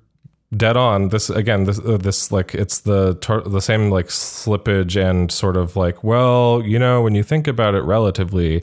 dead 0.56 0.76
on. 0.78 1.10
This 1.10 1.30
again, 1.30 1.64
this 1.66 1.80
uh, 1.80 1.98
this 1.98 2.32
like 2.32 2.54
it's 2.56 2.80
the 2.82 3.16
tar- 3.16 3.42
the 3.42 3.62
same 3.62 3.90
like 3.90 4.08
slippage 4.08 4.96
and 5.02 5.32
sort 5.32 5.58
of 5.58 5.76
like 5.76 6.04
well, 6.04 6.62
you 6.66 6.78
know, 6.80 7.02
when 7.02 7.16
you 7.16 7.24
think 7.24 7.48
about 7.48 7.76
it 7.76 7.84
relatively 7.84 8.62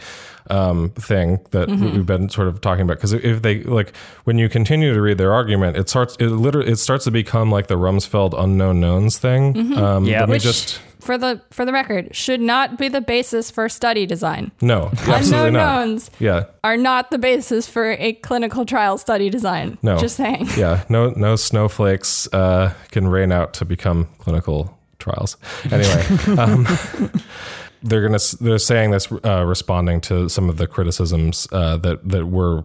um, 0.51 0.91
thing 0.91 1.41
that 1.51 1.69
we've 1.69 2.07
been 2.07 2.29
sort 2.31 2.49
of 2.49 2.61
talking 2.61 2.83
about 2.83 2.97
because 2.97 3.13
if 3.13 3.43
they 3.43 3.63
like 3.65 3.95
when 4.25 4.39
you 4.39 4.49
continue 4.49 4.93
to 4.95 5.01
read 5.01 5.19
their 5.19 5.33
argument, 5.33 5.77
it 5.77 5.89
starts 5.89 6.17
it 6.19 6.29
literally 6.29 6.71
it 6.73 6.77
starts 6.77 7.05
to 7.05 7.11
become 7.11 7.51
like 7.51 7.67
the 7.67 7.77
Rumsfeld 7.77 8.33
unknown 8.39 8.81
knowns 8.81 9.19
thing. 9.19 9.77
Um, 9.77 10.05
Yeah. 10.05 10.21
let 10.21 10.29
me 10.29 10.35
Which- 10.37 10.43
just 10.45 10.81
For 11.09 11.17
the 11.17 11.41
for 11.51 11.65
the 11.65 11.73
record, 11.73 12.15
should 12.15 12.39
not 12.39 12.77
be 12.77 12.89
the 12.89 13.01
basis 13.01 13.51
for 13.51 13.67
study 13.71 14.05
design. 14.05 14.53
no, 14.61 14.91
absolutely 15.07 15.49
Unknown 15.49 15.53
not. 15.55 15.87
knowns 15.87 16.11
Yeah, 16.19 16.45
are 16.63 16.77
not 16.77 17.11
the 17.11 17.17
basis 17.17 17.67
for 17.67 17.93
a 17.93 18.13
clinical 18.13 18.67
trial 18.67 18.99
study 18.99 19.31
design. 19.31 19.79
No. 19.81 19.97
Just 19.97 20.17
saying. 20.17 20.49
yeah, 20.59 20.85
no, 20.91 21.09
no 21.17 21.35
snowflakes 21.37 22.29
uh, 22.35 22.75
can 22.91 23.09
rain 23.09 23.33
out 23.33 23.55
to 23.55 23.65
become 23.65 24.07
clinical 24.19 24.79
trials. 24.99 25.39
Anyway, 25.73 26.05
um, 26.39 26.67
they're 27.83 28.03
gonna 28.03 28.19
they're 28.39 28.59
saying 28.59 28.91
this 28.91 29.11
uh, 29.25 29.47
responding 29.47 30.03
to 30.03 30.29
some 30.29 30.51
of 30.51 30.59
the 30.59 30.67
criticisms 30.67 31.49
uh, 31.53 31.79
that 31.79 32.07
that 32.07 32.27
we're 32.27 32.65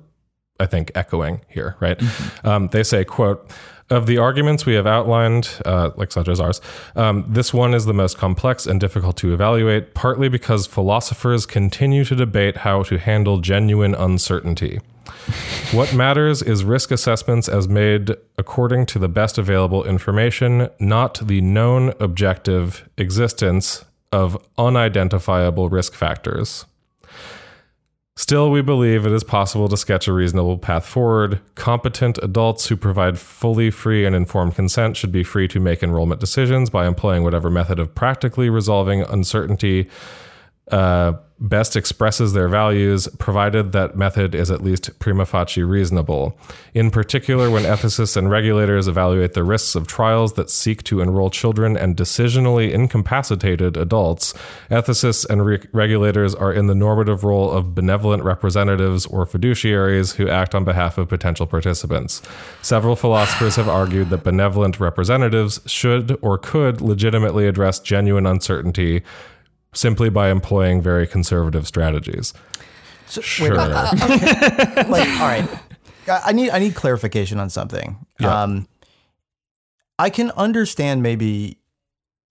I 0.60 0.66
think 0.66 0.92
echoing 0.96 1.46
here, 1.48 1.78
right? 1.80 1.98
Um, 2.44 2.68
they 2.74 2.84
say, 2.84 3.06
"quote." 3.06 3.50
Of 3.94 4.08
the 4.08 4.18
arguments 4.18 4.66
we 4.66 4.74
have 4.74 4.88
outlined, 4.88 5.48
uh, 5.68 5.92
like 5.96 6.12
such 6.12 6.28
as 6.28 6.40
ours, 6.40 6.62
um, 6.96 7.26
this 7.28 7.54
one 7.54 7.76
is 7.76 7.86
the 7.86 7.94
most 7.94 8.18
complex 8.18 8.66
and 8.66 8.80
difficult 8.80 9.18
to 9.18 9.36
evaluate, 9.36 9.94
partly 9.94 10.30
because 10.30 10.66
philosophers 10.66 11.46
continue 11.46 12.04
to 12.06 12.16
debate 12.16 12.58
how 12.58 12.82
to 12.84 12.98
handle 12.98 13.38
genuine 13.38 13.94
uncertainty. 13.94 14.80
What 15.72 15.94
matters 15.94 16.42
is 16.42 16.64
risk 16.64 16.90
assessments 16.90 17.48
as 17.48 17.68
made 17.68 18.16
according 18.40 18.88
to 18.88 18.98
the 18.98 19.08
best 19.08 19.38
available 19.38 19.84
information, 19.84 20.70
not 20.80 21.20
the 21.28 21.42
known 21.42 21.94
objective 22.00 22.90
existence 22.98 23.86
of 24.12 24.44
unidentifiable 24.58 25.70
risk 25.70 25.94
factors. 25.94 26.66
Still, 28.16 28.52
we 28.52 28.62
believe 28.62 29.08
it 29.08 29.12
is 29.12 29.24
possible 29.24 29.68
to 29.68 29.76
sketch 29.76 30.08
a 30.08 30.14
reasonable 30.14 30.60
path 30.60 30.86
forward. 30.86 31.42
Competent 31.56 32.20
adults 32.22 32.68
who 32.68 32.78
provide 32.78 33.18
fully 33.18 33.72
free 33.72 34.06
and 34.06 34.16
informed 34.16 34.54
consent 34.54 34.96
should 34.96 35.12
be 35.12 35.24
free 35.24 35.48
to 35.48 35.60
make 35.60 35.82
enrollment 35.82 36.22
decisions 36.22 36.70
by 36.70 36.86
employing 36.86 37.24
whatever 37.24 37.50
method 37.50 37.80
of 37.80 37.96
practically 37.96 38.50
resolving 38.50 39.02
uncertainty 39.02 39.90
uh, 40.72 41.14
best 41.44 41.76
expresses 41.76 42.32
their 42.32 42.48
values, 42.48 43.08
provided 43.20 43.74
that 43.74 43.98
method 43.98 44.34
is 44.34 44.50
at 44.50 44.64
least 44.64 44.98
prima 44.98 45.26
facie 45.26 45.62
reasonable. 45.62 46.38
In 46.74 46.90
particular, 46.90 47.50
when 47.50 47.64
ethicists 47.64 48.16
and 48.16 48.32
regulators 48.32 48.88
evaluate 48.88 49.34
the 49.34 49.44
risks 49.44 49.76
of 49.76 49.86
trials 49.86 50.34
that 50.34 50.50
seek 50.50 50.84
to 50.84 51.02
enroll 51.02 51.30
children 51.30 51.76
and 51.76 51.98
decisionally 51.98 52.72
incapacitated 52.72 53.76
adults, 53.76 54.34
ethicists 54.72 55.30
and 55.30 55.46
re- 55.46 55.68
regulators 55.74 56.34
are 56.34 56.54
in 56.54 56.68
the 56.68 56.76
normative 56.76 57.26
role 57.26 57.52
of 57.52 57.76
benevolent 57.76 58.24
representatives 58.24 59.06
or 59.06 59.26
fiduciaries 59.26 60.16
who 60.16 60.30
act 60.30 60.56
on 60.56 60.64
behalf 60.64 60.98
of 60.98 61.10
potential 61.10 61.46
participants. 61.46 62.22
Several 62.62 62.96
philosophers 62.96 63.58
have 63.58 63.68
argued 63.68 64.10
that 64.12 64.24
benevolent 64.24 64.80
representatives 64.80 65.60
should 65.66 66.18
or 66.22 66.38
could 66.38 66.80
legitimately 66.80 67.48
address 67.48 67.80
genuine 67.80 68.26
uncertainty 68.26 69.04
simply 69.74 70.10
by 70.10 70.30
employing 70.30 70.82
very 70.82 71.06
conservative 71.08 71.68
strategies. 71.68 72.34
So, 73.08 73.20
wait, 73.22 73.26
Sure. 73.26 73.56
like, 73.56 75.08
all 75.20 75.28
right, 75.28 75.48
I 76.08 76.22
I 76.28 76.32
need 76.32 76.50
I 76.52 76.60
need 76.60 76.76
clarification 76.76 77.40
on 77.40 77.50
something. 77.50 78.06
Yeah. 78.20 78.44
Um, 78.44 78.68
I 80.00 80.10
can 80.10 80.32
understand 80.32 81.04
maybe 81.04 81.60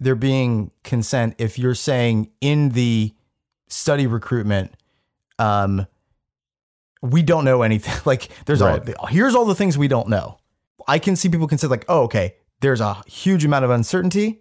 there 0.00 0.14
being 0.16 0.70
consent 0.82 1.34
if 1.38 1.58
you're 1.58 1.74
saying 1.76 2.30
in 2.40 2.70
the 2.70 3.14
study 3.68 4.06
recruitment, 4.06 4.72
um, 5.38 5.86
we 7.02 7.22
don't 7.22 7.44
know 7.44 7.62
anything. 7.62 7.94
Like, 8.04 8.28
there's 8.46 8.60
Right. 8.60 8.94
all 8.96 9.06
here's 9.06 9.34
all 9.34 9.44
the 9.44 9.54
things 9.54 9.78
we 9.78 9.88
don't 9.88 10.08
know. 10.08 10.38
I 10.88 10.98
can 10.98 11.14
see 11.16 11.28
people 11.28 11.46
consider 11.46 11.70
like, 11.70 11.84
oh, 11.88 12.02
okay, 12.02 12.34
there's 12.60 12.80
a 12.80 12.94
huge 13.06 13.44
amount 13.44 13.64
of 13.64 13.70
uncertainty. 13.70 14.40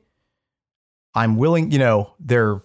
I'm 1.13 1.37
willing, 1.37 1.71
you 1.71 1.77
know, 1.79 2.13
there 2.19 2.47
are 2.49 2.55
a 2.55 2.61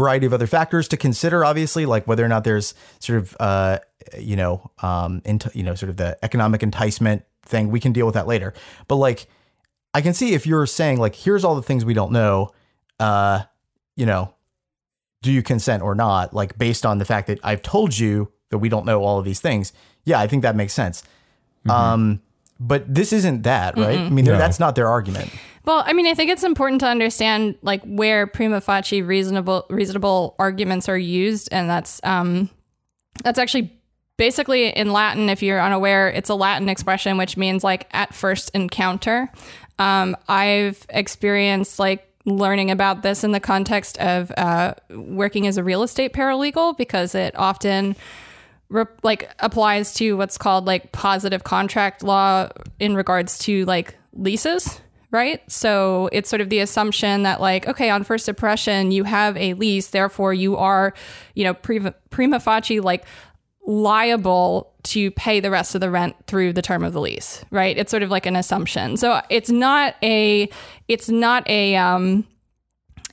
variety 0.00 0.26
of 0.26 0.32
other 0.32 0.46
factors 0.46 0.88
to 0.88 0.96
consider, 0.96 1.44
obviously, 1.44 1.84
like 1.86 2.06
whether 2.08 2.24
or 2.24 2.28
not 2.28 2.42
there's 2.44 2.74
sort 2.98 3.18
of, 3.18 3.36
uh, 3.38 3.78
you 4.18 4.36
know, 4.36 4.70
um, 4.82 5.20
ent- 5.24 5.54
you 5.54 5.62
know, 5.62 5.74
sort 5.74 5.90
of 5.90 5.96
the 5.96 6.16
economic 6.22 6.62
enticement 6.62 7.22
thing. 7.44 7.70
We 7.70 7.80
can 7.80 7.92
deal 7.92 8.06
with 8.06 8.14
that 8.14 8.26
later. 8.26 8.52
But 8.88 8.96
like, 8.96 9.26
I 9.92 10.00
can 10.00 10.14
see 10.14 10.34
if 10.34 10.46
you're 10.46 10.66
saying 10.66 10.98
like, 10.98 11.14
here's 11.14 11.44
all 11.44 11.54
the 11.56 11.62
things 11.62 11.84
we 11.84 11.94
don't 11.94 12.12
know, 12.12 12.50
uh, 12.98 13.40
you 13.96 14.06
know, 14.06 14.34
do 15.22 15.30
you 15.32 15.42
consent 15.42 15.82
or 15.82 15.94
not? 15.94 16.32
Like 16.32 16.56
based 16.56 16.86
on 16.86 16.98
the 16.98 17.04
fact 17.04 17.26
that 17.26 17.38
I've 17.42 17.62
told 17.62 17.98
you 17.98 18.32
that 18.50 18.58
we 18.58 18.68
don't 18.68 18.86
know 18.86 19.02
all 19.04 19.18
of 19.18 19.24
these 19.24 19.40
things. 19.40 19.72
Yeah, 20.04 20.18
I 20.20 20.26
think 20.26 20.42
that 20.42 20.56
makes 20.56 20.72
sense. 20.72 21.02
Um, 21.68 22.22
but 22.58 22.82
this 22.92 23.12
isn't 23.12 23.42
that, 23.42 23.76
right? 23.76 23.98
I 23.98 24.08
mean, 24.08 24.24
No. 24.24 24.38
that's 24.38 24.58
not 24.60 24.74
their 24.76 24.88
argument. 24.88 25.30
Well, 25.64 25.82
I 25.86 25.92
mean, 25.92 26.06
I 26.06 26.14
think 26.14 26.30
it's 26.30 26.44
important 26.44 26.80
to 26.80 26.86
understand 26.86 27.56
like 27.62 27.82
where 27.84 28.26
prima 28.26 28.60
facie 28.60 29.02
reasonable 29.02 29.66
reasonable 29.68 30.34
arguments 30.38 30.88
are 30.88 30.98
used, 30.98 31.48
and 31.52 31.68
that's 31.68 32.00
um, 32.02 32.48
that's 33.22 33.38
actually 33.38 33.78
basically 34.16 34.68
in 34.68 34.92
Latin. 34.92 35.28
If 35.28 35.42
you're 35.42 35.60
unaware, 35.60 36.08
it's 36.08 36.30
a 36.30 36.34
Latin 36.34 36.68
expression 36.68 37.18
which 37.18 37.36
means 37.36 37.62
like 37.62 37.88
at 37.92 38.14
first 38.14 38.50
encounter. 38.54 39.30
Um, 39.78 40.16
I've 40.28 40.84
experienced 40.88 41.78
like 41.78 42.06
learning 42.26 42.70
about 42.70 43.02
this 43.02 43.24
in 43.24 43.32
the 43.32 43.40
context 43.40 43.98
of 43.98 44.30
uh, 44.36 44.74
working 44.90 45.46
as 45.46 45.56
a 45.56 45.64
real 45.64 45.82
estate 45.82 46.12
paralegal 46.12 46.76
because 46.76 47.14
it 47.14 47.34
often 47.36 47.96
like 49.02 49.30
applies 49.38 49.94
to 49.94 50.16
what's 50.16 50.38
called 50.38 50.66
like 50.66 50.92
positive 50.92 51.44
contract 51.44 52.02
law 52.02 52.48
in 52.78 52.94
regards 52.94 53.38
to 53.38 53.64
like 53.64 53.96
leases 54.12 54.80
right? 55.10 55.40
So 55.50 56.08
it's 56.12 56.28
sort 56.28 56.40
of 56.40 56.50
the 56.50 56.60
assumption 56.60 57.22
that 57.24 57.40
like 57.40 57.66
okay 57.68 57.90
on 57.90 58.04
first 58.04 58.28
impression 58.28 58.90
you 58.90 59.04
have 59.04 59.36
a 59.36 59.54
lease 59.54 59.88
therefore 59.88 60.32
you 60.32 60.56
are 60.56 60.94
you 61.34 61.44
know 61.44 61.54
prima, 61.54 62.40
facie 62.40 62.80
like 62.80 63.04
liable 63.66 64.72
to 64.82 65.10
pay 65.12 65.40
the 65.40 65.50
rest 65.50 65.74
of 65.74 65.80
the 65.80 65.90
rent 65.90 66.16
through 66.26 66.52
the 66.52 66.62
term 66.62 66.82
of 66.82 66.92
the 66.92 67.00
lease 67.00 67.44
right? 67.50 67.76
It's 67.76 67.90
sort 67.90 68.02
of 68.02 68.10
like 68.10 68.26
an 68.26 68.36
assumption. 68.36 68.96
So 68.96 69.20
it's 69.30 69.50
not 69.50 69.96
a 70.02 70.48
it's 70.88 71.08
not 71.08 71.48
a 71.48 71.76
um 71.76 72.26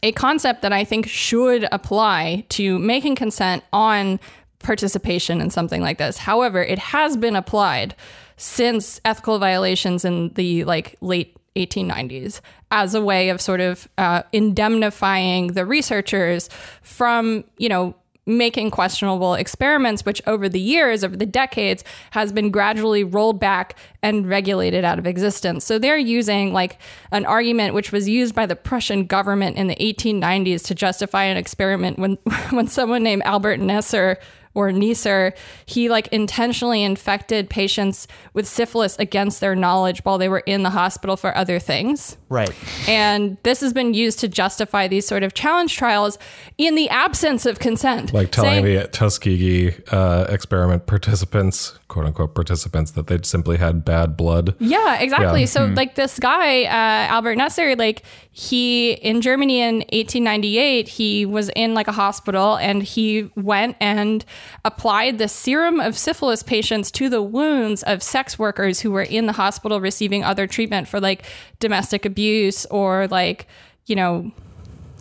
a 0.03 0.11
concept 0.11 0.61
that 0.61 0.73
I 0.73 0.83
think 0.83 1.07
should 1.07 1.67
apply 1.71 2.45
to 2.49 2.77
making 2.79 3.15
consent 3.15 3.63
on 3.73 4.19
participation 4.59 5.41
in 5.41 5.49
something 5.49 5.81
like 5.81 5.97
this. 5.97 6.17
However, 6.17 6.61
it 6.61 6.79
has 6.79 7.17
been 7.17 7.35
applied 7.35 7.95
since 8.37 9.01
ethical 9.05 9.39
violations 9.39 10.05
in 10.05 10.29
the 10.33 10.63
like 10.65 10.95
late 11.01 11.35
1890s 11.65 12.41
as 12.71 12.93
a 12.93 13.01
way 13.01 13.29
of 13.29 13.41
sort 13.41 13.61
of 13.61 13.87
uh, 13.97 14.23
indemnifying 14.31 15.47
the 15.47 15.65
researchers 15.65 16.49
from, 16.81 17.43
you 17.57 17.69
know, 17.69 17.95
making 18.27 18.69
questionable 18.69 19.35
experiments, 19.35 20.05
which 20.05 20.21
over 20.27 20.49
the 20.49 20.59
years, 20.59 21.03
over 21.03 21.15
the 21.15 21.25
decades, 21.25 21.83
has 22.11 22.33
been 22.33 22.51
gradually 22.51 23.03
rolled 23.03 23.39
back 23.39 23.75
and 24.03 24.27
regulated 24.27 24.83
out 24.83 24.99
of 24.99 25.07
existence. 25.07 25.63
So 25.63 25.79
they're 25.79 25.97
using 25.97 26.51
like 26.51 26.77
an 27.11 27.25
argument 27.25 27.73
which 27.73 27.93
was 27.93 28.07
used 28.07 28.35
by 28.35 28.45
the 28.45 28.55
Prussian 28.55 29.05
government 29.05 29.55
in 29.55 29.67
the 29.67 29.75
1890s 29.77 30.65
to 30.65 30.75
justify 30.75 31.23
an 31.23 31.37
experiment 31.37 31.97
when 31.97 32.17
when 32.49 32.67
someone 32.67 33.01
named 33.01 33.23
Albert 33.23 33.61
Nesser 33.61 34.17
or 34.57 34.71
Neisser, 34.71 35.37
he 35.67 35.87
like 35.87 36.07
intentionally 36.07 36.81
infected 36.81 37.47
patients 37.47 38.07
with 38.33 38.47
syphilis 38.47 38.97
against 38.97 39.39
their 39.39 39.55
knowledge 39.55 39.99
while 40.03 40.17
they 40.17 40.27
were 40.27 40.39
in 40.47 40.63
the 40.63 40.71
hospital 40.71 41.15
for 41.15 41.37
other 41.37 41.59
things. 41.59 42.17
Right. 42.27 42.51
And 42.87 43.37
this 43.43 43.61
has 43.61 43.71
been 43.71 43.93
used 43.93 44.17
to 44.19 44.27
justify 44.27 44.87
these 44.87 45.05
sort 45.05 45.21
of 45.21 45.35
challenge 45.35 45.77
trials 45.77 46.17
in 46.57 46.73
the 46.73 46.89
absence 46.89 47.45
of 47.45 47.59
consent. 47.59 48.13
Like 48.13 48.31
telling 48.31 48.63
Saying- 48.63 48.79
the 48.79 48.87
Tuskegee 48.87 49.75
uh, 49.91 50.25
experiment 50.27 50.87
participants, 50.87 51.77
quote 51.87 52.07
unquote 52.07 52.33
participants, 52.33 52.91
that 52.91 53.05
they'd 53.05 53.27
simply 53.27 53.57
had 53.57 53.85
bad 53.85 54.17
blood. 54.17 54.55
Yeah, 54.57 54.99
exactly. 54.99 55.41
Yeah. 55.41 55.45
So, 55.45 55.65
like 55.65 55.93
this 55.93 56.17
guy, 56.17 56.63
uh, 56.63 57.13
Albert 57.13 57.37
Neisser, 57.37 57.77
like 57.77 58.01
he 58.31 58.93
in 58.93 59.21
Germany 59.21 59.61
in 59.61 59.75
1898, 59.93 60.87
he 60.87 61.25
was 61.25 61.49
in 61.55 61.75
like 61.75 61.87
a 61.87 61.91
hospital 61.91 62.55
and 62.57 62.81
he 62.81 63.29
went 63.35 63.77
and 63.79 64.25
applied 64.65 65.17
the 65.17 65.27
serum 65.27 65.79
of 65.79 65.97
syphilis 65.97 66.43
patients 66.43 66.91
to 66.91 67.09
the 67.09 67.21
wounds 67.21 67.83
of 67.83 68.03
sex 68.03 68.37
workers 68.37 68.81
who 68.81 68.91
were 68.91 69.01
in 69.01 69.25
the 69.25 69.33
hospital 69.33 69.81
receiving 69.81 70.23
other 70.23 70.47
treatment 70.47 70.87
for 70.87 70.99
like 70.99 71.25
domestic 71.59 72.05
abuse 72.05 72.65
or 72.67 73.07
like, 73.07 73.47
you 73.85 73.95
know, 73.95 74.31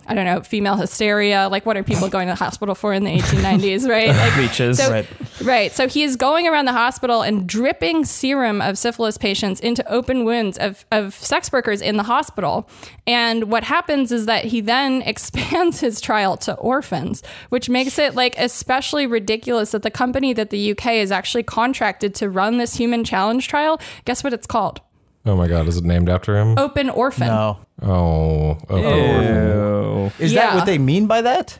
I 0.07 0.13
don't 0.15 0.25
know, 0.25 0.41
female 0.41 0.75
hysteria. 0.77 1.49
Like, 1.49 1.65
what 1.65 1.75
are 1.77 1.83
people 1.83 2.07
going 2.07 2.27
to 2.27 2.31
the 2.33 2.35
hospital 2.35 2.75
for 2.75 2.93
in 2.93 3.03
the 3.03 3.11
1890s, 3.11 3.89
right? 3.89 4.07
Like, 4.09 4.37
Leeches. 4.37 4.77
So, 4.77 4.89
Right. 4.91 5.07
right. 5.43 5.71
So 5.73 5.87
he 5.87 6.03
is 6.03 6.15
going 6.15 6.47
around 6.47 6.65
the 6.65 6.71
hospital 6.73 7.21
and 7.21 7.47
dripping 7.47 8.05
serum 8.05 8.61
of 8.61 8.77
syphilis 8.77 9.17
patients 9.17 9.59
into 9.59 9.85
open 9.91 10.23
wounds 10.23 10.57
of, 10.57 10.85
of 10.91 11.13
sex 11.13 11.51
workers 11.51 11.81
in 11.81 11.97
the 11.97 12.03
hospital. 12.03 12.69
And 13.05 13.51
what 13.51 13.63
happens 13.63 14.11
is 14.11 14.25
that 14.27 14.45
he 14.45 14.61
then 14.61 15.01
expands 15.05 15.79
his 15.81 15.99
trial 15.99 16.37
to 16.37 16.53
orphans, 16.55 17.21
which 17.49 17.69
makes 17.69 17.99
it 17.99 18.15
like 18.15 18.35
especially 18.37 19.07
ridiculous 19.07 19.71
that 19.71 19.83
the 19.83 19.91
company 19.91 20.33
that 20.33 20.49
the 20.49 20.71
UK 20.71 20.93
is 20.93 21.11
actually 21.11 21.43
contracted 21.43 22.15
to 22.15 22.29
run 22.29 22.57
this 22.57 22.75
human 22.75 23.03
challenge 23.03 23.47
trial, 23.47 23.79
guess 24.05 24.23
what 24.23 24.33
it's 24.33 24.47
called? 24.47 24.81
Oh 25.27 25.35
my 25.35 25.47
God, 25.47 25.67
is 25.67 25.77
it 25.77 25.83
named 25.83 26.09
after 26.09 26.37
him? 26.37 26.57
Open 26.57 26.89
Orphan. 26.89 27.27
No. 27.27 27.59
Oh, 27.81 28.57
oh, 28.69 28.77
Ew. 28.77 30.11
Is 30.19 30.31
Yeah. 30.33 30.47
that 30.47 30.55
what 30.55 30.65
they 30.65 30.77
mean 30.77 31.07
by 31.07 31.21
that? 31.21 31.59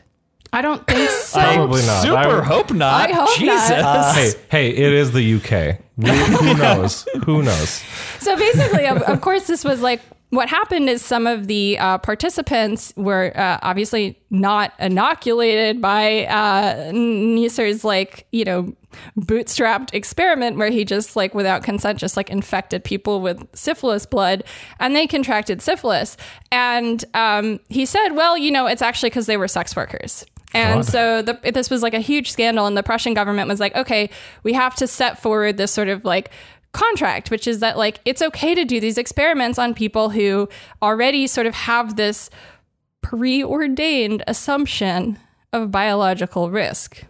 I 0.52 0.62
don't 0.62 0.86
think 0.86 1.10
so. 1.10 1.38
probably 1.40 1.82
not. 1.84 2.02
Super 2.02 2.16
I- 2.16 2.44
hope 2.44 2.72
not. 2.72 3.10
I 3.10 3.12
hope 3.12 3.36
Jesus. 3.36 3.70
not. 3.70 4.14
hey, 4.14 4.32
hey, 4.50 4.68
it 4.70 4.92
is 4.94 5.12
the 5.12 5.34
UK. 5.34 5.80
Who, 6.00 6.06
who 6.10 6.54
knows? 6.62 7.06
Who 7.26 7.42
knows? 7.42 7.82
So 8.20 8.36
basically, 8.36 8.86
of, 8.86 9.02
of 9.02 9.20
course, 9.20 9.46
this 9.46 9.62
was 9.64 9.82
like 9.82 10.00
what 10.30 10.48
happened 10.48 10.90
is 10.90 11.00
some 11.02 11.26
of 11.26 11.46
the 11.46 11.78
uh, 11.78 11.98
participants 11.98 12.92
were 12.96 13.32
uh, 13.34 13.58
obviously 13.62 14.18
not 14.30 14.72
inoculated 14.78 15.80
by 15.80 16.26
uh, 16.26 16.92
Neisser's 16.92 17.84
like 17.84 18.26
you 18.32 18.44
know 18.44 18.74
bootstrapped 19.18 19.94
experiment 19.94 20.56
where 20.56 20.70
he 20.70 20.84
just 20.84 21.16
like 21.16 21.34
without 21.34 21.62
consent 21.62 21.98
just 21.98 22.16
like 22.16 22.30
infected 22.30 22.82
people 22.84 23.20
with 23.20 23.46
syphilis 23.54 24.04
blood 24.06 24.44
and 24.80 24.94
they 24.94 25.06
contracted 25.06 25.62
syphilis. 25.62 26.16
And 26.52 27.04
um, 27.14 27.60
he 27.68 27.86
said 27.86 28.10
well 28.10 28.36
you 28.36 28.50
know 28.50 28.66
it's 28.66 28.82
actually 28.82 29.10
because 29.10 29.26
they 29.26 29.36
were 29.36 29.48
sex 29.48 29.74
workers. 29.74 30.26
And 30.54 30.84
so 30.84 31.20
the, 31.20 31.38
this 31.52 31.68
was 31.68 31.82
like 31.82 31.92
a 31.92 32.00
huge 32.00 32.32
scandal, 32.32 32.66
and 32.66 32.74
the 32.74 32.82
Prussian 32.82 33.12
government 33.12 33.48
was 33.48 33.60
like, 33.60 33.76
okay, 33.76 34.08
we 34.44 34.54
have 34.54 34.74
to 34.76 34.86
set 34.86 35.20
forward 35.20 35.58
this 35.58 35.70
sort 35.70 35.88
of 35.88 36.06
like 36.06 36.30
contract, 36.72 37.30
which 37.30 37.46
is 37.46 37.60
that 37.60 37.76
like 37.78 38.00
it's 38.04 38.22
okay 38.22 38.54
to 38.54 38.64
do 38.64 38.78
these 38.80 38.98
experiments 38.98 39.58
on 39.58 39.74
people 39.74 40.10
who 40.10 40.48
already 40.82 41.26
sort 41.26 41.46
of 41.46 41.54
have 41.54 41.96
this 41.96 42.30
preordained 43.02 44.22
assumption 44.26 45.18
of 45.52 45.70
biological 45.70 46.50
risk, 46.50 47.04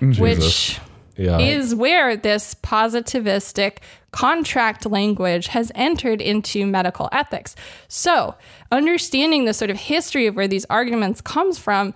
mm, 0.00 0.18
which 0.18 0.80
Yeah. 1.16 1.38
is 1.38 1.74
where 1.74 2.16
this 2.16 2.54
positivistic 2.54 3.78
contract 4.10 4.86
language 4.86 5.46
has 5.48 5.70
entered 5.74 6.20
into 6.20 6.66
medical 6.66 7.08
ethics. 7.12 7.54
So, 7.88 8.34
understanding 8.72 9.44
the 9.44 9.54
sort 9.54 9.70
of 9.70 9.78
history 9.78 10.26
of 10.26 10.34
where 10.36 10.48
these 10.48 10.64
arguments 10.68 11.20
comes 11.20 11.58
from 11.58 11.94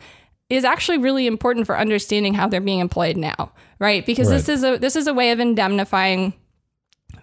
is 0.49 0.65
actually 0.65 0.99
really 0.99 1.27
important 1.27 1.67
for 1.67 1.79
understanding 1.79 2.35
how 2.35 2.47
they're 2.49 2.61
being 2.61 2.81
employed 2.81 3.17
now, 3.17 3.53
right? 3.79 4.05
Because 4.05 4.29
this 4.29 4.49
is 4.49 4.65
a 4.65 4.79
this 4.79 4.97
is 4.97 5.07
a 5.07 5.15
way 5.15 5.31
of 5.33 5.41
indemnifying 5.41 6.35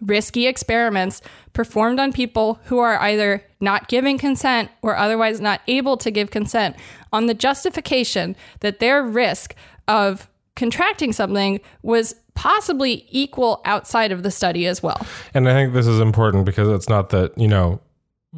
risky 0.02 0.48
experiments 0.48 1.22
performed 1.54 2.00
on 2.00 2.14
people 2.14 2.60
who 2.66 2.78
are 2.78 3.00
either 3.02 3.44
not 3.60 3.88
giving 3.88 4.18
consent 4.18 4.70
or 4.82 4.96
otherwise 4.96 5.42
not 5.42 5.62
able 5.68 5.98
to 5.98 6.12
give 6.12 6.32
consent 6.32 6.76
on 7.12 7.26
the 7.26 7.34
justification 7.34 8.36
that 8.60 8.80
their 8.80 9.04
risk 9.04 9.56
of 9.88 10.30
contracting 10.56 11.14
something 11.14 11.60
was 11.82 12.16
possibly 12.36 13.08
equal 13.10 13.62
outside 13.66 14.12
of 14.12 14.24
the 14.24 14.30
study 14.30 14.68
as 14.68 14.84
well. 14.84 15.06
And 15.34 15.50
I 15.50 15.54
think 15.54 15.74
this 15.74 15.88
is 15.88 16.00
important 16.00 16.46
because 16.46 16.70
it's 16.70 16.90
not 16.90 17.10
that, 17.10 17.36
you 17.38 17.48
know, 17.48 17.80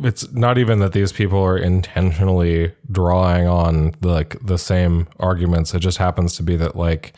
it's 0.02 0.32
not 0.32 0.58
even 0.58 0.80
that 0.80 0.94
these 0.94 1.12
people 1.12 1.40
are 1.40 1.58
intentionally 1.58 2.74
drawing 2.92 3.48
on 3.48 3.94
like 4.02 4.38
the 4.46 4.58
same 4.58 5.08
arguments. 5.20 5.74
It 5.74 5.80
just 5.80 5.98
happens 5.98 6.36
to 6.38 6.44
be 6.44 6.56
that 6.58 6.76
like 6.76 7.14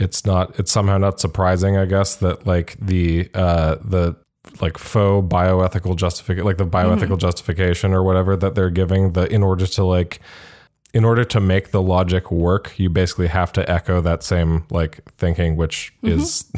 it's 0.00 0.24
not 0.24 0.58
it's 0.58 0.72
somehow 0.72 0.98
not 0.98 1.20
surprising, 1.20 1.76
I 1.76 1.86
guess, 1.86 2.16
that 2.16 2.46
like 2.46 2.76
the 2.80 3.28
uh 3.34 3.76
the 3.82 4.16
like 4.60 4.78
faux 4.78 5.28
bioethical 5.28 5.96
justification 5.96 6.44
like 6.44 6.56
the 6.56 6.66
bioethical 6.66 7.18
justification 7.18 7.92
or 7.92 8.02
whatever 8.02 8.36
that 8.36 8.54
they're 8.54 8.70
giving 8.70 9.12
the 9.12 9.30
in 9.32 9.42
order 9.42 9.66
to 9.66 9.84
like 9.84 10.20
in 10.96 11.04
order 11.04 11.24
to 11.24 11.40
make 11.40 11.72
the 11.72 11.82
logic 11.82 12.30
work, 12.30 12.72
you 12.78 12.88
basically 12.88 13.26
have 13.26 13.52
to 13.52 13.70
echo 13.70 14.00
that 14.00 14.22
same 14.22 14.64
like 14.70 15.04
thinking, 15.12 15.54
which 15.54 15.92
is, 16.02 16.50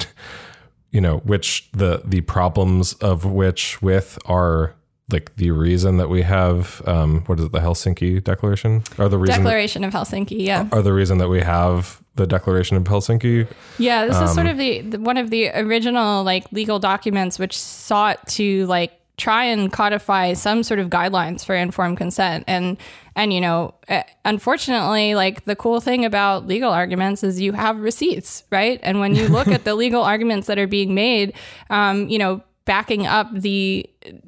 you 0.92 1.00
know, 1.00 1.18
which 1.18 1.68
the 1.72 2.02
the 2.04 2.20
problems 2.20 2.92
of 2.94 3.24
which 3.24 3.82
with 3.82 4.16
are 4.26 4.76
like 5.10 5.34
the 5.36 5.50
reason 5.50 5.96
that 5.96 6.08
we 6.08 6.22
have 6.22 6.82
um 6.86 7.22
what 7.26 7.40
is 7.40 7.46
it 7.46 7.52
the 7.52 7.58
Helsinki 7.58 8.22
Declaration? 8.22 8.84
Are 8.96 9.08
the 9.08 9.18
reason 9.18 9.42
Declaration 9.42 9.82
of 9.82 9.92
Helsinki, 9.92 10.46
yeah. 10.46 10.68
are 10.70 10.82
the 10.82 10.92
reason 10.92 11.18
that 11.18 11.28
we 11.28 11.40
have 11.40 12.00
the 12.18 12.26
Declaration 12.26 12.76
of 12.76 12.84
Helsinki. 12.84 13.48
Yeah, 13.78 14.04
this 14.06 14.20
is 14.20 14.34
sort 14.34 14.46
Um, 14.46 14.52
of 14.52 14.58
the, 14.58 14.80
the 14.82 15.00
one 15.00 15.16
of 15.16 15.30
the 15.30 15.48
original 15.48 16.22
like 16.24 16.44
legal 16.52 16.78
documents 16.78 17.38
which 17.38 17.56
sought 17.58 18.26
to 18.28 18.66
like 18.66 18.92
try 19.16 19.44
and 19.44 19.72
codify 19.72 20.32
some 20.34 20.62
sort 20.62 20.78
of 20.78 20.90
guidelines 20.90 21.44
for 21.44 21.54
informed 21.56 21.96
consent 21.96 22.44
and 22.46 22.76
and 23.16 23.32
you 23.32 23.40
know 23.40 23.74
uh, 23.88 24.02
unfortunately 24.24 25.16
like 25.16 25.44
the 25.44 25.56
cool 25.56 25.80
thing 25.80 26.04
about 26.04 26.46
legal 26.46 26.70
arguments 26.70 27.24
is 27.24 27.40
you 27.40 27.50
have 27.52 27.80
receipts 27.80 28.44
right 28.52 28.78
and 28.84 29.00
when 29.00 29.16
you 29.16 29.26
look 29.38 29.48
at 29.48 29.64
the 29.64 29.74
legal 29.74 30.02
arguments 30.04 30.46
that 30.46 30.56
are 30.56 30.68
being 30.68 30.94
made 30.94 31.32
um, 31.68 32.08
you 32.08 32.16
know 32.18 32.40
backing 32.64 33.06
up 33.08 33.26
the 33.32 33.84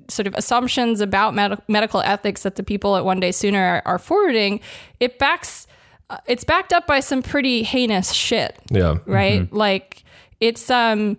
sort 0.09 0.27
of 0.27 0.35
assumptions 0.35 1.01
about 1.01 1.35
med- 1.35 1.61
medical 1.69 2.01
ethics 2.01 2.43
that 2.43 2.57
the 2.57 2.63
people 2.65 2.97
at 2.97 3.05
one 3.05 3.21
day 3.21 3.31
sooner 3.31 3.61
are, 3.61 3.83
are 3.87 3.99
forwarding 3.99 4.59
it 4.99 5.21
backs 5.21 5.69
it's 6.27 6.45
backed 6.45 6.73
up 6.73 6.87
by 6.87 7.01
some 7.01 7.23
pretty 7.23 7.63
heinous 7.63 8.13
shit 8.13 8.59
Yeah. 8.71 8.99
right? 9.07 9.53
Like 9.53 10.03
it's 10.41 10.71
um 10.71 11.17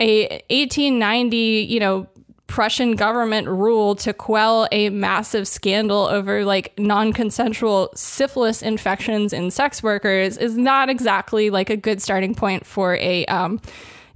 a 0.00 0.28
1890, 0.50 1.36
you 1.68 1.80
know, 1.80 2.06
Prussian 2.46 2.92
government 2.94 3.48
rule 3.48 3.94
to 3.96 4.12
quell 4.12 4.68
a 4.70 4.90
massive 4.90 5.48
scandal 5.48 6.02
over 6.06 6.44
like 6.44 6.78
non-consensual 6.78 7.90
syphilis 7.94 8.60
infections 8.62 9.32
in 9.32 9.50
sex 9.50 9.82
workers 9.82 10.36
is 10.36 10.56
not 10.56 10.88
exactly 10.90 11.50
like 11.50 11.70
a 11.70 11.76
good 11.76 12.02
starting 12.02 12.34
point 12.34 12.66
for 12.66 12.96
a 12.96 13.24
um 13.26 13.60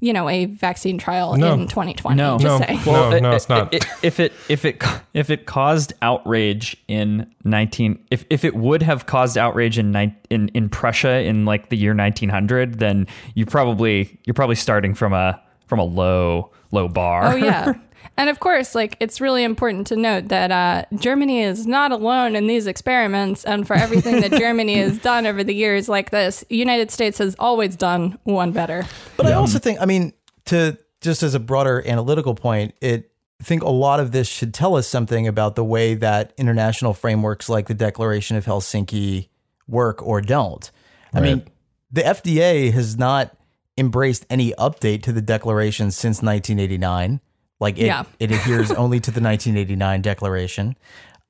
you 0.01 0.13
know, 0.13 0.29
a 0.29 0.45
vaccine 0.45 0.97
trial 0.99 1.37
No. 1.37 1.55
in 1.55 1.67
2020. 1.67 2.17
No. 2.17 2.39
just 2.39 2.61
No. 2.61 2.67
saying. 2.67 2.81
Well, 2.87 3.21
no, 3.21 3.33
it's 3.33 3.49
not. 3.49 3.75
i- 3.75 3.79
if 4.03 4.21
it 4.21 4.33
if 4.49 4.65
it 4.65 4.83
if 5.15 5.29
it 5.31 5.47
caused 5.47 5.93
outrage 6.03 6.77
in 6.87 7.27
19 7.45 7.99
if 8.11 8.25
if 8.31 8.45
it 8.45 8.55
would 8.55 8.83
have 8.83 9.07
caused 9.07 9.37
outrage 9.37 9.79
in 9.79 9.95
in 10.31 10.49
in 10.55 10.69
Prussia 10.69 11.21
in 11.23 11.45
like 11.45 11.69
the 11.71 11.77
year 11.77 11.95
1900, 11.95 12.79
then 12.79 13.07
you 13.35 13.45
probably 13.47 14.19
you're 14.25 14.35
probably 14.35 14.55
starting 14.57 14.95
from 14.95 15.13
a 15.13 15.41
from 15.67 15.79
a 15.81 15.85
low 15.85 16.51
low 16.71 16.87
bar. 16.89 17.33
Oh 17.33 17.37
yeah. 17.37 17.73
And 18.17 18.29
of 18.31 18.41
course, 18.41 18.75
like 18.75 18.97
it's 19.01 19.21
really 19.21 19.45
important 19.45 19.87
to 19.89 19.97
note 19.97 20.29
that 20.29 20.51
uh, 20.51 20.85
Germany 20.97 21.43
is 21.43 21.67
not 21.67 21.93
alone 21.93 22.35
in 22.35 22.47
these 22.47 22.67
experiments, 22.67 23.45
and 23.45 23.67
for 23.67 23.75
everything 23.75 24.21
that 24.21 24.33
Germany 24.39 24.79
has 24.79 24.99
done 24.99 25.27
over 25.27 25.45
the 25.45 25.55
years 25.55 25.89
like 25.89 26.11
this, 26.11 26.45
United 26.49 26.91
States 26.91 27.19
has 27.19 27.37
always 27.39 27.77
done 27.77 28.19
one 28.25 28.53
better. 28.53 28.85
But 29.17 29.27
I 29.27 29.33
also 29.33 29.59
think, 29.59 29.81
I 29.81 29.87
mean, 29.87 30.13
to 30.47 30.79
just 31.01 31.23
as 31.23 31.35
a 31.35 31.41
broader 31.41 31.83
analytical 31.87 32.35
point, 32.35 32.75
it 32.81 33.13
I 33.41 33.45
think 33.45 33.63
a 33.63 33.71
lot 33.71 34.01
of 34.01 34.11
this 34.11 34.27
should 34.27 34.53
tell 34.53 34.75
us 34.75 34.89
something 34.89 35.29
about 35.29 35.55
the 35.55 35.65
way 35.65 35.95
that 35.95 36.33
international 36.37 36.93
frameworks 36.93 37.49
like 37.49 37.69
the 37.69 37.75
Declaration 37.75 38.37
of 38.37 38.45
Helsinki 38.45 39.29
work 39.69 40.05
or 40.05 40.21
don't. 40.21 40.69
I 41.15 41.21
mean, 41.21 41.45
the 41.91 42.03
FDA 42.03 42.73
has 42.73 42.99
not 42.99 43.37
embraced 43.77 44.27
any 44.29 44.53
update 44.55 45.03
to 45.05 45.13
the 45.13 45.23
declaration 45.23 45.91
since 45.91 46.17
1989. 46.17 47.21
Like 47.61 47.79
it, 47.79 47.87
Yeah. 47.87 48.05
it 48.19 48.31
adheres 48.31 48.71
only 48.83 49.01
to 49.01 49.11
the 49.11 49.21
1989 49.21 50.03
declaration. 50.03 50.77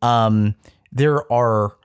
Um, 0.02 0.54
there 0.92 1.30
are 1.32 1.76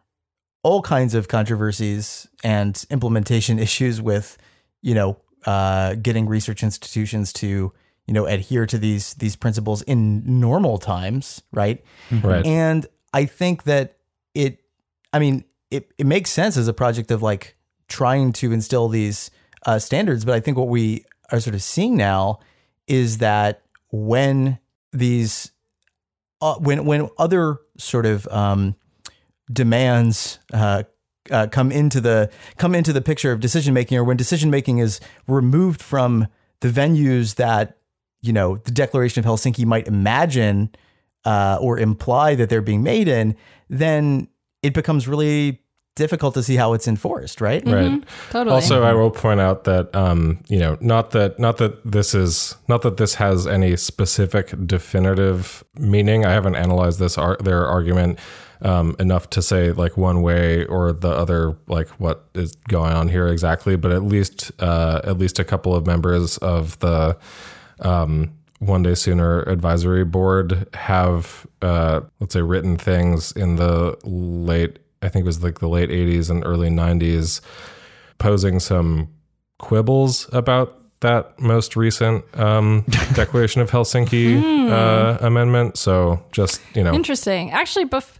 all 0.63 0.81
kinds 0.81 1.13
of 1.13 1.27
controversies 1.27 2.27
and 2.43 2.85
implementation 2.89 3.59
issues 3.67 4.01
with 4.01 4.37
you 4.81 4.93
know, 4.93 5.17
uh, 5.45 5.95
getting 5.95 6.27
research 6.27 6.61
institutions 6.61 7.31
to, 7.31 7.71
you 8.05 8.13
know, 8.13 8.25
adhere 8.25 8.65
to 8.65 8.77
these 8.77 9.13
these 9.13 9.35
principles 9.37 9.81
in 9.83 10.39
normal 10.41 10.77
times, 10.77 11.41
right? 11.53 11.81
Right. 12.11 12.45
And 12.45 12.85
I 13.13 13.23
think 13.25 13.63
that 13.63 13.95
it, 14.33 14.59
I 15.13 15.19
mean, 15.19 15.45
it, 15.71 15.89
it 15.97 16.05
makes 16.05 16.31
sense 16.31 16.57
as 16.57 16.67
a 16.67 16.73
project 16.73 17.11
of 17.11 17.21
like 17.21 17.55
trying 17.87 18.33
to 18.33 18.51
instill 18.51 18.89
these 18.89 19.31
uh, 19.65 19.79
standards. 19.79 20.25
But 20.25 20.33
I 20.35 20.41
think 20.41 20.57
what 20.57 20.67
we 20.67 21.05
are 21.31 21.39
sort 21.39 21.55
of 21.55 21.63
seeing 21.63 21.95
now 21.95 22.39
is 22.87 23.19
that 23.19 23.62
when 23.93 24.57
these, 24.91 25.51
uh, 26.41 26.55
when 26.55 26.83
when 26.83 27.09
other 27.19 27.59
sort 27.77 28.07
of 28.07 28.27
um, 28.29 28.75
demands 29.51 30.39
uh, 30.51 30.83
uh, 31.29 31.47
come 31.51 31.71
into 31.71 32.01
the 32.01 32.31
come 32.57 32.73
into 32.73 32.91
the 32.91 33.01
picture 33.01 33.31
of 33.31 33.39
decision 33.39 33.73
making, 33.73 33.97
or 33.97 34.03
when 34.03 34.17
decision 34.17 34.49
making 34.49 34.79
is 34.79 34.99
removed 35.27 35.81
from 35.81 36.27
the 36.61 36.69
venues 36.69 37.35
that 37.35 37.77
you 38.21 38.33
know 38.33 38.57
the 38.57 38.71
Declaration 38.71 39.23
of 39.23 39.25
Helsinki 39.25 39.63
might 39.63 39.87
imagine 39.87 40.73
uh, 41.23 41.59
or 41.61 41.77
imply 41.77 42.33
that 42.33 42.49
they're 42.49 42.61
being 42.61 42.81
made 42.81 43.07
in, 43.07 43.35
then 43.69 44.27
it 44.63 44.73
becomes 44.73 45.07
really 45.07 45.61
difficult 45.95 46.33
to 46.33 46.43
see 46.43 46.55
how 46.55 46.73
it's 46.73 46.87
enforced, 46.87 47.39
right? 47.41 47.63
Right. 47.65 48.03
Totally. 48.31 48.53
Also, 48.53 48.83
I 48.83 48.93
will 48.93 49.11
point 49.11 49.39
out 49.39 49.63
that 49.65 49.95
um, 49.95 50.43
you 50.47 50.59
know, 50.59 50.77
not 50.81 51.11
that 51.11 51.39
not 51.39 51.57
that 51.57 51.89
this 51.89 52.15
is 52.15 52.55
not 52.67 52.81
that 52.81 52.97
this 52.97 53.15
has 53.15 53.47
any 53.47 53.75
specific 53.75 54.53
definitive 54.65 55.63
meaning. 55.75 56.25
I 56.25 56.31
haven't 56.31 56.55
analyzed 56.55 56.99
this 56.99 57.17
ar- 57.17 57.37
their 57.37 57.67
argument 57.67 58.19
um, 58.61 58.95
enough 58.99 59.29
to 59.31 59.41
say 59.41 59.71
like 59.71 59.97
one 59.97 60.21
way 60.21 60.65
or 60.65 60.93
the 60.93 61.11
other, 61.11 61.57
like 61.67 61.89
what 61.99 62.29
is 62.33 62.55
going 62.67 62.93
on 62.93 63.09
here 63.09 63.27
exactly. 63.27 63.75
But 63.75 63.91
at 63.91 64.03
least 64.03 64.51
uh, 64.59 65.01
at 65.03 65.17
least 65.17 65.39
a 65.39 65.43
couple 65.43 65.75
of 65.75 65.85
members 65.85 66.37
of 66.39 66.79
the 66.79 67.17
um, 67.81 68.33
one 68.59 68.83
day 68.83 68.95
sooner 68.95 69.41
advisory 69.43 70.05
board 70.05 70.67
have 70.73 71.45
uh, 71.61 72.01
let's 72.19 72.33
say 72.33 72.41
written 72.41 72.77
things 72.77 73.31
in 73.33 73.57
the 73.57 73.97
late 74.03 74.79
i 75.03 75.09
think 75.09 75.23
it 75.23 75.27
was 75.27 75.43
like 75.43 75.59
the 75.59 75.67
late 75.69 75.89
80s 75.89 76.29
and 76.29 76.43
early 76.45 76.69
90s 76.69 77.41
posing 78.17 78.59
some 78.59 79.09
quibbles 79.59 80.29
about 80.33 80.79
that 81.01 81.37
most 81.39 81.75
recent 81.75 82.23
um, 82.39 82.85
declaration 83.13 83.61
of 83.61 83.69
helsinki 83.69 84.41
uh, 84.71 85.17
amendment 85.25 85.77
so 85.77 86.23
just 86.31 86.61
you 86.75 86.83
know 86.83 86.93
Interesting. 86.93 87.51
Actually, 87.51 87.85
bef- 87.85 88.17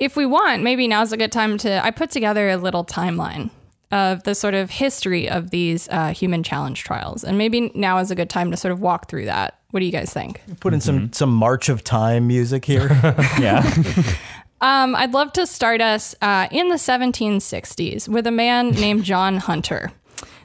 if 0.00 0.16
we 0.16 0.26
want, 0.26 0.62
maybe 0.62 0.88
now's 0.88 1.12
a 1.12 1.16
good 1.16 1.30
time 1.32 1.56
to. 1.58 1.84
I 1.84 1.90
put 1.90 2.10
together 2.10 2.50
a 2.50 2.56
little 2.56 2.84
timeline 2.84 3.50
of 3.92 4.24
the 4.24 4.34
sort 4.34 4.54
of 4.54 4.68
history 4.70 5.28
of 5.28 5.50
these 5.50 5.88
uh, 5.90 6.12
human 6.12 6.42
challenge 6.42 6.82
trials, 6.82 7.22
and 7.22 7.38
maybe 7.38 7.70
now 7.74 7.98
is 7.98 8.10
a 8.10 8.14
good 8.16 8.28
time 8.28 8.50
to 8.50 8.56
sort 8.56 8.72
of 8.72 8.80
walk 8.80 9.08
through 9.08 9.26
that. 9.26 9.58
What 9.70 9.80
do 9.80 9.86
you 9.86 9.92
guys 9.92 10.12
think? 10.12 10.42
Put 10.60 10.74
in 10.74 10.80
some 10.80 11.12
some 11.12 11.32
March 11.32 11.68
of 11.68 11.84
Time 11.84 12.26
music 12.26 12.64
here. 12.64 12.88
Yeah. 13.40 13.62
Um, 14.60 14.94
I'd 14.94 15.12
love 15.12 15.32
to 15.34 15.46
start 15.46 15.80
us 15.80 16.14
uh, 16.22 16.48
in 16.50 16.68
the 16.68 16.76
1760s 16.76 18.08
with 18.08 18.26
a 18.26 18.30
man 18.30 18.70
named 18.70 19.04
John 19.04 19.36
Hunter. 19.36 19.92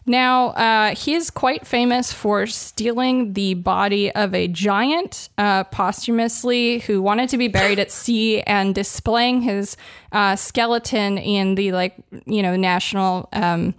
Now, 0.05 0.47
uh, 0.49 0.95
he 0.95 1.13
is 1.13 1.29
quite 1.29 1.67
famous 1.67 2.11
for 2.11 2.47
stealing 2.47 3.33
the 3.33 3.53
body 3.53 4.11
of 4.11 4.33
a 4.33 4.47
giant 4.47 5.29
uh, 5.37 5.63
posthumously 5.65 6.79
who 6.79 7.01
wanted 7.03 7.29
to 7.29 7.37
be 7.37 7.47
buried 7.47 7.77
at 7.77 7.91
sea 7.91 8.41
and 8.41 8.73
displaying 8.73 9.43
his 9.43 9.77
uh, 10.11 10.35
skeleton 10.35 11.19
in 11.19 11.53
the 11.53 11.71
like 11.71 11.95
you 12.25 12.41
know 12.41 12.55
national 12.55 13.29
um, 13.31 13.75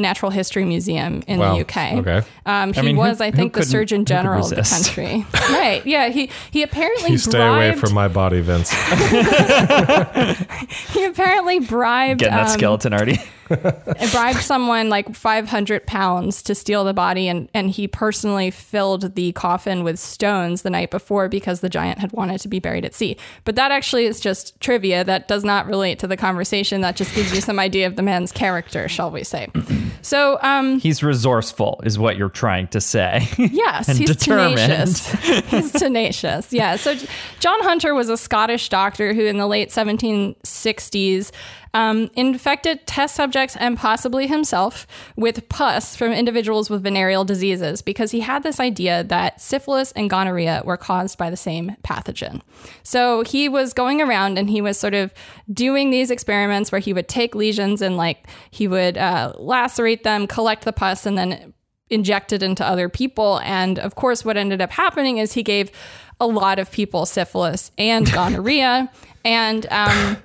natural 0.00 0.30
history 0.30 0.64
museum 0.64 1.22
in 1.26 1.38
Wow. 1.38 1.54
the 1.54 1.60
UK. 1.60 1.76
Okay. 1.98 2.22
Um, 2.46 2.72
he 2.72 2.82
mean, 2.82 2.94
who- 2.96 3.00
was, 3.02 3.20
I 3.20 3.30
think, 3.30 3.54
the 3.54 3.64
Surgeon 3.64 4.04
General 4.04 4.44
of 4.44 4.50
the 4.50 4.62
country. 4.62 5.24
right? 5.50 5.84
Yeah. 5.86 6.08
He 6.08 6.30
he 6.50 6.62
apparently 6.62 7.12
you 7.12 7.18
stay 7.18 7.38
away 7.38 7.68
bribed- 7.70 7.80
from 7.80 7.94
my 7.94 8.08
body 8.08 8.40
vince 8.40 8.70
he 10.92 11.04
apparently 11.04 11.60
bribed 11.60 12.20
Getting 12.20 12.34
that 12.34 12.48
um, 12.48 12.58
skeleton 12.58 12.92
already. 12.94 13.18
bribed 14.12 14.40
someone 14.40 14.88
like 14.88 15.14
500 15.14 15.86
pounds 15.86 16.42
to 16.42 16.54
steal 16.54 16.84
the 16.84 16.94
body 16.94 17.28
and, 17.28 17.48
and 17.54 17.70
he 17.70 17.86
personally 17.86 18.50
filled 18.50 19.14
the 19.14 19.32
coffin 19.32 19.84
with 19.84 19.98
stones 19.98 20.62
the 20.62 20.70
night 20.70 20.90
before 20.90 21.28
because 21.28 21.60
the 21.60 21.68
giant 21.68 21.98
had 21.98 22.12
wanted 22.12 22.40
to 22.40 22.48
be 22.48 22.58
buried 22.58 22.84
at 22.84 22.94
sea 22.94 23.16
but 23.44 23.56
that 23.56 23.70
actually 23.70 24.06
is 24.06 24.20
just 24.20 24.58
trivia 24.60 25.04
that 25.04 25.28
does 25.28 25.44
not 25.44 25.66
relate 25.66 25.98
to 25.98 26.06
the 26.06 26.16
conversation 26.16 26.80
that 26.80 26.96
just 26.96 27.14
gives 27.14 27.34
you 27.34 27.40
some 27.40 27.58
idea 27.58 27.86
of 27.86 27.96
the 27.96 28.02
man's 28.02 28.32
character 28.32 28.88
shall 28.88 29.10
we 29.10 29.22
say 29.22 29.48
so 30.02 30.38
um 30.42 30.80
He's 30.80 31.02
resourceful, 31.02 31.80
is 31.84 31.98
what 31.98 32.16
you're 32.16 32.28
trying 32.28 32.68
to 32.68 32.80
say. 32.80 33.28
Yes, 33.50 33.86
he's 33.88 34.08
determined. 34.10 34.58
tenacious. 34.58 35.10
he's 35.50 35.72
tenacious. 35.72 36.52
Yeah. 36.52 36.76
So 36.76 36.94
John 37.40 37.60
Hunter 37.62 37.94
was 37.94 38.08
a 38.08 38.16
Scottish 38.16 38.68
doctor 38.68 39.12
who, 39.12 39.22
in 39.24 39.38
the 39.38 39.46
late 39.46 39.70
1760s, 39.70 41.30
um, 41.72 42.10
infected 42.14 42.86
test 42.86 43.14
subjects 43.14 43.56
and 43.56 43.76
possibly 43.76 44.26
himself 44.26 44.86
with 45.16 45.48
pus 45.48 45.94
from 45.94 46.12
individuals 46.12 46.68
with 46.68 46.82
venereal 46.82 47.24
diseases 47.24 47.80
because 47.80 48.10
he 48.10 48.20
had 48.20 48.42
this 48.42 48.58
idea 48.58 49.04
that 49.04 49.40
syphilis 49.40 49.92
and 49.92 50.10
gonorrhea 50.10 50.62
were 50.64 50.76
caused 50.76 51.16
by 51.16 51.30
the 51.30 51.36
same 51.36 51.76
pathogen. 51.84 52.40
So 52.82 53.22
he 53.22 53.48
was 53.48 53.72
going 53.72 54.00
around 54.00 54.38
and 54.38 54.50
he 54.50 54.60
was 54.60 54.78
sort 54.78 54.94
of 54.94 55.14
doing 55.52 55.90
these 55.90 56.10
experiments 56.10 56.72
where 56.72 56.80
he 56.80 56.92
would 56.92 57.08
take 57.08 57.34
lesions 57.34 57.82
and 57.82 57.96
like 57.96 58.26
he 58.50 58.66
would 58.66 58.98
uh, 58.98 59.32
lacerate 59.38 60.02
them, 60.02 60.26
collect 60.26 60.64
the 60.64 60.72
pus, 60.72 61.06
and 61.06 61.16
then 61.16 61.54
inject 61.88 62.32
it 62.32 62.42
into 62.42 62.66
other 62.66 62.88
people. 62.88 63.40
And 63.40 63.78
of 63.78 63.94
course, 63.94 64.24
what 64.24 64.36
ended 64.36 64.60
up 64.60 64.70
happening 64.70 65.18
is 65.18 65.32
he 65.32 65.42
gave 65.42 65.70
a 66.20 66.26
lot 66.26 66.58
of 66.58 66.70
people 66.70 67.06
syphilis 67.06 67.70
and 67.78 68.10
gonorrhea. 68.12 68.90
and 69.24 69.66
um, 69.70 70.16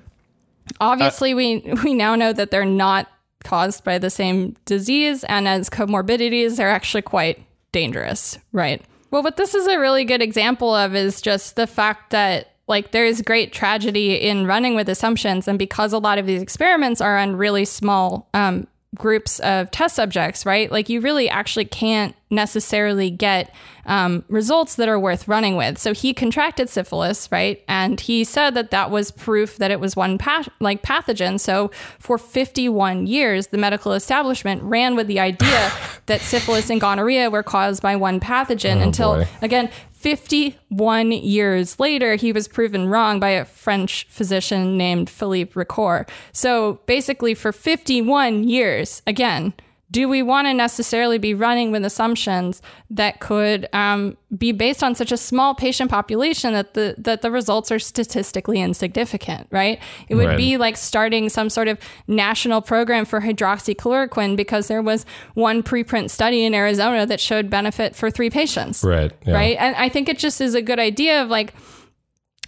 obviously, 0.79 1.33
we 1.33 1.57
we 1.83 1.93
now 1.93 2.15
know 2.15 2.33
that 2.33 2.51
they're 2.51 2.65
not 2.65 3.07
caused 3.43 3.83
by 3.83 3.97
the 3.97 4.09
same 4.09 4.55
disease, 4.65 5.23
and 5.25 5.47
as 5.47 5.69
comorbidities, 5.69 6.57
they're 6.57 6.69
actually 6.69 7.03
quite 7.03 7.43
dangerous, 7.71 8.37
right? 8.51 8.81
Well, 9.11 9.23
what 9.23 9.37
this 9.37 9.55
is 9.55 9.67
a 9.67 9.79
really 9.79 10.03
good 10.03 10.21
example 10.21 10.73
of 10.73 10.95
is 10.95 11.21
just 11.21 11.55
the 11.55 11.67
fact 11.67 12.11
that 12.11 12.53
like 12.67 12.91
there 12.91 13.05
is 13.05 13.21
great 13.21 13.53
tragedy 13.53 14.15
in 14.15 14.47
running 14.47 14.75
with 14.75 14.89
assumptions, 14.89 15.47
and 15.47 15.59
because 15.59 15.93
a 15.93 15.99
lot 15.99 16.17
of 16.17 16.25
these 16.25 16.41
experiments 16.41 17.01
are 17.01 17.17
on 17.17 17.35
really 17.35 17.65
small 17.65 18.27
um, 18.33 18.67
groups 18.95 19.39
of 19.41 19.69
test 19.71 19.95
subjects, 19.95 20.45
right? 20.45 20.71
Like 20.71 20.89
you 20.89 21.01
really 21.01 21.29
actually 21.29 21.65
can't 21.65 22.15
necessarily 22.29 23.09
get 23.09 23.53
um, 23.85 24.23
results 24.29 24.75
that 24.75 24.89
are 24.89 24.99
worth 24.99 25.27
running 25.27 25.55
with. 25.57 25.77
So 25.77 25.93
he 25.93 26.13
contracted 26.13 26.69
syphilis, 26.69 27.31
right? 27.31 27.63
And 27.67 27.99
he 27.99 28.23
said 28.23 28.55
that 28.55 28.71
that 28.71 28.89
was 28.89 29.11
proof 29.11 29.57
that 29.57 29.69
it 29.71 29.79
was 29.79 29.95
one 29.95 30.17
path- 30.17 30.49
like 30.59 30.81
pathogen. 30.81 31.39
So 31.39 31.69
for 31.99 32.17
51 32.17 33.05
years, 33.05 33.47
the 33.47 33.57
medical 33.57 33.93
establishment 33.93 34.63
ran 34.63 34.95
with 34.95 35.07
the 35.07 35.19
idea 35.19 35.71
that 36.07 36.21
syphilis 36.21 36.69
and 36.69 36.81
gonorrhea 36.81 37.29
were 37.29 37.43
caused 37.43 37.81
by 37.81 37.95
one 37.95 38.19
pathogen 38.19 38.81
until 38.81 39.15
boy. 39.15 39.27
again 39.41 39.69
51 40.05 41.13
years 41.13 41.79
later, 41.79 42.13
he 42.13 42.31
was 42.31 42.47
proven 42.47 42.89
wrong 42.89 43.19
by 43.19 43.29
a 43.29 43.43
French 43.43 44.05
physician 44.07 44.77
named 44.77 45.09
Philippe 45.09 45.53
Ricord. 45.53 46.09
So 46.31 46.79
basically, 46.85 47.33
for 47.33 47.51
51 47.51 48.43
years, 48.43 49.01
again, 49.07 49.55
do 49.91 50.09
we 50.09 50.21
want 50.21 50.47
to 50.47 50.53
necessarily 50.53 51.17
be 51.17 51.33
running 51.33 51.71
with 51.71 51.85
assumptions 51.85 52.61
that 52.89 53.19
could 53.19 53.67
um, 53.71 54.17
be 54.35 54.51
based 54.51 54.83
on 54.83 54.95
such 54.95 55.11
a 55.11 55.17
small 55.17 55.53
patient 55.53 55.91
population 55.91 56.53
that 56.53 56.73
the 56.73 56.95
that 56.97 57.21
the 57.21 57.29
results 57.31 57.71
are 57.71 57.79
statistically 57.79 58.59
insignificant? 58.59 59.47
Right? 59.51 59.79
It 60.09 60.15
would 60.15 60.27
Right. 60.27 60.37
be 60.37 60.57
like 60.57 60.75
starting 60.75 61.29
some 61.29 61.49
sort 61.49 61.67
of 61.67 61.77
national 62.07 62.61
program 62.61 63.05
for 63.05 63.21
hydroxychloroquine 63.21 64.35
because 64.35 64.67
there 64.67 64.81
was 64.81 65.05
one 65.35 65.63
preprint 65.63 66.09
study 66.09 66.43
in 66.43 66.53
Arizona 66.53 67.05
that 67.05 67.19
showed 67.19 67.49
benefit 67.49 67.95
for 67.95 68.09
three 68.09 68.29
patients 68.29 68.83
right 68.83 69.11
yeah. 69.25 69.33
right? 69.33 69.57
And 69.59 69.75
I 69.75 69.89
think 69.89 70.09
it 70.09 70.17
just 70.17 70.41
is 70.41 70.55
a 70.55 70.61
good 70.61 70.79
idea 70.79 71.21
of 71.21 71.29
like, 71.29 71.53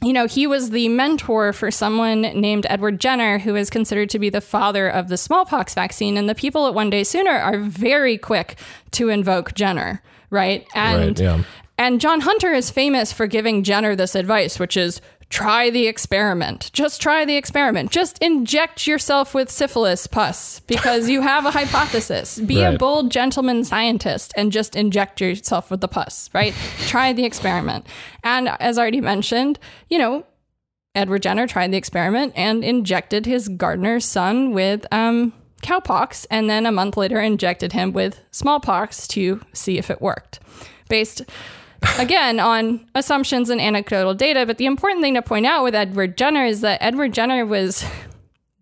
you 0.01 0.13
know, 0.13 0.27
he 0.27 0.45
was 0.45 0.69
the 0.69 0.89
mentor 0.89 1.53
for 1.53 1.71
someone 1.71 2.21
named 2.21 2.67
Edward 2.69 2.99
Jenner, 2.99 3.39
who 3.39 3.55
is 3.55 3.69
considered 3.69 4.09
to 4.11 4.19
be 4.19 4.29
the 4.29 4.41
father 4.41 4.87
of 4.87 5.09
the 5.09 5.17
smallpox 5.17 5.73
vaccine. 5.73 6.17
And 6.17 6.29
the 6.29 6.35
people 6.35 6.67
at 6.67 6.75
One 6.75 6.89
Day 6.89 7.03
Sooner 7.03 7.31
are 7.31 7.57
very 7.57 8.17
quick 8.17 8.57
to 8.91 9.09
invoke 9.09 9.55
Jenner, 9.55 10.01
right? 10.29 10.67
And 10.75 11.19
Right, 11.19 11.19
yeah. 11.19 11.43
and 11.79 11.99
John 11.99 12.21
Hunter 12.21 12.53
is 12.53 12.69
famous 12.69 13.11
for 13.11 13.25
giving 13.25 13.63
Jenner 13.63 13.95
this 13.95 14.13
advice, 14.13 14.59
which 14.59 14.77
is 14.77 15.01
try 15.29 15.69
the 15.69 15.87
experiment. 15.87 16.69
Just 16.73 17.01
try 17.01 17.25
the 17.25 17.35
experiment. 17.35 17.91
Just 17.91 18.17
inject 18.19 18.87
yourself 18.87 19.33
with 19.33 19.49
syphilis 19.49 20.07
pus 20.07 20.61
because 20.61 21.09
you 21.09 21.21
have 21.21 21.45
a 21.45 21.51
hypothesis. 21.51 22.39
Be 22.39 22.63
a 22.63 22.77
bold 22.77 23.11
gentleman 23.11 23.63
scientist 23.63 24.33
and 24.37 24.51
just 24.51 24.75
inject 24.75 25.19
yourself 25.19 25.69
with 25.69 25.81
the 25.81 25.87
pus, 25.87 26.29
right? 26.33 26.53
try 26.87 27.13
the 27.13 27.25
experiment. 27.25 27.85
And 28.23 28.49
as 28.59 28.79
already 28.79 29.01
mentioned, 29.01 29.59
you 29.89 29.97
know, 29.97 30.25
Edward 30.95 31.21
Jenner 31.21 31.45
tried 31.45 31.71
the 31.71 31.77
experiment 31.77 32.33
and 32.35 32.63
injected 32.63 33.25
his 33.25 33.49
gardener's 33.49 34.05
son 34.05 34.51
with 34.51 34.85
um 34.91 35.33
cowpox 35.61 36.25
and 36.29 36.49
then 36.49 36.65
a 36.65 36.71
month 36.71 36.97
later 36.97 37.19
injected 37.19 37.73
him 37.73 37.91
with 37.91 38.21
smallpox 38.31 39.07
to 39.09 39.41
see 39.53 39.77
if 39.77 39.89
it 39.89 40.01
worked. 40.01 40.39
Based 40.89 41.23
again 41.99 42.39
on 42.39 42.85
assumptions 42.95 43.49
and 43.49 43.59
anecdotal 43.61 44.13
data, 44.13 44.45
but 44.45 44.57
the 44.57 44.65
important 44.65 45.01
thing 45.01 45.13
to 45.15 45.21
point 45.21 45.45
out 45.45 45.63
with 45.63 45.75
Edward 45.75 46.17
Jenner 46.17 46.45
is 46.45 46.61
that 46.61 46.81
Edward 46.81 47.13
Jenner 47.13 47.45
was 47.45 47.83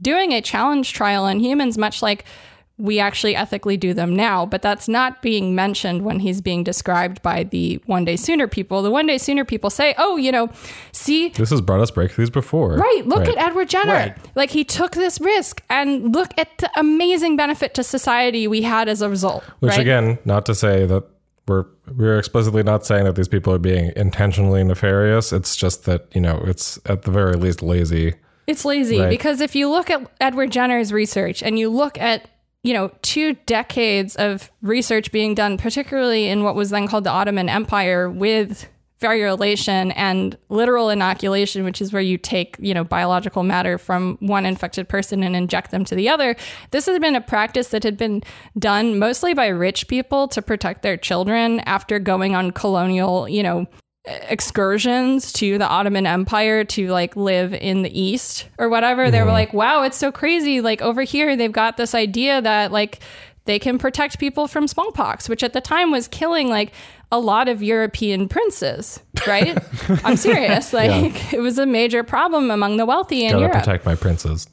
doing 0.01 0.31
a 0.33 0.41
challenge 0.41 0.93
trial 0.93 1.23
on 1.23 1.39
humans 1.39 1.77
much 1.77 2.01
like 2.01 2.25
we 2.77 2.99
actually 2.99 3.37
ethically 3.37 3.77
do 3.77 3.93
them 3.93 4.13
now, 4.13 4.45
but 4.45 4.61
that's 4.61 4.89
not 4.89 5.21
being 5.21 5.55
mentioned 5.55 6.01
when 6.03 6.19
he's 6.19 6.41
being 6.41 6.61
described 6.61 7.21
by 7.21 7.41
the 7.45 7.81
one 7.85 8.03
day 8.03 8.17
sooner 8.17 8.49
people. 8.49 8.81
The 8.81 8.91
one 8.91 9.07
day 9.07 9.17
sooner 9.17 9.45
people 9.45 9.69
say, 9.69 9.95
oh, 9.97 10.17
you 10.17 10.29
know, 10.29 10.49
see, 10.91 11.29
This 11.29 11.51
has 11.51 11.61
brought 11.61 11.79
us 11.79 11.89
breakthroughs 11.89 12.29
before. 12.33 12.75
right, 12.75 13.03
look 13.05 13.19
Right. 13.19 13.29
at 13.29 13.37
Edward 13.37 13.69
Jenner. 13.69 13.93
Right. 13.93 14.17
Like 14.35 14.49
he 14.49 14.65
took 14.65 14.91
this 14.91 15.21
risk 15.21 15.63
and 15.69 16.13
look 16.13 16.31
at 16.37 16.49
the 16.57 16.69
amazing 16.77 17.37
benefit 17.37 17.73
to 17.75 17.83
society 17.83 18.45
we 18.45 18.63
had 18.63 18.89
as 18.89 19.01
a 19.01 19.09
result. 19.09 19.45
Which 19.61 19.71
right? 19.71 19.79
again, 19.79 20.19
not 20.25 20.45
to 20.47 20.53
say 20.53 20.85
that 20.85 21.05
we're 21.47 21.65
we're 21.95 22.17
explicitly 22.17 22.63
not 22.63 22.85
saying 22.85 23.05
that 23.05 23.15
these 23.15 23.27
people 23.27 23.53
are 23.53 23.59
being 23.59 23.91
intentionally 23.95 24.63
nefarious. 24.63 25.31
It's 25.31 25.55
just 25.55 25.85
that 25.85 26.07
you 26.15 26.21
know 26.21 26.43
it's 26.45 26.79
at 26.85 27.03
the 27.03 27.11
very 27.11 27.35
least 27.35 27.61
lazy. 27.61 28.15
It's 28.47 28.65
lazy 28.65 28.99
Right. 28.99 29.09
because 29.09 29.41
if 29.41 29.55
you 29.55 29.69
look 29.69 29.89
at 29.89 30.09
Edward 30.21 30.51
Jenner's 30.51 30.91
research 30.93 31.41
and 31.41 31.57
you 31.57 31.69
look 31.69 31.99
at 31.99 32.27
you 32.63 32.73
know 32.73 32.91
two 33.01 33.33
decades 33.45 34.15
of 34.15 34.51
research 34.61 35.11
being 35.11 35.35
done, 35.35 35.57
particularly 35.57 36.27
in 36.27 36.43
what 36.43 36.55
was 36.55 36.69
then 36.71 36.87
called 36.87 37.03
the 37.03 37.11
Ottoman 37.11 37.49
Empire, 37.49 38.09
with 38.09 38.67
variolation 39.05 39.93
and 39.95 40.37
literal 40.49 40.89
inoculation, 40.89 41.63
which 41.63 41.81
is 41.81 41.93
where 41.93 42.01
you 42.01 42.17
take 42.17 42.55
you 42.59 42.73
know 42.73 42.83
biological 42.83 43.43
matter 43.43 43.77
from 43.77 44.17
one 44.19 44.45
infected 44.45 44.89
person 44.89 45.23
and 45.23 45.35
inject 45.35 45.71
them 45.71 45.85
to 45.85 45.95
the 45.95 46.09
other. 46.09 46.35
This 46.71 46.85
has 46.87 46.99
been 46.99 47.15
a 47.15 47.21
practice 47.21 47.69
that 47.69 47.83
had 47.83 47.97
been 47.97 48.23
done 48.57 48.99
mostly 48.99 49.33
by 49.33 49.47
rich 49.47 49.87
people 49.87 50.27
to 50.29 50.41
protect 50.41 50.81
their 50.81 50.97
children 50.97 51.59
after 51.61 51.99
going 51.99 52.35
on 52.35 52.51
colonial 52.51 53.27
you 53.29 53.43
know 53.43 53.67
excursions 54.05 55.31
to 55.33 55.57
the 55.57 55.67
Ottoman 55.67 56.05
Empire 56.05 56.63
to 56.63 56.89
like 56.89 57.15
live 57.15 57.53
in 57.53 57.81
the 57.81 57.99
East 57.99 58.47
or 58.57 58.69
whatever. 58.69 59.09
They 59.09 59.19
were 59.19 59.25
mm-hmm. 59.25 59.33
like, 59.33 59.53
wow, 59.53 59.83
it's 59.83 59.97
so 59.97 60.11
crazy. 60.11 60.61
Like 60.61 60.81
over 60.81 61.03
here, 61.03 61.35
they've 61.35 61.51
got 61.51 61.77
this 61.77 61.95
idea 61.95 62.41
that 62.41 62.71
like 62.71 62.99
they 63.45 63.59
can 63.59 63.77
protect 63.77 64.19
people 64.19 64.47
from 64.47 64.67
smallpox, 64.67 65.29
which 65.29 65.43
at 65.43 65.53
the 65.53 65.61
time 65.61 65.91
was 65.91 66.07
killing 66.07 66.49
like 66.49 66.71
a 67.11 67.19
lot 67.19 67.47
of 67.47 67.63
European 67.63 68.27
princes, 68.27 68.99
right? 69.27 69.57
I'm 70.03 70.17
serious. 70.17 70.73
Like 70.73 71.33
it 71.33 71.39
was 71.39 71.57
a 71.57 71.65
major 71.65 72.03
problem 72.03 72.51
among 72.51 72.77
the 72.77 72.85
wealthy 72.85 73.23
in 73.23 73.31
Gotta 73.31 73.41
Europe. 73.41 73.57
protect 73.59 73.85
my 73.85 73.95
princes. 73.95 74.47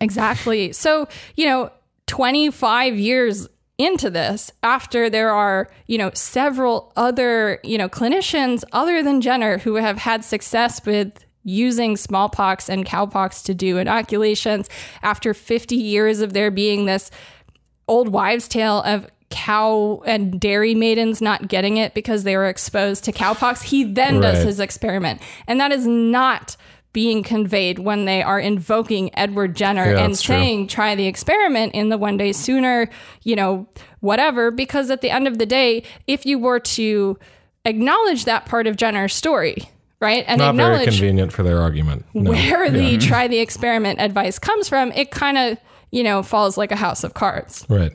Exactly. 0.00 0.72
So, 0.72 1.08
you 1.36 1.46
know, 1.46 1.70
25 2.06 2.98
years 2.98 3.48
into 3.76 4.10
this, 4.10 4.50
after 4.62 5.08
there 5.08 5.30
are, 5.30 5.68
you 5.86 5.98
know, 5.98 6.10
several 6.12 6.92
other, 6.96 7.60
you 7.62 7.78
know, 7.78 7.88
clinicians 7.88 8.64
other 8.72 9.02
than 9.02 9.20
Jenner 9.20 9.58
who 9.58 9.76
have 9.76 9.98
had 9.98 10.24
success 10.24 10.84
with 10.84 11.24
using 11.44 11.96
smallpox 11.96 12.68
and 12.68 12.84
cowpox 12.84 13.42
to 13.44 13.54
do 13.54 13.78
inoculations, 13.78 14.68
after 15.02 15.32
50 15.32 15.76
years 15.76 16.20
of 16.20 16.32
there 16.32 16.50
being 16.50 16.86
this 16.86 17.10
old 17.88 18.08
wives' 18.10 18.46
tale 18.48 18.82
of 18.82 19.06
cow 19.30 20.02
and 20.06 20.40
dairy 20.40 20.74
maidens 20.74 21.20
not 21.20 21.48
getting 21.48 21.76
it 21.76 21.94
because 21.94 22.24
they 22.24 22.36
were 22.36 22.48
exposed 22.48 23.04
to 23.04 23.12
cowpox, 23.12 23.62
he 23.62 23.84
then 23.84 24.20
does 24.20 24.42
his 24.42 24.60
experiment. 24.60 25.20
And 25.46 25.60
that 25.60 25.72
is 25.72 25.86
not 25.86 26.56
being 26.94 27.22
conveyed 27.22 27.78
when 27.78 28.06
they 28.06 28.22
are 28.22 28.40
invoking 28.40 29.14
Edward 29.16 29.54
Jenner 29.54 29.84
Yeah, 29.92 30.04
and 30.04 30.12
that's 30.14 30.22
true. 30.22 30.34
saying, 30.34 30.68
try 30.68 30.94
the 30.94 31.06
experiment 31.06 31.74
in 31.74 31.90
the 31.90 31.98
one 31.98 32.16
day 32.16 32.32
sooner, 32.32 32.88
you 33.22 33.36
know, 33.36 33.68
whatever. 34.00 34.50
Because 34.50 34.90
at 34.90 35.02
the 35.02 35.10
end 35.10 35.28
of 35.28 35.38
the 35.38 35.46
day, 35.46 35.84
if 36.06 36.24
you 36.24 36.38
were 36.38 36.60
to 36.60 37.18
acknowledge 37.64 38.24
that 38.24 38.46
part 38.46 38.66
of 38.66 38.76
Jenner's 38.76 39.12
story, 39.14 39.68
right, 40.00 40.24
and 40.26 40.38
Not 40.38 40.54
very 40.54 40.68
acknowledge 40.68 40.88
convenient 40.88 41.32
for 41.32 41.42
their 41.42 41.60
argument. 41.60 42.06
No. 42.14 42.30
where 42.30 42.70
the 42.70 42.96
try 42.98 43.28
the 43.28 43.38
experiment 43.38 44.00
advice 44.00 44.38
comes 44.38 44.68
from, 44.68 44.90
it 44.92 45.10
kind 45.10 45.36
of, 45.36 45.58
you 45.90 46.02
know, 46.02 46.22
falls 46.22 46.56
like 46.58 46.72
a 46.72 46.76
house 46.76 47.04
of 47.04 47.14
cards 47.14 47.64
Right. 47.68 47.92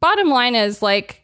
bottom 0.00 0.28
line 0.28 0.54
is 0.54 0.82
like 0.82 1.18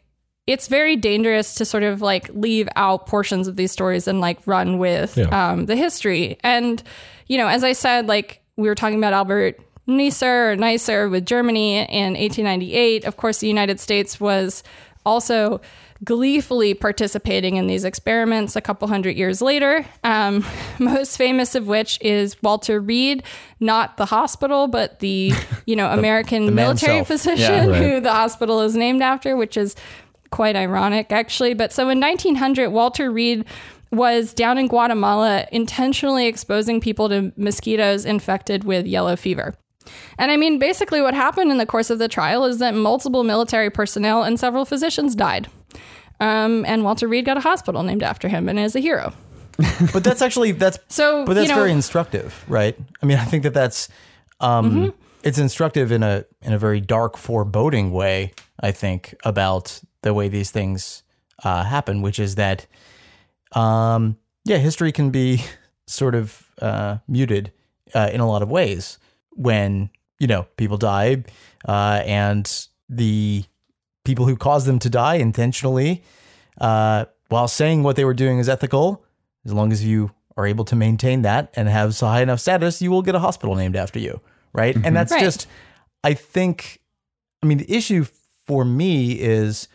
it's 0.47 0.67
very 0.67 0.95
dangerous 0.95 1.53
to 1.55 1.65
sort 1.65 1.83
of 1.83 2.01
like 2.01 2.27
leave 2.33 2.67
out 2.75 3.05
portions 3.05 3.47
of 3.47 3.55
these 3.55 3.71
stories 3.71 4.07
and 4.07 4.19
like 4.19 4.39
run 4.47 4.79
with 4.79 5.15
Yeah. 5.17 5.27
um, 5.51 5.67
the 5.67 5.75
history. 5.75 6.37
And 6.43 6.81
you 7.27 7.37
know, 7.37 7.47
as 7.47 7.63
I 7.63 7.73
said, 7.73 8.07
like 8.07 8.41
we 8.57 8.67
were 8.67 8.73
talking 8.75 8.97
about 8.97 9.13
Albert 9.13 9.59
Neisser 9.87 10.53
or 10.53 10.57
Neisser 10.57 11.09
with 11.09 11.25
Germany 11.25 11.77
in 11.77 12.13
1898. 12.15 13.05
Of 13.05 13.17
course, 13.17 13.39
the 13.39 13.47
United 13.47 13.79
States 13.79 14.19
was 14.19 14.63
also 15.05 15.61
gleefully 16.03 16.73
participating 16.73 17.57
in 17.57 17.67
these 17.67 17.83
experiments 17.83 18.55
a 18.55 18.61
couple 18.61 18.87
hundred 18.87 19.17
years 19.17 19.41
later. 19.41 19.85
Um, 20.03 20.45
most 20.79 21.17
famous 21.17 21.55
of 21.55 21.67
which 21.67 21.99
is 22.01 22.41
Walter 22.41 22.79
Reed, 22.79 23.23
not 23.59 23.97
the 23.97 24.05
hospital, 24.05 24.67
but 24.67 24.99
the 24.99 25.33
you 25.65 25.75
know 25.75 25.89
American 25.91 26.45
man 26.45 26.55
military 26.55 27.03
physician 27.03 27.39
Yeah. 27.39 27.67
Right. 27.67 27.81
who 27.81 27.99
the 27.99 28.13
hospital 28.13 28.61
is 28.61 28.75
named 28.75 29.01
after, 29.01 29.35
which 29.35 29.57
is 29.57 29.75
quite 30.31 30.55
ironic 30.55 31.11
actually. 31.11 31.53
But 31.53 31.73
so 31.73 31.89
in 31.89 31.99
1900, 31.99 32.69
Walter 32.69 33.11
Reed 33.11 33.45
was 33.91 34.33
down 34.33 34.57
in 34.57 34.67
Guatemala 34.67 35.47
intentionally 35.51 36.27
exposing 36.27 36.79
people 36.79 37.09
to 37.09 37.33
mosquitoes 37.35 38.05
infected 38.05 38.63
with 38.63 38.85
yellow 38.85 39.15
fever. 39.15 39.55
And 40.19 40.29
I 40.31 40.37
mean, 40.37 40.59
basically, 40.59 41.01
what 41.01 41.15
happened 41.15 41.51
in 41.51 41.57
the 41.57 41.65
course 41.65 41.89
of 41.89 41.97
the 41.97 42.07
trial 42.07 42.45
is 42.45 42.59
that 42.59 42.75
multiple 42.75 43.23
military 43.23 43.71
personnel 43.71 44.21
and 44.23 44.39
several 44.39 44.63
physicians 44.65 45.15
died. 45.15 45.47
Um, 46.19 46.65
and 46.65 46.83
Walter 46.83 47.07
Reed 47.07 47.25
got 47.25 47.37
a 47.37 47.41
hospital 47.41 47.83
named 47.83 48.03
after 48.03 48.27
him 48.27 48.49
and 48.49 48.59
is 48.59 48.75
a 48.75 48.79
hero. 48.79 49.13
But 49.93 50.03
that's 50.03 50.21
actually 50.21 50.53
that's 50.53 50.79
So, 50.87 51.25
but 51.25 51.33
that's 51.33 51.49
you 51.49 51.53
know, 51.55 51.59
very 51.59 51.71
instructive, 51.71 52.43
right? 52.47 52.77
I 53.01 53.05
mean, 53.05 53.17
I 53.17 53.25
think 53.25 53.43
that 53.43 53.53
that's 53.53 53.89
um, 54.39 54.71
Mm-hmm. 54.71 54.89
it's 55.23 55.37
instructive 55.37 55.91
in 55.91 56.01
a 56.03 56.23
in 56.41 56.53
a 56.53 56.57
very 56.57 56.79
dark, 56.81 57.17
foreboding 57.17 57.91
way. 57.91 58.31
I 58.61 58.71
think 58.71 59.15
about 59.25 59.81
the 60.01 60.13
way 60.13 60.29
these 60.29 60.51
things 60.51 61.03
uh, 61.43 61.63
happen, 61.63 62.01
which 62.01 62.19
is 62.19 62.35
that, 62.35 62.65
um, 63.53 64.17
yeah, 64.45 64.57
history 64.57 64.91
can 64.91 65.09
be 65.11 65.43
sort 65.87 66.15
of 66.15 66.45
uh, 66.61 66.97
muted 67.07 67.51
uh, 67.93 68.09
in 68.13 68.21
a 68.21 68.27
lot 68.27 68.41
of 68.41 68.49
ways 68.49 68.97
when 69.31 69.89
you 70.19 70.27
know 70.27 70.47
people 70.57 70.77
die, 70.77 71.23
uh, 71.67 72.01
and 72.05 72.67
the 72.87 73.43
people 74.09 74.25
who 74.25 74.35
caused 74.35 74.65
them 74.65 74.79
to 74.79 74.89
die 74.89 75.15
intentionally, 75.15 76.03
uh, 76.59 77.05
while 77.29 77.47
saying 77.47 77.83
what 77.83 77.95
they 77.95 78.05
were 78.05 78.13
doing 78.15 78.39
is 78.39 78.49
ethical, 78.49 79.03
as 79.45 79.53
long 79.53 79.71
as 79.71 79.85
you 79.85 80.11
are 80.35 80.47
able 80.47 80.65
to 80.65 80.75
maintain 80.75 81.21
that 81.21 81.43
and 81.55 81.67
have 81.69 81.93
so 81.93 82.07
high 82.07 82.21
enough 82.21 82.39
status, 82.39 82.81
you 82.81 82.89
will 82.91 83.01
get 83.03 83.15
a 83.15 83.19
hospital 83.19 83.55
named 83.55 83.75
after 83.75 83.99
you, 83.99 84.19
right? 84.53 84.75
And 84.83 84.95
that's 84.95 85.11
Right. 85.11 85.21
just, 85.21 85.47
I 86.03 86.13
think, 86.15 86.79
I 87.43 87.45
mean, 87.45 87.59
the 87.59 87.71
issue 87.71 88.05
for 88.47 88.65
me 88.65 89.11
is, 89.19 89.67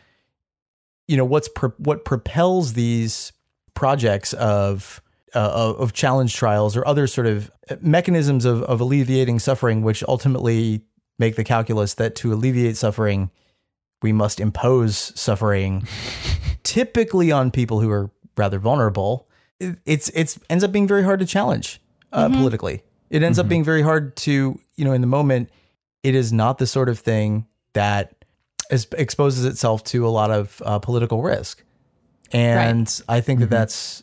you 1.06 1.16
know, 1.16 1.24
what's 1.24 1.48
pro- 1.48 1.78
what 1.78 2.04
propels 2.04 2.72
these 2.72 3.32
projects 3.74 4.32
of 4.34 5.00
uh, 5.34 5.38
of 5.52 5.76
of 5.80 5.92
challenge 5.92 6.34
trials 6.34 6.76
or 6.76 6.86
other 6.86 7.06
sort 7.06 7.26
of 7.26 7.50
mechanisms 7.80 8.44
of, 8.44 8.62
of 8.62 8.80
alleviating 8.80 9.38
suffering, 9.38 9.82
which 9.82 10.02
ultimately 10.08 10.80
make 11.18 11.36
the 11.36 11.44
calculus 11.44 11.94
that 11.94 12.14
to 12.16 12.32
alleviate 12.32 12.76
suffering, 12.76 13.30
we 14.04 14.12
must 14.12 14.38
impose 14.40 15.12
suffering, 15.18 15.86
typically 16.62 17.32
on 17.32 17.50
people 17.50 17.80
who 17.80 17.90
are 17.90 18.10
rather 18.36 18.58
vulnerable. 18.58 19.28
It- 19.60 19.78
It's 19.86 20.08
it's 20.14 20.38
ends 20.50 20.62
up 20.64 20.72
being 20.72 20.86
very 20.88 21.02
hard 21.02 21.20
to 21.20 21.26
challenge 21.26 21.80
uh, 22.12 22.28
politically. 22.28 22.82
It 23.10 23.22
ends 23.22 23.38
up 23.38 23.48
being 23.48 23.64
very 23.64 23.82
hard 23.82 24.14
to 24.28 24.30
you 24.76 24.84
know 24.84 24.92
in 24.92 25.00
the 25.00 25.06
moment. 25.18 25.50
It 26.02 26.14
is 26.14 26.32
not 26.32 26.58
the 26.58 26.66
sort 26.66 26.88
of 26.88 26.98
thing 26.98 27.46
that 27.72 28.12
is, 28.70 28.86
exposes 28.98 29.44
itself 29.44 29.82
to 29.84 30.06
a 30.06 30.10
lot 30.20 30.30
of 30.30 30.60
uh, 30.64 30.78
political 30.78 31.22
risk, 31.22 31.64
and 32.32 32.88
I 33.08 33.20
think 33.20 33.40
that 33.40 33.50
that's 33.50 34.02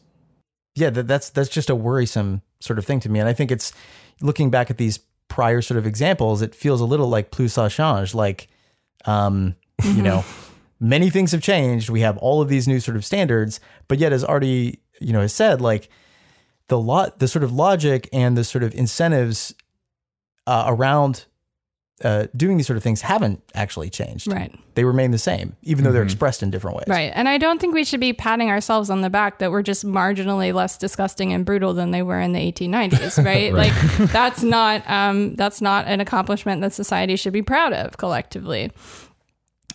yeah 0.75 0.89
that, 0.91 1.07
that's 1.07 1.29
that's 1.29 1.49
just 1.49 1.69
a 1.69 1.75
worrisome 1.75 2.41
sort 2.59 2.79
of 2.79 2.85
thing 2.85 2.99
to 3.01 3.09
me. 3.09 3.19
And 3.19 3.29
I 3.29 3.33
think 3.33 3.51
it's 3.51 3.71
looking 4.21 4.49
back 4.49 4.69
at 4.71 4.77
these 4.77 4.99
prior 5.27 5.61
sort 5.61 5.77
of 5.77 5.85
examples, 5.85 6.41
it 6.41 6.55
feels 6.55 6.81
a 6.81 6.85
little 6.85 7.07
like 7.07 7.29
plus 7.31 7.53
ça 7.55 7.69
change, 7.69 8.13
like 8.15 8.47
um, 9.05 9.55
you 9.85 10.01
know, 10.01 10.23
many 10.79 11.09
things 11.09 11.31
have 11.31 11.41
changed. 11.41 11.89
We 11.89 12.01
have 12.01 12.17
all 12.17 12.41
of 12.41 12.49
these 12.49 12.67
new 12.67 12.79
sort 12.79 12.97
of 12.97 13.05
standards, 13.05 13.59
but 13.87 13.99
yet, 13.99 14.13
as 14.13 14.23
Artie, 14.23 14.79
you 14.99 15.13
know, 15.13 15.21
has 15.21 15.33
said, 15.33 15.61
like 15.61 15.89
the 16.67 16.79
lot, 16.79 17.19
the 17.19 17.27
sort 17.27 17.43
of 17.43 17.51
logic 17.51 18.09
and 18.11 18.37
the 18.37 18.43
sort 18.43 18.63
of 18.63 18.73
incentives 18.75 19.53
uh, 20.47 20.65
around 20.67 21.25
uh, 22.03 22.27
doing 22.35 22.57
these 22.57 22.65
sort 22.65 22.77
of 22.77 22.83
things 22.83 23.01
haven't 23.01 23.41
actually 23.53 23.89
changed. 23.89 24.27
Right. 24.27 24.53
They 24.75 24.83
remain 24.83 25.11
the 25.11 25.17
same, 25.17 25.55
even 25.61 25.83
though 25.83 25.91
they're 25.91 26.03
expressed 26.03 26.41
in 26.41 26.49
different 26.49 26.77
ways. 26.77 26.85
Right. 26.87 27.11
And 27.13 27.27
I 27.29 27.37
don't 27.37 27.59
think 27.59 27.73
we 27.73 27.83
should 27.83 27.99
be 27.99 28.13
patting 28.13 28.49
ourselves 28.49 28.89
on 28.89 29.01
the 29.01 29.09
back 29.09 29.39
that 29.39 29.51
we're 29.51 29.61
just 29.61 29.85
marginally 29.85 30.53
less 30.53 30.77
disgusting 30.77 31.33
and 31.33 31.45
brutal 31.45 31.73
than 31.73 31.91
they 31.91 32.01
were 32.01 32.19
in 32.19 32.31
the 32.31 32.39
1890s, 32.39 33.23
right? 33.25 33.53
Like 33.53 33.73
that's 34.11 34.41
not 34.43 34.89
um, 34.89 35.35
that's 35.35 35.61
not 35.61 35.85
an 35.87 35.99
accomplishment 35.99 36.61
that 36.61 36.73
society 36.73 37.15
should 37.15 37.33
be 37.33 37.43
proud 37.43 37.73
of 37.73 37.97
collectively. 37.97 38.71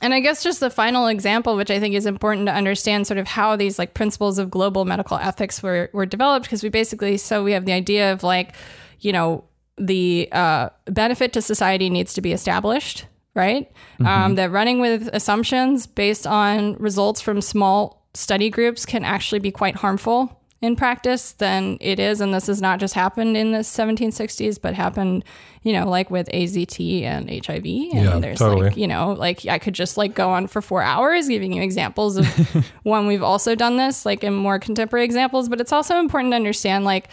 And 0.02 0.12
I 0.12 0.20
guess 0.20 0.42
just 0.42 0.60
the 0.60 0.70
final 0.70 1.06
example, 1.06 1.56
which 1.56 1.70
I 1.70 1.80
think 1.80 1.94
is 1.94 2.06
important 2.06 2.46
to 2.46 2.52
understand 2.52 3.06
sort 3.06 3.18
of 3.18 3.26
how 3.26 3.56
these 3.56 3.78
like 3.78 3.94
principles 3.94 4.38
of 4.38 4.50
global 4.50 4.84
medical 4.84 5.16
ethics 5.16 5.62
were, 5.62 5.90
were 5.92 6.06
developed, 6.06 6.46
because 6.46 6.62
we 6.62 6.68
basically, 6.68 7.16
so 7.16 7.42
we 7.42 7.52
have 7.52 7.64
the 7.64 7.72
idea 7.72 8.12
of 8.12 8.22
like, 8.22 8.54
you 9.00 9.12
know, 9.12 9.44
the 9.78 10.28
uh, 10.32 10.68
benefit 10.86 11.32
to 11.34 11.42
society 11.42 11.90
needs 11.90 12.14
to 12.14 12.20
be 12.20 12.32
established, 12.32 13.06
right? 13.34 13.70
Um, 14.00 14.34
that 14.36 14.50
running 14.50 14.80
with 14.80 15.08
assumptions 15.12 15.86
based 15.86 16.26
on 16.26 16.74
results 16.76 17.20
from 17.20 17.40
small 17.40 18.06
study 18.14 18.48
groups 18.48 18.86
can 18.86 19.04
actually 19.04 19.40
be 19.40 19.50
quite 19.50 19.76
harmful 19.76 20.40
in 20.62 20.74
practice 20.74 21.32
than 21.32 21.76
it 21.80 21.98
is. 22.00 22.20
And 22.20 22.32
this 22.32 22.46
has 22.46 22.62
not 22.62 22.80
just 22.80 22.94
happened 22.94 23.36
in 23.36 23.52
the 23.52 23.58
1760s, 23.58 24.60
but 24.60 24.74
happened, 24.74 25.24
you 25.62 25.72
know, 25.72 25.88
like 25.88 26.10
with 26.10 26.28
AZT 26.30 27.02
and 27.02 27.28
HIV. 27.28 27.64
And 27.64 27.92
Yeah, 28.04 28.18
there's 28.18 28.38
totally. 28.38 28.68
like, 28.68 28.76
you 28.76 28.86
know, 28.86 29.12
like 29.12 29.46
I 29.46 29.58
could 29.58 29.74
just 29.74 29.96
like 29.96 30.14
go 30.14 30.30
on 30.30 30.46
for 30.46 30.62
four 30.62 30.82
hours 30.82 31.28
giving 31.28 31.52
you 31.52 31.62
examples 31.62 32.16
of 32.16 32.26
when 32.84 33.06
we've 33.06 33.22
also 33.22 33.54
done 33.54 33.76
this, 33.76 34.06
like 34.06 34.24
in 34.24 34.34
more 34.34 34.58
contemporary 34.58 35.04
examples. 35.04 35.48
But 35.48 35.60
it's 35.60 35.72
also 35.72 35.98
important 35.98 36.32
to 36.32 36.36
understand, 36.36 36.84
like, 36.84 37.08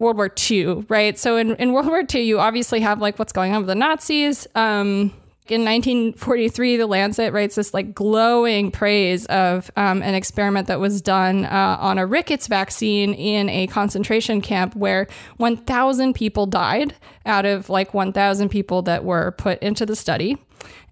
World 0.00 0.16
War 0.16 0.28
II, 0.50 0.84
right? 0.88 1.16
So 1.16 1.36
in, 1.36 1.54
in 1.54 1.72
World 1.72 1.86
War 1.86 2.02
II, 2.12 2.20
you 2.20 2.40
obviously 2.40 2.80
have 2.80 3.00
like 3.00 3.16
what's 3.18 3.32
going 3.32 3.52
on 3.52 3.58
with 3.58 3.68
the 3.68 3.76
Nazis. 3.76 4.46
Um, 4.56 5.12
in 5.46 5.62
1943, 5.62 6.78
the 6.78 6.86
Lancet 6.86 7.30
writes 7.34 7.56
this 7.56 7.74
like 7.74 7.94
glowing 7.94 8.70
praise 8.70 9.26
of 9.26 9.70
um, 9.76 10.02
an 10.02 10.14
experiment 10.14 10.68
that 10.68 10.80
was 10.80 11.02
done 11.02 11.44
uh, 11.44 11.76
on 11.78 11.98
a 11.98 12.06
rickets 12.06 12.46
vaccine 12.46 13.12
in 13.12 13.50
a 13.50 13.66
concentration 13.66 14.40
camp 14.40 14.74
where 14.74 15.06
1,000 15.36 16.14
people 16.14 16.46
died 16.46 16.94
out 17.26 17.44
of 17.44 17.68
like 17.68 17.92
1,000 17.92 18.48
people 18.48 18.80
that 18.82 19.04
were 19.04 19.32
put 19.32 19.58
into 19.62 19.84
the 19.84 19.94
study. 19.94 20.38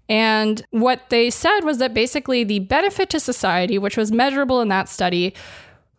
And 0.07 0.63
what 0.69 1.09
they 1.09 1.31
said 1.31 1.61
was 1.61 1.79
that 1.79 1.95
basically 1.95 2.43
the 2.43 2.59
benefit 2.59 3.09
to 3.09 3.19
society, 3.19 3.79
which 3.79 3.97
was 3.97 4.11
measurable 4.11 4.61
in 4.61 4.67
that 4.67 4.87
study, 4.87 5.33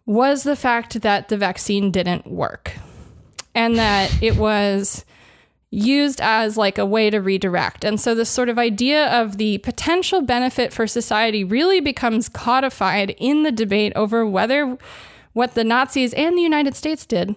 was 0.06 0.44
the 0.44 0.54
fact 0.54 1.02
that 1.02 1.28
the 1.28 1.36
vaccine 1.36 1.90
didn't 1.90 2.28
work 2.28 2.70
and 3.52 3.76
that 3.78 4.22
it 4.22 4.36
was 4.36 5.04
used 5.74 6.20
as 6.20 6.56
like 6.56 6.78
a 6.78 6.86
way 6.86 7.10
to 7.10 7.20
redirect. 7.20 7.84
And 7.84 8.00
so 8.00 8.14
this 8.14 8.30
sort 8.30 8.48
of 8.48 8.58
idea 8.58 9.06
of 9.20 9.38
the 9.38 9.58
potential 9.58 10.22
benefit 10.22 10.72
for 10.72 10.86
society 10.86 11.44
really 11.44 11.80
becomes 11.80 12.28
codified 12.28 13.14
in 13.18 13.42
the 13.42 13.52
debate 13.52 13.92
over 13.96 14.26
whether 14.26 14.78
what 15.32 15.54
the 15.54 15.64
Nazis 15.64 16.14
and 16.14 16.38
the 16.38 16.42
United 16.42 16.76
States 16.76 17.04
did 17.04 17.34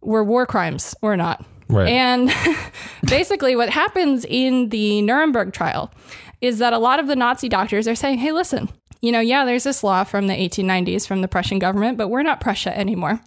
were 0.00 0.22
war 0.22 0.46
crimes 0.46 0.94
or 1.02 1.16
not. 1.16 1.44
Right. 1.68 1.88
And 1.88 2.32
basically, 3.08 3.56
what 3.56 3.70
happens 3.70 4.24
in 4.24 4.68
the 4.68 5.02
Nuremberg 5.02 5.52
trial 5.52 5.92
is 6.40 6.58
that 6.58 6.72
a 6.72 6.78
lot 6.78 7.00
of 7.00 7.06
the 7.06 7.16
Nazi 7.16 7.48
doctors 7.48 7.88
are 7.88 7.94
saying, 7.94 8.18
hey, 8.18 8.32
listen, 8.32 8.68
you 9.00 9.10
know, 9.10 9.20
yeah, 9.20 9.44
there's 9.44 9.64
this 9.64 9.82
law 9.82 10.04
from 10.04 10.26
the 10.28 10.34
1890s 10.34 11.06
from 11.06 11.22
the 11.22 11.28
Prussian 11.28 11.58
government, 11.58 11.98
but 11.98 12.08
we're 12.08 12.22
not 12.22 12.40
Prussia 12.40 12.76
anymore. 12.76 13.20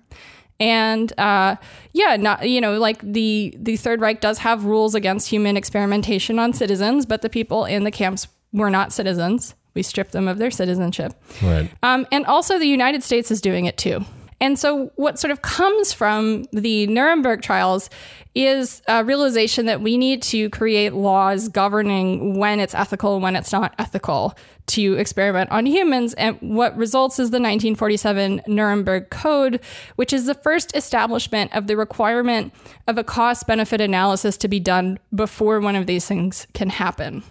And 0.60 1.18
uh, 1.20 1.58
yeah, 1.92 2.16
not 2.16 2.48
you 2.48 2.62
know, 2.62 2.78
like 2.78 3.02
the 3.02 3.54
the 3.58 3.76
Third 3.76 4.02
Reich 4.02 4.22
does 4.22 4.40
have 4.40 4.66
rules 4.66 4.96
against 4.96 5.30
human 5.30 5.58
experimentation 5.58 6.40
on 6.40 6.54
citizens, 6.54 7.06
but 7.06 7.22
the 7.22 7.30
people 7.30 7.66
in 7.66 7.84
the 7.84 7.92
camps 7.92 8.28
were 8.54 8.70
not 8.70 8.94
citizens. 8.94 9.54
We 9.74 9.84
stripped 9.84 10.14
them 10.14 10.30
of 10.30 10.38
their 10.38 10.52
citizenship. 10.52 11.14
Right. 11.44 11.70
Um, 11.84 12.08
and 12.12 12.26
also, 12.26 12.58
the 12.58 12.68
United 12.68 13.04
States 13.04 13.30
is 13.32 13.42
doing 13.42 13.66
it 13.66 13.78
too. 13.78 14.06
And 14.42 14.60
so, 14.60 14.92
what 14.96 15.18
sort 15.18 15.32
of 15.32 15.42
comes 15.42 15.94
from 15.94 16.46
the 16.52 16.88
Nuremberg 16.88 17.42
trials 17.42 17.90
is 18.34 18.82
a 18.88 19.04
realization 19.04 19.66
that 19.68 19.80
we 19.80 19.98
need 19.98 20.22
to 20.24 20.50
create 20.50 20.94
laws 20.94 21.48
governing 21.48 22.38
when 22.38 22.60
it's 22.60 22.76
ethical 22.76 23.16
and 23.16 23.24
when 23.24 23.36
it's 23.38 23.54
not 23.54 23.74
ethical 23.80 24.38
to 24.68 24.96
experiment 24.96 25.52
on 25.52 25.66
humans. 25.66 26.14
And 26.16 26.38
what 26.42 26.76
results 26.76 27.16
is 27.16 27.32
the 27.32 27.38
1947 27.38 28.42
Nuremberg 28.48 29.10
Code, 29.10 29.62
which 29.96 30.12
is 30.12 30.26
the 30.26 30.34
first 30.34 30.76
establishment 30.76 31.56
of 31.56 31.68
the 31.68 31.78
requirement 31.78 32.54
of 32.88 32.98
a 32.98 33.04
cost 33.06 33.48
benefit 33.48 33.80
analysis 33.80 34.36
to 34.38 34.50
be 34.50 34.60
done 34.60 35.00
before 35.14 35.62
one 35.62 35.76
of 35.76 35.88
these 35.88 36.06
things 36.06 36.46
can 36.54 36.70
happen. 36.70 37.24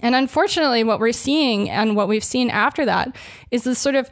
And 0.00 0.14
unfortunately, 0.14 0.84
what 0.84 1.00
we're 1.00 1.12
seeing 1.12 1.70
and 1.70 1.94
what 1.96 2.08
we've 2.08 2.24
seen 2.24 2.50
after 2.50 2.84
that 2.86 3.14
is 3.50 3.64
this 3.64 3.78
sort 3.78 3.94
of 3.94 4.10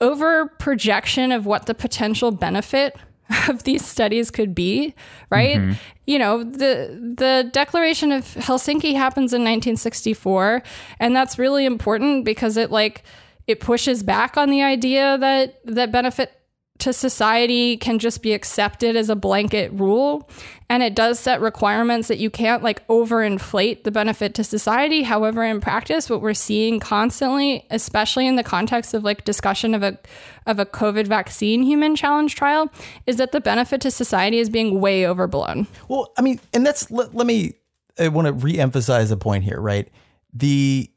over 0.00 0.46
projection 0.58 1.32
of 1.32 1.46
what 1.46 1.66
the 1.66 1.74
potential 1.74 2.30
benefit 2.30 2.96
of 3.48 3.62
these 3.62 3.84
studies 3.84 4.30
could 4.30 4.54
be, 4.54 4.94
right? 5.30 5.58
Mm-hmm. 5.58 5.72
You 6.06 6.18
know, 6.18 6.42
the 6.42 7.14
the 7.16 7.48
Declaration 7.52 8.12
of 8.12 8.24
Helsinki 8.24 8.94
happens 8.94 9.32
in 9.32 9.42
1964, 9.42 10.62
and 10.98 11.14
that's 11.14 11.38
really 11.38 11.64
important 11.64 12.24
because 12.24 12.56
it 12.56 12.70
like 12.70 13.04
it 13.46 13.60
pushes 13.60 14.02
back 14.02 14.36
on 14.36 14.50
the 14.50 14.62
idea 14.62 15.18
that 15.18 15.60
that 15.64 15.92
benefit 15.92 16.39
to 16.80 16.92
society 16.92 17.76
can 17.76 17.98
just 17.98 18.22
be 18.22 18.32
accepted 18.32 18.96
as 18.96 19.08
a 19.08 19.16
blanket 19.16 19.72
rule. 19.72 20.28
And 20.68 20.82
it 20.82 20.94
does 20.94 21.18
set 21.18 21.40
requirements 21.40 22.08
that 22.08 22.18
you 22.18 22.30
can't 22.30 22.62
like 22.62 22.86
overinflate 22.86 23.82
the 23.82 23.90
benefit 23.90 24.34
to 24.34 24.44
society. 24.44 25.02
However 25.02 25.44
in 25.44 25.60
practice 25.60 26.08
what 26.08 26.20
we're 26.20 26.34
seeing 26.34 26.80
constantly 26.80 27.66
especially 27.70 28.26
in 28.26 28.36
the 28.36 28.44
context 28.44 28.94
of 28.94 29.04
like 29.04 29.24
discussion 29.24 29.74
of 29.74 29.82
a 29.82 29.98
of 30.46 30.58
a 30.58 30.66
covid 30.66 31.06
vaccine 31.06 31.62
human 31.62 31.96
challenge 31.96 32.34
trial 32.34 32.70
is 33.06 33.16
that 33.16 33.32
the 33.32 33.40
benefit 33.40 33.80
to 33.80 33.90
society 33.90 34.38
is 34.38 34.48
being 34.48 34.80
way 34.80 35.06
overblown. 35.06 35.66
Well, 35.88 36.12
I 36.16 36.22
mean, 36.22 36.40
and 36.52 36.64
that's 36.64 36.90
let, 36.90 37.14
let 37.14 37.26
me 37.26 37.54
I 37.98 38.08
want 38.08 38.26
to 38.26 38.32
re-emphasize 38.32 39.10
a 39.10 39.16
point 39.16 39.44
here, 39.44 39.60
right? 39.60 39.88
The 40.32 40.90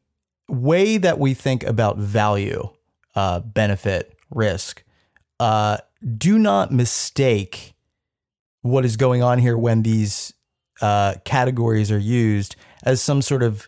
way 0.48 0.98
that 0.98 1.20
we 1.20 1.34
think 1.34 1.64
about 1.64 1.98
value, 1.98 2.70
uh, 3.16 3.40
benefit, 3.40 4.18
risk, 4.30 4.83
uh, 5.44 5.76
do 6.18 6.34
not 6.40 6.72
mistake 6.72 7.74
what 8.62 8.86
is 8.86 8.96
going 8.98 9.22
on 9.30 9.40
here 9.40 9.58
when 9.58 9.84
these 9.84 10.34
uh, 10.82 11.14
categories 11.26 11.90
are 11.92 12.06
used 12.26 12.56
as 12.84 13.02
some 13.02 13.22
sort 13.22 13.44
of 13.44 13.68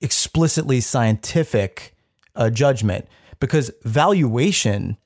explicitly 0.00 0.80
scientific 0.80 1.72
uh, 2.36 2.50
judgment, 2.50 3.02
because 3.40 3.70
valuation 3.82 4.96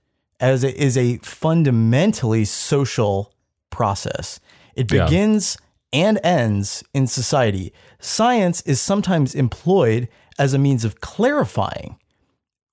as 0.40 0.64
a, 0.64 0.70
is 0.86 0.96
a 0.96 1.18
fundamentally 1.18 2.44
social 2.44 3.32
process. 3.70 4.40
It 4.74 4.86
Yeah. 4.92 5.04
begins 5.04 5.56
and 5.92 6.18
ends 6.22 6.84
in 6.92 7.06
society. 7.06 7.72
Science 8.00 8.58
is 8.72 8.80
sometimes 8.80 9.34
employed 9.34 10.08
as 10.38 10.54
a 10.54 10.58
means 10.58 10.84
of 10.84 10.92
clarifying 11.00 11.96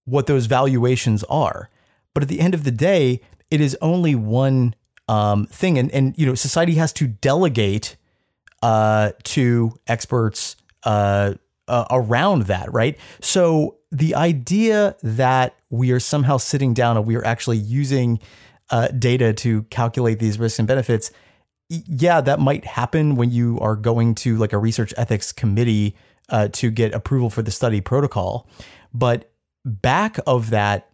what 0.06 0.26
those 0.28 0.46
valuations 0.48 1.24
are. 1.46 1.70
But 2.18 2.24
at 2.24 2.30
the 2.30 2.40
end 2.40 2.56
of 2.56 2.64
the 2.64 2.72
day, 2.72 3.22
it 3.52 3.62
is 3.62 3.78
only 3.80 4.16
one 4.16 4.74
um, 5.08 5.46
thing, 5.46 5.78
and 5.78 5.92
and 5.92 6.18
you 6.18 6.26
know, 6.26 6.34
society 6.34 6.74
has 6.74 6.92
to 6.94 7.06
delegate 7.06 7.96
uh, 8.64 9.12
to 9.26 9.78
experts 9.86 10.56
uh, 10.82 11.36
uh, 11.68 11.86
around 11.92 12.46
that, 12.46 12.74
right? 12.74 12.98
So 13.22 13.78
the 13.92 14.16
idea 14.16 14.96
that 15.04 15.58
we 15.70 15.92
are 15.92 16.00
somehow 16.00 16.38
sitting 16.38 16.74
down 16.74 16.98
and 16.98 17.06
we 17.06 17.16
are 17.18 17.24
actually 17.24 17.58
using 17.58 18.20
uh, 18.72 18.88
data 18.88 19.32
to 19.34 19.62
calculate 19.70 20.18
these 20.18 20.40
risks 20.40 20.58
and 20.58 20.68
benefits, 20.68 21.12
yeah, 21.70 22.20
that 22.22 22.40
might 22.40 22.66
happen 22.66 23.14
when 23.14 23.30
you 23.30 23.60
are 23.60 23.76
going 23.76 24.16
to 24.16 24.38
like 24.38 24.54
a 24.54 24.58
research 24.58 24.92
ethics 24.98 25.32
committee 25.32 25.96
uh, 26.30 26.48
to 26.54 26.72
get 26.72 26.96
approval 26.96 27.30
for 27.30 27.44
the 27.44 27.52
study 27.52 27.80
protocol. 27.80 28.50
But 28.92 29.30
back 29.64 30.18
of 30.26 30.50
that, 30.50 30.90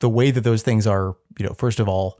the 0.00 0.08
way 0.08 0.30
that 0.30 0.42
those 0.42 0.62
things 0.62 0.86
are, 0.86 1.16
you 1.38 1.46
know, 1.46 1.54
first 1.54 1.80
of 1.80 1.88
all, 1.88 2.18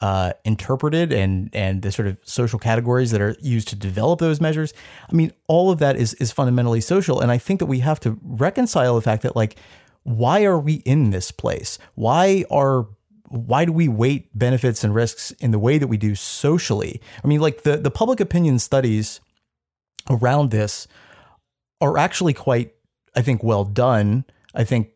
uh, 0.00 0.32
interpreted 0.44 1.12
and 1.12 1.50
and 1.52 1.82
the 1.82 1.92
sort 1.92 2.08
of 2.08 2.18
social 2.24 2.58
categories 2.58 3.10
that 3.10 3.20
are 3.20 3.36
used 3.40 3.68
to 3.68 3.76
develop 3.76 4.18
those 4.18 4.40
measures. 4.40 4.72
I 5.10 5.14
mean, 5.14 5.32
all 5.46 5.70
of 5.70 5.78
that 5.78 5.96
is 5.96 6.14
is 6.14 6.32
fundamentally 6.32 6.80
social, 6.80 7.20
and 7.20 7.30
I 7.30 7.38
think 7.38 7.60
that 7.60 7.66
we 7.66 7.80
have 7.80 8.00
to 8.00 8.18
reconcile 8.22 8.94
the 8.94 9.02
fact 9.02 9.22
that 9.22 9.36
like, 9.36 9.56
why 10.02 10.44
are 10.44 10.58
we 10.58 10.74
in 10.86 11.10
this 11.10 11.30
place? 11.30 11.78
Why 11.94 12.44
are 12.50 12.86
why 13.28 13.64
do 13.64 13.72
we 13.72 13.88
weight 13.88 14.36
benefits 14.36 14.82
and 14.82 14.94
risks 14.94 15.30
in 15.32 15.50
the 15.50 15.58
way 15.58 15.78
that 15.78 15.86
we 15.86 15.98
do 15.98 16.14
socially? 16.14 17.00
I 17.22 17.26
mean, 17.26 17.40
like 17.40 17.62
the 17.62 17.76
the 17.76 17.90
public 17.90 18.20
opinion 18.20 18.58
studies 18.58 19.20
around 20.08 20.50
this 20.50 20.88
are 21.82 21.98
actually 21.98 22.34
quite, 22.34 22.74
I 23.14 23.22
think, 23.22 23.42
well 23.42 23.64
done. 23.64 24.24
I 24.54 24.64
think 24.64 24.88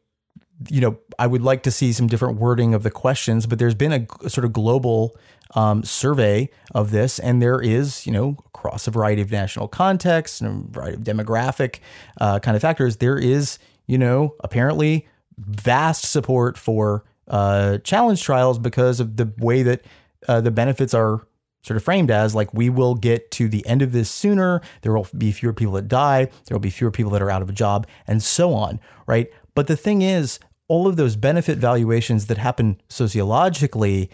you 0.69 0.81
know, 0.81 0.99
I 1.19 1.27
would 1.27 1.43
like 1.43 1.63
to 1.65 1.71
see 1.71 1.93
some 1.93 2.07
different 2.07 2.39
wording 2.39 2.75
of 2.75 2.83
the 2.83 2.91
questions, 2.91 3.47
but 3.47 3.59
there's 3.59 3.75
been 3.75 3.93
a, 3.93 4.07
a 4.25 4.31
sort 4.31 4.45
of 4.45 4.53
global 4.53 5.17
um, 5.55 5.83
survey 5.85 6.51
of 6.75 6.91
this, 6.91 7.19
and 7.19 7.43
there 7.43 7.61
is, 7.61 8.07
you 8.07 8.13
know, 8.13 8.37
across 8.47 8.87
a 8.87 8.91
variety 8.91 9.23
of 9.23 9.31
national 9.31 9.69
contexts 9.69 10.41
and 10.41 10.69
a 10.69 10.73
variety 10.73 10.97
of 10.97 11.03
demographic 11.03 11.81
uh, 12.21 12.39
kind 12.39 12.57
of 12.57 12.63
factors, 12.63 12.97
there 12.97 13.19
is, 13.19 13.59
you 13.87 13.99
know, 13.99 14.35
apparently 14.41 15.07
vast 15.39 16.11
support 16.11 16.57
for 16.57 17.05
uh, 17.29 17.79
challenge 17.79 18.23
trials 18.23 18.59
because 18.59 19.01
of 19.01 19.17
the 19.17 19.33
way 19.39 19.63
that 19.63 19.85
uh, 20.29 20.41
the 20.41 20.51
benefits 20.51 20.95
are 20.95 21.27
sort 21.63 21.79
of 21.79 21.83
framed 21.83 22.11
as 22.11 22.35
like 22.35 22.53
we 22.53 22.69
will 22.69 22.95
get 22.95 23.31
to 23.31 23.49
the 23.49 23.67
end 23.67 23.81
of 23.81 23.93
this 23.93 24.11
sooner 24.11 24.61
there 24.83 24.93
will 24.93 25.07
be 25.17 25.33
fewer 25.33 25.53
people 25.53 25.73
that 25.73 25.89
die 25.89 26.27
there 26.27 26.55
will 26.55 26.61
be 26.61 26.69
fewer 26.69 26.91
people 26.91 27.11
that 27.11 27.23
are 27.23 27.31
out 27.31 27.41
of 27.41 27.49
a 27.49 27.53
job 27.53 27.87
and 28.07 28.23
so 28.23 28.53
on 28.53 28.79
right 29.07 29.33
but 29.55 29.67
the 29.67 29.77
thing 29.77 30.03
is 30.03 30.39
all 30.69 30.87
of 30.87 30.97
those 30.97 31.17
benefit 31.17 31.59
valuations 31.59 32.27
that 32.27 32.39
happen 32.39 32.81
sociologically 32.89 34.11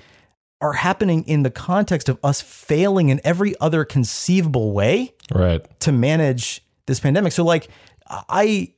are 0.60 0.74
happening 0.74 1.24
in 1.24 1.42
the 1.42 1.50
context 1.50 2.08
of 2.08 2.18
us 2.22 2.40
failing 2.42 3.08
in 3.08 3.20
every 3.24 3.54
other 3.60 3.84
conceivable 3.84 4.72
way 4.72 5.14
Right. 5.34 5.64
to 5.80 5.92
manage 5.92 6.62
this 6.86 7.00
pandemic. 7.00 7.32
So 7.32 7.44
like 7.44 7.68
I 8.08 8.74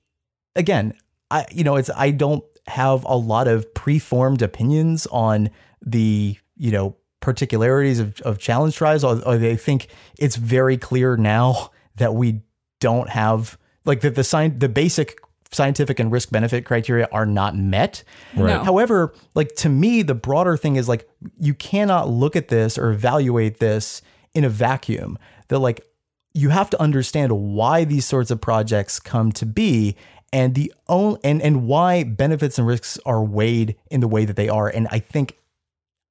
again, 0.54 0.94
I 1.30 1.46
you 1.50 1.64
know, 1.64 1.76
it's 1.76 1.90
I 1.96 2.10
don't 2.10 2.44
have 2.68 3.04
a 3.04 3.16
lot 3.16 3.48
of 3.48 3.72
preformed 3.74 4.42
opinions 4.42 5.06
on 5.10 5.50
the, 5.84 6.36
you 6.56 6.70
know, 6.70 6.96
particularities 7.20 7.98
of, 7.98 8.20
of 8.20 8.38
challenge 8.38 8.76
trials. 8.76 9.02
Or, 9.02 9.20
or 9.22 9.34
I 9.34 9.56
think 9.56 9.88
it's 10.18 10.36
very 10.36 10.76
clear 10.76 11.16
now 11.16 11.70
that 11.96 12.14
we 12.14 12.42
don't 12.80 13.08
have 13.08 13.58
like 13.84 14.02
that 14.02 14.14
the 14.14 14.24
sign 14.24 14.58
the 14.58 14.68
basic 14.68 15.18
scientific 15.52 16.00
and 16.00 16.10
risk 16.10 16.30
benefit 16.30 16.64
criteria 16.64 17.08
are 17.12 17.26
not 17.26 17.56
met. 17.56 18.02
No. 18.34 18.64
However, 18.64 19.14
like 19.34 19.54
to 19.56 19.68
me, 19.68 20.02
the 20.02 20.14
broader 20.14 20.56
thing 20.56 20.76
is 20.76 20.88
like 20.88 21.08
you 21.38 21.54
cannot 21.54 22.08
look 22.08 22.36
at 22.36 22.48
this 22.48 22.78
or 22.78 22.90
evaluate 22.90 23.58
this 23.58 24.02
in 24.34 24.44
a 24.44 24.48
vacuum. 24.48 25.18
That 25.48 25.58
like 25.58 25.86
you 26.34 26.48
have 26.48 26.70
to 26.70 26.80
understand 26.80 27.32
why 27.32 27.84
these 27.84 28.06
sorts 28.06 28.30
of 28.30 28.40
projects 28.40 28.98
come 28.98 29.32
to 29.32 29.46
be 29.46 29.96
and 30.32 30.54
the 30.54 30.72
own 30.88 31.18
and 31.22 31.42
and 31.42 31.66
why 31.66 32.04
benefits 32.04 32.58
and 32.58 32.66
risks 32.66 32.98
are 33.04 33.22
weighed 33.22 33.76
in 33.90 34.00
the 34.00 34.08
way 34.08 34.24
that 34.24 34.36
they 34.36 34.48
are. 34.48 34.68
And 34.68 34.88
I 34.90 34.98
think 34.98 35.36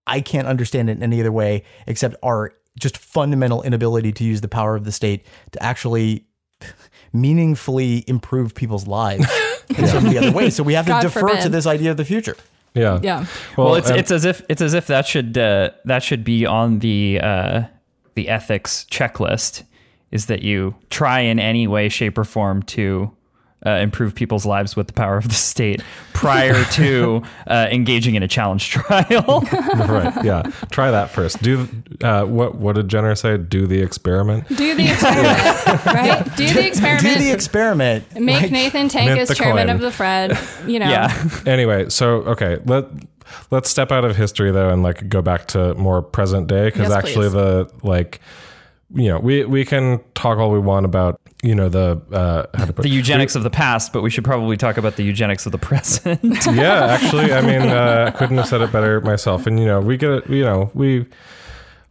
I 0.05 0.21
can't 0.21 0.47
understand 0.47 0.89
it 0.89 0.97
in 0.97 1.03
any 1.03 1.19
other 1.19 1.31
way 1.31 1.63
except 1.87 2.15
our 2.23 2.53
just 2.79 2.97
fundamental 2.97 3.61
inability 3.63 4.11
to 4.13 4.23
use 4.23 4.41
the 4.41 4.47
power 4.47 4.75
of 4.75 4.85
the 4.85 4.91
state 4.91 5.25
to 5.51 5.61
actually 5.61 6.25
meaningfully 7.14 8.03
improve 8.07 8.55
people's 8.55 8.88
lives 8.88 9.26
in 9.78 9.88
so 9.88 10.01
many 10.01 10.18
other 10.18 10.32
ways. 10.32 10.55
So 10.55 10.64
we 10.64 10.74
have 10.74 10.86
God 10.86 11.01
to 11.01 11.07
defer 11.07 11.22
forbid. 11.22 11.41
to 11.41 11.49
this 11.49 11.66
idea 11.66 11.91
of 11.91 11.97
the 11.97 12.05
future. 12.05 12.36
Yeah. 12.74 12.99
Yeah. 13.03 13.26
Well, 13.57 13.76
it's 13.76 13.89
and- 13.89 13.99
it's 13.99 14.12
as 14.12 14.26
if 14.26 14.41
it's 14.49 14.62
as 14.62 14.74
if 14.74 14.88
that 14.88 15.05
should 15.05 15.38
uh, 15.38 15.72
that 15.86 16.03
should 16.03 16.24
be 16.24 16.45
on 16.45 16.80
the 16.80 17.20
uh, 17.22 17.64
the 18.16 18.30
ethics 18.30 18.86
checklist. 18.89 19.64
Is 20.12 20.26
that 20.26 20.41
you 20.43 20.76
try 20.89 21.22
in 21.22 21.39
any 21.39 21.68
way, 21.68 21.88
shape, 21.88 22.18
or 22.18 22.26
form 22.26 22.64
to 22.64 23.12
uh, 23.66 23.72
improve 23.72 24.16
people's 24.16 24.45
lives 24.45 24.76
with 24.76 24.88
the 24.88 24.93
power 24.93 25.18
of 25.18 25.28
the 25.28 25.36
state 25.36 25.84
prior 26.14 26.64
to 26.72 27.22
uh, 27.47 27.68
engaging 27.72 28.16
in 28.16 28.24
a 28.24 28.28
challenge 28.28 28.70
trial? 28.70 29.41
right. 29.76 30.24
Yeah. 30.26 30.43
Try 30.72 30.91
that 30.91 31.09
first. 31.12 31.41
Do 31.43 31.68
uh, 32.01 32.24
what? 32.26 32.55
What 32.55 32.76
did 32.76 32.88
Jenner 32.88 33.14
say? 33.16 33.38
Do 33.38 33.68
the 33.68 33.82
experiment. 33.82 34.47
Do 34.49 34.76
the 34.76 34.91
experiment, 34.91 35.66
right? 35.86 36.36
Do 36.38 36.53
the 36.53 36.68
experiment. 36.68 37.01
Do 37.03 37.16
the 37.24 37.32
experiment. 37.32 38.20
Make 38.20 38.41
Like, 38.43 38.51
Nathan 38.51 38.89
Tank 38.89 39.09
mint 39.09 39.30
as 39.30 39.38
chairman 39.38 39.68
coin. 39.68 39.76
of 39.76 39.82
the 39.82 39.91
Fred. 39.91 40.38
You 40.66 40.80
know. 40.80 40.89
yeah, 40.89 41.30
Anyway, 41.45 41.89
so 41.89 42.18
okay, 42.24 42.59
let 42.66 42.86
let's 43.49 43.70
step 43.70 43.91
out 43.91 44.03
of 44.03 44.16
history 44.18 44.51
though 44.51 44.70
and 44.70 44.84
like 44.84 45.07
go 45.07 45.22
back 45.22 45.47
to 45.47 45.74
more 45.76 46.01
present 46.01 46.47
day 46.47 46.66
because 46.66 46.89
Yes, 46.89 46.91
actually 46.91 47.30
please. 47.30 47.34
the 47.34 47.72
like 47.84 48.20
you 48.93 49.07
know 49.07 49.19
we 49.19 49.45
we 49.45 49.65
can 49.65 49.99
talk 50.13 50.37
all 50.37 50.51
we 50.51 50.59
want 50.59 50.85
about 50.85 51.19
you 51.43 51.55
know 51.55 51.69
the 51.69 52.01
uh 52.11 52.45
how 52.57 52.65
to 52.65 52.73
put 52.73 52.83
the 52.83 52.89
eugenics 52.89 53.35
of 53.35 53.43
the 53.43 53.49
past, 53.49 53.93
but 53.93 54.01
we 54.01 54.09
should 54.09 54.23
probably 54.23 54.57
talk 54.57 54.77
about 54.77 54.95
the 54.95 55.03
eugenics 55.03 55.45
of 55.45 55.51
the 55.51 55.57
present. 55.57 56.19
yeah 56.47 56.85
actually 56.85 57.33
i 57.33 57.41
mean 57.41 57.69
uh, 57.69 58.11
i 58.13 58.17
couldn't 58.17 58.37
have 58.37 58.47
said 58.47 58.61
it 58.61 58.71
better 58.71 59.01
myself. 59.01 59.47
And 59.47 59.59
you 59.59 59.65
know 59.65 59.79
we 59.79 59.97
get 59.97 60.11
it 60.11 60.29
you 60.29 60.43
know 60.43 60.69
we 60.73 61.05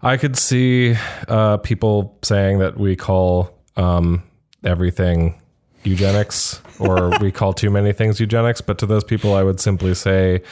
i 0.03 0.17
could 0.17 0.37
see 0.37 0.95
uh 1.29 1.57
people 1.59 2.19
saying 2.23 2.59
that 2.59 2.79
we 2.79 2.97
call 2.97 3.51
um 3.77 4.23
everything 4.65 5.41
eugenics 5.85 6.61
or 6.79 7.19
we 7.21 7.33
call 7.33 7.55
too 7.55 7.71
many 7.71 7.93
things 7.93 8.21
eugenics 8.21 8.61
but 8.61 8.77
to 8.79 8.85
those 8.85 9.03
people 9.03 9.33
i 9.35 9.43
would 9.43 9.59
simply 9.59 9.95
say 9.95 10.43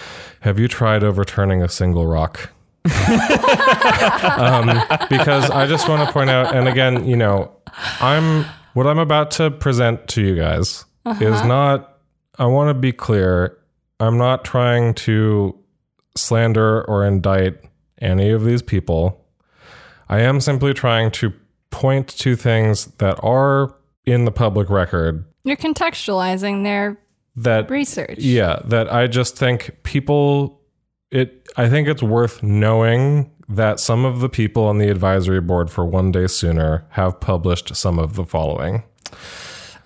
have 0.40 0.58
you 0.58 0.66
tried 0.66 1.04
overturning 1.04 1.62
a 1.62 1.68
single 1.68 2.06
rock 2.06 2.50
um, 4.38 4.80
because 5.08 5.50
i 5.50 5.66
just 5.66 5.88
want 5.88 6.06
to 6.06 6.12
point 6.12 6.30
out 6.30 6.54
and 6.54 6.68
again 6.68 7.06
you 7.06 7.16
know 7.16 7.50
i'm 8.00 8.44
what 8.74 8.86
i'm 8.86 8.98
about 8.98 9.30
to 9.30 9.50
present 9.50 10.06
to 10.08 10.22
you 10.22 10.36
guys 10.36 10.84
is 11.20 11.42
not 11.44 11.98
i 12.38 12.46
want 12.46 12.68
to 12.68 12.74
be 12.74 12.92
clear 12.92 13.56
i'm 14.00 14.18
not 14.18 14.44
trying 14.44 14.94
to 14.94 15.58
slander 16.18 16.84
or 16.88 17.06
indict 17.06 17.58
any 18.00 18.30
of 18.30 18.44
these 18.44 18.62
people. 18.62 19.24
I 20.08 20.20
am 20.20 20.40
simply 20.40 20.74
trying 20.74 21.10
to 21.12 21.32
point 21.70 22.08
to 22.18 22.36
things 22.36 22.86
that 22.98 23.18
are 23.22 23.74
in 24.04 24.24
the 24.24 24.30
public 24.30 24.70
record. 24.70 25.24
You're 25.44 25.56
contextualizing 25.56 26.64
their 26.64 26.98
that 27.36 27.70
research. 27.70 28.18
yeah, 28.18 28.60
that 28.64 28.92
I 28.92 29.06
just 29.06 29.36
think 29.36 29.76
people 29.84 30.57
it 31.10 31.48
I 31.56 31.68
think 31.68 31.88
it's 31.88 32.02
worth 32.02 32.42
knowing 32.42 33.30
that 33.48 33.80
some 33.80 34.04
of 34.04 34.20
the 34.20 34.28
people 34.28 34.64
on 34.64 34.78
the 34.78 34.88
advisory 34.88 35.40
board 35.40 35.70
for 35.70 35.84
One 35.84 36.12
Day 36.12 36.26
Sooner 36.26 36.86
have 36.90 37.18
published 37.20 37.74
some 37.74 37.98
of 37.98 38.14
the 38.14 38.24
following. 38.24 38.82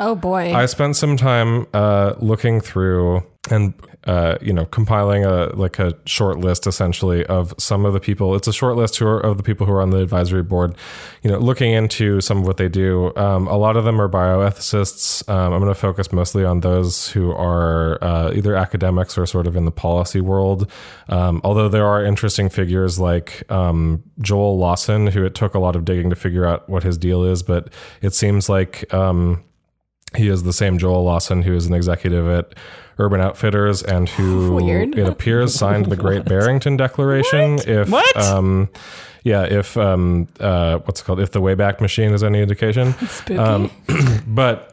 Oh 0.00 0.16
boy. 0.16 0.52
I 0.52 0.66
spent 0.66 0.96
some 0.96 1.16
time 1.16 1.66
uh, 1.72 2.14
looking 2.18 2.60
through 2.60 3.22
and 3.50 3.74
uh, 4.04 4.36
you 4.40 4.52
know 4.52 4.64
compiling 4.66 5.24
a 5.24 5.46
like 5.54 5.78
a 5.78 5.96
short 6.06 6.38
list 6.38 6.66
essentially 6.66 7.24
of 7.26 7.52
some 7.58 7.84
of 7.84 7.92
the 7.92 8.00
people. 8.00 8.36
It's 8.36 8.46
a 8.46 8.52
short 8.52 8.76
list 8.76 8.98
who 8.98 9.06
are, 9.06 9.20
of 9.20 9.36
the 9.36 9.42
people 9.42 9.66
who 9.66 9.72
are 9.72 9.82
on 9.82 9.90
the 9.90 9.98
advisory 9.98 10.42
board. 10.44 10.76
You 11.22 11.30
know, 11.30 11.38
looking 11.38 11.72
into 11.72 12.20
some 12.20 12.38
of 12.38 12.46
what 12.46 12.56
they 12.56 12.68
do. 12.68 13.12
Um, 13.16 13.48
a 13.48 13.56
lot 13.56 13.76
of 13.76 13.84
them 13.84 14.00
are 14.00 14.08
bioethicists. 14.08 15.28
Um, 15.28 15.52
I'm 15.52 15.60
going 15.60 15.74
to 15.74 15.78
focus 15.78 16.12
mostly 16.12 16.44
on 16.44 16.60
those 16.60 17.08
who 17.08 17.32
are 17.32 18.02
uh, 18.02 18.32
either 18.32 18.54
academics 18.54 19.18
or 19.18 19.26
sort 19.26 19.46
of 19.46 19.56
in 19.56 19.64
the 19.64 19.72
policy 19.72 20.20
world. 20.20 20.70
Um, 21.08 21.40
although 21.42 21.68
there 21.68 21.86
are 21.86 22.04
interesting 22.04 22.48
figures 22.48 23.00
like 23.00 23.50
um, 23.50 24.04
Joel 24.20 24.56
Lawson, 24.56 25.08
who 25.08 25.24
it 25.24 25.34
took 25.34 25.54
a 25.54 25.58
lot 25.58 25.74
of 25.74 25.84
digging 25.84 26.10
to 26.10 26.16
figure 26.16 26.46
out 26.46 26.68
what 26.68 26.84
his 26.84 26.96
deal 26.96 27.24
is, 27.24 27.42
but 27.42 27.72
it 28.02 28.14
seems 28.14 28.48
like. 28.48 28.92
Um, 28.94 29.44
he 30.14 30.28
is 30.28 30.42
the 30.42 30.52
same 30.52 30.76
Joel 30.76 31.04
Lawson 31.04 31.40
who 31.40 31.54
is 31.54 31.64
an 31.64 31.72
executive 31.72 32.28
at 32.28 32.54
Urban 33.02 33.20
Outfitters 33.20 33.82
and 33.82 34.08
who 34.08 34.54
Weird. 34.62 34.96
it 34.98 35.08
appears 35.08 35.54
signed 35.54 35.86
the 35.86 35.96
Great 35.96 36.24
Barrington 36.32 36.76
Declaration. 36.76 37.58
If 37.66 37.88
What? 37.90 38.16
um 38.16 38.68
yeah, 39.24 39.44
if 39.44 39.76
um 39.76 40.28
uh 40.40 40.78
what's 40.78 41.00
it 41.00 41.04
called? 41.04 41.20
If 41.20 41.32
the 41.32 41.40
Wayback 41.40 41.80
Machine 41.80 42.12
is 42.12 42.22
any 42.24 42.40
indication. 42.42 42.94
Um, 43.38 43.70
but 44.26 44.68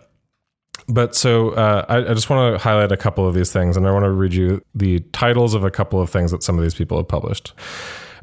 but 0.88 1.16
so 1.16 1.52
uh, 1.52 1.86
I, 1.88 1.98
I 1.98 2.14
just 2.16 2.30
want 2.32 2.56
to 2.56 2.64
highlight 2.64 2.92
a 2.92 2.98
couple 2.98 3.28
of 3.28 3.36
these 3.36 3.52
things, 3.54 3.78
and 3.78 3.88
I 3.88 3.92
want 3.92 4.06
to 4.06 4.10
read 4.12 4.34
you 4.34 4.62
the 4.74 5.00
titles 5.12 5.54
of 5.54 5.64
a 5.64 5.70
couple 5.70 6.02
of 6.02 6.10
things 6.10 6.32
that 6.32 6.42
some 6.42 6.58
of 6.58 6.64
these 6.64 6.74
people 6.74 6.98
have 6.98 7.08
published. 7.08 7.54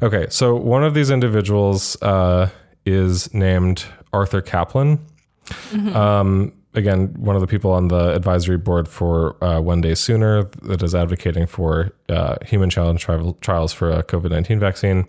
Okay, 0.01 0.27
so 0.29 0.53
one 0.53 0.83
of 0.83 0.93
these 0.93 1.09
individuals 1.09 1.95
uh, 2.01 2.49
is 2.85 3.33
named 3.33 3.85
Arthur 4.11 4.41
Caplan. 4.41 4.99
Um, 5.95 6.51
again, 6.77 7.13
one 7.17 7.35
of 7.35 7.41
the 7.41 7.47
people 7.47 7.71
on 7.71 7.89
the 7.89 8.13
advisory 8.13 8.57
board 8.57 8.87
for 8.87 9.43
uh, 9.43 9.59
One 9.59 9.81
Day 9.81 9.95
Sooner 9.95 10.43
that 10.61 10.83
is 10.83 10.93
advocating 10.95 11.47
for 11.47 11.91
uh, 12.07 12.35
human 12.45 12.69
challenge 12.69 13.01
tri- 13.01 13.33
trials 13.41 13.73
for 13.73 13.89
a 13.89 14.03
COVID 14.03 14.29
19 14.29 14.59
vaccine. 14.59 15.07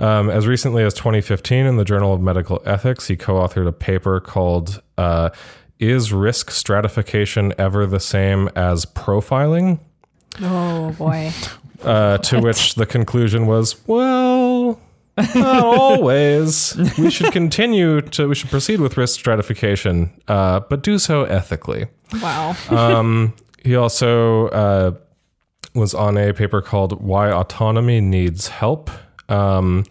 Um, 0.00 0.28
as 0.28 0.46
recently 0.46 0.82
as 0.82 0.92
2015, 0.94 1.66
in 1.66 1.76
the 1.76 1.84
Journal 1.84 2.12
of 2.12 2.20
Medical 2.20 2.60
Ethics, 2.66 3.06
he 3.06 3.16
co 3.16 3.34
authored 3.34 3.68
a 3.68 3.72
paper 3.72 4.20
called 4.20 4.82
uh, 4.98 5.30
Is 5.78 6.12
Risk 6.12 6.50
Stratification 6.50 7.54
Ever 7.56 7.86
the 7.86 8.00
Same 8.00 8.48
as 8.56 8.84
Profiling? 8.84 9.78
oh 10.42 10.90
boy. 10.98 11.30
Uh, 11.82 12.16
to 12.18 12.40
which 12.40 12.76
the 12.76 12.86
conclusion 12.86 13.46
was, 13.46 13.86
well, 13.86 14.33
not 15.16 15.36
always. 15.64 16.76
We 16.98 17.10
should 17.10 17.32
continue 17.32 18.00
to, 18.00 18.28
we 18.28 18.34
should 18.34 18.50
proceed 18.50 18.80
with 18.80 18.96
risk 18.96 19.14
stratification, 19.18 20.10
uh, 20.28 20.60
but 20.60 20.82
do 20.82 20.98
so 20.98 21.24
ethically. 21.24 21.86
Wow. 22.22 22.56
Um, 22.68 23.34
he 23.64 23.76
also 23.76 24.48
uh, 24.48 24.92
was 25.74 25.94
on 25.94 26.16
a 26.16 26.32
paper 26.32 26.60
called 26.60 27.00
"Why 27.02 27.30
Autonomy 27.30 28.00
Needs 28.00 28.48
Help," 28.48 28.90
um, 29.28 29.84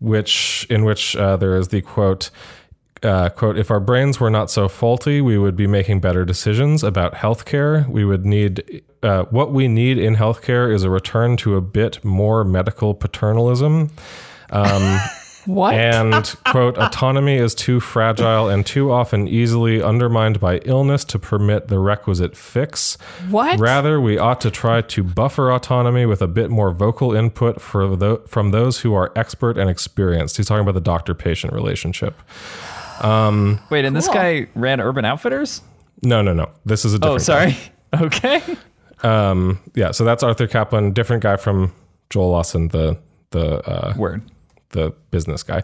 which 0.00 0.66
in 0.70 0.84
which 0.84 1.16
uh, 1.16 1.36
there 1.36 1.56
is 1.56 1.68
the 1.68 1.80
quote. 1.80 2.30
uh, 3.02 3.28
quote, 3.30 3.58
if 3.58 3.70
our 3.70 3.80
brains 3.80 4.20
were 4.20 4.30
not 4.30 4.50
so 4.50 4.68
faulty, 4.68 5.20
we 5.20 5.36
would 5.36 5.56
be 5.56 5.66
making 5.66 6.00
better 6.00 6.24
decisions 6.24 6.84
about 6.84 7.14
healthcare. 7.14 7.88
We 7.88 8.04
would 8.04 8.24
need, 8.24 8.82
uh, 9.02 9.24
what 9.24 9.52
we 9.52 9.66
need 9.66 9.98
in 9.98 10.14
healthcare 10.14 10.72
is 10.72 10.84
a 10.84 10.90
return 10.90 11.36
to 11.38 11.56
a 11.56 11.60
bit 11.60 12.04
more 12.04 12.44
medical 12.44 12.94
paternalism. 12.94 13.90
Um, 14.52 15.00
What? 15.44 15.74
and, 15.74 16.24
quote, 16.46 16.78
autonomy 16.78 17.34
is 17.34 17.52
too 17.52 17.80
fragile 17.80 18.48
and 18.48 18.64
too 18.64 18.92
often 18.92 19.26
easily 19.26 19.82
undermined 19.82 20.38
by 20.38 20.58
illness 20.58 21.02
to 21.06 21.18
permit 21.18 21.66
the 21.66 21.80
requisite 21.80 22.36
fix. 22.36 22.96
what? 23.28 23.58
Rather, 23.58 24.00
we 24.00 24.18
ought 24.18 24.40
to 24.42 24.52
try 24.52 24.82
to 24.82 25.02
buffer 25.02 25.50
autonomy 25.50 26.06
with 26.06 26.22
a 26.22 26.28
bit 26.28 26.48
more 26.48 26.70
vocal 26.70 27.12
input 27.12 27.60
for 27.60 27.96
tho- 27.96 28.18
from 28.28 28.52
those 28.52 28.78
who 28.82 28.94
are 28.94 29.10
expert 29.16 29.58
and 29.58 29.68
experienced. 29.68 30.36
He's 30.36 30.46
talking 30.46 30.62
about 30.62 30.74
the 30.74 30.80
doctor 30.80 31.12
patient 31.12 31.52
relationship. 31.52 32.14
Um, 33.00 33.58
Wait, 33.68 33.84
and 33.84 33.96
this 33.96 34.06
guy 34.06 34.46
ran 34.54 34.80
Urban 34.80 35.04
Outfitters? 35.04 35.60
No, 36.02 36.22
no, 36.22 36.32
no. 36.32 36.50
This 36.64 36.84
is 36.84 36.94
a 36.94 37.00
different 37.00 37.14
Oh, 37.16 37.18
sorry. 37.18 37.56
Okay. 38.00 38.40
Um, 39.02 39.58
yeah, 39.74 39.90
so 39.90 40.04
that's 40.04 40.22
Arthur 40.22 40.46
Caplan, 40.46 40.94
different 40.94 41.22
guy 41.24 41.36
from 41.36 41.72
Joel 42.10 42.30
Lawson, 42.30 42.68
the 42.68 42.96
the 43.32 43.58
uh, 43.68 43.94
Word. 43.96 44.22
The 44.72 44.92
business 45.10 45.42
guy. 45.42 45.62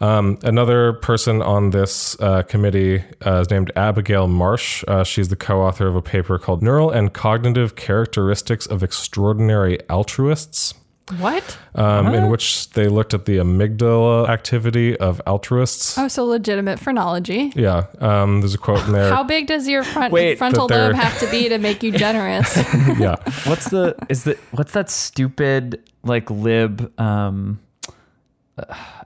Um, 0.00 0.38
another 0.42 0.94
person 0.94 1.42
on 1.42 1.70
this 1.70 2.18
uh, 2.20 2.42
committee 2.42 3.04
uh, 3.24 3.40
is 3.40 3.50
named 3.50 3.72
Abigail 3.76 4.28
Marsh. 4.28 4.84
Uh, 4.88 5.04
she's 5.04 5.28
the 5.28 5.36
co-author 5.36 5.86
of 5.86 5.96
a 5.96 6.02
paper 6.02 6.38
called 6.38 6.62
"Neural 6.62 6.90
and 6.90 7.12
Cognitive 7.12 7.76
Characteristics 7.76 8.66
of 8.66 8.82
Extraordinary 8.82 9.78
Altruists." 9.88 10.74
what? 11.18 11.56
um, 11.74 12.14
in 12.14 12.30
which 12.30 12.70
they 12.70 12.88
looked 12.88 13.14
at 13.14 13.26
the 13.26 13.36
amygdala 13.36 14.28
activity 14.28 14.96
of 14.96 15.20
altruists. 15.26 15.96
Oh, 15.96 16.08
so 16.08 16.24
legitimate 16.24 16.80
phrenology. 16.80 17.52
Yeah, 17.54 17.86
um, 18.00 18.40
there's 18.40 18.54
a 18.54 18.58
quote 18.58 18.84
in 18.86 18.92
there. 18.92 19.10
How 19.10 19.22
big 19.22 19.46
does 19.46 19.68
your 19.68 19.84
front 19.84 20.12
Wait, 20.12 20.38
frontal 20.38 20.66
lobe 20.66 20.94
have 20.94 21.18
to 21.20 21.30
be 21.30 21.48
to 21.48 21.58
make 21.58 21.82
you 21.82 21.92
generous? 21.92 22.56
yeah, 22.98 23.16
What's 23.44 23.70
the 23.70 23.94
is 24.08 24.24
the 24.24 24.36
what's 24.50 24.72
that 24.72 24.90
stupid 24.90 25.82
like 26.02 26.30
lib 26.30 26.92
um 27.00 27.60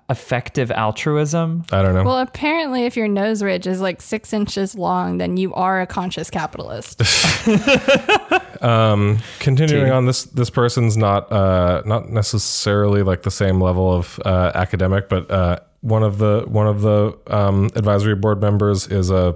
effective 0.09 0.71
altruism? 0.71 1.65
I 1.73 1.83
don't 1.83 1.95
know. 1.95 2.05
well, 2.05 2.19
apparently, 2.19 2.85
if 2.85 2.97
your 2.97 3.09
nose 3.09 3.43
ridge 3.43 3.67
is 3.67 3.81
like 3.81 4.01
six 4.01 4.33
inches 4.33 4.75
long, 4.75 5.19
then 5.19 5.37
you 5.37 5.55
are 5.55 5.81
a 5.81 5.87
conscious 5.87 6.31
capitalist. 6.31 7.03
Um, 8.61 9.21
continuing 9.39 9.87
Tea. 9.87 9.91
on, 9.91 10.05
this 10.05 10.25
this 10.25 10.51
person's 10.51 10.97
not 10.97 11.33
uh, 11.33 11.83
not 11.87 12.11
necessarily 12.11 13.03
like 13.03 13.23
the 13.23 13.31
same 13.31 13.61
level 13.61 13.91
of 13.91 14.21
uh, 14.27 14.53
academic, 14.55 15.09
but 15.09 15.31
uh, 15.31 15.61
one 15.81 16.03
of 16.03 16.19
the 16.19 16.45
one 16.47 16.67
of 16.67 16.83
the 16.83 17.19
um, 17.29 17.71
advisory 17.75 18.15
board 18.15 18.41
members 18.41 18.87
is 18.87 19.11
a 19.11 19.35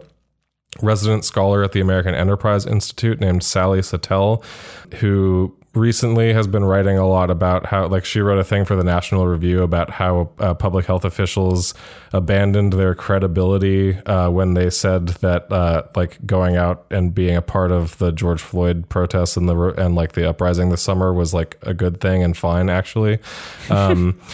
resident 0.82 1.24
scholar 1.24 1.62
at 1.62 1.72
the 1.72 1.80
American 1.80 2.14
Enterprise 2.14 2.66
Institute 2.66 3.20
named 3.20 3.42
Sally 3.42 3.80
Satel, 3.80 4.44
who 4.96 5.56
recently 5.74 6.32
has 6.32 6.46
been 6.46 6.64
writing 6.64 6.98
a 6.98 7.06
lot 7.06 7.30
about 7.30 7.66
how, 7.66 7.86
like, 7.86 8.04
she 8.04 8.20
wrote 8.20 8.38
a 8.38 8.44
thing 8.44 8.64
for 8.64 8.76
the 8.76 8.84
National 8.84 9.26
Review 9.26 9.62
about 9.62 9.90
how 9.90 10.30
uh, 10.38 10.54
public 10.54 10.86
health 10.86 11.04
officials 11.04 11.74
abandoned 12.12 12.72
their 12.72 12.94
credibility 12.94 13.96
uh, 14.06 14.30
when 14.30 14.54
they 14.54 14.70
said 14.70 15.08
that, 15.08 15.50
uh, 15.52 15.82
like, 15.94 16.24
going 16.26 16.56
out 16.56 16.86
and 16.90 17.14
being 17.14 17.36
a 17.36 17.42
part 17.42 17.70
of 17.70 17.98
the 17.98 18.12
George 18.12 18.40
Floyd 18.40 18.88
protests 18.88 19.36
and 19.36 19.48
the 19.48 19.56
and 19.76 19.94
like 19.94 20.12
the 20.12 20.28
uprising 20.28 20.70
this 20.70 20.82
summer 20.82 21.12
was 21.12 21.32
like 21.34 21.58
a 21.62 21.74
good 21.74 22.00
thing 22.00 22.22
and 22.22 22.36
fine, 22.36 22.68
actually. 22.68 23.18
Um, 23.70 24.20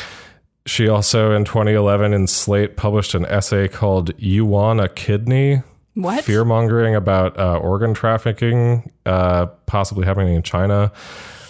She 0.67 0.89
also 0.89 1.33
in 1.33 1.45
2011 1.45 2.13
in 2.13 2.27
Slate 2.27 2.77
published 2.77 3.15
an 3.15 3.25
essay 3.27 3.67
called 3.67 4.13
"You 4.19 4.45
Want 4.45 4.81
a 4.81 4.89
Kidney." 4.89 5.63
What? 6.03 6.25
fear 6.25 6.45
mongering 6.45 6.95
about 6.95 7.39
uh, 7.39 7.59
organ 7.59 7.95
trafficking 7.95 8.91
uh, 9.07 9.47
possibly 9.67 10.07
happening 10.07 10.35
in 10.35 10.43
China. 10.43 10.93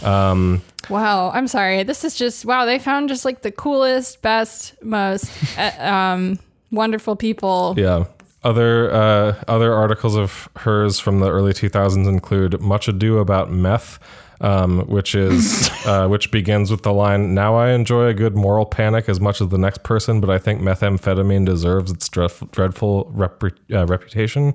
Um, 0.03 0.63
Wow, 0.89 1.31
I'm 1.31 1.47
sorry. 1.47 1.83
This 1.85 2.05
is 2.05 2.17
just 2.17 2.45
wow. 2.45 2.65
They 2.65 2.79
found 2.79 3.09
just 3.11 3.25
like 3.25 3.43
the 3.43 3.53
coolest, 3.53 4.23
best, 4.23 4.75
most 4.83 5.31
uh, 5.59 5.71
um, 5.79 6.39
wonderful 6.73 7.17
people. 7.17 7.75
yeah. 7.77 8.05
Other 8.43 8.91
uh, 8.91 9.35
other 9.47 9.75
articles 9.75 10.17
of 10.17 10.49
hers 10.57 10.99
from 10.99 11.21
the 11.21 11.31
early 11.31 11.53
2000s 11.53 12.09
include 12.09 12.61
"Much 12.61 12.89
Ado 12.89 13.19
About 13.19 13.53
Meth," 13.53 13.99
um, 14.41 14.81
which 14.87 15.15
is 15.15 15.69
uh, 15.87 16.07
which 16.09 16.31
begins 16.31 16.71
with 16.71 16.83
the 16.83 16.93
line, 16.93 17.35
"Now 17.35 17.57
I 17.57 17.71
enjoy 17.71 18.07
a 18.07 18.15
good 18.15 18.35
moral 18.37 18.65
panic 18.67 19.09
as 19.09 19.21
much 19.21 19.41
as 19.41 19.49
the 19.49 19.59
next 19.59 19.83
person, 19.83 20.21
but 20.21 20.31
I 20.31 20.39
think 20.39 20.61
methamphetamine 20.61 21.45
deserves 21.47 21.91
its 21.91 22.09
dreadful, 22.09 22.49
dreadful 22.53 23.13
repre- 23.15 23.53
uh, 23.73 23.87
reputation." 23.87 24.55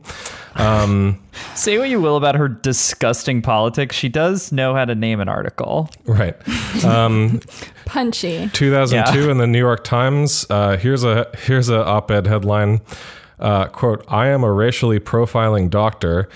Um, 0.55 1.21
Say 1.55 1.77
what 1.77 1.89
you 1.89 1.99
will 1.99 2.15
about 2.17 2.35
her 2.35 2.47
disgusting 2.47 3.41
politics, 3.41 3.95
she 3.95 4.07
does 4.09 4.51
know 4.51 4.73
how 4.73 4.85
to 4.85 4.95
name 4.95 5.19
an 5.19 5.27
article. 5.29 5.89
right. 6.05 6.35
Um, 6.85 7.41
Punchy. 7.85 8.49
2002 8.53 9.25
Yeah. 9.25 9.31
in 9.31 9.37
the 9.37 9.47
New 9.47 9.59
York 9.59 9.83
Times. 9.83 10.45
Uh, 10.49 10.77
here's 10.77 11.03
a 11.03 11.27
here's 11.45 11.69
a 11.69 11.85
op-ed 11.85 12.25
headline. 12.27 12.81
Uh, 13.39 13.67
quote: 13.67 14.03
I 14.07 14.27
am 14.27 14.43
a 14.43 14.51
racially 14.51 14.99
profiling 14.99 15.69
doctor. 15.69 16.29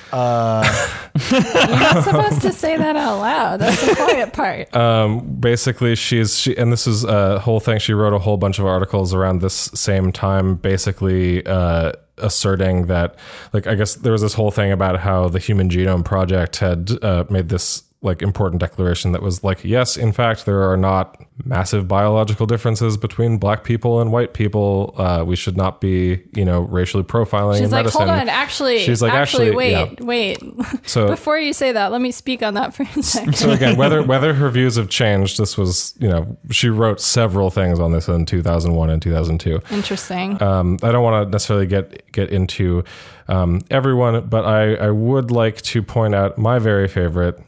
You're 1.32 1.42
not 1.42 2.04
supposed 2.04 2.42
to 2.42 2.52
say 2.52 2.78
that 2.78 2.96
out 2.96 3.20
loud. 3.20 3.62
That's 3.62 3.88
the 3.88 3.96
quiet 3.96 4.34
part. 4.34 4.68
Um, 4.80 5.36
basically, 5.40 5.96
she's 5.96 6.38
she, 6.38 6.56
and 6.58 6.72
this 6.72 6.88
is 6.88 7.04
a 7.04 7.40
whole 7.40 7.60
thing. 7.60 7.80
She 7.80 7.94
wrote 7.94 8.14
a 8.14 8.20
whole 8.20 8.38
bunch 8.38 8.60
of 8.60 8.66
articles 8.66 9.14
around 9.14 9.42
this 9.42 9.54
same 9.74 10.12
time, 10.12 10.56
basically 10.56 11.46
uh, 11.46 11.92
asserting 12.18 12.88
that, 12.88 13.16
like, 13.54 13.68
I 13.68 13.76
guess 13.76 13.96
there 13.96 14.12
was 14.12 14.22
this 14.22 14.34
whole 14.34 14.52
thing 14.52 14.72
about 14.72 15.00
how 15.00 15.28
the 15.30 15.40
Human 15.40 15.70
Genome 15.70 16.04
Project 16.06 16.58
had 16.58 16.92
uh, 17.04 17.26
made 17.30 17.50
this 17.50 17.84
like 18.02 18.22
important 18.22 18.62
declaration 18.62 19.12
that 19.12 19.22
was 19.22 19.44
like, 19.44 19.62
yes, 19.66 19.98
in 19.98 20.14
fact, 20.14 20.46
there 20.46 20.70
are 20.70 20.78
not 20.78 21.22
massive 21.44 21.86
biological 21.86 22.46
differences 22.46 22.96
between 22.96 23.38
black 23.38 23.66
people 23.66 24.00
and 24.00 24.10
white 24.14 24.34
people. 24.34 24.94
Uh, 24.98 25.24
we 25.28 25.36
should 25.36 25.58
not 25.58 25.82
be, 25.82 26.22
you 26.34 26.46
know, 26.46 26.62
racially 26.62 27.04
profiling 27.04 27.60
She's 27.60 27.74
like, 27.74 27.80
medicine. 27.84 28.08
hold 28.08 28.10
on, 28.12 28.30
actually, 28.30 28.80
She's 28.80 29.02
like, 29.02 29.12
actually, 29.14 29.48
actually, 29.50 29.56
wait, 29.58 29.72
yeah. 30.00 30.06
wait. 30.06 30.42
So- 30.88 31.08
before 31.10 31.38
you 31.38 31.52
say 31.52 31.74
that, 31.74 31.92
let 31.92 32.00
me 32.00 32.12
speak 32.12 32.42
on 32.42 32.54
that 32.54 32.74
for 32.74 32.84
a 32.84 33.04
second. 33.04 33.36
So 33.36 33.52
again, 33.52 33.76
whether 33.76 34.02
whether 34.14 34.34
her 34.34 34.50
views 34.50 34.78
have 34.78 34.88
changed, 34.90 35.38
this 35.38 35.58
was 35.58 35.94
you 36.00 36.08
know 36.08 36.38
she 36.52 36.70
wrote 36.70 37.02
several 37.02 37.50
things 37.50 37.80
on 37.82 37.92
this 37.92 38.08
in 38.08 38.26
2001 38.26 38.90
and 38.90 39.02
2002. 39.02 39.60
Interesting. 39.72 40.42
Um, 40.42 40.78
I 40.84 40.92
don't 40.94 41.04
want 41.04 41.28
to 41.28 41.32
necessarily 41.32 41.68
get 41.68 42.10
get 42.14 42.30
into 42.32 42.84
um, 43.28 43.62
everyone, 43.70 44.28
but 44.28 44.46
I, 44.46 44.76
I 44.76 44.90
would 44.90 45.32
like 45.32 45.62
to 45.64 45.84
point 45.84 46.16
out 46.16 46.38
my 46.38 46.60
very 46.60 46.88
favorite, 46.88 47.40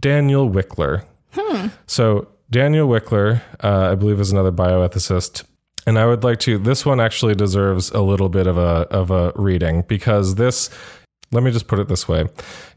Daniel 0.00 0.48
Wikler. 0.50 1.04
So 1.86 2.28
Daniel 2.50 2.88
Wikler, 2.88 3.42
uh, 3.62 3.92
I 3.92 3.94
believe, 3.94 4.20
is 4.20 4.32
another 4.32 4.52
bioethicist. 4.52 5.44
And 5.86 5.98
I 5.98 6.06
would 6.06 6.24
like 6.24 6.38
to. 6.40 6.58
This 6.58 6.84
one 6.84 7.00
actually 7.00 7.34
deserves 7.34 7.90
a 7.90 8.00
little 8.00 8.28
bit 8.28 8.46
of 8.46 8.58
a 8.58 8.86
of 8.90 9.10
a 9.10 9.32
reading 9.36 9.84
because 9.88 10.34
this. 10.34 10.70
Let 11.30 11.42
me 11.42 11.50
just 11.50 11.66
put 11.66 11.78
it 11.78 11.88
this 11.88 12.08
way: 12.08 12.26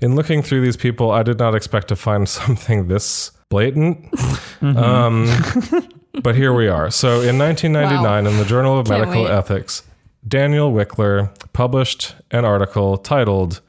in 0.01 0.15
looking 0.15 0.41
through 0.41 0.61
these 0.61 0.77
people, 0.77 1.11
I 1.11 1.23
did 1.23 1.39
not 1.39 1.55
expect 1.55 1.87
to 1.89 1.95
find 1.95 2.27
something 2.39 2.87
this 2.87 3.31
blatant. 3.49 4.13
Um, 4.61 5.29
but 6.23 6.35
here 6.35 6.53
we 6.53 6.67
are. 6.67 6.89
So 6.89 7.21
in 7.21 7.37
1999, 7.37 8.27
in 8.27 8.37
the 8.37 8.45
Journal 8.45 8.79
of 8.79 8.87
Can't 8.87 9.01
Medical 9.01 9.23
wait. 9.23 9.31
Ethics, 9.31 9.83
Daniel 10.27 10.71
Wikler 10.71 11.31
published 11.53 12.15
an 12.31 12.45
article 12.45 12.97
titled 12.97 13.61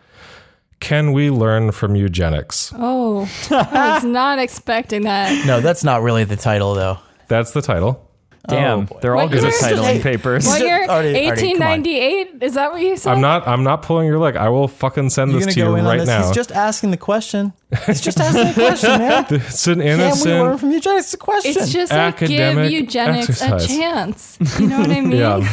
"Can 0.82 1.12
We 1.12 1.30
Learn 1.30 1.72
from 1.72 1.94
Eugenics?" 1.96 2.72
oh, 2.76 3.28
I 3.50 3.94
was 3.94 4.04
not 4.04 4.38
expecting 4.38 5.02
that. 5.04 5.46
No, 5.46 5.60
that's 5.60 5.82
not 5.84 6.02
really 6.02 6.24
the 6.24 6.36
title 6.36 6.74
though. 6.74 6.98
That's 7.28 7.52
the 7.52 7.62
title. 7.62 8.08
Oh, 8.48 8.54
Damn, 8.56 8.86
boy. 8.86 8.98
they're 9.00 9.14
all 9.14 9.28
What 9.28 9.32
good 9.32 9.44
at 9.44 9.52
titling 9.54 10.02
papers. 10.02 10.44
What 10.46 10.60
year? 10.60 10.84
Artie, 10.90 11.28
Artie, 11.28 11.52
come 11.52 11.62
on. 11.62 11.80
1898? 11.84 12.42
Is 12.42 12.54
that 12.54 12.72
what 12.72 12.82
you 12.82 12.96
said? 12.96 13.12
I'm 13.12 13.20
not. 13.20 13.46
I'm 13.46 13.62
not 13.62 13.82
pulling 13.82 14.08
your 14.08 14.18
leg. 14.18 14.34
I 14.36 14.48
will 14.48 14.66
fucking 14.66 15.10
send 15.10 15.30
You're 15.30 15.42
this 15.42 15.54
gonna 15.54 15.66
you 15.68 15.72
go 15.72 15.76
in 15.78 15.86
on 15.86 15.90
right 15.92 15.98
this. 16.00 16.08
now. 16.08 16.26
He's 16.26 16.34
just 16.34 16.50
asking 16.50 16.90
the 16.90 16.96
question. 16.96 17.52
He's 17.86 18.00
just 18.00 18.18
asking 18.18 18.48
the 18.48 18.54
question, 18.54 18.90
man. 18.98 19.26
it's 19.30 19.66
an 19.68 19.74
Can 19.78 19.84
we 19.84 19.90
learn 19.92 20.00
innocent. 20.00 20.60
from 20.60 20.72
eugenics? 20.72 21.04
It's 21.04 21.14
a 21.14 21.18
question. 21.18 21.52
It's 21.62 21.72
just 21.72 21.92
like 21.92 22.18
give 22.18 22.70
eugenics 22.70 23.28
exercise. 23.40 23.64
a 23.64 23.68
chance. 23.68 24.38
You 24.58 24.66
know 24.66 24.80
what 24.80 24.90
I 24.90 25.00
mean? 25.00 25.12
Yeah. 25.12 25.48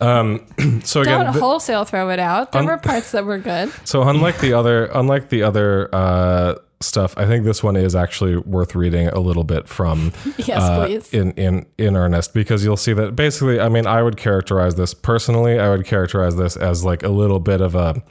Um, 0.00 0.46
so 0.84 1.02
again, 1.02 1.24
Don't 1.24 1.32
th- 1.32 1.40
wholesale 1.42 1.84
throw 1.84 2.10
it 2.10 2.18
out. 2.18 2.52
There 2.52 2.60
Un- 2.62 2.66
were 2.66 2.78
parts 2.78 3.12
that 3.12 3.24
were 3.24 3.38
good. 3.38 3.70
So 3.84 4.02
unlike 4.02 4.38
the 4.40 4.52
other, 4.54 4.86
unlike 4.86 5.28
the 5.28 5.42
other 5.42 5.88
uh, 5.94 6.54
stuff, 6.80 7.14
I 7.16 7.26
think 7.26 7.44
this 7.44 7.62
one 7.62 7.76
is 7.76 7.94
actually 7.94 8.36
worth 8.36 8.74
reading 8.74 9.08
a 9.08 9.20
little 9.20 9.44
bit 9.44 9.68
from. 9.68 10.12
Yes, 10.38 10.62
uh, 10.62 10.86
please. 10.86 11.12
In 11.12 11.32
in 11.32 11.66
in 11.78 11.96
earnest, 11.96 12.32
because 12.34 12.64
you'll 12.64 12.76
see 12.76 12.92
that 12.94 13.14
basically, 13.14 13.60
I 13.60 13.68
mean, 13.68 13.86
I 13.86 14.02
would 14.02 14.16
characterize 14.16 14.74
this 14.76 14.94
personally. 14.94 15.58
I 15.58 15.68
would 15.68 15.84
characterize 15.84 16.36
this 16.36 16.56
as 16.56 16.84
like 16.84 17.02
a 17.02 17.08
little 17.10 17.38
bit 17.40 17.60
of 17.60 17.74
a. 17.74 18.02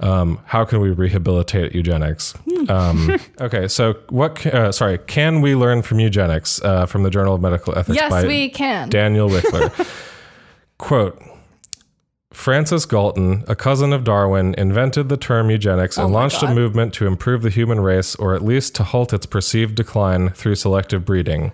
Um, 0.00 0.40
how 0.46 0.64
can 0.64 0.80
we 0.80 0.90
rehabilitate 0.90 1.76
eugenics? 1.76 2.32
Hmm. 2.50 2.70
Um, 2.70 3.20
okay, 3.40 3.68
so 3.68 3.94
what? 4.08 4.34
ca- 4.34 4.50
Uh, 4.50 4.72
sorry, 4.72 4.98
can 4.98 5.40
we 5.42 5.54
learn 5.54 5.82
from 5.82 6.00
eugenics 6.00 6.60
uh, 6.64 6.86
from 6.86 7.04
the 7.04 7.10
Journal 7.10 7.34
of 7.34 7.40
Medical 7.40 7.78
Ethics? 7.78 7.94
Yes, 7.96 8.10
by 8.10 8.26
we 8.26 8.48
can. 8.48 8.88
Daniel 8.88 9.28
Wikler. 9.28 9.70
Quote 10.82 11.31
Francis 12.32 12.86
Galton, 12.86 13.44
a 13.46 13.54
cousin 13.54 13.92
of 13.92 14.04
Darwin, 14.04 14.54
invented 14.58 15.08
the 15.08 15.16
term 15.16 15.50
eugenics 15.50 15.98
oh 15.98 16.02
and 16.02 16.10
Oh 16.10 16.12
my 16.12 16.20
launched 16.20 16.42
a 16.42 16.52
movement 16.52 16.92
to 16.94 17.06
improve 17.06 17.42
the 17.42 17.50
human 17.50 17.80
race, 17.80 18.14
or 18.16 18.34
at 18.34 18.42
least 18.42 18.74
to 18.76 18.84
halt 18.84 19.12
its 19.12 19.26
perceived 19.26 19.74
decline 19.74 20.30
through 20.30 20.56
selective 20.56 21.04
breeding. 21.04 21.52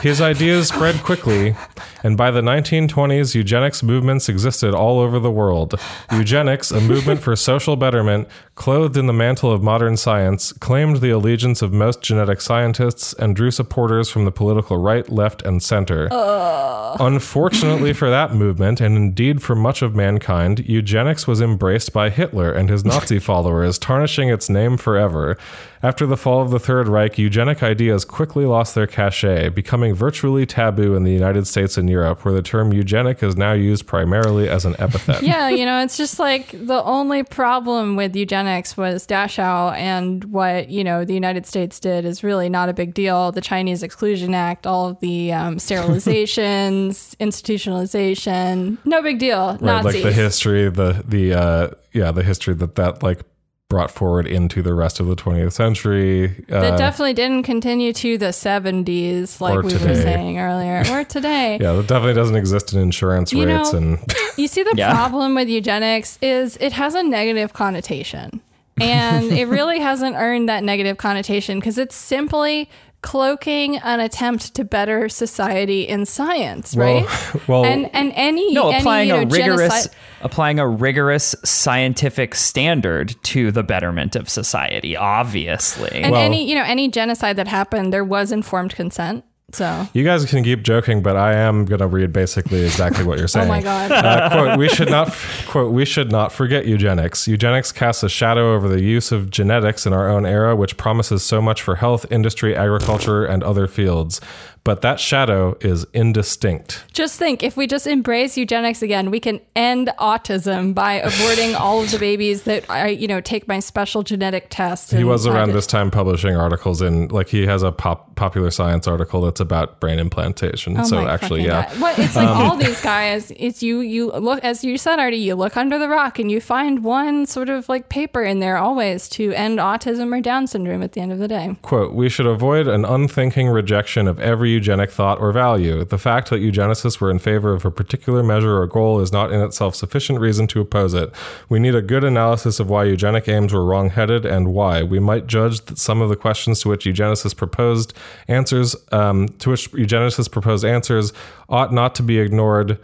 His 0.00 0.20
ideas 0.20 0.68
spread 0.68 0.96
quickly, 1.02 1.54
and 2.02 2.16
by 2.16 2.30
the 2.30 2.40
1920s, 2.40 3.34
eugenics 3.34 3.82
movements 3.82 4.28
existed 4.28 4.74
all 4.74 5.00
over 5.00 5.18
the 5.18 5.30
world. 5.30 5.74
Eugenics, 6.12 6.70
a 6.70 6.80
movement 6.80 7.20
for 7.20 7.34
social 7.36 7.76
betterment, 7.76 8.28
clothed 8.54 8.96
in 8.96 9.06
the 9.06 9.12
mantle 9.12 9.52
of 9.52 9.62
modern 9.62 9.96
science, 9.96 10.52
claimed 10.52 11.00
the 11.00 11.10
allegiance 11.10 11.62
of 11.62 11.72
most 11.72 12.02
genetic 12.02 12.40
scientists 12.40 13.12
and 13.14 13.36
drew 13.36 13.50
supporters 13.50 14.08
from 14.08 14.24
the 14.24 14.32
political 14.32 14.78
right, 14.78 15.08
left, 15.10 15.42
and 15.42 15.62
center. 15.62 16.08
Uh. 16.10 16.96
Unfortunately 16.98 17.92
for 17.92 18.08
that 18.10 18.34
movement, 18.34 18.80
and 18.80 18.96
indeed 18.96 19.42
for 19.42 19.54
much 19.54 19.82
of 19.82 19.94
mankind, 20.06 20.68
eugenics 20.68 21.26
was 21.26 21.40
embraced 21.40 21.92
by 21.92 22.10
Hitler 22.10 22.52
and 22.52 22.70
his 22.70 22.84
Nazi 22.84 23.18
followers, 23.30 23.78
tarnishing 23.78 24.28
its 24.28 24.48
name 24.48 24.76
forever. 24.76 25.36
After 25.82 26.06
the 26.06 26.16
fall 26.16 26.40
of 26.42 26.50
the 26.50 26.58
Third 26.58 26.88
Reich, 26.88 27.18
eugenic 27.18 27.62
ideas 27.62 28.04
quickly 28.04 28.44
lost 28.44 28.74
their 28.74 28.86
cachet, 28.86 29.50
becoming 29.50 29.94
virtually 29.94 30.46
taboo 30.46 30.96
in 30.96 31.04
the 31.04 31.12
United 31.12 31.46
States 31.46 31.76
and 31.76 31.88
Europe, 31.88 32.24
where 32.24 32.34
the 32.34 32.42
term 32.42 32.72
eugenic 32.72 33.22
is 33.22 33.36
now 33.36 33.52
used 33.52 33.86
primarily 33.86 34.48
as 34.48 34.64
an 34.64 34.74
epithet. 34.78 35.22
yeah, 35.32 35.48
you 35.48 35.64
know, 35.64 35.82
it's 35.82 35.96
just 35.96 36.18
like 36.18 36.50
the 36.52 36.82
only 36.84 37.22
problem 37.22 37.94
with 37.94 38.16
eugenics 38.16 38.76
was 38.76 39.06
Dachau, 39.06 39.76
and 39.76 40.24
what 40.24 40.70
you 40.70 40.82
know 40.82 41.04
the 41.04 41.14
United 41.14 41.46
States 41.46 41.78
did 41.78 42.04
is 42.04 42.24
really 42.24 42.48
not 42.48 42.68
a 42.68 42.74
big 42.74 42.94
deal. 42.94 43.30
The 43.30 43.40
Chinese 43.40 43.82
Exclusion 43.82 44.34
Act, 44.34 44.66
all 44.66 44.88
of 44.88 45.00
the 45.00 45.32
um, 45.32 45.56
sterilizations, 45.66 47.14
institutionalization, 47.16 48.78
no 48.84 49.02
big 49.02 49.18
deal. 49.18 49.58
Right, 49.60 49.84
like 49.84 49.95
the 50.02 50.12
history, 50.12 50.68
the 50.70 51.02
the 51.06 51.34
uh, 51.34 51.68
yeah, 51.92 52.10
the 52.12 52.22
history 52.22 52.54
that 52.54 52.74
that 52.76 53.02
like 53.02 53.20
brought 53.68 53.90
forward 53.90 54.28
into 54.28 54.62
the 54.62 54.72
rest 54.72 55.00
of 55.00 55.08
the 55.08 55.16
20th 55.16 55.52
century. 55.52 56.28
that 56.48 56.74
Uh, 56.74 56.76
definitely 56.76 57.14
didn't 57.14 57.42
continue 57.42 57.92
to 57.92 58.16
the 58.16 58.26
70s, 58.26 59.40
like 59.40 59.54
Or 59.56 59.62
we 59.62 59.72
were 59.72 59.94
saying 59.96 60.38
earlier, 60.38 60.84
or 60.88 61.02
today. 61.16 61.58
yeah, 61.60 61.72
that 61.72 61.88
definitely 61.88 62.14
doesn't 62.14 62.36
exist 62.36 62.72
in 62.72 62.78
insurance 62.80 63.32
You 63.32 63.44
rates 63.44 63.72
know- 63.72 63.78
and 63.78 63.98
You 64.36 64.46
see, 64.46 64.62
the 64.62 64.72
Yeah. 64.76 64.92
problem 64.94 65.34
with 65.34 65.48
eugenics 65.48 66.16
is 66.22 66.56
it 66.60 66.72
has 66.74 66.94
a 66.94 67.02
negative 67.02 67.54
connotation. 67.54 68.40
And 68.78 69.32
it 69.32 69.46
really 69.48 69.80
hasn't 69.80 70.14
earned 70.16 70.48
that 70.48 70.62
negative 70.62 70.96
connotation 70.98 71.58
because 71.58 71.76
it's 71.78 71.94
simply 71.96 72.68
cloaking 73.06 73.76
an 73.78 74.00
attempt 74.00 74.52
to 74.56 74.64
better 74.64 75.08
society 75.08 75.82
in 75.86 76.04
science, 76.04 76.76
right? 76.76 77.06
well- 77.48 77.64
and 77.64 77.88
and 77.94 78.12
any 78.16 78.52
No, 78.52 78.70
any, 78.70 78.78
applying 78.80 79.08
know, 79.10 79.16
a 79.20 79.26
rigorous 79.26 79.60
genocide- 79.60 79.90
applying 80.22 80.58
a 80.58 80.66
rigorous 80.66 81.36
scientific 81.44 82.34
standard 82.34 83.14
to 83.22 83.52
the 83.52 83.62
betterment 83.62 84.16
of 84.16 84.28
society, 84.28 84.96
obviously. 84.96 85.90
and 86.02 86.10
Well- 86.10 86.20
any 86.20 86.48
you 86.48 86.56
know 86.56 86.64
any 86.64 86.88
genocide 86.88 87.36
that 87.36 87.46
happened, 87.46 87.92
there 87.92 88.04
was 88.04 88.32
informed 88.32 88.74
consent. 88.74 89.24
So, 89.52 89.86
You 89.92 90.02
guys 90.02 90.24
can 90.24 90.42
keep 90.42 90.64
joking, 90.64 91.02
but 91.02 91.16
I 91.16 91.34
am 91.34 91.66
going 91.66 91.78
to 91.78 91.86
read 91.86 92.12
basically 92.12 92.64
exactly 92.64 93.04
what 93.04 93.16
you're 93.18 93.28
saying. 93.28 93.46
oh 93.46 93.48
my 93.48 93.62
god. 93.62 93.92
Uh, 93.92 94.28
quote, 94.28 94.58
we 94.58 94.68
should 94.68 94.90
not 94.90 95.14
quote 95.46 95.72
we 95.72 95.84
should 95.84 96.10
not 96.10 96.32
forget 96.32 96.66
eugenics. 96.66 97.28
Eugenics 97.28 97.70
casts 97.70 98.02
a 98.02 98.08
shadow 98.08 98.54
over 98.54 98.68
the 98.68 98.82
use 98.82 99.12
of 99.12 99.30
genetics 99.30 99.86
in 99.86 99.92
our 99.92 100.08
own 100.08 100.26
era, 100.26 100.56
which 100.56 100.76
promises 100.76 101.22
so 101.22 101.40
much 101.40 101.62
for 101.62 101.76
health, 101.76 102.04
industry, 102.10 102.56
agriculture, 102.56 103.24
and 103.24 103.44
other 103.44 103.68
fields. 103.68 104.20
But 104.66 104.80
that 104.80 104.98
shadow 104.98 105.56
is 105.60 105.86
indistinct. 105.92 106.84
Just 106.92 107.20
think, 107.20 107.44
if 107.44 107.56
we 107.56 107.68
just 107.68 107.86
embrace 107.86 108.36
eugenics 108.36 108.82
again, 108.82 109.12
we 109.12 109.20
can 109.20 109.40
end 109.54 109.92
autism 110.00 110.74
by 110.74 111.00
aborting 111.02 111.54
all 111.60 111.82
of 111.82 111.92
the 111.92 112.00
babies 112.00 112.42
that 112.42 112.68
I, 112.68 112.88
you 112.88 113.06
know, 113.06 113.20
take 113.20 113.46
my 113.46 113.60
special 113.60 114.02
genetic 114.02 114.48
test. 114.50 114.90
He 114.90 115.04
was 115.04 115.24
around 115.24 115.50
it. 115.50 115.52
this 115.52 115.68
time 115.68 115.92
publishing 115.92 116.34
articles 116.34 116.82
in 116.82 117.06
like 117.08 117.28
he 117.28 117.46
has 117.46 117.62
a 117.62 117.70
pop, 117.70 118.16
popular 118.16 118.50
science 118.50 118.88
article 118.88 119.20
that's 119.20 119.38
about 119.38 119.78
brain 119.78 120.00
implantation. 120.00 120.76
Oh 120.76 120.82
so 120.82 121.06
actually, 121.06 121.44
yeah. 121.44 121.68
God. 121.68 121.80
Well, 121.80 121.94
it's 121.98 122.16
like 122.16 122.26
um, 122.26 122.36
all 122.36 122.56
these 122.56 122.80
guys. 122.94 123.32
It's 123.36 123.62
you. 123.62 123.82
You 123.82 124.10
look 124.10 124.42
as 124.42 124.64
you 124.64 124.78
said, 124.78 124.98
Artie. 124.98 125.16
You 125.16 125.36
look 125.36 125.56
under 125.56 125.78
the 125.78 125.88
rock 125.88 126.18
and 126.18 126.28
you 126.28 126.40
find 126.40 126.82
one 126.82 127.26
sort 127.26 127.50
of 127.50 127.68
like 127.68 127.88
paper 127.88 128.24
in 128.24 128.40
there 128.40 128.56
always 128.56 129.08
to 129.10 129.32
end 129.34 129.60
autism 129.60 130.12
or 130.12 130.20
Down 130.20 130.48
syndrome 130.48 130.82
at 130.82 130.90
the 130.94 131.00
end 131.00 131.12
of 131.12 131.20
the 131.20 131.28
day. 131.28 131.54
Quote, 131.62 131.92
we 131.92 132.08
should 132.08 132.26
avoid 132.26 132.66
an 132.66 132.84
unthinking 132.84 133.46
rejection 133.46 134.08
of 134.08 134.18
every 134.18 134.55
eugenic 134.56 134.90
thought 134.90 135.20
or 135.20 135.30
value. 135.32 135.84
The 135.84 135.98
fact 135.98 136.30
that 136.30 136.40
eugenicists 136.40 137.00
were 137.00 137.10
in 137.10 137.18
favor 137.18 137.52
of 137.52 137.64
a 137.64 137.70
particular 137.70 138.22
measure 138.22 138.56
or 138.60 138.66
goal 138.66 139.00
is 139.00 139.12
not 139.12 139.32
in 139.32 139.40
itself 139.40 139.74
sufficient 139.74 140.18
reason 140.20 140.46
to 140.48 140.60
oppose 140.60 140.92
it. 140.94 141.10
We 141.48 141.58
need 141.58 141.74
a 141.74 141.82
good 141.82 142.04
analysis 142.04 142.58
of 142.60 142.68
why 142.68 142.84
eugenic 142.84 143.28
aims 143.28 143.52
were 143.52 143.64
wrong-headed 143.64 144.26
and 144.26 144.52
why. 144.52 144.82
We 144.82 144.98
might 144.98 145.26
judge 145.26 145.64
that 145.66 145.78
some 145.78 146.02
of 146.02 146.08
the 146.08 146.16
questions 146.16 146.60
to 146.62 146.68
which 146.70 146.84
eugenicists 146.84 147.36
proposed 147.36 147.92
answers, 148.28 148.74
um, 148.92 149.28
to 149.40 149.50
which 149.50 149.70
eugenicists 149.72 150.30
proposed 150.30 150.64
answers, 150.64 151.12
ought 151.48 151.72
not 151.72 151.94
to 151.96 152.02
be 152.02 152.18
ignored. 152.18 152.78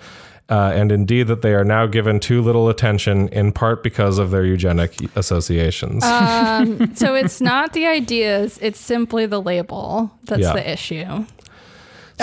Uh, 0.49 0.71
and 0.75 0.93
indeed, 0.93 1.29
that 1.29 1.41
they 1.41 1.55
are 1.55 1.65
now 1.65 1.87
given 1.87 2.21
too 2.21 2.43
little 2.43 2.69
attention, 2.69 3.29
in 3.29 3.53
part 3.53 3.83
because 3.83 4.19
of 4.19 4.31
their 4.33 4.45
eugenic 4.45 4.93
associations. 5.17 6.05
Um, 6.05 6.95
so 6.95 7.15
it's 7.15 7.41
not 7.41 7.73
the 7.73 7.87
ideas; 7.87 8.59
it's 8.61 8.79
simply 8.81 9.25
the 9.25 9.41
label 9.41 10.11
that's 10.25 10.43
Yeah. 10.43 10.53
the 10.53 10.71
issue. 10.71 11.25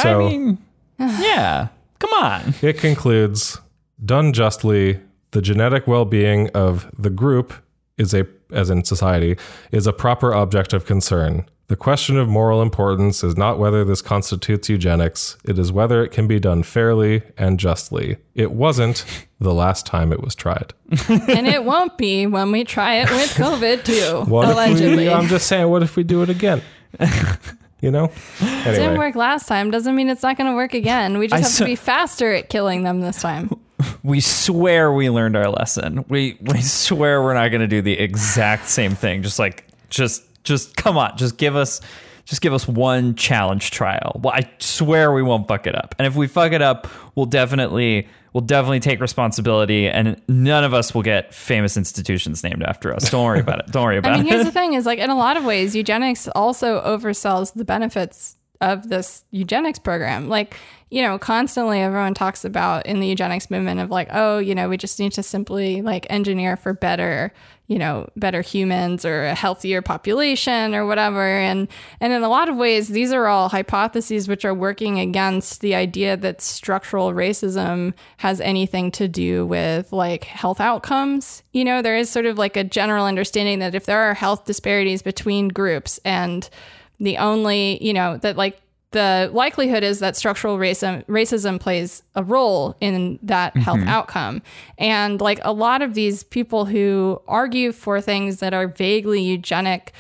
I 0.06 0.18
mean, 0.18 0.58
yeah. 1.00 1.68
Come 2.00 2.14
on. 2.14 2.54
It 2.62 2.78
concludes, 2.78 3.60
done 4.04 4.34
justly, 4.34 5.00
the 5.32 5.42
genetic 5.42 5.86
well-being 5.88 6.50
of 6.50 6.90
the 6.98 7.10
group 7.10 7.54
is 7.98 8.14
a 8.14 8.26
as 8.52 8.70
in 8.70 8.84
society 8.84 9.38
is 9.72 9.86
a 9.86 9.94
proper 9.94 10.34
object 10.34 10.74
of 10.74 10.86
concern. 10.86 11.46
The 11.68 11.76
question 11.76 12.18
of 12.18 12.28
moral 12.28 12.64
importance 12.64 13.24
is 13.24 13.38
not 13.38 13.60
whether 13.60 13.86
this 13.86 14.02
constitutes 14.02 14.70
eugenics, 14.70 15.38
it 15.46 15.60
is 15.60 15.72
whether 15.72 16.04
it 16.04 16.10
can 16.10 16.26
be 16.26 16.40
done 16.40 16.64
fairly 16.64 17.22
and 17.38 17.60
justly. 17.60 18.18
It 18.34 18.52
wasn't 18.52 19.06
the 19.40 19.54
last 19.54 19.86
time 19.86 20.12
it 20.12 20.22
was 20.22 20.34
tried. 20.34 20.74
and 21.08 21.48
it 21.48 21.66
won't 21.66 21.96
be 21.96 22.26
when 22.26 22.52
we 22.52 22.64
try 22.64 22.96
it 22.96 23.10
with 23.12 23.30
COVID 23.36 23.84
too. 23.84 24.34
Allegedly. 24.34 25.06
we, 25.06 25.10
I'm 25.10 25.28
just 25.28 25.46
saying, 25.46 25.70
what 25.70 25.84
if 25.84 25.96
we 25.96 26.04
do 26.04 26.24
it 26.24 26.30
again? 26.30 26.64
you 27.82 27.92
know? 27.92 28.12
It 28.40 28.76
didn't 28.76 28.98
work 28.98 29.16
last 29.16 29.48
time 29.48 29.72
doesn't 29.72 29.96
mean 29.96 30.10
it's 30.10 30.24
not 30.24 30.38
going 30.38 30.50
to 30.50 30.56
work 30.56 30.74
again. 30.74 31.18
We 31.18 31.28
just 31.28 31.44
I 31.44 31.48
have 31.48 31.58
to 31.58 31.66
be 31.66 31.76
faster 31.76 32.34
at 32.34 32.50
killing 32.50 32.84
them 32.84 33.02
this 33.02 33.22
time. 33.22 33.50
We 34.04 34.20
swear 34.20 34.92
we 34.92 35.10
learned 35.10 35.38
our 35.38 35.50
lesson. 35.50 36.04
We 36.10 36.38
we 36.42 36.62
swear 36.62 37.24
we're 37.24 37.34
not 37.34 37.48
going 37.50 37.62
to 37.62 37.68
do 37.68 37.82
the 37.82 37.98
exact 37.98 38.68
same 38.68 38.94
thing. 38.94 39.24
Just 39.24 39.40
like 39.40 39.66
just 39.90 40.24
just 40.44 40.76
come 40.76 40.98
on, 40.98 41.16
just 41.18 41.38
give 41.38 41.56
us 41.56 41.80
just 42.26 42.42
give 42.42 42.54
us 42.54 42.68
one 42.68 43.16
challenge 43.16 43.72
trial. 43.72 44.20
Well, 44.22 44.34
I 44.34 44.50
swear 44.60 45.14
we 45.14 45.24
won't 45.24 45.48
fuck 45.48 45.66
it 45.66 45.76
up. 45.76 45.96
And 45.98 46.06
if 46.06 46.16
we 46.16 46.28
fuck 46.28 46.52
it 46.52 46.62
up, 46.62 46.88
we'll 47.16 47.26
definitely 47.26 48.08
we'll 48.34 48.42
definitely 48.42 48.80
take 48.80 49.00
responsibility 49.00 49.88
and 49.88 50.22
none 50.28 50.64
of 50.64 50.74
us 50.74 50.94
will 50.94 51.02
get 51.02 51.34
famous 51.34 51.78
institutions 51.78 52.44
named 52.44 52.64
after 52.64 52.94
us. 52.94 53.10
Don't 53.10 53.26
worry 53.26 53.40
about 53.40 53.60
it. 53.60 53.68
Don't 53.72 53.84
worry 53.84 53.98
about 53.98 54.12
it. 54.14 54.14
I 54.14 54.18
mean, 54.24 54.32
here's 54.32 54.46
the 54.46 54.52
thing: 54.52 54.74
is 54.74 54.86
like 54.86 55.00
in 55.00 55.10
a 55.10 55.18
lot 55.18 55.38
of 55.38 55.46
ways, 55.46 55.76
eugenics 55.76 56.28
also 56.30 56.82
oversells 56.82 57.54
the 57.54 57.66
benefits 57.66 58.36
of 58.62 58.90
this 58.90 59.24
eugenics 59.32 59.80
program. 59.80 60.28
Like, 60.28 60.56
you 60.90 61.02
know, 61.02 61.18
constantly 61.18 61.80
everyone 61.80 62.14
talks 62.14 62.44
about 62.44 62.86
in 62.86 63.00
the 63.00 63.08
eugenics 63.08 63.50
movement 63.50 63.80
of 63.80 63.90
like, 63.90 64.10
oh, 64.12 64.40
you 64.40 64.54
know, 64.54 64.68
we 64.68 64.76
just 64.76 65.00
need 65.00 65.14
to 65.14 65.24
simply 65.24 65.82
like 65.82 66.06
engineer 66.10 66.58
for 66.58 66.74
better, 66.74 67.32
you 67.68 67.78
know, 67.78 68.10
better 68.18 68.42
humans 68.42 69.06
or 69.06 69.26
a 69.26 69.36
healthier 69.36 69.82
population 69.82 70.76
or 70.76 70.86
whatever. 70.86 71.24
And 71.24 71.70
and 72.02 72.12
in 72.12 72.24
a 72.24 72.28
lot 72.28 72.50
of 72.50 72.58
ways, 72.58 72.90
these 72.90 73.14
are 73.14 73.28
all 73.28 73.48
hypotheses 73.48 74.28
which 74.28 74.44
are 74.44 74.54
working 74.54 75.00
against 75.00 75.62
the 75.62 75.76
idea 75.76 76.18
that 76.18 76.42
structural 76.42 77.14
racism 77.14 77.94
has 78.18 78.42
anything 78.42 78.92
to 78.92 79.08
do 79.08 79.46
with 79.46 79.94
like 79.94 80.26
health 80.26 80.60
outcomes. 80.60 81.44
You 81.54 81.64
know, 81.64 81.82
there 81.82 81.98
is 81.98 82.10
sort 82.10 82.26
of 82.26 82.38
like 82.38 82.58
a 82.58 82.64
general 82.66 83.06
understanding 83.06 83.60
that 83.60 83.76
if 83.76 83.86
there 83.86 84.02
are 84.02 84.16
health 84.16 84.44
disparities 84.46 85.02
between 85.02 85.48
groups 85.48 86.00
and 86.04 86.50
the 87.00 87.18
only, 87.18 87.84
you 87.84 87.94
know, 87.94 88.18
that 88.18 88.38
like 88.38 88.62
the 88.92 89.30
likelihood 89.34 89.84
is 89.84 90.00
that 90.00 90.16
structural 90.16 90.58
racism 90.58 91.06
racism 91.06 91.60
plays 91.60 92.02
a 92.16 92.24
role 92.24 92.76
in 92.82 93.20
that 93.22 93.56
health 93.56 93.82
outcome. 93.86 94.42
And 94.78 95.22
like 95.22 95.40
a 95.44 95.54
lot 95.54 95.82
of 95.82 95.94
these 95.94 96.24
people 96.24 96.66
who 96.66 97.22
argue 97.28 97.72
for 97.72 98.02
things 98.02 98.40
that 98.40 98.54
are 98.54 98.68
vaguely 98.68 99.22
eugenic 99.22 99.94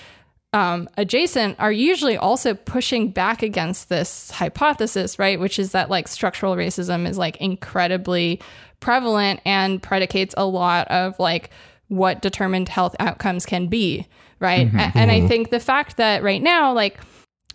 um, 0.51 0.89
adjacent 0.97 1.59
are 1.59 1.71
usually 1.71 2.17
also 2.17 2.55
pushing 2.55 3.11
back 3.11 3.43
against 3.43 3.89
this 3.89 4.31
hypothesis, 4.31 5.19
right? 5.19 5.39
Which 5.39 5.59
is 5.59 5.71
that 5.73 5.91
like 5.91 6.07
structural 6.07 6.55
racism 6.55 7.07
is 7.07 7.17
like 7.17 7.37
incredibly 7.37 8.41
prevalent 8.79 9.41
and 9.45 9.81
predicates 9.81 10.33
a 10.37 10.45
lot 10.45 10.87
of 10.87 11.19
like 11.19 11.51
what 11.89 12.21
determined 12.21 12.69
health 12.69 12.95
outcomes 12.99 13.45
can 13.45 13.67
be, 13.67 14.07
right? 14.39 14.67
A- 14.73 14.91
And 14.97 15.11
I 15.11 15.27
think 15.27 15.49
the 15.49 15.59
fact 15.59 15.97
that 15.97 16.23
right 16.23 16.41
now, 16.41 16.73
like, 16.73 16.99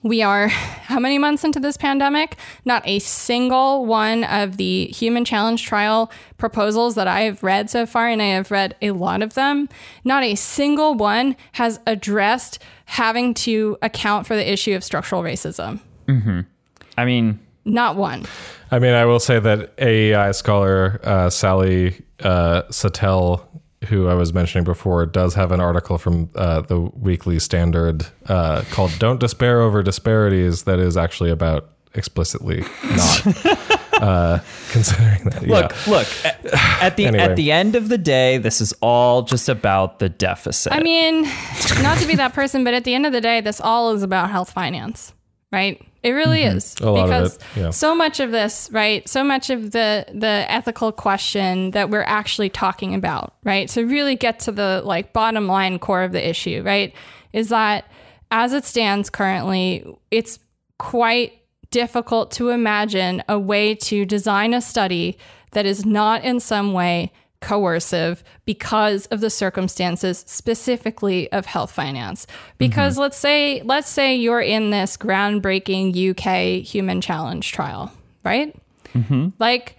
We 0.07 0.21
are 0.23 0.49
how 0.93 0.99
many 1.01 1.19
months 1.19 1.45
into 1.45 1.59
this 1.61 1.79
pandemic? 1.79 2.37
Not 2.67 2.83
a 2.87 2.99
single 2.99 3.87
one 3.87 4.23
of 4.25 4.59
the 4.59 4.85
human 4.89 5.25
challenge 5.25 5.65
trial 5.65 6.11
proposals 6.37 6.95
that 6.97 7.09
I 7.09 7.21
have 7.23 7.43
read 7.43 7.71
so 7.71 7.87
far, 7.87 8.09
and 8.09 8.21
I 8.21 8.27
have 8.37 8.51
read 8.51 8.77
a 8.83 8.91
lot 8.91 9.23
of 9.23 9.33
them, 9.33 9.67
not 10.05 10.23
a 10.23 10.35
single 10.35 10.95
one 10.95 11.37
has 11.53 11.81
addressed 11.87 12.59
having 12.85 13.33
to 13.35 13.79
account 13.81 14.27
for 14.27 14.37
the 14.37 14.47
issue 14.53 14.75
of 14.77 14.85
structural 14.85 15.23
racism. 15.23 15.81
I 16.99 17.05
mean, 17.07 17.39
Not 17.65 17.97
one. 17.97 18.27
I 18.71 18.79
mean, 18.79 18.93
I 18.93 19.07
will 19.07 19.21
say 19.21 19.39
that 19.41 19.73
AEI 19.79 20.33
scholar 20.33 21.01
uh, 21.03 21.31
Sally 21.31 22.03
uh, 22.23 22.63
Satel, 22.71 23.49
who 23.89 24.09
I 24.09 24.15
was 24.15 24.33
mentioning 24.33 24.65
before, 24.65 25.07
does 25.07 25.35
have 25.35 25.53
an 25.53 25.61
article 25.61 25.99
from 25.99 26.31
uh, 26.35 26.63
the 26.63 26.81
Weekly 26.81 27.39
Standard 27.39 28.07
uh, 28.27 28.63
called 28.71 28.93
"Don't 28.99 29.21
Despair 29.21 29.61
Over 29.61 29.83
Disparities" 29.83 30.65
that 30.65 30.79
is 30.79 30.97
actually 30.97 31.31
about 31.31 31.71
explicitly 31.95 32.65
not 32.83 33.27
uh, 34.03 34.39
considering 34.71 35.25
that. 35.25 35.43
look, 35.47 35.73
yeah. 35.73 35.93
look. 35.93 36.09
At, 36.25 36.45
at 36.83 36.97
the 36.97 37.07
Anyway. 37.07 37.23
at 37.23 37.37
the 37.37 37.53
end 37.53 37.77
of 37.77 37.89
the 37.89 37.99
day, 37.99 38.39
this 38.39 38.61
is 38.61 38.75
all 38.81 39.23
just 39.23 39.49
about 39.49 39.99
the 39.99 40.09
deficit. 40.09 40.73
I 40.73 40.81
mean, 40.81 41.23
not 41.83 41.99
to 41.99 42.07
be 42.07 42.17
that 42.17 42.33
person, 42.35 42.65
but 42.65 42.75
at 42.75 42.85
the 42.85 42.95
end 42.95 43.07
of 43.07 43.13
the 43.13 43.21
day, 43.21 43.41
this 43.41 43.61
all 43.61 43.93
is 43.93 44.03
about 44.03 44.31
health 44.31 44.51
finance, 44.51 45.13
right? 45.55 45.81
It 46.03 46.11
really 46.11 46.43
is 46.43 46.75
A 46.83 46.93
because 46.93 47.39
yeah. 47.57 47.71
so 47.71 47.95
much 47.95 48.21
of 48.21 48.31
this, 48.31 48.69
right? 48.71 49.09
So 49.09 49.25
much 49.25 49.49
of 49.49 49.71
the 49.71 50.05
the 50.13 50.45
ethical 50.49 50.93
question 50.93 51.71
that 51.71 51.89
we're 51.89 52.03
actually 52.03 52.51
talking 52.51 52.95
about, 52.95 53.35
right? 53.43 53.69
To 53.71 53.87
really 53.87 54.17
get 54.17 54.41
to 54.41 54.53
the 54.53 54.83
like 54.85 55.15
bottom 55.15 55.47
line 55.47 55.79
core 55.79 56.03
of 56.03 56.13
the 56.13 56.29
issue, 56.29 56.63
right? 56.63 56.95
Is 57.33 57.49
that 57.49 57.87
as 58.31 58.53
it 58.53 58.65
stands 58.65 59.09
currently, 59.09 59.87
it's 60.11 60.39
quite 60.79 61.41
difficult 61.71 62.31
to 62.33 62.51
imagine 62.51 63.23
a 63.29 63.39
way 63.39 63.75
to 63.75 64.05
design 64.05 64.53
a 64.53 64.61
study 64.61 65.17
that 65.53 65.65
is 65.65 65.87
not 65.87 66.23
in 66.23 66.39
some 66.39 66.73
way 66.73 67.13
coercive 67.45 68.25
because 68.45 69.07
of 69.07 69.21
the 69.21 69.31
circumstances 69.31 70.25
specifically 70.27 71.31
of 71.31 71.47
health 71.47 71.71
finance 71.71 72.27
because 72.59 72.95
mm-hmm. 72.95 73.03
let's 73.03 73.19
say 73.19 73.63
let's 73.63 73.89
say 73.89 74.17
you're 74.17 74.41
in 74.41 74.71
this 74.71 74.97
groundbreaking 74.97 76.11
UK 76.11 76.65
human 76.65 77.01
challenge 77.01 77.53
trial 77.53 77.93
right 78.25 78.57
mm-hmm. 78.95 79.29
like 79.39 79.77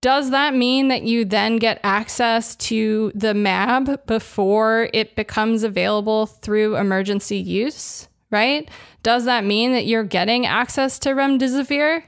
does 0.00 0.30
that 0.30 0.54
mean 0.54 0.88
that 0.88 1.02
you 1.02 1.26
then 1.26 1.56
get 1.56 1.78
access 1.84 2.56
to 2.56 3.12
the 3.14 3.34
MAB 3.34 4.06
before 4.06 4.88
it 4.94 5.14
becomes 5.14 5.62
available 5.62 6.24
through 6.24 6.76
emergency 6.76 7.36
use? 7.36 8.08
Right? 8.30 8.70
Does 9.02 9.24
that 9.24 9.44
mean 9.44 9.72
that 9.72 9.86
you're 9.86 10.04
getting 10.04 10.46
access 10.46 10.98
to 11.00 11.10
remdesivir? 11.10 12.04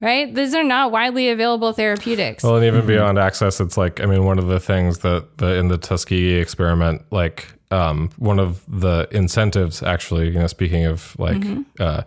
Right? 0.00 0.32
These 0.34 0.54
are 0.54 0.62
not 0.62 0.92
widely 0.92 1.30
available 1.30 1.72
therapeutics. 1.72 2.44
Well, 2.44 2.56
and 2.56 2.64
even 2.66 2.86
beyond 2.86 3.18
access, 3.18 3.60
it's 3.60 3.78
like 3.78 4.00
I 4.00 4.06
mean, 4.06 4.24
one 4.24 4.38
of 4.38 4.46
the 4.46 4.60
things 4.60 4.98
that 4.98 5.38
the 5.38 5.54
in 5.54 5.68
the 5.68 5.78
Tuskegee 5.78 6.34
experiment, 6.34 7.02
like 7.10 7.46
um, 7.70 8.10
one 8.18 8.38
of 8.38 8.62
the 8.68 9.08
incentives, 9.10 9.82
actually, 9.82 10.28
you 10.28 10.38
know, 10.38 10.46
speaking 10.46 10.84
of 10.84 11.18
like 11.18 11.42
uh, 11.80 12.02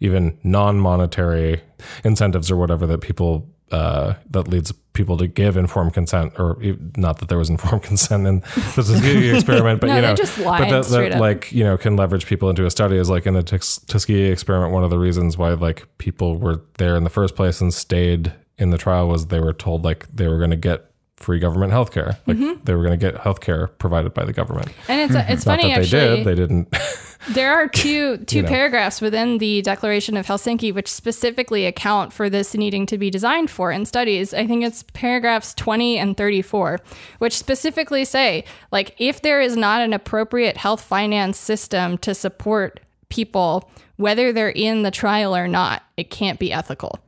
even 0.00 0.38
non-monetary 0.44 1.60
incentives 2.04 2.50
or 2.50 2.56
whatever 2.56 2.86
that 2.86 3.00
people 3.00 3.51
uh, 3.72 4.14
that 4.30 4.48
leads 4.48 4.70
people 4.92 5.16
to 5.16 5.26
give 5.26 5.56
informed 5.56 5.94
consent, 5.94 6.34
or 6.38 6.58
not 6.96 7.18
that 7.18 7.28
there 7.28 7.38
was 7.38 7.48
informed 7.50 7.82
consent 7.90 8.26
in 8.26 8.40
the 8.40 8.72
Tuskegee 8.74 9.30
experiment, 9.34 9.80
but 9.80 9.86
No, 9.88 9.96
you 9.96 10.02
know, 10.02 10.14
just 10.14 10.36
but 10.38 10.68
that, 10.68 10.84
that 10.86 11.18
like 11.20 11.50
you 11.52 11.64
know 11.64 11.76
can 11.78 11.96
leverage 11.96 12.26
people 12.26 12.50
into 12.50 12.66
a 12.66 12.70
study 12.70 12.96
is 12.96 13.08
like 13.10 13.26
in 13.26 13.34
the 13.34 13.42
Tus- 13.42 13.78
Tuskegee 13.78 14.30
experiment. 14.30 14.72
One 14.72 14.84
of 14.84 14.90
the 14.90 14.98
reasons 14.98 15.38
why 15.38 15.50
like 15.54 15.86
people 15.98 16.36
were 16.36 16.60
there 16.78 16.96
in 16.96 17.04
the 17.04 17.10
first 17.10 17.34
place 17.36 17.60
and 17.60 17.72
stayed 17.72 18.32
in 18.58 18.70
the 18.70 18.78
trial 18.78 19.08
was 19.08 19.26
they 19.28 19.40
were 19.40 19.52
told 19.54 19.84
like 19.84 20.06
they 20.14 20.28
were 20.28 20.38
going 20.38 20.50
to 20.50 20.56
get 20.56 20.90
free 21.16 21.38
government 21.38 21.72
health 21.72 21.92
care. 21.92 22.18
Like 22.26 22.36
Mm-hmm. 22.36 22.64
they 22.64 22.74
were 22.74 22.82
going 22.84 22.98
to 22.98 23.12
get 23.12 23.20
health 23.20 23.40
care 23.40 23.68
provided 23.68 24.12
by 24.12 24.24
the 24.24 24.32
government. 24.32 24.68
and 24.88 25.00
it's 25.00 25.30
it's 25.30 25.46
Not 25.46 25.60
funny 25.60 25.72
that 25.74 25.88
they 25.88 25.98
actually. 25.98 26.16
did. 26.16 26.26
They 26.26 26.34
didn't. 26.34 26.76
There 27.30 27.52
are 27.52 27.68
two 27.68 28.16
two 28.26 28.42
know. 28.42 28.48
paragraphs 28.48 29.00
within 29.00 29.38
the 29.38 29.62
Declaration 29.62 30.16
of 30.16 30.26
Helsinki 30.26 30.74
which 30.74 30.88
specifically 30.88 31.66
account 31.66 32.12
for 32.12 32.28
this 32.28 32.54
needing 32.54 32.86
to 32.86 32.98
be 32.98 33.10
designed 33.10 33.50
for 33.50 33.70
in 33.70 33.86
studies. 33.86 34.34
I 34.34 34.46
think 34.46 34.64
it's 34.64 34.84
paragraphs 34.92 35.54
20 35.54 35.98
and 35.98 36.16
34, 36.16 36.80
which 37.18 37.36
specifically 37.36 38.04
say 38.04 38.44
like 38.70 38.94
if 38.98 39.22
there 39.22 39.40
is 39.40 39.56
not 39.56 39.80
an 39.80 39.92
appropriate 39.92 40.56
health 40.56 40.82
finance 40.82 41.38
system 41.38 41.98
to 41.98 42.14
support 42.14 42.80
people 43.08 43.70
whether 43.96 44.32
they're 44.32 44.48
in 44.48 44.82
the 44.82 44.90
trial 44.90 45.36
or 45.36 45.46
not, 45.46 45.82
it 45.96 46.10
can't 46.10 46.38
be 46.38 46.52
ethical. 46.52 46.98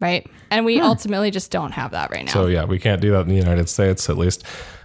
Right? 0.00 0.30
And 0.50 0.64
we 0.64 0.80
ultimately 0.80 1.32
just 1.32 1.50
don't 1.50 1.72
have 1.72 1.90
that 1.90 2.10
right 2.12 2.24
now. 2.24 2.30
so 2.32 2.46
yeah, 2.46 2.64
we 2.64 2.78
can't 2.78 3.00
do 3.00 3.10
that 3.10 3.22
in 3.22 3.28
the 3.28 3.34
United 3.34 3.68
States, 3.68 4.08
at 4.08 4.16
least. 4.16 4.44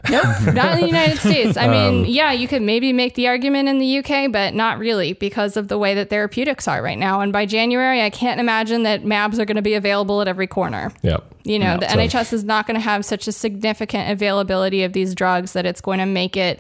Nope, 0.10 0.26
not 0.54 0.74
in 0.74 0.82
the 0.82 0.88
United 0.88 1.18
States. 1.20 1.56
I 1.56 1.66
Um, 1.68 1.72
mean, 2.02 2.06
yeah, 2.12 2.32
you 2.32 2.48
could 2.48 2.64
maybe 2.64 2.92
make 2.92 3.14
the 3.14 3.28
argument 3.28 3.70
in 3.70 3.78
the 3.78 4.00
UK, 4.00 4.32
but 4.32 4.56
not 4.56 4.80
really 4.80 5.14
because 5.14 5.56
of 5.56 5.68
the 5.68 5.78
way 5.78 5.94
that 5.94 6.10
therapeutics 6.10 6.68
are 6.68 6.82
right 6.82 6.98
now. 6.98 7.22
And 7.22 7.32
by 7.32 7.46
January, 7.46 8.02
I 8.02 8.10
can't 8.10 8.40
imagine 8.40 8.84
that 8.84 9.04
MABs 9.04 9.38
are 9.40 9.46
going 9.46 9.56
to 9.56 9.62
be 9.62 9.76
available 9.76 10.20
at 10.20 10.28
every 10.28 10.48
corner. 10.48 10.92
Yeah. 11.04 11.18
You 11.44 11.60
know, 11.60 11.78
the 11.78 11.88
so- 11.88 11.96
NHS 11.96 12.34
is 12.34 12.44
not 12.44 12.66
going 12.66 12.76
to 12.76 12.82
have 12.82 13.06
such 13.06 13.28
a 13.28 13.32
significant 13.32 14.10
availability 14.12 14.84
of 14.84 14.94
these 14.94 15.14
drugs 15.14 15.54
that 15.54 15.66
it's 15.68 15.80
going 15.80 16.00
to 16.00 16.06
make 16.08 16.36
it 16.36 16.60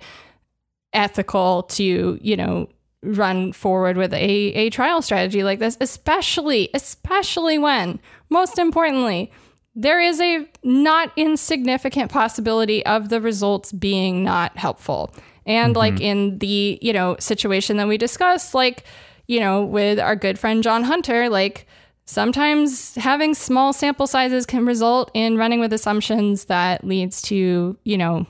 ethical 0.93 1.63
to, 1.63 2.19
you 2.21 2.37
know, 2.37 2.69
run 3.01 3.51
forward 3.51 3.97
with 3.97 4.13
a, 4.13 4.17
a 4.53 4.69
trial 4.69 5.01
strategy 5.01 5.43
like 5.43 5.59
this, 5.59 5.75
especially, 5.81 6.69
especially 6.73 7.57
when, 7.57 7.99
most 8.33 8.59
importantly, 8.59 9.31
there 9.75 10.01
is 10.01 10.19
a 10.19 10.45
not 10.63 11.13
insignificant 11.15 12.11
possibility 12.11 12.85
of 12.85 13.09
the 13.09 13.21
results 13.21 13.71
being 13.71 14.23
not 14.23 14.57
helpful. 14.57 15.13
And 15.45 15.75
mm-hmm. 15.75 15.79
like 15.79 16.01
in 16.01 16.39
the, 16.39 16.79
you 16.81 16.93
know, 16.93 17.15
situation 17.19 17.77
that 17.77 17.87
we 17.87 17.97
discussed, 17.97 18.53
like, 18.53 18.83
you 19.27 19.39
know, 19.39 19.63
with 19.63 19.99
our 19.99 20.15
good 20.15 20.37
friend 20.37 20.61
John 20.63 20.83
Hunter, 20.83 21.29
like 21.29 21.67
sometimes 22.05 22.95
having 22.95 23.33
small 23.33 23.71
sample 23.71 24.07
sizes 24.07 24.45
can 24.45 24.65
result 24.65 25.09
in 25.13 25.37
running 25.37 25.59
with 25.59 25.71
assumptions 25.71 26.45
that 26.45 26.83
leads 26.83 27.21
to, 27.23 27.77
you 27.83 27.97
know, 27.97 28.25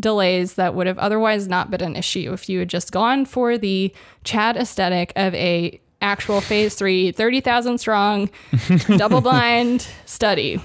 delays 0.00 0.54
that 0.54 0.74
would 0.74 0.86
have 0.86 0.98
otherwise 0.98 1.48
not 1.48 1.70
been 1.70 1.82
an 1.82 1.96
issue 1.96 2.32
if 2.32 2.48
you 2.48 2.60
had 2.60 2.68
just 2.68 2.92
gone 2.92 3.24
for 3.24 3.58
the 3.58 3.92
Chad 4.24 4.56
aesthetic 4.56 5.12
of 5.16 5.34
a 5.34 5.80
actual 6.00 6.40
phase 6.40 6.74
three, 6.74 7.12
30,000 7.12 7.78
strong, 7.78 8.30
double 8.96 9.20
blind 9.20 9.86
study. 10.06 10.60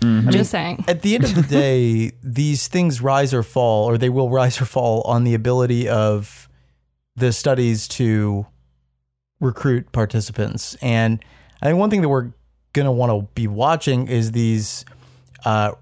Just 0.00 0.52
saying. 0.52 0.84
At 0.86 1.02
the 1.02 1.16
end 1.16 1.24
of 1.24 1.34
the 1.34 1.42
day, 1.42 2.12
these 2.22 2.68
things 2.68 3.00
rise 3.00 3.34
or 3.34 3.42
fall, 3.42 3.86
or 3.86 3.98
they 3.98 4.08
will 4.08 4.30
rise 4.30 4.60
or 4.60 4.64
fall 4.64 5.02
on 5.02 5.24
the 5.24 5.34
ability 5.34 5.88
of 5.88 6.48
the 7.16 7.32
studies 7.32 7.88
to 7.88 8.46
recruit 9.40 9.90
participants. 9.92 10.76
And 10.80 11.22
I 11.60 11.66
think 11.66 11.78
one 11.78 11.90
thing 11.90 12.02
that 12.02 12.08
we're 12.08 12.30
going 12.72 12.86
to 12.86 12.92
want 12.92 13.10
to 13.10 13.28
be 13.34 13.48
watching 13.48 14.06
is 14.06 14.32
these 14.32 14.84
uh, 15.44 15.72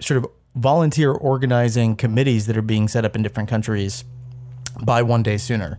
sort 0.00 0.24
of 0.24 0.30
volunteer 0.54 1.12
organizing 1.12 1.96
committees 1.96 2.46
that 2.46 2.56
are 2.56 2.62
being 2.62 2.88
set 2.88 3.04
up 3.04 3.14
in 3.14 3.22
different 3.22 3.48
countries 3.48 4.04
by 4.82 5.02
one 5.02 5.22
day 5.22 5.36
sooner. 5.36 5.78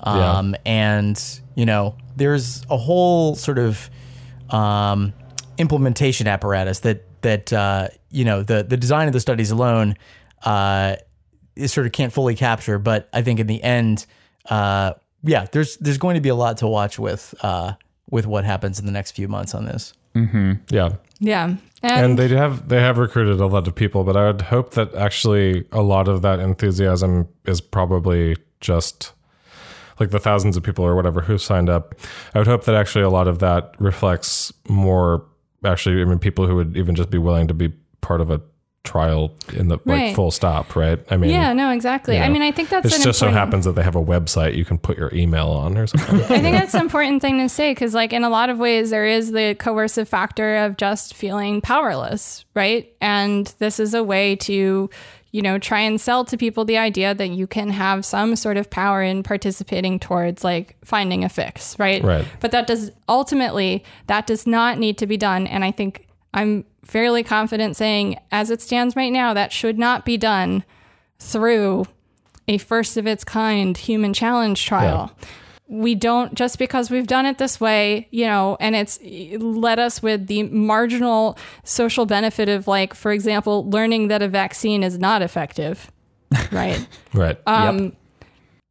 Um, 0.00 0.56
And, 0.64 1.40
you 1.60 1.66
know, 1.66 1.94
there's 2.16 2.64
a 2.70 2.78
whole 2.78 3.34
sort 3.34 3.58
of 3.58 3.90
um, 4.48 5.12
implementation 5.58 6.26
apparatus 6.26 6.80
that, 6.80 7.04
that 7.20 7.52
uh, 7.52 7.88
you 8.10 8.24
know, 8.24 8.42
the, 8.42 8.62
the 8.62 8.78
design 8.78 9.08
of 9.08 9.12
the 9.12 9.20
studies 9.20 9.50
alone 9.50 9.94
uh, 10.44 10.96
is 11.56 11.70
sort 11.70 11.84
of 11.84 11.92
can't 11.92 12.14
fully 12.14 12.34
capture. 12.34 12.78
But 12.78 13.10
I 13.12 13.20
think 13.20 13.40
in 13.40 13.46
the 13.46 13.62
end, 13.62 14.06
uh, 14.48 14.94
yeah, 15.22 15.48
there's 15.52 15.76
there's 15.76 15.98
going 15.98 16.14
to 16.14 16.22
be 16.22 16.30
a 16.30 16.34
lot 16.34 16.56
to 16.58 16.66
watch 16.66 16.98
with 16.98 17.34
uh, 17.42 17.74
with 18.08 18.26
what 18.26 18.46
happens 18.46 18.78
in 18.80 18.86
the 18.86 18.92
next 18.92 19.10
few 19.10 19.28
months 19.28 19.54
on 19.54 19.66
this. 19.66 19.92
Yeah. 20.70 20.94
Yeah. 21.82 22.04
and 22.04 22.18
they 22.18 22.28
have 22.28 22.70
they 22.70 22.80
have 22.80 22.96
recruited 22.96 23.38
a 23.40 23.46
lot 23.46 23.68
of 23.68 23.74
people 23.74 24.04
but 24.04 24.16
i 24.16 24.26
would 24.26 24.40
hope 24.42 24.72
that 24.72 24.94
actually 24.94 25.66
a 25.72 25.82
lot 25.82 26.08
of 26.08 26.20
that 26.22 26.40
enthusiasm 26.40 27.28
is 27.44 27.60
probably 27.60 28.36
just 28.60 29.12
like 30.00 30.10
the 30.10 30.18
thousands 30.18 30.56
of 30.56 30.62
people 30.62 30.84
or 30.84 30.96
whatever 30.96 31.20
who 31.20 31.38
signed 31.38 31.68
up 31.68 31.94
i 32.34 32.38
would 32.38 32.46
hope 32.46 32.64
that 32.64 32.74
actually 32.74 33.04
a 33.04 33.10
lot 33.10 33.28
of 33.28 33.38
that 33.38 33.74
reflects 33.78 34.52
more 34.68 35.24
actually 35.64 36.00
i 36.00 36.04
mean 36.04 36.18
people 36.18 36.46
who 36.46 36.56
would 36.56 36.76
even 36.76 36.94
just 36.94 37.10
be 37.10 37.18
willing 37.18 37.46
to 37.46 37.54
be 37.54 37.68
part 38.00 38.20
of 38.20 38.30
a 38.30 38.40
trial 38.82 39.34
in 39.52 39.68
the 39.68 39.78
like 39.84 40.14
full 40.16 40.30
stop 40.30 40.74
right 40.74 41.04
i 41.10 41.16
mean 41.16 41.30
yeah, 41.30 41.52
no, 41.52 41.70
exactly. 41.70 42.16
you 42.16 42.22
I 42.22 42.28
mean, 42.30 42.40
I 42.40 42.50
think 42.50 42.70
that's 42.70 42.86
it 42.86 43.02
just 43.02 43.18
so 43.18 43.30
happens 43.30 43.66
that 43.66 43.72
they 43.72 43.82
have 43.82 43.94
a 43.94 44.02
website 44.02 44.56
you 44.56 44.64
can 44.64 44.78
put 44.78 44.96
your 44.96 45.14
email 45.14 45.48
on 45.48 45.76
or 45.76 45.86
something 45.86 46.20
I 46.30 46.40
think 46.40 46.56
that's 46.56 46.72
an 46.72 46.80
important 46.80 47.20
thing 47.20 47.38
to 47.38 47.48
say 47.48 47.72
because, 47.72 47.94
like, 47.94 48.12
in 48.12 48.24
a 48.24 48.30
lot 48.30 48.48
of 48.48 48.58
ways, 48.58 48.90
there 48.90 49.06
is 49.06 49.32
the 49.32 49.54
coercive 49.58 50.08
factor 50.08 50.56
of 50.56 50.78
just 50.78 51.14
feeling 51.14 51.60
powerless, 51.60 52.46
right? 52.54 52.92
And 53.02 53.46
this 53.58 53.80
is 53.80 53.92
a 53.92 54.02
way 54.02 54.36
to, 54.36 54.88
you 55.32 55.42
know, 55.42 55.58
try 55.58 55.80
and 55.80 56.00
sell 56.00 56.24
to 56.24 56.36
people 56.36 56.64
the 56.64 56.78
idea 56.78 57.14
that 57.14 57.28
you 57.28 57.46
can 57.46 57.70
have 57.70 58.04
some 58.04 58.34
sort 58.34 58.56
of 58.56 58.68
power 58.68 59.02
in 59.02 59.22
participating 59.22 59.98
towards 59.98 60.42
like 60.42 60.76
finding 60.84 61.24
a 61.24 61.28
fix, 61.28 61.78
right? 61.78 62.02
Right. 62.02 62.26
But 62.40 62.50
that 62.50 62.66
does 62.66 62.90
ultimately 63.08 63.84
that 64.06 64.26
does 64.26 64.46
not 64.46 64.78
need 64.78 64.98
to 64.98 65.06
be 65.06 65.16
done. 65.16 65.46
And 65.46 65.64
I 65.64 65.70
think 65.70 66.06
I'm 66.34 66.64
fairly 66.84 67.22
confident 67.22 67.76
saying, 67.76 68.18
as 68.32 68.50
it 68.50 68.60
stands 68.60 68.96
right 68.96 69.12
now, 69.12 69.34
that 69.34 69.52
should 69.52 69.78
not 69.78 70.04
be 70.04 70.16
done 70.16 70.64
through 71.18 71.86
a 72.48 72.58
first 72.58 72.96
of 72.96 73.06
its 73.06 73.22
kind 73.22 73.76
human 73.76 74.12
challenge 74.12 74.64
trial. 74.66 75.12
We 75.70 75.94
don't 75.94 76.34
just 76.34 76.58
because 76.58 76.90
we've 76.90 77.06
done 77.06 77.26
it 77.26 77.38
this 77.38 77.60
way, 77.60 78.08
you 78.10 78.26
know, 78.26 78.56
and 78.58 78.74
it's 78.74 78.98
led 79.38 79.78
us 79.78 80.02
with 80.02 80.26
the 80.26 80.42
marginal 80.42 81.38
social 81.62 82.06
benefit 82.06 82.48
of, 82.48 82.66
like, 82.66 82.92
for 82.92 83.12
example, 83.12 83.70
learning 83.70 84.08
that 84.08 84.20
a 84.20 84.28
vaccine 84.28 84.82
is 84.82 84.98
not 84.98 85.22
effective, 85.22 85.90
right? 86.52 86.86
Right. 87.14 87.38
Um, 87.46 87.96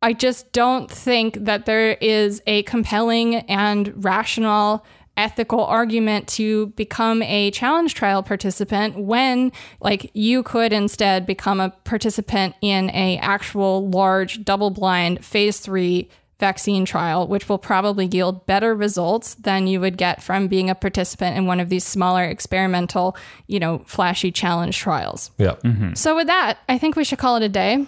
I 0.01 0.13
just 0.13 0.51
don't 0.51 0.91
think 0.91 1.35
that 1.45 1.65
there 1.65 1.91
is 1.93 2.41
a 2.45 2.63
compelling 2.63 3.35
and 3.35 4.03
rational 4.03 4.85
ethical 5.19 5.65
argument 5.65 6.29
to 6.29 6.67
become 6.67 7.21
a 7.23 7.51
challenge 7.51 7.93
trial 7.93 8.23
participant 8.23 8.97
when 8.97 9.51
like 9.81 10.09
you 10.13 10.41
could 10.43 10.71
instead 10.71 11.25
become 11.25 11.59
a 11.59 11.69
participant 11.83 12.55
in 12.61 12.89
a 12.91 13.17
actual 13.17 13.89
large 13.89 14.45
double 14.45 14.69
blind 14.69 15.23
phase 15.23 15.59
3 15.59 16.09
vaccine 16.39 16.85
trial 16.85 17.27
which 17.27 17.49
will 17.49 17.57
probably 17.57 18.05
yield 18.05 18.45
better 18.45 18.73
results 18.73 19.35
than 19.35 19.67
you 19.67 19.79
would 19.79 19.97
get 19.97 20.23
from 20.23 20.47
being 20.47 20.69
a 20.69 20.75
participant 20.75 21.35
in 21.37 21.45
one 21.45 21.59
of 21.59 21.69
these 21.69 21.83
smaller 21.83 22.23
experimental 22.23 23.15
you 23.47 23.59
know 23.59 23.79
flashy 23.85 24.31
challenge 24.31 24.77
trials 24.77 25.31
yeah. 25.37 25.55
Mm-hmm. 25.63 25.93
so 25.95 26.15
with 26.15 26.27
that, 26.27 26.59
I 26.69 26.77
think 26.77 26.95
we 26.95 27.03
should 27.03 27.19
call 27.19 27.35
it 27.35 27.43
a 27.43 27.49
day. 27.49 27.85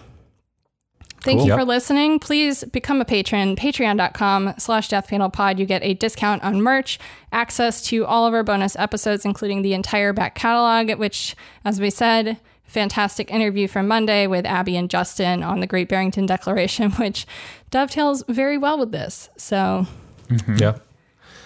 Thank 1.22 1.38
Cool. 1.38 1.46
you 1.46 1.52
Yep. 1.52 1.58
for 1.60 1.64
listening. 1.64 2.18
Please 2.18 2.64
become 2.64 3.00
a 3.00 3.04
patron, 3.04 3.54
patreon.com 3.54 4.54
slash 4.58 4.88
deathpanelpod. 4.88 5.56
You 5.56 5.66
get 5.66 5.82
a 5.84 5.94
discount 5.94 6.42
on 6.42 6.60
merch, 6.60 6.98
access 7.30 7.80
to 7.82 8.04
all 8.04 8.26
of 8.26 8.34
our 8.34 8.42
bonus 8.42 8.74
episodes, 8.74 9.24
including 9.24 9.62
the 9.62 9.72
entire 9.72 10.12
back 10.12 10.34
catalog, 10.34 10.98
which, 10.98 11.36
as 11.64 11.80
we 11.80 11.90
said, 11.90 12.38
fantastic 12.72 13.30
interview 13.30 13.68
from 13.68 13.86
Monday 13.86 14.26
with 14.26 14.46
Abby 14.46 14.76
and 14.76 14.88
Justin 14.90 15.42
on 15.42 15.60
the 15.60 15.66
Great 15.66 15.88
Barrington 15.88 16.26
Declaration, 16.26 16.90
which 17.02 17.26
dovetails 17.70 18.24
very 18.28 18.58
well 18.58 18.78
with 18.78 18.90
this. 18.92 19.28
So 19.36 19.86
mm-hmm. 20.28 20.56
Yeah. 20.56 20.78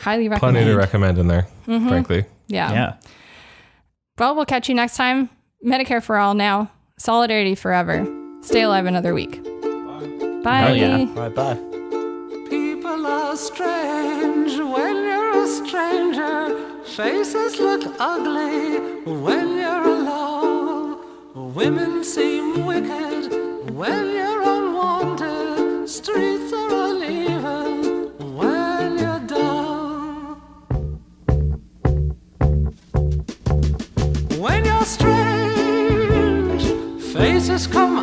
highly 0.01 0.29
Plenty 0.29 0.61
recommend. 0.61 0.67
to 0.67 0.77
recommend 0.77 1.19
in 1.19 1.27
there, 1.27 1.47
mm-hmm. 1.67 1.89
frankly. 1.89 2.25
yeah. 2.47 2.73
Yeah. 2.73 2.97
Well, 4.19 4.35
we'll 4.35 4.47
catch 4.47 4.69
you 4.69 4.75
next 4.75 4.97
time. 4.97 5.29
Medicare 5.65 6.03
for 6.03 6.17
all 6.17 6.33
now. 6.35 6.71
Solidarity 6.99 7.55
forever. 7.55 8.07
Stay 8.41 8.63
alive 8.63 8.87
another 8.87 9.13
week. 9.13 9.43
Bye. 10.43 10.59
Hell 10.59 10.77
yeah. 10.77 10.99
All 10.99 11.07
right, 11.07 11.35
bye. 11.35 11.55
People 12.49 13.07
are 13.07 13.37
strange 13.37 14.57
when 14.57 14.97
you're 15.05 15.43
a 15.43 15.47
stranger. 15.47 16.83
Faces 16.85 17.59
look 17.59 17.83
ugly 17.99 18.79
when 19.05 19.57
you're 19.59 19.83
alone. 19.83 20.46
Women 21.37 22.03
seem 22.03 22.65
wicked 22.65 23.71
when 23.75 24.07
you're 24.15 24.41
unwanted. 24.41 25.87
Streets 25.87 26.51
are 26.51 26.95
uneven 26.95 28.09
when 28.35 28.99
you're 28.99 29.21
down. 29.21 30.41
When 34.39 34.65
you're 34.65 34.85
strange, 34.87 36.63
faces 37.13 37.67
come 37.67 37.96